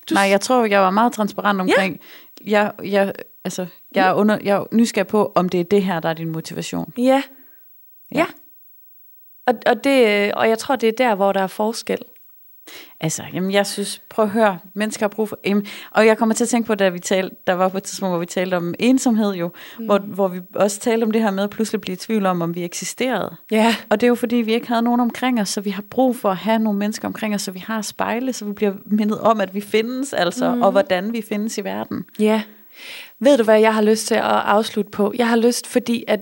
Du 0.09 0.13
Nej, 0.13 0.23
jeg 0.23 0.41
tror, 0.41 0.65
jeg 0.65 0.81
var 0.81 0.89
meget 0.89 1.13
transparent 1.13 1.61
omkring, 1.61 1.99
ja. 2.47 2.51
jeg, 2.51 2.73
jeg, 2.83 3.13
altså, 3.43 3.65
jeg, 3.95 4.07
er 4.07 4.13
under, 4.13 4.37
jeg 4.43 4.57
er 4.57 4.65
nysgerrig 4.71 5.07
på, 5.07 5.31
om 5.35 5.49
det 5.49 5.59
er 5.59 5.63
det 5.63 5.83
her, 5.83 5.99
der 5.99 6.09
er 6.09 6.13
din 6.13 6.31
motivation. 6.31 6.93
Ja. 6.97 7.03
Ja. 7.03 8.19
ja. 8.19 8.25
Og, 9.47 9.53
og, 9.65 9.83
det, 9.83 10.33
og 10.33 10.49
jeg 10.49 10.59
tror, 10.59 10.75
det 10.75 10.89
er 10.89 10.93
der, 10.97 11.15
hvor 11.15 11.31
der 11.31 11.41
er 11.41 11.47
forskel. 11.47 11.99
Altså, 12.99 13.23
jamen 13.33 13.51
jeg 13.51 13.67
synes, 13.67 14.01
prøv 14.09 14.25
at 14.25 14.31
høre, 14.31 14.59
mennesker 14.73 15.03
har 15.03 15.09
brug 15.09 15.29
for, 15.29 15.39
jamen, 15.45 15.65
og 15.91 16.05
jeg 16.05 16.17
kommer 16.17 16.35
til 16.35 16.43
at 16.43 16.49
tænke 16.49 16.67
på, 16.67 16.75
da 16.75 16.89
vi 16.89 16.99
talte, 16.99 17.35
der 17.47 17.53
var 17.53 17.69
på 17.69 17.77
et 17.77 17.83
tidspunkt, 17.83 18.11
hvor 18.11 18.19
vi 18.19 18.25
talte 18.25 18.55
om 18.55 18.73
ensomhed 18.79 19.33
jo, 19.33 19.51
mm. 19.79 19.85
hvor, 19.85 19.97
hvor 19.97 20.27
vi 20.27 20.39
også 20.55 20.79
talte 20.79 21.03
om 21.03 21.11
det 21.11 21.21
her 21.21 21.31
med 21.31 21.43
at 21.43 21.49
pludselig 21.49 21.81
blive 21.81 21.93
i 21.93 21.97
tvivl 21.97 22.25
om, 22.25 22.41
om 22.41 22.55
vi 22.55 22.63
eksisterede. 22.63 23.35
Ja. 23.51 23.75
Og 23.89 24.01
det 24.01 24.07
er 24.07 24.09
jo 24.09 24.15
fordi, 24.15 24.35
vi 24.35 24.53
ikke 24.53 24.67
havde 24.67 24.81
nogen 24.81 24.99
omkring 24.99 25.41
os, 25.41 25.49
så 25.49 25.61
vi 25.61 25.69
har 25.69 25.83
brug 25.89 26.15
for 26.15 26.29
at 26.29 26.37
have 26.37 26.59
nogle 26.59 26.79
mennesker 26.79 27.07
omkring 27.07 27.35
os, 27.35 27.41
så 27.41 27.51
vi 27.51 27.59
har 27.59 27.81
spejle, 27.81 28.33
så 28.33 28.45
vi 28.45 28.53
bliver 28.53 28.73
mindet 28.85 29.19
om, 29.19 29.41
at 29.41 29.53
vi 29.53 29.61
findes, 29.61 30.13
altså, 30.13 30.55
mm. 30.55 30.61
og 30.61 30.71
hvordan 30.71 31.13
vi 31.13 31.21
findes 31.29 31.57
i 31.57 31.63
verden. 31.63 32.05
Ja. 32.19 32.41
Ved 33.19 33.37
du, 33.37 33.43
hvad 33.43 33.59
jeg 33.59 33.73
har 33.73 33.81
lyst 33.81 34.07
til 34.07 34.15
at 34.15 34.21
afslutte 34.23 34.91
på? 34.91 35.13
Jeg 35.17 35.29
har 35.29 35.35
lyst, 35.35 35.67
fordi 35.67 36.03
at 36.07 36.19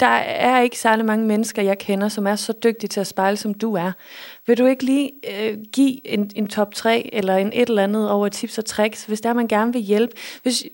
der 0.00 0.06
er 0.06 0.60
ikke 0.60 0.78
særlig 0.78 1.04
mange 1.04 1.26
mennesker, 1.26 1.62
jeg 1.62 1.78
kender, 1.78 2.08
som 2.08 2.26
er 2.26 2.36
så 2.36 2.52
dygtige 2.52 2.88
til 2.88 3.00
at 3.00 3.06
spejle, 3.06 3.36
som 3.36 3.54
du 3.54 3.74
er. 3.74 3.92
Vil 4.46 4.58
du 4.58 4.66
ikke 4.66 4.84
lige 4.84 5.12
øh, 5.30 5.58
give 5.72 6.08
en, 6.08 6.30
en 6.36 6.48
top 6.48 6.74
3 6.74 7.10
eller 7.12 7.36
en 7.36 7.52
et 7.52 7.68
eller 7.68 7.84
andet 7.84 8.10
over 8.10 8.28
tips 8.28 8.58
og 8.58 8.64
tricks, 8.64 9.04
hvis 9.04 9.20
der 9.20 9.32
man 9.32 9.48
gerne 9.48 9.72
vil 9.72 9.82
hjælpe? 9.82 10.16
Hvis, 10.42 10.64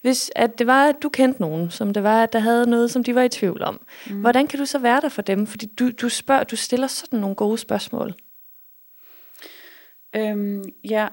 hvis 0.00 0.30
at 0.36 0.58
det 0.58 0.66
var, 0.66 0.86
at 0.86 0.96
du 1.02 1.08
kendte 1.08 1.40
nogen, 1.40 1.70
som 1.70 1.92
det 1.92 2.02
var, 2.02 2.22
at 2.22 2.32
der 2.32 2.38
havde 2.38 2.70
noget, 2.70 2.90
som 2.90 3.04
de 3.04 3.14
var 3.14 3.22
i 3.22 3.28
tvivl 3.28 3.62
om. 3.62 3.86
Mm. 4.06 4.20
Hvordan 4.20 4.46
kan 4.46 4.58
du 4.58 4.66
så 4.66 4.78
være 4.78 5.00
der 5.00 5.08
for 5.08 5.22
dem? 5.22 5.46
Fordi 5.46 5.66
du, 5.66 5.90
du 5.90 6.08
spørger, 6.08 6.44
du 6.44 6.56
stiller 6.56 6.86
sådan 6.86 7.18
nogle 7.18 7.36
gode 7.36 7.58
spørgsmål. 7.58 8.14
Øhm, 10.16 10.64
ja, 10.84 11.08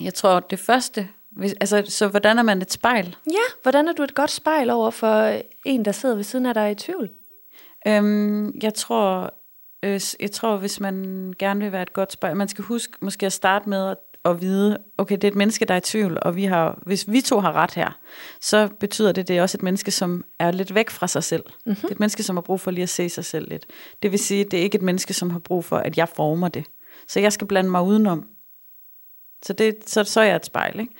jeg 0.00 0.14
tror, 0.14 0.40
det 0.40 0.58
første, 0.58 1.08
hvis, 1.36 1.54
altså, 1.60 1.82
så 1.88 2.08
hvordan 2.08 2.38
er 2.38 2.42
man 2.42 2.62
et 2.62 2.72
spejl? 2.72 3.16
Ja, 3.26 3.54
hvordan 3.62 3.88
er 3.88 3.92
du 3.92 4.02
et 4.02 4.14
godt 4.14 4.30
spejl 4.30 4.70
over 4.70 4.90
for 4.90 5.40
en, 5.64 5.84
der 5.84 5.92
sidder 5.92 6.14
ved 6.14 6.24
siden 6.24 6.46
af 6.46 6.54
dig 6.54 6.70
i 6.70 6.74
tvivl? 6.74 7.10
Øhm, 7.86 8.58
jeg 8.62 8.74
tror, 8.74 9.34
øh, 9.84 10.00
jeg 10.20 10.30
tror, 10.30 10.56
hvis 10.56 10.80
man 10.80 10.94
gerne 11.38 11.60
vil 11.60 11.72
være 11.72 11.82
et 11.82 11.92
godt 11.92 12.12
spejl, 12.12 12.36
man 12.36 12.48
skal 12.48 12.64
huske 12.64 12.92
måske 13.00 13.26
at 13.26 13.32
starte 13.32 13.68
med 13.68 13.90
at, 13.90 13.96
at 14.24 14.40
vide, 14.40 14.78
okay, 14.98 15.14
det 15.14 15.24
er 15.24 15.28
et 15.28 15.34
menneske, 15.34 15.64
der 15.64 15.74
er 15.74 15.78
i 15.78 15.80
tvivl, 15.80 16.18
og 16.22 16.36
vi 16.36 16.44
har, 16.44 16.82
hvis 16.86 17.10
vi 17.10 17.20
to 17.20 17.40
har 17.40 17.52
ret 17.52 17.74
her, 17.74 17.98
så 18.40 18.68
betyder 18.80 19.12
det, 19.12 19.28
det 19.28 19.38
er 19.38 19.42
også 19.42 19.56
et 19.58 19.62
menneske, 19.62 19.90
som 19.90 20.24
er 20.38 20.50
lidt 20.50 20.74
væk 20.74 20.90
fra 20.90 21.08
sig 21.08 21.24
selv. 21.24 21.42
Mm-hmm. 21.46 21.74
Det 21.74 21.84
er 21.84 21.90
et 21.92 22.00
menneske, 22.00 22.22
som 22.22 22.36
har 22.36 22.42
brug 22.42 22.60
for 22.60 22.70
lige 22.70 22.82
at 22.82 22.88
se 22.88 23.08
sig 23.08 23.24
selv 23.24 23.48
lidt. 23.48 23.66
Det 24.02 24.10
vil 24.10 24.18
sige, 24.18 24.44
det 24.44 24.58
er 24.58 24.62
ikke 24.62 24.76
et 24.76 24.82
menneske, 24.82 25.14
som 25.14 25.30
har 25.30 25.38
brug 25.38 25.64
for, 25.64 25.76
at 25.76 25.98
jeg 25.98 26.08
former 26.08 26.48
det. 26.48 26.64
Så 27.08 27.20
jeg 27.20 27.32
skal 27.32 27.46
blande 27.46 27.70
mig 27.70 27.82
udenom. 27.82 28.26
Så, 29.44 29.52
det, 29.52 29.76
så, 29.86 30.04
så 30.04 30.20
er 30.20 30.24
jeg 30.24 30.36
et 30.36 30.46
spejl, 30.46 30.80
ikke? 30.80 30.94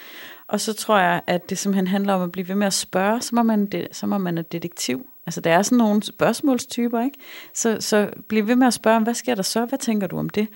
Og 0.49 0.61
så 0.61 0.73
tror 0.73 0.99
jeg, 0.99 1.23
at 1.27 1.51
det 1.51 1.59
simpelthen 1.59 1.87
handler 1.87 2.15
om 2.15 2.23
at 2.23 2.33
blive 2.33 2.49
ved 2.49 2.55
med 2.55 2.67
at 2.67 2.73
spørge, 2.73 3.23
så 3.23 3.35
må 3.35 3.43
man, 3.43 3.67
det, 3.67 3.89
så 3.93 4.07
må 4.07 4.19
man 4.19 4.39
er 4.39 4.43
detektiv. 4.43 5.07
Altså, 5.27 5.41
der 5.41 5.51
er 5.53 5.63
sådan 5.63 5.79
nogle 5.79 6.03
spørgsmålstyper, 6.03 7.01
ikke? 7.05 7.19
Så, 7.55 7.77
så 7.81 8.11
bliv 8.29 8.47
ved 8.47 8.57
med 8.57 8.67
at 8.67 8.75
spørge, 8.75 9.01
hvad 9.01 9.15
sker 9.15 9.35
der 9.35 9.43
så? 9.43 9.65
Hvad 9.65 9.79
tænker 9.79 10.07
du 10.07 10.19
om 10.19 10.29
det? 10.29 10.49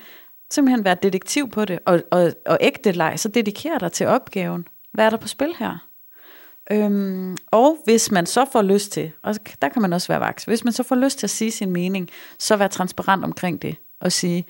Simpelthen 0.51 0.85
være 0.85 0.97
detektiv 1.03 1.49
på 1.49 1.65
det, 1.65 1.79
og, 1.85 2.01
og, 2.11 2.31
og 2.45 2.57
ægte 2.61 2.91
leg, 2.91 3.13
så 3.19 3.27
dedikerer 3.29 3.79
dig 3.79 3.91
til 3.91 4.07
opgaven. 4.07 4.67
Hvad 4.93 5.05
er 5.05 5.09
der 5.09 5.17
på 5.17 5.27
spil 5.27 5.55
her? 5.59 5.89
Øhm, 6.71 7.37
og 7.51 7.77
hvis 7.85 8.11
man 8.11 8.25
så 8.25 8.45
får 8.51 8.61
lyst 8.61 8.91
til, 8.91 9.11
og 9.23 9.35
der 9.61 9.69
kan 9.69 9.81
man 9.81 9.93
også 9.93 10.07
være 10.07 10.19
vaks, 10.19 10.43
hvis 10.43 10.63
man 10.63 10.73
så 10.73 10.83
får 10.83 10.95
lyst 10.95 11.19
til 11.19 11.25
at 11.25 11.31
sige 11.31 11.51
sin 11.51 11.71
mening, 11.71 12.09
så 12.39 12.55
vær 12.55 12.67
transparent 12.67 13.23
omkring 13.23 13.61
det, 13.61 13.75
og 14.01 14.11
sige, 14.11 14.45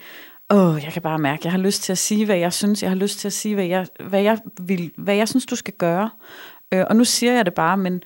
åh, 0.50 0.84
jeg 0.84 0.93
kan 0.93 1.02
bare 1.02 1.20
mærke, 1.20 1.41
jeg 1.43 1.52
har 1.52 1.60
lyst 1.60 1.84
til 1.84 1.91
at 1.91 1.97
sige, 1.97 2.26
hvad 2.26 2.38
jeg 2.38 2.54
synes, 2.54 2.84
jeg 2.84 2.91
har 2.91 2.95
lyst 2.95 3.20
til 3.20 3.28
at 3.28 3.34
sige, 3.34 3.56
hvad 3.56 3.66
jeg, 3.66 3.88
hvad 4.00 4.22
jeg, 4.22 4.39
vil, 4.62 4.91
hvad 4.97 5.16
jeg 5.16 5.28
synes, 5.28 5.45
du 5.45 5.56
skal 5.56 5.74
gøre. 5.74 6.10
Øh, 6.72 6.86
og 6.89 6.95
nu 6.95 7.04
siger 7.04 7.34
jeg 7.34 7.45
det 7.45 7.54
bare, 7.54 7.78
men 7.78 8.04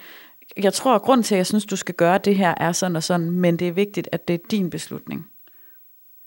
jeg 0.58 0.74
tror, 0.74 0.96
at 0.96 1.02
grund 1.02 1.24
til, 1.24 1.36
at 1.36 1.38
jeg 1.38 1.46
synes, 1.46 1.66
du 1.66 1.76
skal 1.76 1.96
gøre 1.96 2.18
det 2.18 2.36
her, 2.36 2.54
er 2.58 2.72
sådan 2.72 2.96
og 2.96 3.04
sådan, 3.04 3.32
men 3.32 3.60
det 3.60 3.68
er 3.68 3.72
vigtigt, 3.72 4.10
at 4.12 4.28
det 4.28 4.34
er 4.34 4.48
din 4.52 4.70
beslutning. 4.70 5.28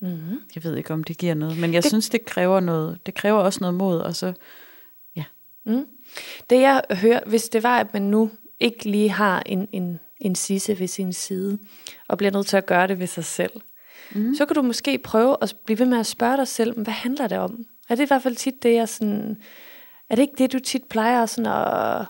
Mm-hmm. 0.00 0.40
Jeg 0.54 0.64
ved 0.64 0.76
ikke, 0.76 0.92
om 0.92 1.04
det 1.04 1.18
giver 1.18 1.34
noget, 1.34 1.58
men 1.58 1.74
jeg 1.74 1.82
det, 1.82 1.90
synes, 1.90 2.08
det 2.08 2.24
kræver 2.24 2.60
noget. 2.60 3.06
Det 3.06 3.14
kræver 3.14 3.38
også 3.38 3.58
noget 3.60 3.74
mod, 3.74 3.98
og 3.98 4.16
så, 4.16 4.32
ja. 5.16 5.24
Mm. 5.66 5.86
Det 6.50 6.60
jeg 6.60 6.82
hører, 6.90 7.20
hvis 7.26 7.48
det 7.48 7.62
var, 7.62 7.78
at 7.78 7.92
man 7.92 8.02
nu 8.02 8.30
ikke 8.60 8.90
lige 8.90 9.10
har 9.10 9.42
en, 9.46 9.68
en, 9.72 9.98
en 10.20 10.34
sisse 10.34 10.78
ved 10.78 10.88
sin 10.88 11.12
side, 11.12 11.58
og 12.08 12.18
bliver 12.18 12.30
nødt 12.30 12.46
til 12.46 12.56
at 12.56 12.66
gøre 12.66 12.86
det 12.86 12.98
ved 12.98 13.06
sig 13.06 13.24
selv, 13.24 13.52
mm. 14.14 14.34
så 14.34 14.46
kan 14.46 14.54
du 14.54 14.62
måske 14.62 14.98
prøve 14.98 15.36
at 15.40 15.54
blive 15.64 15.78
ved 15.78 15.86
med 15.86 15.98
at 15.98 16.06
spørge 16.06 16.36
dig 16.36 16.48
selv, 16.48 16.82
hvad 16.82 16.92
handler 16.94 17.26
det 17.26 17.38
om? 17.38 17.64
Er 17.88 17.94
det 17.94 18.02
i 18.02 18.06
hvert 18.06 18.22
fald 18.22 18.36
tit 18.36 18.62
det, 18.62 18.74
jeg 18.74 18.88
sådan... 18.88 19.36
Er 20.10 20.14
det 20.14 20.22
ikke 20.22 20.34
det, 20.38 20.52
du 20.52 20.58
tit 20.58 20.84
plejer 20.90 21.26
sådan 21.26 21.52
at, 21.52 22.06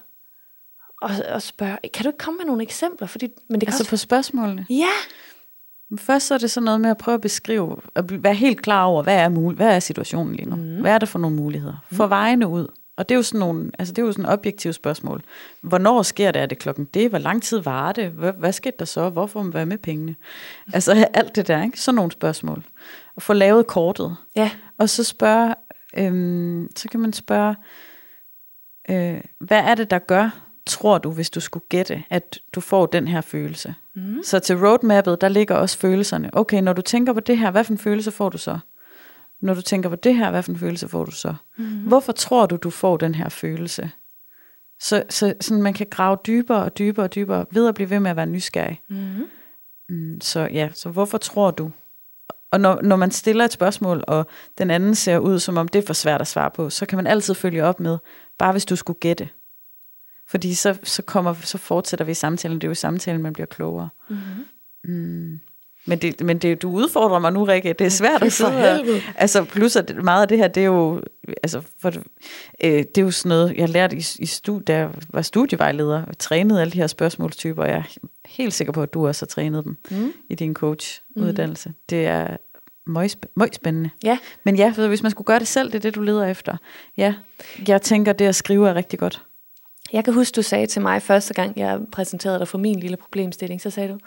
at, 1.03 1.21
at 1.21 1.43
spørge? 1.43 1.79
Kan 1.95 2.03
du 2.03 2.09
ikke 2.09 2.19
komme 2.19 2.39
med 2.39 2.47
nogle 2.47 2.63
eksempler? 2.63 3.07
Fordi, 3.07 3.29
men 3.49 3.61
det 3.61 3.67
kan 3.67 3.73
altså 3.73 3.83
også... 3.83 3.91
på 3.91 3.97
spørgsmålene? 3.97 4.67
Ja. 4.71 4.93
Først 5.99 6.27
så 6.27 6.35
er 6.35 6.39
det 6.39 6.51
sådan 6.51 6.65
noget 6.65 6.81
med 6.81 6.91
at 6.91 6.99
prøve 6.99 7.15
at 7.15 7.21
beskrive, 7.21 7.77
at 7.95 8.23
være 8.23 8.35
helt 8.35 8.63
klar 8.63 8.85
over, 8.85 9.03
hvad 9.03 9.17
er, 9.17 9.29
mul- 9.29 9.55
hvad 9.55 9.75
er 9.75 9.81
situationen 9.81 10.35
lige 10.35 10.49
nu? 10.49 10.57
Mm. 10.57 10.81
Hvad 10.81 10.93
er 10.93 10.99
det 10.99 11.09
for 11.09 11.19
nogle 11.19 11.37
muligheder? 11.37 11.85
Få 11.93 12.05
mm. 12.05 12.11
vejene 12.11 12.49
ud. 12.49 12.67
Og 12.97 13.09
det 13.09 13.15
er 13.15 13.17
jo 13.17 13.23
sådan 13.23 13.41
nogle, 13.41 13.71
altså 13.79 13.95
det 13.95 14.03
er 14.03 14.07
jo 14.07 14.13
sådan 14.13 14.27
objektive 14.27 14.73
spørgsmål. 14.73 15.23
Hvornår 15.61 16.03
sker 16.03 16.31
det? 16.31 16.43
Er 16.43 16.47
det 16.47 16.59
klokken 16.59 16.85
det? 16.85 17.09
Hvor 17.09 17.19
lang 17.19 17.43
tid 17.43 17.59
var 17.59 17.93
det? 17.93 18.11
Hvad, 18.11 18.33
hvad 18.33 18.53
skete 18.53 18.77
der 18.79 18.85
så? 18.85 19.09
Hvorfor 19.09 19.43
må 19.43 19.51
være 19.51 19.67
med 19.67 19.79
pengene? 19.79 20.15
Altså 20.73 20.93
alt 21.15 21.37
det 21.37 21.49
der, 21.49 21.63
ikke? 21.63 21.81
Sådan 21.81 21.97
nogle 21.97 22.13
spørgsmål. 22.13 22.65
Og 23.17 23.23
få 23.23 23.33
lavet 23.33 23.67
kortet. 23.67 24.17
Ja. 24.37 24.51
Og 24.79 24.89
så 24.89 25.05
spørge, 25.05 25.55
øhm, 25.97 26.69
så 26.77 26.89
kan 26.89 27.01
man 27.01 27.13
spørge, 27.13 27.57
øh, 28.91 29.21
hvad 29.41 29.59
er 29.59 29.75
det, 29.75 29.91
der 29.91 29.99
gør, 29.99 30.31
tror 30.67 30.99
du, 30.99 31.11
hvis 31.11 31.31
du 31.31 31.41
skulle 31.41 31.67
gætte, 31.69 32.05
at 32.11 32.39
du 32.55 32.61
får 32.61 32.87
den 32.87 33.09
her 33.09 33.21
følelse? 33.21 33.75
Mm. 33.95 34.23
Så 34.25 34.39
til 34.39 34.57
roadmappet, 34.57 35.21
der 35.21 35.29
ligger 35.29 35.55
også 35.55 35.79
følelserne. 35.79 36.31
Okay, 36.33 36.61
når 36.63 36.73
du 36.73 36.83
tænker 36.83 37.13
på 37.13 37.21
det 37.21 37.39
her, 37.39 37.51
hvad 37.51 37.65
for 37.65 37.73
en 37.73 37.79
følelse 37.79 38.11
får 38.11 38.29
du 38.29 38.39
så? 38.39 38.59
Når 39.41 39.55
du 39.55 39.63
tænker 39.63 39.89
på 39.89 39.97
det 39.97 40.17
her, 40.17 40.31
hvad 40.31 40.43
for 40.43 40.53
en 40.53 40.59
følelse 40.59 40.89
får 40.89 41.05
du 41.05 41.11
så? 41.11 41.35
Mm. 41.59 41.67
Hvorfor 41.67 42.13
tror 42.13 42.47
du, 42.47 42.57
du 42.57 42.71
får 42.71 42.97
den 42.97 43.15
her 43.15 43.29
følelse? 43.29 43.91
Så, 44.81 45.03
så 45.11 45.35
sådan, 45.41 45.63
man 45.63 45.75
kan 45.75 45.87
grave 45.91 46.19
dybere 46.27 46.65
og 46.65 46.79
dybere 46.79 47.05
og 47.05 47.15
dybere 47.15 47.47
ved 47.51 47.69
at 47.69 47.75
blive 47.75 47.91
ved 47.91 48.01
med 48.01 48.11
at 48.11 48.17
være 48.17 48.27
nysgerrig. 48.27 48.81
Mm. 48.89 49.27
Mm, 49.89 50.21
så 50.21 50.41
ja, 50.53 50.69
så 50.75 50.89
hvorfor 50.89 51.19
tror 51.19 51.51
du? 51.51 51.71
Og 52.51 52.61
når, 52.61 52.83
når 52.83 52.97
man 52.97 53.11
stiller 53.11 53.45
et 53.45 53.53
spørgsmål, 53.53 54.05
og 54.07 54.27
den 54.59 54.71
anden 54.71 54.95
ser 54.95 55.19
ud, 55.19 55.39
som 55.39 55.57
om 55.57 55.69
det 55.69 55.83
er 55.83 55.87
for 55.87 55.95
svært 55.95 56.21
at 56.21 56.27
svare 56.27 56.51
på, 56.51 56.71
så 56.71 56.87
kan 56.87 56.97
man 56.97 57.07
altid 57.07 57.35
følge 57.35 57.65
op 57.65 57.81
med, 57.81 57.99
bare 58.39 58.53
hvis 58.53 58.65
du 58.65 58.77
skulle 58.77 59.01
gætte. 59.01 59.29
Fordi 60.29 60.55
så, 60.55 60.79
så, 60.83 61.03
kommer, 61.03 61.35
så 61.35 61.59
fortsætter 61.59 62.05
vi 62.05 62.15
samtalen. 62.15 62.61
Det 62.61 62.65
er 62.65 62.69
jo 62.69 62.75
samtalen, 62.75 63.23
man 63.23 63.33
bliver 63.33 63.47
klogere. 63.47 63.89
Mm-hmm. 64.11 64.95
Mm. 64.95 65.41
Men, 65.87 65.99
det, 65.99 66.21
men 66.21 66.39
det, 66.39 66.63
du 66.63 66.71
udfordrer 66.71 67.19
mig 67.19 67.33
nu, 67.33 67.45
Rikke. 67.45 67.73
Det 67.73 67.85
er 67.85 67.89
svært 67.89 68.23
at 68.23 68.33
sidde 68.33 68.51
her. 68.51 69.01
Altså, 69.17 69.45
plus 69.45 69.77
at 69.77 70.05
meget 70.05 70.23
af 70.23 70.29
det 70.29 70.39
her, 70.39 70.49
det 70.49 70.61
er 70.61 70.67
jo, 70.67 71.03
altså, 71.43 71.63
for, 71.81 71.89
øh, 72.65 72.71
det 72.71 72.99
er 72.99 73.03
jo 73.03 73.11
sådan 73.11 73.29
noget, 73.29 73.55
jeg 73.57 73.69
lærte 73.69 73.97
i, 73.97 74.07
i 74.19 74.27
studie, 74.27 74.65
da 74.65 74.77
jeg 74.77 74.91
var 75.11 75.23
studievejleder, 75.23 76.03
og 76.03 76.19
trænede 76.19 76.61
alle 76.61 76.73
de 76.73 76.79
her 76.79 76.87
spørgsmålstyper, 76.87 77.63
og 77.63 77.69
jeg 77.69 77.77
er 77.77 77.99
helt 78.27 78.55
sikker 78.55 78.73
på, 78.73 78.83
at 78.83 78.95
du 78.95 79.07
også 79.07 79.25
har 79.25 79.27
trænet 79.27 79.65
dem 79.65 79.77
mm. 79.91 80.13
i 80.31 80.35
din 80.35 80.55
coachuddannelse. 80.55 81.69
Mm. 81.69 81.75
Det 81.91 82.07
er 82.07 82.37
møg 83.37 83.55
spændende. 83.55 83.91
Ja. 84.05 84.19
Men 84.45 84.57
ja, 84.57 84.73
hvis 84.73 85.03
man 85.03 85.11
skulle 85.11 85.27
gøre 85.27 85.39
det 85.39 85.49
selv, 85.49 85.69
det 85.69 85.75
er 85.75 85.81
det, 85.81 85.95
du 85.95 86.01
leder 86.01 86.25
efter. 86.25 86.57
Ja, 86.97 87.15
jeg 87.69 87.83
tænker, 87.83 88.13
det 88.13 88.25
at 88.25 88.35
skrive 88.35 88.69
er 88.69 88.75
rigtig 88.75 88.99
godt. 88.99 89.23
Jeg 89.93 90.05
kan 90.05 90.15
huske, 90.15 90.35
du 90.35 90.43
sagde 90.43 90.67
til 90.67 90.83
mig 90.83 91.03
første 91.03 91.35
gang, 91.35 91.59
jeg 91.59 91.81
præsenterede 91.93 92.39
dig 92.39 92.49
for 92.49 92.59
min 92.59 92.81
lille 92.81 92.97
problemstilling, 92.97 93.61
så 93.61 93.71
sagde 93.71 93.93
du, 93.93 93.99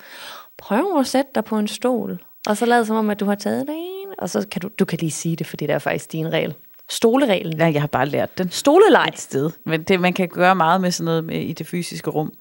prøv 0.57 0.99
at 0.99 1.07
sætte 1.07 1.31
dig 1.35 1.43
på 1.43 1.57
en 1.57 1.67
stol, 1.67 2.23
og 2.47 2.57
så 2.57 2.65
lad 2.65 2.85
som 2.85 2.95
om, 2.95 3.09
at 3.09 3.19
du 3.19 3.25
har 3.25 3.35
taget 3.35 3.67
det 3.67 3.75
en, 3.77 4.07
og 4.17 4.29
så 4.29 4.47
kan 4.51 4.61
du, 4.61 4.69
du 4.79 4.85
kan 4.85 4.97
lige 4.99 5.11
sige 5.11 5.35
det, 5.35 5.47
fordi 5.47 5.67
det 5.67 5.73
er 5.73 5.79
faktisk 5.79 6.11
din 6.11 6.33
regel. 6.33 6.55
Stolereglen. 6.89 7.57
Ja, 7.57 7.65
jeg 7.65 7.81
har 7.81 7.87
bare 7.87 8.05
lært 8.05 8.37
den. 8.37 8.51
Stolelej. 8.51 9.05
Et 9.07 9.19
sted. 9.19 9.51
Men 9.65 9.83
det, 9.83 9.99
man 9.99 10.13
kan 10.13 10.27
gøre 10.27 10.55
meget 10.55 10.81
med 10.81 10.91
sådan 10.91 11.05
noget 11.05 11.23
med, 11.23 11.41
i 11.41 11.53
det 11.53 11.67
fysiske 11.67 12.09
rum, 12.09 12.33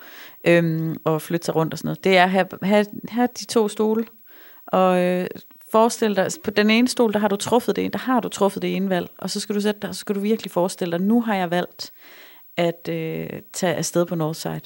øhm, 0.47 0.97
og 1.05 1.23
flytte 1.23 1.45
sig 1.45 1.57
rundt 1.57 1.75
og 1.75 1.79
sådan 1.79 1.87
noget. 1.87 2.05
Det 2.05 2.17
er 2.17 2.23
at 2.23 2.31
have, 2.31 2.47
have, 2.63 2.87
have 3.09 3.29
de 3.41 3.45
to 3.45 3.69
stole, 3.69 4.05
og 4.67 4.99
øh, 4.99 5.27
forestil 5.73 6.17
dig, 6.17 6.31
på 6.45 6.51
den 6.51 6.71
ene 6.71 6.89
stol, 6.89 7.13
der 7.13 7.19
har 7.19 7.29
du 7.29 7.37
truffet 7.37 7.77
det, 7.77 7.93
der 7.93 7.99
har 7.99 8.21
du 8.21 8.29
truffet 8.29 8.63
det 8.63 8.77
ene 8.77 8.91
valg, 8.91 9.11
og 9.19 9.31
så 9.31 9.41
skal 9.41 9.55
du 9.55 9.61
sætte 9.61 9.81
dig, 9.81 9.95
så 9.95 10.01
skal 10.01 10.15
du 10.15 10.21
virkelig 10.21 10.51
forestille 10.51 10.99
dig, 10.99 11.07
nu 11.07 11.21
har 11.21 11.35
jeg 11.35 11.51
valgt, 11.51 11.93
at 12.59 12.89
øh, 12.89 13.29
tage 13.53 13.75
afsted 13.75 14.07
på 14.07 14.15
Northside. 14.15 14.61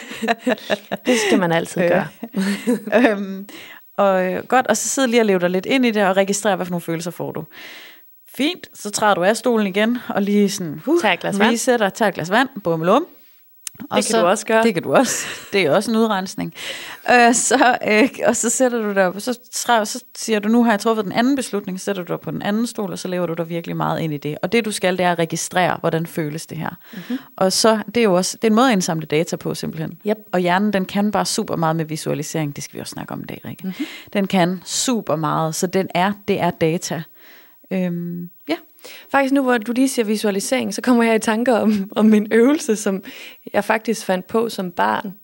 det 1.06 1.18
skal 1.26 1.38
man 1.38 1.52
altid 1.52 1.88
gøre. 1.88 2.06
øhm, 2.94 3.48
og 3.98 4.32
øh, 4.32 4.44
godt, 4.44 4.66
og 4.66 4.76
så 4.76 4.88
sidde 4.88 5.08
lige 5.08 5.20
og 5.20 5.26
leve 5.26 5.38
dig 5.38 5.50
lidt 5.50 5.66
ind 5.66 5.86
i 5.86 5.90
det, 5.90 6.04
og 6.04 6.16
registrere, 6.16 6.56
hvad 6.56 6.66
for 6.66 6.70
nogle 6.70 6.80
følelser 6.80 7.10
får 7.10 7.32
du. 7.32 7.44
Fint, 8.34 8.68
så 8.74 8.90
træder 8.90 9.14
du 9.14 9.22
af 9.22 9.36
stolen 9.36 9.66
igen, 9.66 9.98
og 10.08 10.22
lige 10.22 10.50
sådan, 10.50 10.82
uh, 10.86 11.00
tag 11.00 11.14
et 11.14 11.20
glas 11.20 11.38
vand. 11.38 11.52
Resetter, 11.52 11.88
tag 11.88 12.08
et 12.08 12.14
glas 12.14 12.30
vand, 12.30 12.48
bummelum, 12.64 13.06
og 13.90 13.96
det 13.96 14.04
kan 14.06 14.12
så, 14.12 14.20
du 14.20 14.26
også 14.26 14.46
gøre. 14.46 14.62
Det 14.62 14.74
kan 14.74 14.82
du 14.82 14.94
også. 14.94 15.26
Det 15.52 15.62
er 15.62 15.70
også 15.70 15.90
en 15.90 15.96
udrensning. 15.96 16.54
Øh, 17.10 17.34
så, 17.34 17.78
øh, 17.88 18.08
og 18.26 18.36
så 18.36 18.50
sætter 18.50 18.82
du 18.82 18.94
dig 18.94 19.22
så, 19.22 19.38
så 19.84 20.04
siger 20.16 20.38
du, 20.38 20.48
nu 20.48 20.64
har 20.64 20.72
jeg 20.72 20.80
truffet 20.80 21.04
den 21.04 21.12
anden 21.12 21.36
beslutning, 21.36 21.80
så 21.80 21.84
sætter 21.84 22.02
du 22.02 22.12
dig 22.12 22.20
på 22.20 22.30
den 22.30 22.42
anden 22.42 22.66
stol, 22.66 22.92
og 22.92 22.98
så 22.98 23.08
laver 23.08 23.26
du 23.26 23.34
dig 23.34 23.48
virkelig 23.48 23.76
meget 23.76 24.00
ind 24.00 24.14
i 24.14 24.16
det. 24.16 24.38
Og 24.42 24.52
det 24.52 24.64
du 24.64 24.72
skal, 24.72 24.98
det 24.98 25.04
er 25.04 25.12
at 25.12 25.18
registrere, 25.18 25.76
hvordan 25.80 26.06
føles 26.06 26.46
det 26.46 26.58
her. 26.58 26.70
Mm-hmm. 26.92 27.18
Og 27.36 27.52
så, 27.52 27.82
det 27.86 27.96
er 27.96 28.04
jo 28.04 28.14
også, 28.14 28.36
det 28.36 28.44
er 28.44 28.50
en 28.50 28.56
måde 28.56 28.66
at 28.66 28.72
indsamle 28.72 29.06
data 29.06 29.36
på 29.36 29.54
simpelthen. 29.54 29.98
Yep. 30.06 30.16
Og 30.32 30.40
hjernen, 30.40 30.72
den 30.72 30.84
kan 30.84 31.10
bare 31.10 31.26
super 31.26 31.56
meget 31.56 31.76
med 31.76 31.84
visualisering, 31.84 32.56
det 32.56 32.64
skal 32.64 32.74
vi 32.74 32.80
også 32.80 32.90
snakke 32.90 33.12
om 33.12 33.20
i 33.20 33.26
dag, 33.26 33.40
Rikke. 33.44 33.66
Mm-hmm. 33.66 33.86
Den 34.12 34.26
kan 34.26 34.62
super 34.64 35.16
meget, 35.16 35.54
så 35.54 35.66
den 35.66 35.88
er, 35.94 36.12
det 36.28 36.40
er 36.40 36.50
data. 36.50 37.02
Øhm, 37.70 38.30
ja. 38.48 38.56
Faktisk 39.10 39.34
nu, 39.34 39.42
hvor 39.42 39.58
du 39.58 39.72
lige 39.72 39.88
siger 39.88 40.06
visualisering, 40.06 40.74
så 40.74 40.82
kommer 40.82 41.04
jeg 41.04 41.14
i 41.14 41.18
tanker 41.18 41.54
om, 41.54 41.90
om 41.96 42.06
min 42.06 42.28
øvelse, 42.32 42.76
som 42.76 43.04
jeg 43.52 43.64
faktisk 43.64 44.06
fandt 44.06 44.26
på 44.26 44.48
som 44.48 44.70
barn. 44.70 45.14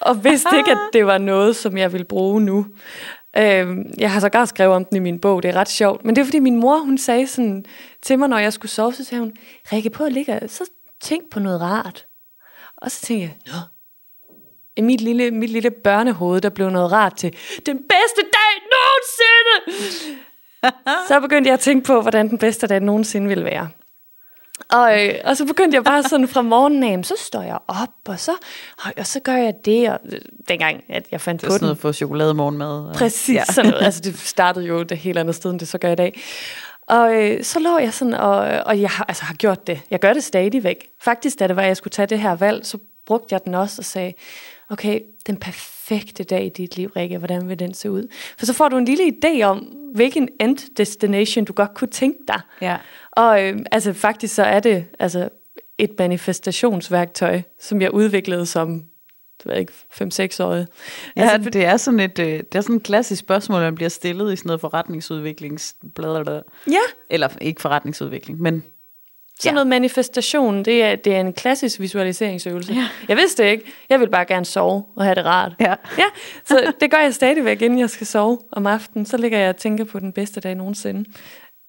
Og 0.00 0.24
vidste 0.24 0.56
ikke, 0.56 0.70
at 0.70 0.78
det 0.92 1.06
var 1.06 1.18
noget, 1.18 1.56
som 1.56 1.78
jeg 1.78 1.92
ville 1.92 2.04
bruge 2.04 2.40
nu. 2.40 2.66
Øhm, 3.38 3.94
jeg 3.98 4.12
har 4.12 4.20
så 4.20 4.28
godt 4.28 4.48
skrevet 4.48 4.74
om 4.74 4.84
den 4.84 4.96
i 4.96 5.00
min 5.00 5.18
bog, 5.18 5.42
det 5.42 5.48
er 5.48 5.56
ret 5.56 5.68
sjovt. 5.68 6.04
Men 6.04 6.16
det 6.16 6.20
er 6.20 6.24
fordi 6.24 6.38
min 6.38 6.60
mor, 6.60 6.78
hun 6.78 6.98
sagde 6.98 7.26
sådan 7.26 7.64
til 8.02 8.18
mig, 8.18 8.28
når 8.28 8.38
jeg 8.38 8.52
skulle 8.52 8.72
sove, 8.72 8.94
så 8.94 9.04
sagde 9.04 9.20
hun, 9.20 9.32
Rikke, 9.72 9.90
på 9.90 10.04
at 10.04 10.12
ligge, 10.12 10.40
så 10.46 10.64
tænk 11.00 11.30
på 11.30 11.40
noget 11.40 11.60
rart. 11.60 12.06
Og 12.76 12.90
så 12.90 13.00
tænkte 13.06 13.22
jeg, 13.22 13.52
Nå. 13.52 13.58
I 14.76 14.80
mit 14.80 15.00
lille, 15.00 15.30
mit 15.30 15.50
lille 15.50 15.70
børnehoved, 15.70 16.40
der 16.40 16.48
blev 16.48 16.70
noget 16.70 16.92
rart 16.92 17.16
til, 17.16 17.36
den 17.66 17.76
bedste 17.76 18.22
dag 18.22 18.52
nogensinde! 18.74 20.20
så 21.08 21.20
begyndte 21.20 21.48
jeg 21.48 21.54
at 21.54 21.60
tænke 21.60 21.86
på, 21.86 22.00
hvordan 22.00 22.28
den 22.28 22.38
bedste 22.38 22.66
dag 22.66 22.80
nogensinde 22.80 23.28
ville 23.28 23.44
være. 23.44 23.68
Og, 24.68 25.06
øh, 25.06 25.14
og 25.24 25.36
så 25.36 25.46
begyndte 25.46 25.74
jeg 25.74 25.84
bare 25.84 26.02
sådan 26.02 26.28
fra 26.28 26.42
morgenen 26.42 26.82
af, 26.82 27.04
så 27.04 27.14
står 27.18 27.42
jeg 27.42 27.58
op, 27.68 27.88
og 28.08 28.18
så, 28.18 28.32
og 28.98 29.06
så 29.06 29.20
gør 29.20 29.36
jeg 29.36 29.54
det, 29.64 29.90
og 29.90 29.98
øh, 30.12 30.20
dengang, 30.48 30.84
at 30.88 31.06
jeg 31.10 31.20
fandt 31.20 31.40
på 31.40 31.44
den. 31.44 31.48
Det 31.48 31.54
er 31.54 31.58
sådan 31.58 31.66
noget 31.66 31.78
for 31.78 31.92
chokolade 31.92 32.34
morgenmad. 32.34 32.88
Og, 32.88 32.94
Præcis, 32.94 33.34
ja. 33.34 33.44
sådan 33.44 33.70
noget. 33.70 33.84
Altså 33.84 34.00
det 34.00 34.18
startede 34.18 34.66
jo 34.66 34.82
det 34.82 34.98
helt 34.98 35.18
andet 35.18 35.34
sted, 35.34 35.50
end 35.50 35.60
det 35.60 35.68
så 35.68 35.78
gør 35.78 35.92
i 35.92 35.94
dag. 35.94 36.20
Og 36.88 37.14
øh, 37.14 37.44
så 37.44 37.60
lå 37.60 37.78
jeg 37.78 37.94
sådan, 37.94 38.14
og, 38.14 38.38
og 38.66 38.80
jeg 38.80 38.90
har, 38.90 39.04
altså, 39.08 39.24
har 39.24 39.34
gjort 39.34 39.66
det. 39.66 39.80
Jeg 39.90 40.00
gør 40.00 40.12
det 40.12 40.24
stadigvæk. 40.24 40.86
Faktisk, 41.02 41.38
da 41.38 41.46
det 41.46 41.56
var, 41.56 41.62
at 41.62 41.68
jeg 41.68 41.76
skulle 41.76 41.92
tage 41.92 42.06
det 42.06 42.18
her 42.18 42.34
valg, 42.34 42.66
så 42.66 42.78
brugte 43.06 43.26
jeg 43.30 43.44
den 43.44 43.54
også 43.54 43.80
og 43.80 43.84
sagde, 43.84 44.12
okay, 44.70 45.00
den 45.26 45.36
perfekte 45.36 46.24
dag 46.24 46.44
i 46.44 46.48
dit 46.48 46.76
liv, 46.76 46.88
Rikke, 46.96 47.18
hvordan 47.18 47.48
vil 47.48 47.58
den 47.58 47.74
se 47.74 47.90
ud? 47.90 48.12
For 48.38 48.46
så 48.46 48.52
får 48.52 48.68
du 48.68 48.76
en 48.76 48.84
lille 48.84 49.12
idé 49.12 49.42
om, 49.42 49.58
hvilken 49.94 50.28
end 50.40 50.74
destination 50.76 51.44
du 51.44 51.52
godt 51.52 51.74
kunne 51.74 51.88
tænke 51.88 52.18
dig. 52.28 52.40
Ja. 52.60 52.76
Og 53.12 53.44
øh, 53.44 53.58
altså 53.72 53.92
faktisk 53.92 54.34
så 54.34 54.42
er 54.42 54.60
det 54.60 54.84
altså 54.98 55.28
et 55.78 55.90
manifestationsværktøj, 55.98 57.42
som 57.60 57.82
jeg 57.82 57.94
udviklede 57.94 58.46
som 58.46 58.84
det 59.44 59.52
ved 59.52 59.56
ikke, 59.56 59.72
5-6 60.42 60.42
år. 60.44 60.54
Ja, 60.54 60.66
altså, 61.16 61.50
det 61.50 61.64
er 61.64 61.76
sådan 61.76 62.00
et, 62.00 62.18
øh, 62.18 62.26
det 62.26 62.54
er 62.54 62.60
sådan 62.60 62.76
et 62.76 62.82
klassisk 62.82 63.20
spørgsmål, 63.20 63.62
der 63.62 63.70
bliver 63.70 63.88
stillet 63.88 64.32
i 64.32 64.36
sådan 64.36 64.48
noget 64.48 64.60
forretningsudviklingsblad. 64.60 66.24
Der. 66.24 66.42
Ja. 66.66 66.80
Eller 67.10 67.28
ikke 67.40 67.60
forretningsudvikling, 67.60 68.40
men 68.40 68.64
sådan 69.40 69.50
ja. 69.50 69.54
noget 69.54 69.66
manifestation, 69.66 70.64
det 70.64 70.84
er, 70.84 70.96
det 70.96 71.16
er 71.16 71.20
en 71.20 71.32
klassisk 71.32 71.80
visualiseringsøvelse. 71.80 72.72
Ja. 72.72 72.88
Jeg 73.08 73.16
vidste 73.16 73.42
det 73.42 73.50
ikke. 73.50 73.64
Jeg 73.88 74.00
vil 74.00 74.08
bare 74.10 74.24
gerne 74.24 74.44
sove 74.44 74.84
og 74.96 75.04
have 75.04 75.14
det 75.14 75.24
rart. 75.24 75.52
Ja. 75.60 75.74
ja. 75.98 76.04
Så 76.44 76.72
det 76.80 76.90
gør 76.90 76.98
jeg 76.98 77.14
stadigvæk, 77.14 77.62
inden 77.62 77.78
jeg 77.78 77.90
skal 77.90 78.06
sove 78.06 78.38
om 78.52 78.66
aftenen. 78.66 79.06
Så 79.06 79.16
ligger 79.16 79.38
jeg 79.38 79.48
og 79.48 79.56
tænker 79.56 79.84
på 79.84 79.98
den 79.98 80.12
bedste 80.12 80.40
dag 80.40 80.54
nogensinde. 80.54 81.04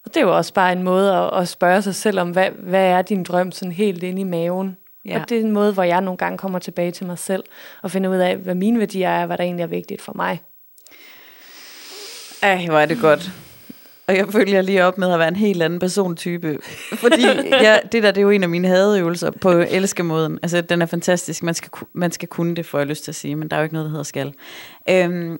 Og 0.04 0.14
det 0.14 0.16
er 0.16 0.20
jo 0.20 0.36
også 0.36 0.54
bare 0.54 0.72
en 0.72 0.82
måde 0.82 1.16
at, 1.16 1.40
at 1.40 1.48
spørge 1.48 1.82
sig 1.82 1.94
selv 1.94 2.20
om, 2.20 2.30
hvad, 2.30 2.50
hvad 2.50 2.84
er 2.84 3.02
din 3.02 3.22
drøm 3.22 3.52
sådan 3.52 3.72
helt 3.72 4.02
inde 4.02 4.20
i 4.20 4.24
maven? 4.24 4.76
Ja. 5.04 5.20
Og 5.20 5.28
det 5.28 5.36
er 5.36 5.40
en 5.40 5.52
måde, 5.52 5.72
hvor 5.72 5.82
jeg 5.82 6.00
nogle 6.00 6.18
gange 6.18 6.38
kommer 6.38 6.58
tilbage 6.58 6.90
til 6.90 7.06
mig 7.06 7.18
selv 7.18 7.44
og 7.82 7.90
finder 7.90 8.10
ud 8.10 8.16
af, 8.16 8.36
hvad 8.36 8.54
mine 8.54 8.78
værdier 8.78 9.08
er, 9.08 9.26
hvad 9.26 9.38
der 9.38 9.44
egentlig 9.44 9.62
er 9.62 9.66
vigtigt 9.66 10.02
for 10.02 10.12
mig. 10.16 10.40
Ej, 12.42 12.66
hvor 12.66 12.78
er 12.78 12.86
det 12.86 13.00
godt. 13.00 13.30
Og 14.06 14.16
jeg 14.16 14.28
følger 14.28 14.62
lige 14.62 14.84
op 14.84 14.98
med 14.98 15.12
at 15.12 15.18
være 15.18 15.28
en 15.28 15.36
helt 15.36 15.62
anden 15.62 15.78
persontype. 15.78 16.58
Fordi 16.94 17.22
ja, 17.62 17.78
det 17.92 18.02
der, 18.02 18.10
det 18.10 18.18
er 18.18 18.22
jo 18.22 18.30
en 18.30 18.42
af 18.42 18.48
mine 18.48 18.68
hadeøvelser 18.68 19.30
på 19.30 19.50
elskemåden. 19.50 20.38
Altså, 20.42 20.60
den 20.60 20.82
er 20.82 20.86
fantastisk. 20.86 21.42
Man 21.42 21.54
skal, 21.54 21.70
man 21.92 22.12
skal 22.12 22.28
kunne 22.28 22.56
det, 22.56 22.66
får 22.66 22.78
jeg 22.78 22.86
lyst 22.86 23.04
til 23.04 23.10
at 23.10 23.16
sige, 23.16 23.36
men 23.36 23.48
der 23.48 23.56
er 23.56 23.60
jo 23.60 23.64
ikke 23.64 23.74
noget, 23.74 23.84
der 23.84 23.90
hedder 23.90 24.02
skal. 24.02 24.34
Øhm, 24.90 25.38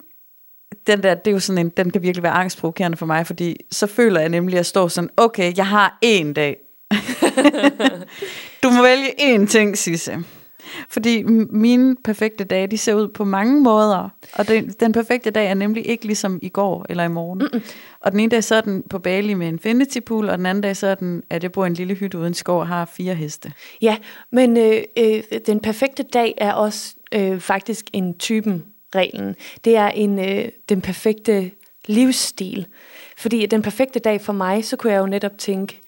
den 0.87 1.03
der, 1.03 1.15
det 1.15 1.27
er 1.27 1.33
jo 1.33 1.39
sådan 1.39 1.67
en, 1.67 1.69
den 1.69 1.91
kan 1.91 2.03
virkelig 2.03 2.23
være 2.23 2.33
angstprovokerende 2.33 2.97
for 2.97 3.07
mig, 3.07 3.27
fordi 3.27 3.57
så 3.71 3.87
føler 3.87 4.21
jeg 4.21 4.29
nemlig, 4.29 4.55
at 4.55 4.57
jeg 4.57 4.67
står 4.67 4.89
sådan, 4.89 5.11
okay, 5.17 5.57
jeg 5.57 5.67
har 5.67 5.99
én 6.05 6.33
dag. 6.33 6.57
du 8.63 8.71
må 8.71 8.83
vælge 8.83 9.35
én 9.35 9.47
ting, 9.47 9.79
Sisse. 9.79 10.19
Fordi 10.89 11.23
mine 11.51 11.97
perfekte 12.05 12.45
dage, 12.45 12.67
de 12.67 12.79
ser 12.79 12.95
ud 12.95 13.09
på 13.09 13.25
mange 13.25 13.61
måder. 13.61 14.09
Og 14.33 14.49
den, 14.49 14.69
den 14.81 14.93
perfekte 14.93 15.31
dag 15.31 15.47
er 15.47 15.55
nemlig 15.55 15.87
ikke 15.87 16.05
ligesom 16.05 16.39
i 16.43 16.49
går 16.49 16.87
eller 16.89 17.05
i 17.05 17.09
morgen. 17.09 17.39
Mm-mm. 17.39 17.63
Og 18.01 18.13
den 18.13 18.21
ene 18.21 18.31
dag 18.31 18.45
så 18.45 18.55
er 18.55 18.61
den 18.61 18.83
på 18.91 18.99
Bali 18.99 19.35
med 19.35 19.49
infinity 19.49 19.99
pool, 20.07 20.29
og 20.29 20.39
den 20.39 20.47
anden 20.47 20.63
dag 20.63 20.77
så 20.77 20.87
er 20.87 20.95
den, 20.95 21.23
at 21.31 21.43
jeg 21.43 21.53
bor 21.53 21.65
i 21.65 21.67
en 21.67 21.75
lille 21.75 21.95
hytte 21.95 22.19
uden 22.19 22.35
skov 22.35 22.61
og 22.61 22.67
har 22.67 22.85
fire 22.85 23.15
heste. 23.15 23.53
Ja, 23.83 23.97
men 24.33 24.57
øh, 24.57 24.83
øh, 24.99 25.23
den 25.47 25.61
perfekte 25.61 26.03
dag 26.03 26.35
er 26.37 26.53
også 26.53 26.95
øh, 27.15 27.41
faktisk 27.41 27.87
en 27.93 28.19
typen 28.19 28.65
reglen. 28.95 29.35
Det 29.65 29.77
er 29.77 29.89
en 29.89 30.19
øh, 30.19 30.49
den 30.69 30.81
perfekte 30.81 31.51
livsstil. 31.87 32.67
Fordi 33.17 33.47
den 33.47 33.63
perfekte 33.63 33.99
dag 33.99 34.21
for 34.21 34.33
mig, 34.33 34.65
så 34.65 34.77
kunne 34.77 34.93
jeg 34.93 35.01
jo 35.01 35.07
netop 35.07 35.39
tænke, 35.39 35.81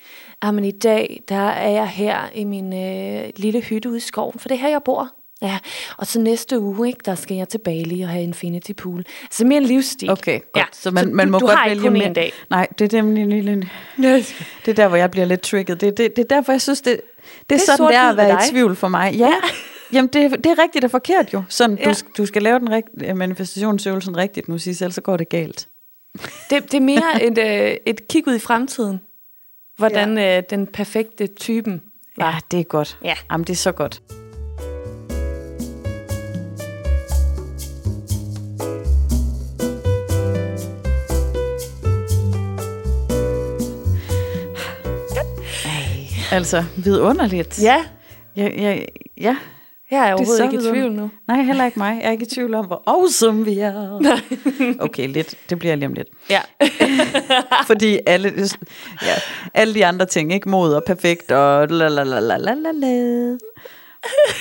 men 0.50 0.64
i 0.64 0.70
dag, 0.70 1.22
der 1.28 1.48
er 1.48 1.70
jeg 1.70 1.88
her 1.88 2.18
i 2.34 2.44
min 2.44 2.72
øh, 2.72 3.30
lille 3.36 3.60
hytte 3.60 3.88
ude 3.88 3.96
i 3.96 4.00
skoven, 4.00 4.38
for 4.38 4.48
det 4.48 4.54
er 4.54 4.58
her, 4.58 4.68
jeg 4.68 4.82
bor. 4.84 5.08
Ja, 5.42 5.58
og 5.96 6.06
så 6.06 6.20
næste 6.20 6.60
uge, 6.60 6.88
ikke, 6.88 7.00
der 7.04 7.14
skal 7.14 7.36
jeg 7.36 7.48
til 7.48 7.58
Bali 7.58 8.00
og 8.00 8.08
have 8.08 8.22
Infinity 8.22 8.72
Pool. 8.72 9.04
Altså 9.22 9.46
mere 9.46 9.58
en 9.58 9.64
livsstil. 9.64 10.10
Okay, 10.10 10.40
godt. 10.40 10.56
Ja, 10.56 10.64
så 10.72 10.90
man, 10.90 11.04
så 11.04 11.10
man 11.10 11.30
må 11.30 11.38
du 11.38 11.46
godt 11.46 11.58
har 11.58 11.68
vælge 11.68 11.74
ikke 11.74 11.82
kun 11.82 11.92
mere. 11.92 12.06
en 12.06 12.12
dag. 12.12 12.32
Nej, 12.50 12.66
det 12.78 12.94
er, 12.94 13.02
nemlig, 13.02 13.44
det, 13.96 14.34
det 14.64 14.70
er 14.70 14.74
der, 14.74 14.88
hvor 14.88 14.96
jeg 14.96 15.10
bliver 15.10 15.26
lidt 15.26 15.40
trigget. 15.40 15.80
Det, 15.80 15.98
det, 15.98 16.16
det 16.16 16.22
er 16.22 16.36
derfor, 16.36 16.52
jeg 16.52 16.62
synes, 16.62 16.80
det, 16.80 17.00
det, 17.16 17.50
det 17.50 17.56
er 17.56 17.60
sådan, 17.60 17.86
det 17.86 17.96
er 17.96 18.10
at 18.10 18.16
være 18.16 18.46
i 18.46 18.50
tvivl 18.50 18.76
for 18.76 18.88
mig. 18.88 19.14
Ja, 19.14 19.32
Jamen, 19.92 20.08
det, 20.12 20.44
det 20.44 20.46
er 20.46 20.62
rigtigt 20.62 20.84
og 20.84 20.90
forkert 20.90 21.32
jo. 21.32 21.42
Sådan, 21.48 21.78
ja. 21.78 21.92
du, 21.92 21.94
du 22.18 22.26
skal 22.26 22.42
lave 22.42 22.58
den 22.58 22.70
rigt, 22.70 23.16
manifestationsøvelsen 23.16 24.16
rigtigt 24.16 24.48
nu, 24.48 24.58
sige, 24.58 24.84
ellers 24.84 24.94
så 24.94 25.00
går 25.00 25.16
det 25.16 25.28
galt. 25.28 25.68
Det, 26.50 26.72
det 26.72 26.74
er 26.74 26.80
mere 26.80 27.22
et, 27.22 27.38
øh, 27.38 27.76
et 27.86 28.08
kig 28.08 28.28
ud 28.28 28.34
i 28.34 28.38
fremtiden. 28.38 29.00
Hvordan 29.76 30.18
ja. 30.18 30.38
øh, 30.38 30.42
den 30.50 30.66
perfekte 30.66 31.26
typen 31.26 31.82
var. 32.16 32.32
Ja, 32.32 32.38
det 32.50 32.60
er 32.60 32.64
godt. 32.64 32.98
Ja. 33.04 33.14
Jamen, 33.30 33.44
det 33.44 33.52
er 33.52 33.56
så 33.56 33.72
godt. 33.72 34.02
Altså, 46.32 46.64
vidunderligt. 46.76 47.62
Ja. 47.62 47.84
Ja, 48.36 48.48
ja, 48.56 48.78
ja. 49.16 49.36
Jeg 49.94 50.08
er 50.10 50.14
overhovedet 50.14 50.44
ikke 50.44 50.56
i 50.56 50.70
tvivl 50.70 50.92
nu. 50.92 51.10
Nej, 51.28 51.42
heller 51.42 51.64
ikke 51.64 51.78
mig. 51.78 51.98
Jeg 52.00 52.08
er 52.08 52.10
ikke 52.10 52.22
i 52.22 52.28
tvivl 52.28 52.54
om, 52.54 52.66
hvor 52.66 52.82
awesome 52.86 53.44
vi 53.44 53.58
er. 53.58 54.00
okay, 54.86 55.08
lidt. 55.08 55.34
Det 55.50 55.58
bliver 55.58 55.74
lige 55.74 55.86
om 55.86 55.92
lidt. 55.92 56.08
Ja. 56.30 56.40
Fordi 57.70 57.98
alle, 58.06 58.32
ja, 59.02 59.14
alle 59.54 59.74
de 59.74 59.86
andre 59.86 60.06
ting, 60.06 60.32
ikke? 60.32 60.48
Mod 60.48 60.74
og 60.74 60.82
perfekt 60.86 61.30
og 61.30 61.68
la 61.68 61.88
la 61.88 62.02
la 62.02 62.20
la 62.20 62.36
la 62.36 62.54
la 62.54 62.70
la. 62.72 63.30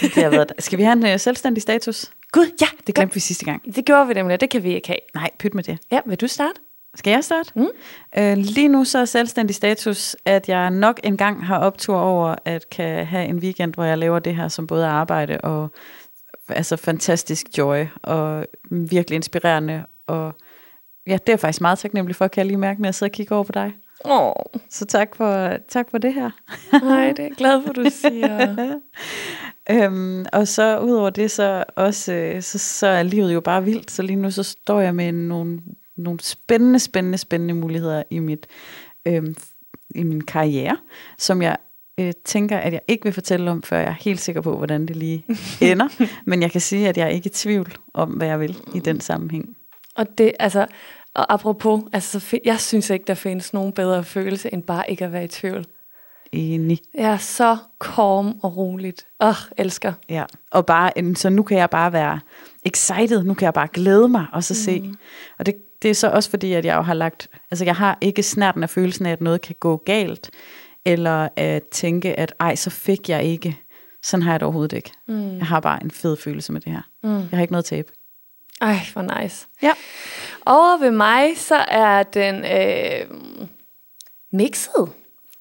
Det 0.01 0.23
har 0.23 0.29
været, 0.29 0.51
skal 0.59 0.77
vi 0.79 0.83
have 0.83 0.93
en 0.93 1.13
uh, 1.13 1.19
selvstændig 1.19 1.61
status? 1.61 2.11
Gud, 2.31 2.45
ja. 2.61 2.67
Det 2.87 2.95
glemte 2.95 3.13
vi 3.13 3.19
sidste 3.19 3.45
gang. 3.45 3.75
Det 3.75 3.85
gjorde 3.85 4.07
vi 4.07 4.13
nemlig, 4.13 4.41
det 4.41 4.49
kan 4.49 4.63
vi 4.63 4.75
ikke 4.75 4.87
have. 4.87 4.99
Nej, 5.15 5.29
pyt 5.39 5.53
med 5.53 5.63
det. 5.63 5.77
Ja, 5.91 5.99
vil 6.05 6.21
du 6.21 6.27
starte? 6.27 6.59
Skal 6.95 7.11
jeg 7.11 7.23
starte? 7.23 7.51
Mm. 7.55 7.67
Øh, 8.17 8.37
lige 8.37 8.67
nu 8.67 8.83
så 8.83 8.99
er 8.99 9.05
selvstændig 9.05 9.55
status, 9.55 10.15
at 10.25 10.49
jeg 10.49 10.71
nok 10.71 10.99
engang 11.03 11.45
har 11.45 11.59
optur 11.59 11.97
over 11.97 12.35
at 12.45 12.69
kan 12.69 13.05
have 13.05 13.25
en 13.25 13.37
weekend, 13.37 13.73
hvor 13.73 13.83
jeg 13.83 13.97
laver 13.97 14.19
det 14.19 14.35
her 14.35 14.47
som 14.47 14.67
både 14.67 14.87
arbejde 14.87 15.37
og 15.41 15.69
altså 16.49 16.75
fantastisk 16.75 17.57
joy 17.57 17.85
og 18.03 18.45
virkelig 18.71 19.15
inspirerende. 19.15 19.85
Og 20.07 20.33
ja, 21.07 21.17
det 21.27 21.33
er 21.33 21.37
faktisk 21.37 21.61
meget 21.61 21.79
taknemmelig 21.79 22.15
for, 22.15 22.27
kan 22.27 22.39
jeg 22.39 22.47
lige 22.47 22.57
mærke, 22.57 22.81
når 22.81 22.87
jeg 22.87 22.95
sidder 22.95 23.11
og 23.11 23.15
kigger 23.15 23.35
over 23.35 23.43
på 23.43 23.51
dig. 23.51 23.73
Oh. 24.05 24.33
Så 24.69 24.85
tak 24.85 25.15
for, 25.15 25.57
tak 25.67 25.91
for 25.91 25.97
det 25.97 26.13
her. 26.13 26.29
Nej, 26.89 27.07
det 27.07 27.19
er 27.19 27.23
jeg 27.23 27.31
glad 27.37 27.61
for, 27.65 27.73
du 27.73 27.85
siger. 27.89 28.75
øhm, 29.71 30.25
og 30.33 30.47
så 30.47 30.79
udover 30.79 31.09
det, 31.09 31.31
så, 31.31 31.63
også, 31.75 32.13
øh, 32.13 32.41
så, 32.41 32.59
så 32.59 32.87
er 32.87 33.03
livet 33.03 33.33
jo 33.33 33.41
bare 33.41 33.63
vildt. 33.63 33.91
Så 33.91 34.01
lige 34.01 34.15
nu 34.15 34.31
så 34.31 34.43
står 34.43 34.79
jeg 34.79 34.95
med 34.95 35.11
nogle 35.11 35.59
nogle 35.97 36.19
spændende, 36.19 36.79
spændende, 36.79 37.17
spændende 37.17 37.53
muligheder 37.53 38.03
i 38.09 38.19
mit 38.19 38.47
øh, 39.07 39.23
i 39.95 40.03
min 40.03 40.21
karriere, 40.21 40.77
som 41.17 41.41
jeg 41.41 41.57
øh, 41.99 42.13
tænker, 42.25 42.57
at 42.57 42.73
jeg 42.73 42.81
ikke 42.87 43.03
vil 43.03 43.13
fortælle 43.13 43.51
om, 43.51 43.63
før 43.63 43.77
jeg 43.77 43.87
er 43.87 43.95
helt 43.99 44.19
sikker 44.19 44.41
på, 44.41 44.57
hvordan 44.57 44.85
det 44.85 44.95
lige 44.95 45.25
ender. 45.71 45.87
Men 46.25 46.41
jeg 46.41 46.51
kan 46.51 46.61
sige, 46.61 46.89
at 46.89 46.97
jeg 46.97 47.05
er 47.05 47.09
ikke 47.09 47.27
i 47.27 47.33
tvivl 47.33 47.77
om, 47.93 48.09
hvad 48.09 48.27
jeg 48.27 48.39
vil 48.39 48.57
i 48.73 48.79
den 48.79 48.99
sammenhæng. 48.99 49.57
Og 49.95 50.17
det, 50.17 50.31
altså, 50.39 50.65
og 51.15 51.33
apropos, 51.33 51.83
altså, 51.93 52.39
jeg 52.45 52.59
synes 52.59 52.89
ikke, 52.89 53.05
der 53.07 53.13
findes 53.13 53.53
nogen 53.53 53.73
bedre 53.73 54.03
følelse, 54.03 54.53
end 54.53 54.63
bare 54.63 54.91
ikke 54.91 55.05
at 55.05 55.11
være 55.11 55.23
i 55.23 55.27
tvivl. 55.27 55.65
Enig. 56.31 56.79
Jeg 56.93 57.13
er 57.13 57.17
så 57.17 57.57
calm 57.83 58.39
og 58.43 58.57
roligt. 58.57 59.07
Åh, 59.21 59.27
oh, 59.27 59.35
elsker. 59.57 59.93
Ja, 60.09 60.23
og 60.51 60.65
bare, 60.65 61.15
så 61.15 61.29
nu 61.29 61.43
kan 61.43 61.57
jeg 61.57 61.69
bare 61.69 61.93
være 61.93 62.19
excited, 62.65 63.23
nu 63.23 63.33
kan 63.33 63.45
jeg 63.45 63.53
bare 63.53 63.67
glæde 63.73 64.07
mig 64.07 64.25
og 64.33 64.43
så 64.43 64.53
mm. 64.53 64.55
se. 64.55 64.93
Og 65.39 65.45
det, 65.45 65.55
det 65.83 65.89
er 65.89 65.95
så 65.95 66.09
også 66.09 66.29
fordi, 66.29 66.53
at 66.53 66.65
jeg 66.65 66.75
jo 66.75 66.81
har 66.81 66.93
lagt, 66.93 67.27
altså 67.51 67.65
jeg 67.65 67.75
har 67.75 67.97
ikke 68.01 68.23
snærten 68.23 68.63
af 68.63 68.69
følelsen 68.69 69.05
af, 69.05 69.11
at 69.11 69.21
noget 69.21 69.41
kan 69.41 69.55
gå 69.59 69.77
galt, 69.85 70.29
eller 70.85 71.29
at 71.35 71.63
tænke, 71.63 72.19
at 72.19 72.33
ej, 72.39 72.55
så 72.55 72.69
fik 72.69 73.09
jeg 73.09 73.23
ikke. 73.23 73.59
Sådan 74.03 74.23
har 74.23 74.31
jeg 74.31 74.39
det 74.39 74.45
overhovedet 74.45 74.75
ikke. 74.75 74.91
Mm. 75.07 75.37
Jeg 75.37 75.45
har 75.45 75.59
bare 75.59 75.83
en 75.83 75.91
fed 75.91 76.17
følelse 76.17 76.51
med 76.51 76.61
det 76.61 76.71
her. 76.71 76.81
Mm. 77.03 77.17
Jeg 77.17 77.29
har 77.31 77.41
ikke 77.41 77.53
noget 77.53 77.65
tab. 77.65 77.91
Ej, 78.61 78.77
hvor 78.93 79.21
nice. 79.21 79.47
Ja. 79.61 79.71
Over 80.45 80.77
ved 80.77 80.91
mig, 80.91 81.37
så 81.37 81.55
er 81.55 82.03
den 82.03 82.35
øh, 82.35 83.17
mixet. 84.33 84.89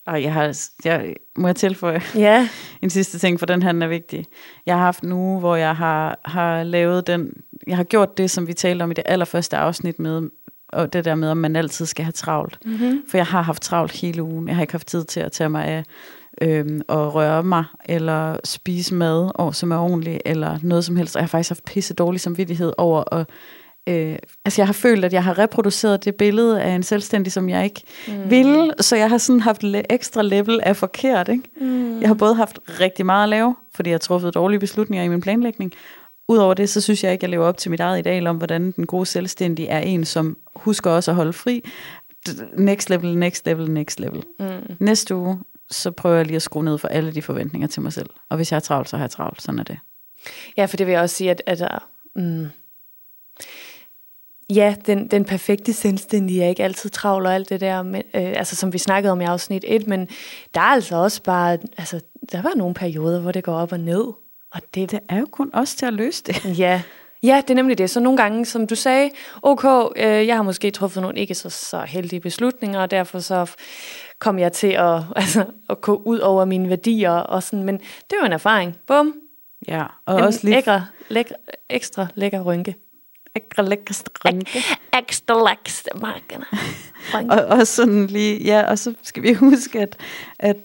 Og 0.06 0.22
jeg 0.22 0.32
har, 0.32 0.58
jeg, 0.84 1.14
må 1.36 1.48
jeg 1.48 1.56
tilføje 1.56 2.02
ja. 2.14 2.48
en 2.82 2.90
sidste 2.90 3.18
ting, 3.18 3.38
for 3.38 3.46
den 3.46 3.62
her 3.62 3.72
er 3.82 3.86
vigtig. 3.86 4.26
Jeg 4.66 4.74
har 4.74 4.84
haft 4.84 5.02
en 5.02 5.12
uge, 5.12 5.40
hvor 5.40 5.56
jeg 5.56 5.76
har, 5.76 6.20
har 6.24 6.62
lavet 6.62 7.06
den, 7.06 7.32
jeg 7.66 7.76
har 7.76 7.84
gjort 7.84 8.18
det, 8.18 8.30
som 8.30 8.46
vi 8.46 8.52
talte 8.52 8.82
om 8.82 8.90
i 8.90 8.94
det 8.94 9.04
allerførste 9.06 9.56
afsnit 9.56 9.98
med, 9.98 10.30
og 10.68 10.92
det 10.92 11.04
der 11.04 11.14
med, 11.14 11.28
om 11.30 11.36
man 11.36 11.56
altid 11.56 11.86
skal 11.86 12.04
have 12.04 12.12
travlt. 12.12 12.58
Mm-hmm. 12.64 13.02
For 13.10 13.18
jeg 13.18 13.26
har 13.26 13.42
haft 13.42 13.62
travlt 13.62 13.92
hele 13.92 14.22
ugen. 14.22 14.48
Jeg 14.48 14.56
har 14.56 14.62
ikke 14.62 14.72
haft 14.72 14.86
tid 14.86 15.04
til 15.04 15.20
at 15.20 15.32
tage 15.32 15.50
mig 15.50 15.64
af 15.64 15.84
øhm, 16.40 16.82
og 16.88 17.14
røre 17.14 17.42
mig, 17.42 17.64
eller 17.84 18.36
spise 18.44 18.94
mad, 18.94 19.30
og, 19.34 19.54
som 19.54 19.72
er 19.72 19.78
ordentligt, 19.78 20.22
eller 20.24 20.58
noget 20.62 20.84
som 20.84 20.96
helst. 20.96 21.16
Og 21.16 21.20
jeg 21.20 21.24
har 21.24 21.28
faktisk 21.28 21.50
haft 21.50 21.64
pisse 21.64 21.94
dårlig 21.94 22.20
samvittighed 22.20 22.72
over 22.78 23.14
at 23.14 23.28
Øh, 23.88 24.18
altså 24.44 24.60
jeg 24.62 24.66
har 24.66 24.72
følt, 24.72 25.04
at 25.04 25.12
jeg 25.12 25.24
har 25.24 25.38
reproduceret 25.38 26.04
det 26.04 26.14
billede 26.14 26.62
af 26.62 26.70
en 26.70 26.82
selvstændig, 26.82 27.32
som 27.32 27.48
jeg 27.48 27.64
ikke 27.64 27.82
mm. 28.08 28.30
ville, 28.30 28.72
så 28.80 28.96
jeg 28.96 29.10
har 29.10 29.18
sådan 29.18 29.40
haft 29.40 29.62
le- 29.62 29.92
ekstra 29.92 30.22
level 30.22 30.60
af 30.62 30.76
forkert. 30.76 31.28
Ikke? 31.28 31.42
Mm. 31.60 32.00
Jeg 32.00 32.08
har 32.08 32.14
både 32.14 32.34
haft 32.34 32.58
rigtig 32.80 33.06
meget 33.06 33.22
at 33.22 33.28
lave, 33.28 33.56
fordi 33.74 33.90
jeg 33.90 33.94
har 33.94 33.98
truffet 33.98 34.34
dårlige 34.34 34.60
beslutninger 34.60 35.04
i 35.04 35.08
min 35.08 35.20
planlægning. 35.20 35.72
Udover 36.28 36.54
det, 36.54 36.68
så 36.68 36.80
synes 36.80 37.04
jeg 37.04 37.12
ikke, 37.12 37.20
at 37.20 37.22
jeg 37.22 37.30
lever 37.30 37.46
op 37.46 37.56
til 37.56 37.70
mit 37.70 37.80
eget 37.80 37.98
ideal 37.98 38.26
om, 38.26 38.36
hvordan 38.36 38.72
den 38.72 38.86
gode 38.86 39.06
selvstændige 39.06 39.68
er 39.68 39.80
en, 39.80 40.04
som 40.04 40.36
husker 40.56 40.90
også 40.90 41.10
at 41.10 41.14
holde 41.14 41.32
fri. 41.32 41.64
Next 42.58 42.90
level, 42.90 43.18
next 43.18 43.46
level, 43.46 43.70
next 43.70 44.00
level. 44.00 44.22
Mm. 44.40 44.46
Næste 44.80 45.16
uge, 45.16 45.38
så 45.70 45.90
prøver 45.90 46.16
jeg 46.16 46.26
lige 46.26 46.36
at 46.36 46.42
skrue 46.42 46.64
ned 46.64 46.78
for 46.78 46.88
alle 46.88 47.14
de 47.14 47.22
forventninger 47.22 47.68
til 47.68 47.82
mig 47.82 47.92
selv. 47.92 48.10
Og 48.30 48.36
hvis 48.36 48.52
jeg 48.52 48.56
har 48.56 48.60
travlt, 48.60 48.88
så 48.88 48.96
har 48.96 49.04
jeg 49.04 49.10
travlt. 49.10 49.42
Sådan 49.42 49.58
er 49.58 49.64
det. 49.64 49.78
Ja, 50.56 50.64
for 50.64 50.76
det 50.76 50.86
vil 50.86 50.92
jeg 50.92 51.00
også 51.02 51.16
sige, 51.16 51.30
at, 51.30 51.42
at 51.46 51.78
mm, 52.16 52.46
ja, 54.54 54.74
den, 54.86 55.08
den 55.08 55.24
perfekte 55.24 55.72
selvstændige 55.72 56.44
er 56.44 56.48
ikke 56.48 56.64
altid 56.64 56.90
travl 56.90 57.26
og 57.26 57.34
alt 57.34 57.48
det 57.48 57.60
der, 57.60 57.82
men, 57.82 58.02
øh, 58.14 58.22
altså, 58.36 58.56
som 58.56 58.72
vi 58.72 58.78
snakkede 58.78 59.12
om 59.12 59.20
i 59.20 59.24
afsnit 59.24 59.64
1, 59.68 59.86
men 59.86 60.08
der 60.54 60.60
er 60.60 60.64
altså 60.64 60.96
også 60.96 61.22
bare, 61.22 61.58
altså, 61.76 62.00
der 62.32 62.42
var 62.42 62.52
nogle 62.56 62.74
perioder, 62.74 63.20
hvor 63.20 63.32
det 63.32 63.44
går 63.44 63.54
op 63.54 63.72
og 63.72 63.80
ned. 63.80 64.04
Og 64.52 64.60
det, 64.74 64.90
Det 64.90 65.00
er 65.08 65.18
jo 65.18 65.26
kun 65.30 65.50
os 65.52 65.74
til 65.74 65.86
at 65.86 65.92
løse 65.92 66.22
det. 66.24 66.58
Ja. 66.58 66.82
ja, 67.22 67.42
det 67.48 67.50
er 67.50 67.54
nemlig 67.54 67.78
det. 67.78 67.90
Så 67.90 68.00
nogle 68.00 68.16
gange, 68.16 68.44
som 68.44 68.66
du 68.66 68.74
sagde, 68.74 69.10
ok, 69.42 69.64
øh, 69.96 70.26
jeg 70.26 70.36
har 70.36 70.42
måske 70.42 70.70
truffet 70.70 71.02
nogle 71.02 71.18
ikke 71.18 71.34
så, 71.34 71.50
så 71.50 71.80
heldige 71.80 72.20
beslutninger, 72.20 72.80
og 72.80 72.90
derfor 72.90 73.18
så 73.18 73.50
kom 74.18 74.38
jeg 74.38 74.52
til 74.52 74.72
at, 74.72 75.00
altså, 75.16 75.44
at 75.70 75.80
gå 75.80 76.02
ud 76.04 76.18
over 76.18 76.44
mine 76.44 76.68
værdier, 76.68 77.12
og 77.12 77.42
sådan, 77.42 77.64
men 77.64 77.78
det 77.78 78.12
er 78.12 78.16
jo 78.20 78.26
en 78.26 78.32
erfaring. 78.32 78.76
Bum. 78.86 79.14
Ja, 79.68 79.84
og 80.06 80.18
En 80.18 80.24
også 80.24 80.40
lidt 80.42 80.54
lækre, 80.54 80.86
lækre, 81.08 81.34
ekstra 81.70 82.06
lækker 82.14 82.42
rynke. 82.42 82.74
Ekstra 83.36 83.62
lækker 83.62 83.94
markerne. 86.00 86.44
Og 87.32 87.46
også 87.58 87.74
sådan 87.74 88.06
lige, 88.06 88.44
ja, 88.44 88.70
og 88.70 88.78
så 88.78 88.94
skal 89.02 89.22
vi 89.22 89.32
huske, 89.46 89.80
at, 89.80 89.96
at 90.38 90.56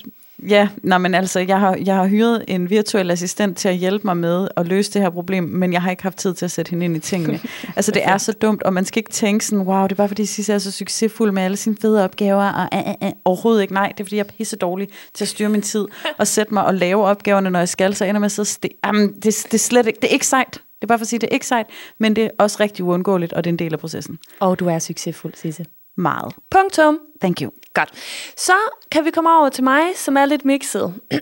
ja, 0.49 0.69
nej, 0.83 0.97
men 0.97 1.13
altså, 1.13 1.39
jeg 1.39 1.59
har, 1.59 1.75
jeg 1.85 1.95
har 1.95 2.07
hyret 2.07 2.45
en 2.47 2.69
virtuel 2.69 3.11
assistent 3.11 3.57
til 3.57 3.69
at 3.69 3.75
hjælpe 3.75 4.07
mig 4.07 4.17
med 4.17 4.47
at 4.55 4.67
løse 4.67 4.93
det 4.93 5.01
her 5.01 5.09
problem, 5.09 5.43
men 5.43 5.73
jeg 5.73 5.81
har 5.81 5.91
ikke 5.91 6.03
haft 6.03 6.17
tid 6.17 6.33
til 6.33 6.45
at 6.45 6.51
sætte 6.51 6.69
hende 6.69 6.85
ind 6.85 6.95
i 6.95 6.99
tingene. 6.99 7.39
altså, 7.75 7.91
det 7.91 8.01
er 8.05 8.17
så 8.17 8.31
dumt, 8.31 8.63
og 8.63 8.73
man 8.73 8.85
skal 8.85 8.99
ikke 8.99 9.11
tænke 9.11 9.45
sådan, 9.45 9.65
wow, 9.65 9.83
det 9.83 9.91
er 9.91 9.95
bare 9.95 10.07
fordi 10.07 10.25
Sisse 10.25 10.53
er 10.53 10.57
så 10.57 10.71
succesfuld 10.71 11.31
med 11.31 11.43
alle 11.43 11.57
sine 11.57 11.75
fede 11.81 12.03
opgaver, 12.03 12.51
og 12.51 12.69
uh, 12.75 12.79
uh, 12.87 13.07
uh. 13.07 13.13
overhovedet 13.25 13.61
ikke, 13.61 13.73
nej, 13.73 13.87
det 13.97 13.99
er 13.99 14.05
fordi, 14.05 14.15
jeg 14.15 14.25
er 14.27 14.33
pisse 14.37 14.55
dårlig 14.55 14.87
til 15.13 15.23
at 15.25 15.29
styre 15.29 15.49
min 15.49 15.61
tid, 15.61 15.85
og 16.17 16.27
sætte 16.27 16.53
mig 16.53 16.65
og 16.65 16.73
lave 16.73 17.05
opgaverne, 17.05 17.49
når 17.49 17.59
jeg 17.59 17.69
skal, 17.69 17.95
så 17.95 18.05
ender 18.05 18.19
med 18.19 18.25
at 18.25 18.31
sidde 18.31 18.49
sti- 18.49 18.79
Jamen, 18.85 19.13
det, 19.15 19.23
det, 19.23 19.53
er 19.53 19.57
slet 19.57 19.87
ikke, 19.87 19.99
det 20.01 20.07
er 20.07 20.13
ikke 20.13 20.27
sejt. 20.27 20.61
Det 20.81 20.83
er 20.83 20.87
bare 20.87 20.97
for 20.97 21.03
at 21.03 21.07
sige, 21.09 21.19
det 21.19 21.27
er 21.29 21.33
ikke 21.33 21.47
sejt, 21.47 21.65
men 21.97 22.15
det 22.15 22.23
er 22.23 22.29
også 22.39 22.57
rigtig 22.59 22.85
uundgåeligt, 22.85 23.33
og 23.33 23.43
det 23.43 23.49
er 23.49 23.53
en 23.53 23.59
del 23.59 23.73
af 23.73 23.79
processen. 23.79 24.17
Og 24.39 24.59
du 24.59 24.67
er 24.67 24.79
succesfuld, 24.79 25.33
Sisse. 25.35 25.65
Meget. 25.97 26.33
Punktum. 26.51 26.99
Thank 27.21 27.41
you. 27.41 27.51
Godt. 27.73 27.89
Så 28.37 28.51
kan 28.91 29.05
vi 29.05 29.11
komme 29.11 29.29
over 29.29 29.49
til 29.49 29.63
mig, 29.63 29.81
som 29.95 30.17
er 30.17 30.25
lidt 30.25 30.45
mixet. 30.45 30.93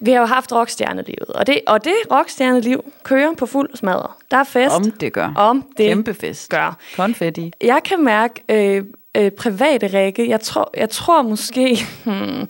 vi 0.00 0.10
har 0.10 0.20
jo 0.20 0.26
haft 0.26 0.52
rockstjernelivet, 0.52 1.28
og 1.28 1.46
det, 1.46 1.60
og 1.66 1.84
det 1.84 1.94
rockstjerneliv 2.10 2.84
kører 3.02 3.34
på 3.34 3.46
fuld 3.46 3.70
smadre. 3.76 4.08
Der 4.30 4.36
er 4.36 4.44
fest. 4.44 4.74
Om 4.74 4.90
det 4.90 5.12
gør. 5.12 5.32
Om 5.36 5.62
det 5.76 5.86
Kæmpe 5.86 6.14
fest. 6.14 6.50
gør. 6.50 6.78
Konfetti. 6.96 7.52
Jeg 7.62 7.80
kan 7.84 8.04
mærke 8.04 8.42
øh, 8.48 8.84
øh, 9.16 9.30
private 9.30 9.86
Rikke. 9.86 10.28
Jeg 10.28 10.40
tror, 10.40 10.70
jeg 10.76 10.90
tror 10.90 11.22
måske, 11.22 11.78
hmm, 12.04 12.48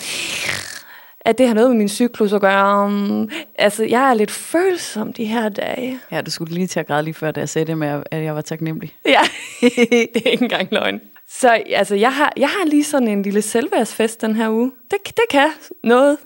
at 1.27 1.39
det 1.39 1.47
har 1.49 1.55
noget 1.55 1.70
med 1.70 1.77
min 1.77 1.89
cyklus 1.89 2.33
at 2.33 2.41
gøre. 2.41 2.85
Um, 2.85 3.31
altså, 3.59 3.85
jeg 3.85 4.11
er 4.11 4.14
lidt 4.14 4.31
følsom 4.31 5.12
de 5.12 5.24
her 5.24 5.49
dage. 5.49 6.01
Ja, 6.11 6.20
du 6.20 6.31
skulle 6.31 6.55
lige 6.55 6.66
til 6.66 6.81
at 6.81 6.87
græde 6.87 7.03
lige 7.03 7.14
før, 7.14 7.31
da 7.31 7.41
jeg 7.41 7.49
sagde 7.49 7.66
det 7.66 7.79
med, 7.79 8.03
at 8.11 8.24
jeg 8.24 8.35
var 8.35 8.41
taknemmelig. 8.41 8.95
Ja, 9.07 9.20
det 9.61 10.27
er 10.27 10.31
ikke 10.31 10.43
engang 10.43 10.68
løgn. 10.72 11.01
Så 11.29 11.49
altså, 11.66 11.95
jeg 11.95 12.14
har, 12.14 12.33
jeg 12.37 12.49
har 12.49 12.66
lige 12.66 12.85
sådan 12.85 13.09
en 13.09 13.22
lille 13.22 13.43
selvværdsfest 13.43 14.20
den 14.20 14.37
her 14.37 14.51
uge. 14.51 14.72
Det, 14.91 14.99
det 15.07 15.24
kan 15.31 15.49
noget. 15.85 16.18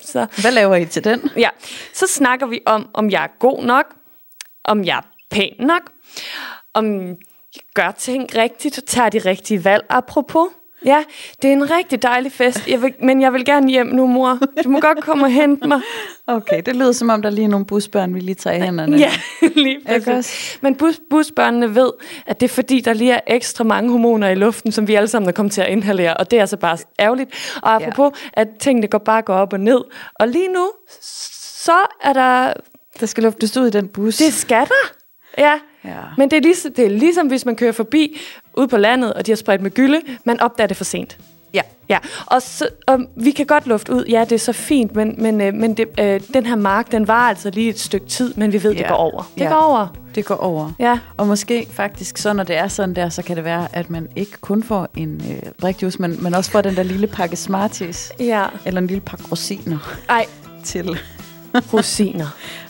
Så, 0.00 0.26
Hvad 0.40 0.52
laver 0.52 0.76
I 0.76 0.86
til 0.86 1.04
den? 1.04 1.30
ja. 1.36 1.48
så 1.92 2.06
snakker 2.06 2.46
vi 2.46 2.60
om, 2.66 2.88
om 2.94 3.10
jeg 3.10 3.24
er 3.24 3.38
god 3.38 3.64
nok, 3.64 3.86
om 4.64 4.84
jeg 4.84 4.96
er 4.96 5.02
pæn 5.30 5.54
nok, 5.58 5.82
om 6.74 7.06
jeg 7.06 7.16
gør 7.74 7.90
ting 7.90 8.36
rigtigt 8.36 8.78
og 8.78 8.84
tager 8.84 9.08
de 9.08 9.18
rigtige 9.18 9.64
valg. 9.64 9.84
Apropos, 9.88 10.48
ja, 10.84 11.04
det 11.42 11.48
er 11.48 11.52
en 11.52 11.70
rigtig 11.70 12.02
dejlig 12.02 12.32
fest, 12.32 12.68
jeg 12.68 12.82
vil, 12.82 12.94
men 13.02 13.20
jeg 13.20 13.32
vil 13.32 13.44
gerne 13.44 13.70
hjem 13.70 13.86
nu, 13.86 14.06
mor. 14.06 14.38
Du 14.64 14.68
må 14.68 14.80
godt 14.80 15.04
komme 15.04 15.24
og 15.24 15.32
hente 15.32 15.68
mig. 15.68 15.80
Okay, 16.26 16.62
det 16.66 16.76
lyder 16.76 16.92
som 16.92 17.10
om, 17.10 17.22
der 17.22 17.28
er 17.28 17.34
lige 17.34 17.48
nogle 17.48 17.66
busbørn, 17.66 18.14
vi 18.14 18.20
lige 18.20 18.34
tager 18.34 18.56
i 18.56 18.60
hænderne. 18.60 18.96
Ja, 18.96 19.10
lige 19.64 19.80
præcis. 19.86 20.58
Men 20.60 20.74
bus, 20.74 21.00
busbørnene 21.10 21.74
ved, 21.74 21.90
at 22.26 22.40
det 22.40 22.50
er 22.50 22.54
fordi, 22.54 22.80
der 22.80 22.92
lige 22.92 23.12
er 23.12 23.20
ekstra 23.26 23.64
mange 23.64 23.90
hormoner 23.90 24.28
i 24.28 24.34
luften, 24.34 24.72
som 24.72 24.88
vi 24.88 24.94
alle 24.94 25.08
sammen 25.08 25.28
er 25.28 25.32
kommet 25.32 25.52
til 25.52 25.60
at 25.60 25.68
inhalere, 25.68 26.16
og 26.16 26.30
det 26.30 26.36
er 26.36 26.40
altså 26.40 26.56
bare 26.56 26.78
ærgerligt. 27.00 27.58
Og 27.62 27.74
apropos, 27.74 28.20
ja. 28.36 28.40
at 28.40 28.48
tingene 28.60 28.86
går 28.86 28.98
bare 28.98 29.22
går 29.22 29.34
op 29.34 29.52
og 29.52 29.60
ned. 29.60 29.80
Og 30.14 30.28
lige 30.28 30.48
nu, 30.48 30.70
så 31.64 31.76
er 32.02 32.12
der... 32.12 32.52
Der 33.00 33.06
skal 33.06 33.24
luftes 33.24 33.56
ud 33.56 33.66
i 33.66 33.70
den 33.70 33.88
bus. 33.88 34.16
Det 34.16 34.34
skal 34.34 34.66
der. 34.66 34.92
Ja. 35.38 35.58
Ja. 35.84 35.90
Men 36.18 36.30
det 36.30 36.36
er, 36.36 36.40
ligesom, 36.40 36.72
det 36.72 36.84
er 36.86 36.90
ligesom, 36.90 37.26
hvis 37.26 37.44
man 37.44 37.56
kører 37.56 37.72
forbi 37.72 38.16
ude 38.54 38.68
på 38.68 38.76
landet, 38.76 39.12
og 39.14 39.26
de 39.26 39.30
har 39.30 39.36
spredt 39.36 39.62
med 39.62 39.70
gylde, 39.70 40.00
man 40.24 40.40
opdager 40.40 40.68
det 40.68 40.76
for 40.76 40.84
sent. 40.84 41.18
Ja. 41.54 41.60
Ja, 41.88 41.98
og, 42.26 42.42
så, 42.42 42.68
og 42.86 43.00
vi 43.16 43.30
kan 43.30 43.46
godt 43.46 43.66
lufte 43.66 43.92
ud, 43.92 44.04
ja, 44.04 44.20
det 44.20 44.32
er 44.32 44.38
så 44.38 44.52
fint, 44.52 44.94
men, 44.94 45.14
men, 45.18 45.40
øh, 45.40 45.54
men 45.54 45.74
det, 45.74 45.86
øh, 46.00 46.20
den 46.34 46.46
her 46.46 46.56
mark, 46.56 46.92
den 46.92 47.08
var 47.08 47.28
altså 47.28 47.50
lige 47.50 47.68
et 47.68 47.80
stykke 47.80 48.06
tid, 48.06 48.34
men 48.36 48.52
vi 48.52 48.62
ved, 48.62 48.72
Ja. 48.72 48.78
det 48.78 48.88
går 48.88 48.94
over. 48.94 49.30
Det 49.34 49.40
Ja. 49.40 49.48
går 49.48 49.54
over. 49.60 49.86
Det 50.14 50.24
går 50.24 50.34
over. 50.34 50.70
Ja. 50.78 50.98
Og 51.16 51.26
måske 51.26 51.66
faktisk, 51.70 52.16
så 52.18 52.32
når 52.32 52.44
det 52.44 52.56
er 52.56 52.68
sådan 52.68 52.94
der, 52.96 53.08
så 53.08 53.22
kan 53.22 53.36
det 53.36 53.44
være, 53.44 53.68
at 53.72 53.90
man 53.90 54.08
ikke 54.16 54.32
kun 54.40 54.62
får 54.62 54.88
en 54.96 55.22
øh, 55.30 55.50
brikjuice, 55.60 56.02
men, 56.02 56.22
men 56.22 56.34
også 56.34 56.50
får 56.50 56.60
den 56.60 56.76
der 56.76 56.82
lille 56.82 57.06
pakke 57.06 57.36
Smarties, 57.36 58.12
Ja. 58.20 58.44
eller 58.64 58.80
en 58.80 58.86
lille 58.86 59.00
pakke 59.00 59.24
rosiner 59.32 59.78
Ej, 60.08 60.26
til. 60.64 60.98
Rosiner. 61.72 62.26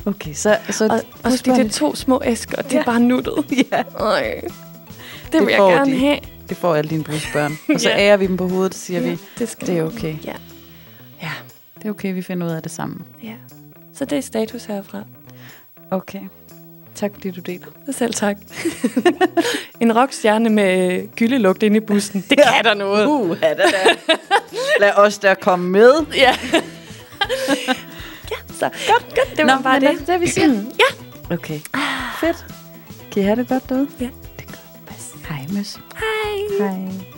Okay, 0.07 0.35
så, 0.35 0.57
så 0.71 0.85
og, 0.85 1.01
og 1.23 1.33
fordi 1.33 1.51
det 1.51 1.67
er 1.67 1.71
to 1.71 1.95
små 1.95 2.23
æsker, 2.25 2.57
og 2.59 2.65
det 2.65 2.73
er 2.73 2.79
Ja. 2.79 2.85
bare 2.85 3.01
nuttet. 3.01 3.45
ja, 3.73 3.83
Ej. 4.01 4.41
Det, 4.43 5.33
Det 5.33 5.41
vil 5.41 5.49
jeg 5.51 5.59
gerne 5.59 5.93
de. 5.93 5.99
have. 5.99 6.19
det 6.49 6.57
får 6.57 6.75
alle 6.75 6.91
dine 6.91 7.05
busbørn. 7.05 7.59
Og 7.75 7.81
så 7.81 7.89
Ja. 7.89 7.99
ærer 7.99 8.17
vi 8.17 8.27
dem 8.27 8.37
på 8.37 8.49
hovedet, 8.49 8.75
siger 8.75 9.01
vi, 9.01 9.19
det, 9.39 9.49
skal 9.49 9.67
det 9.69 9.79
er 9.79 9.83
okay. 9.85 10.15
Ja. 10.25 10.33
ja. 11.23 11.31
Det 11.79 11.85
er 11.85 11.91
okay, 11.91 12.15
vi 12.15 12.23
finder 12.23 12.47
ud 12.47 12.53
af 12.53 12.63
det 12.63 12.73
sammen. 12.73 13.03
Ja. 13.23 13.35
Så 13.95 14.05
det 14.05 14.19
er 14.19 14.23
status 14.23 14.65
herfra. 14.65 15.03
Okay. 15.91 16.21
Tak 16.95 17.11
fordi 17.15 17.31
du 17.31 17.41
deler. 17.41 17.67
Selv 17.93 18.15
tak. 18.15 18.37
en 19.81 19.97
rockstjerne 19.97 20.51
med 20.51 21.01
gyldelugt 21.17 21.63
inde 21.63 21.77
i 21.77 21.81
bussen. 21.81 22.25
Det 22.31 22.39
kan 22.39 22.65
der 22.65 22.75
noget. 22.75 23.07
Uh, 23.07 23.41
da, 23.41 23.55
da. 23.55 23.63
Lad 24.81 24.93
os 24.97 25.19
der 25.19 25.35
komme 25.35 25.71
med. 25.71 25.91
Ja. 26.17 26.35
Så 28.55 28.71
godt, 28.93 29.15
godt. 29.15 29.37
Det 29.37 29.47
var 29.47 29.57
Nå, 29.57 29.63
bare 29.63 29.81
det. 29.81 29.89
er 29.89 30.13
det, 30.13 30.21
vi 30.21 30.27
siger? 30.27 30.49
ja. 30.53 31.35
Okay. 31.35 31.61
Fedt. 32.21 32.45
Kan 33.13 33.23
I 33.23 33.25
have 33.25 33.37
det 33.37 33.49
godt 33.49 33.69
derude? 33.69 33.89
Ja. 34.01 34.09
Det 34.39 34.45
er 34.49 34.53
godt. 34.87 35.27
Hej, 35.29 35.47
Møs. 35.53 35.79
Hej. 35.97 36.69
Hej. 36.69 37.14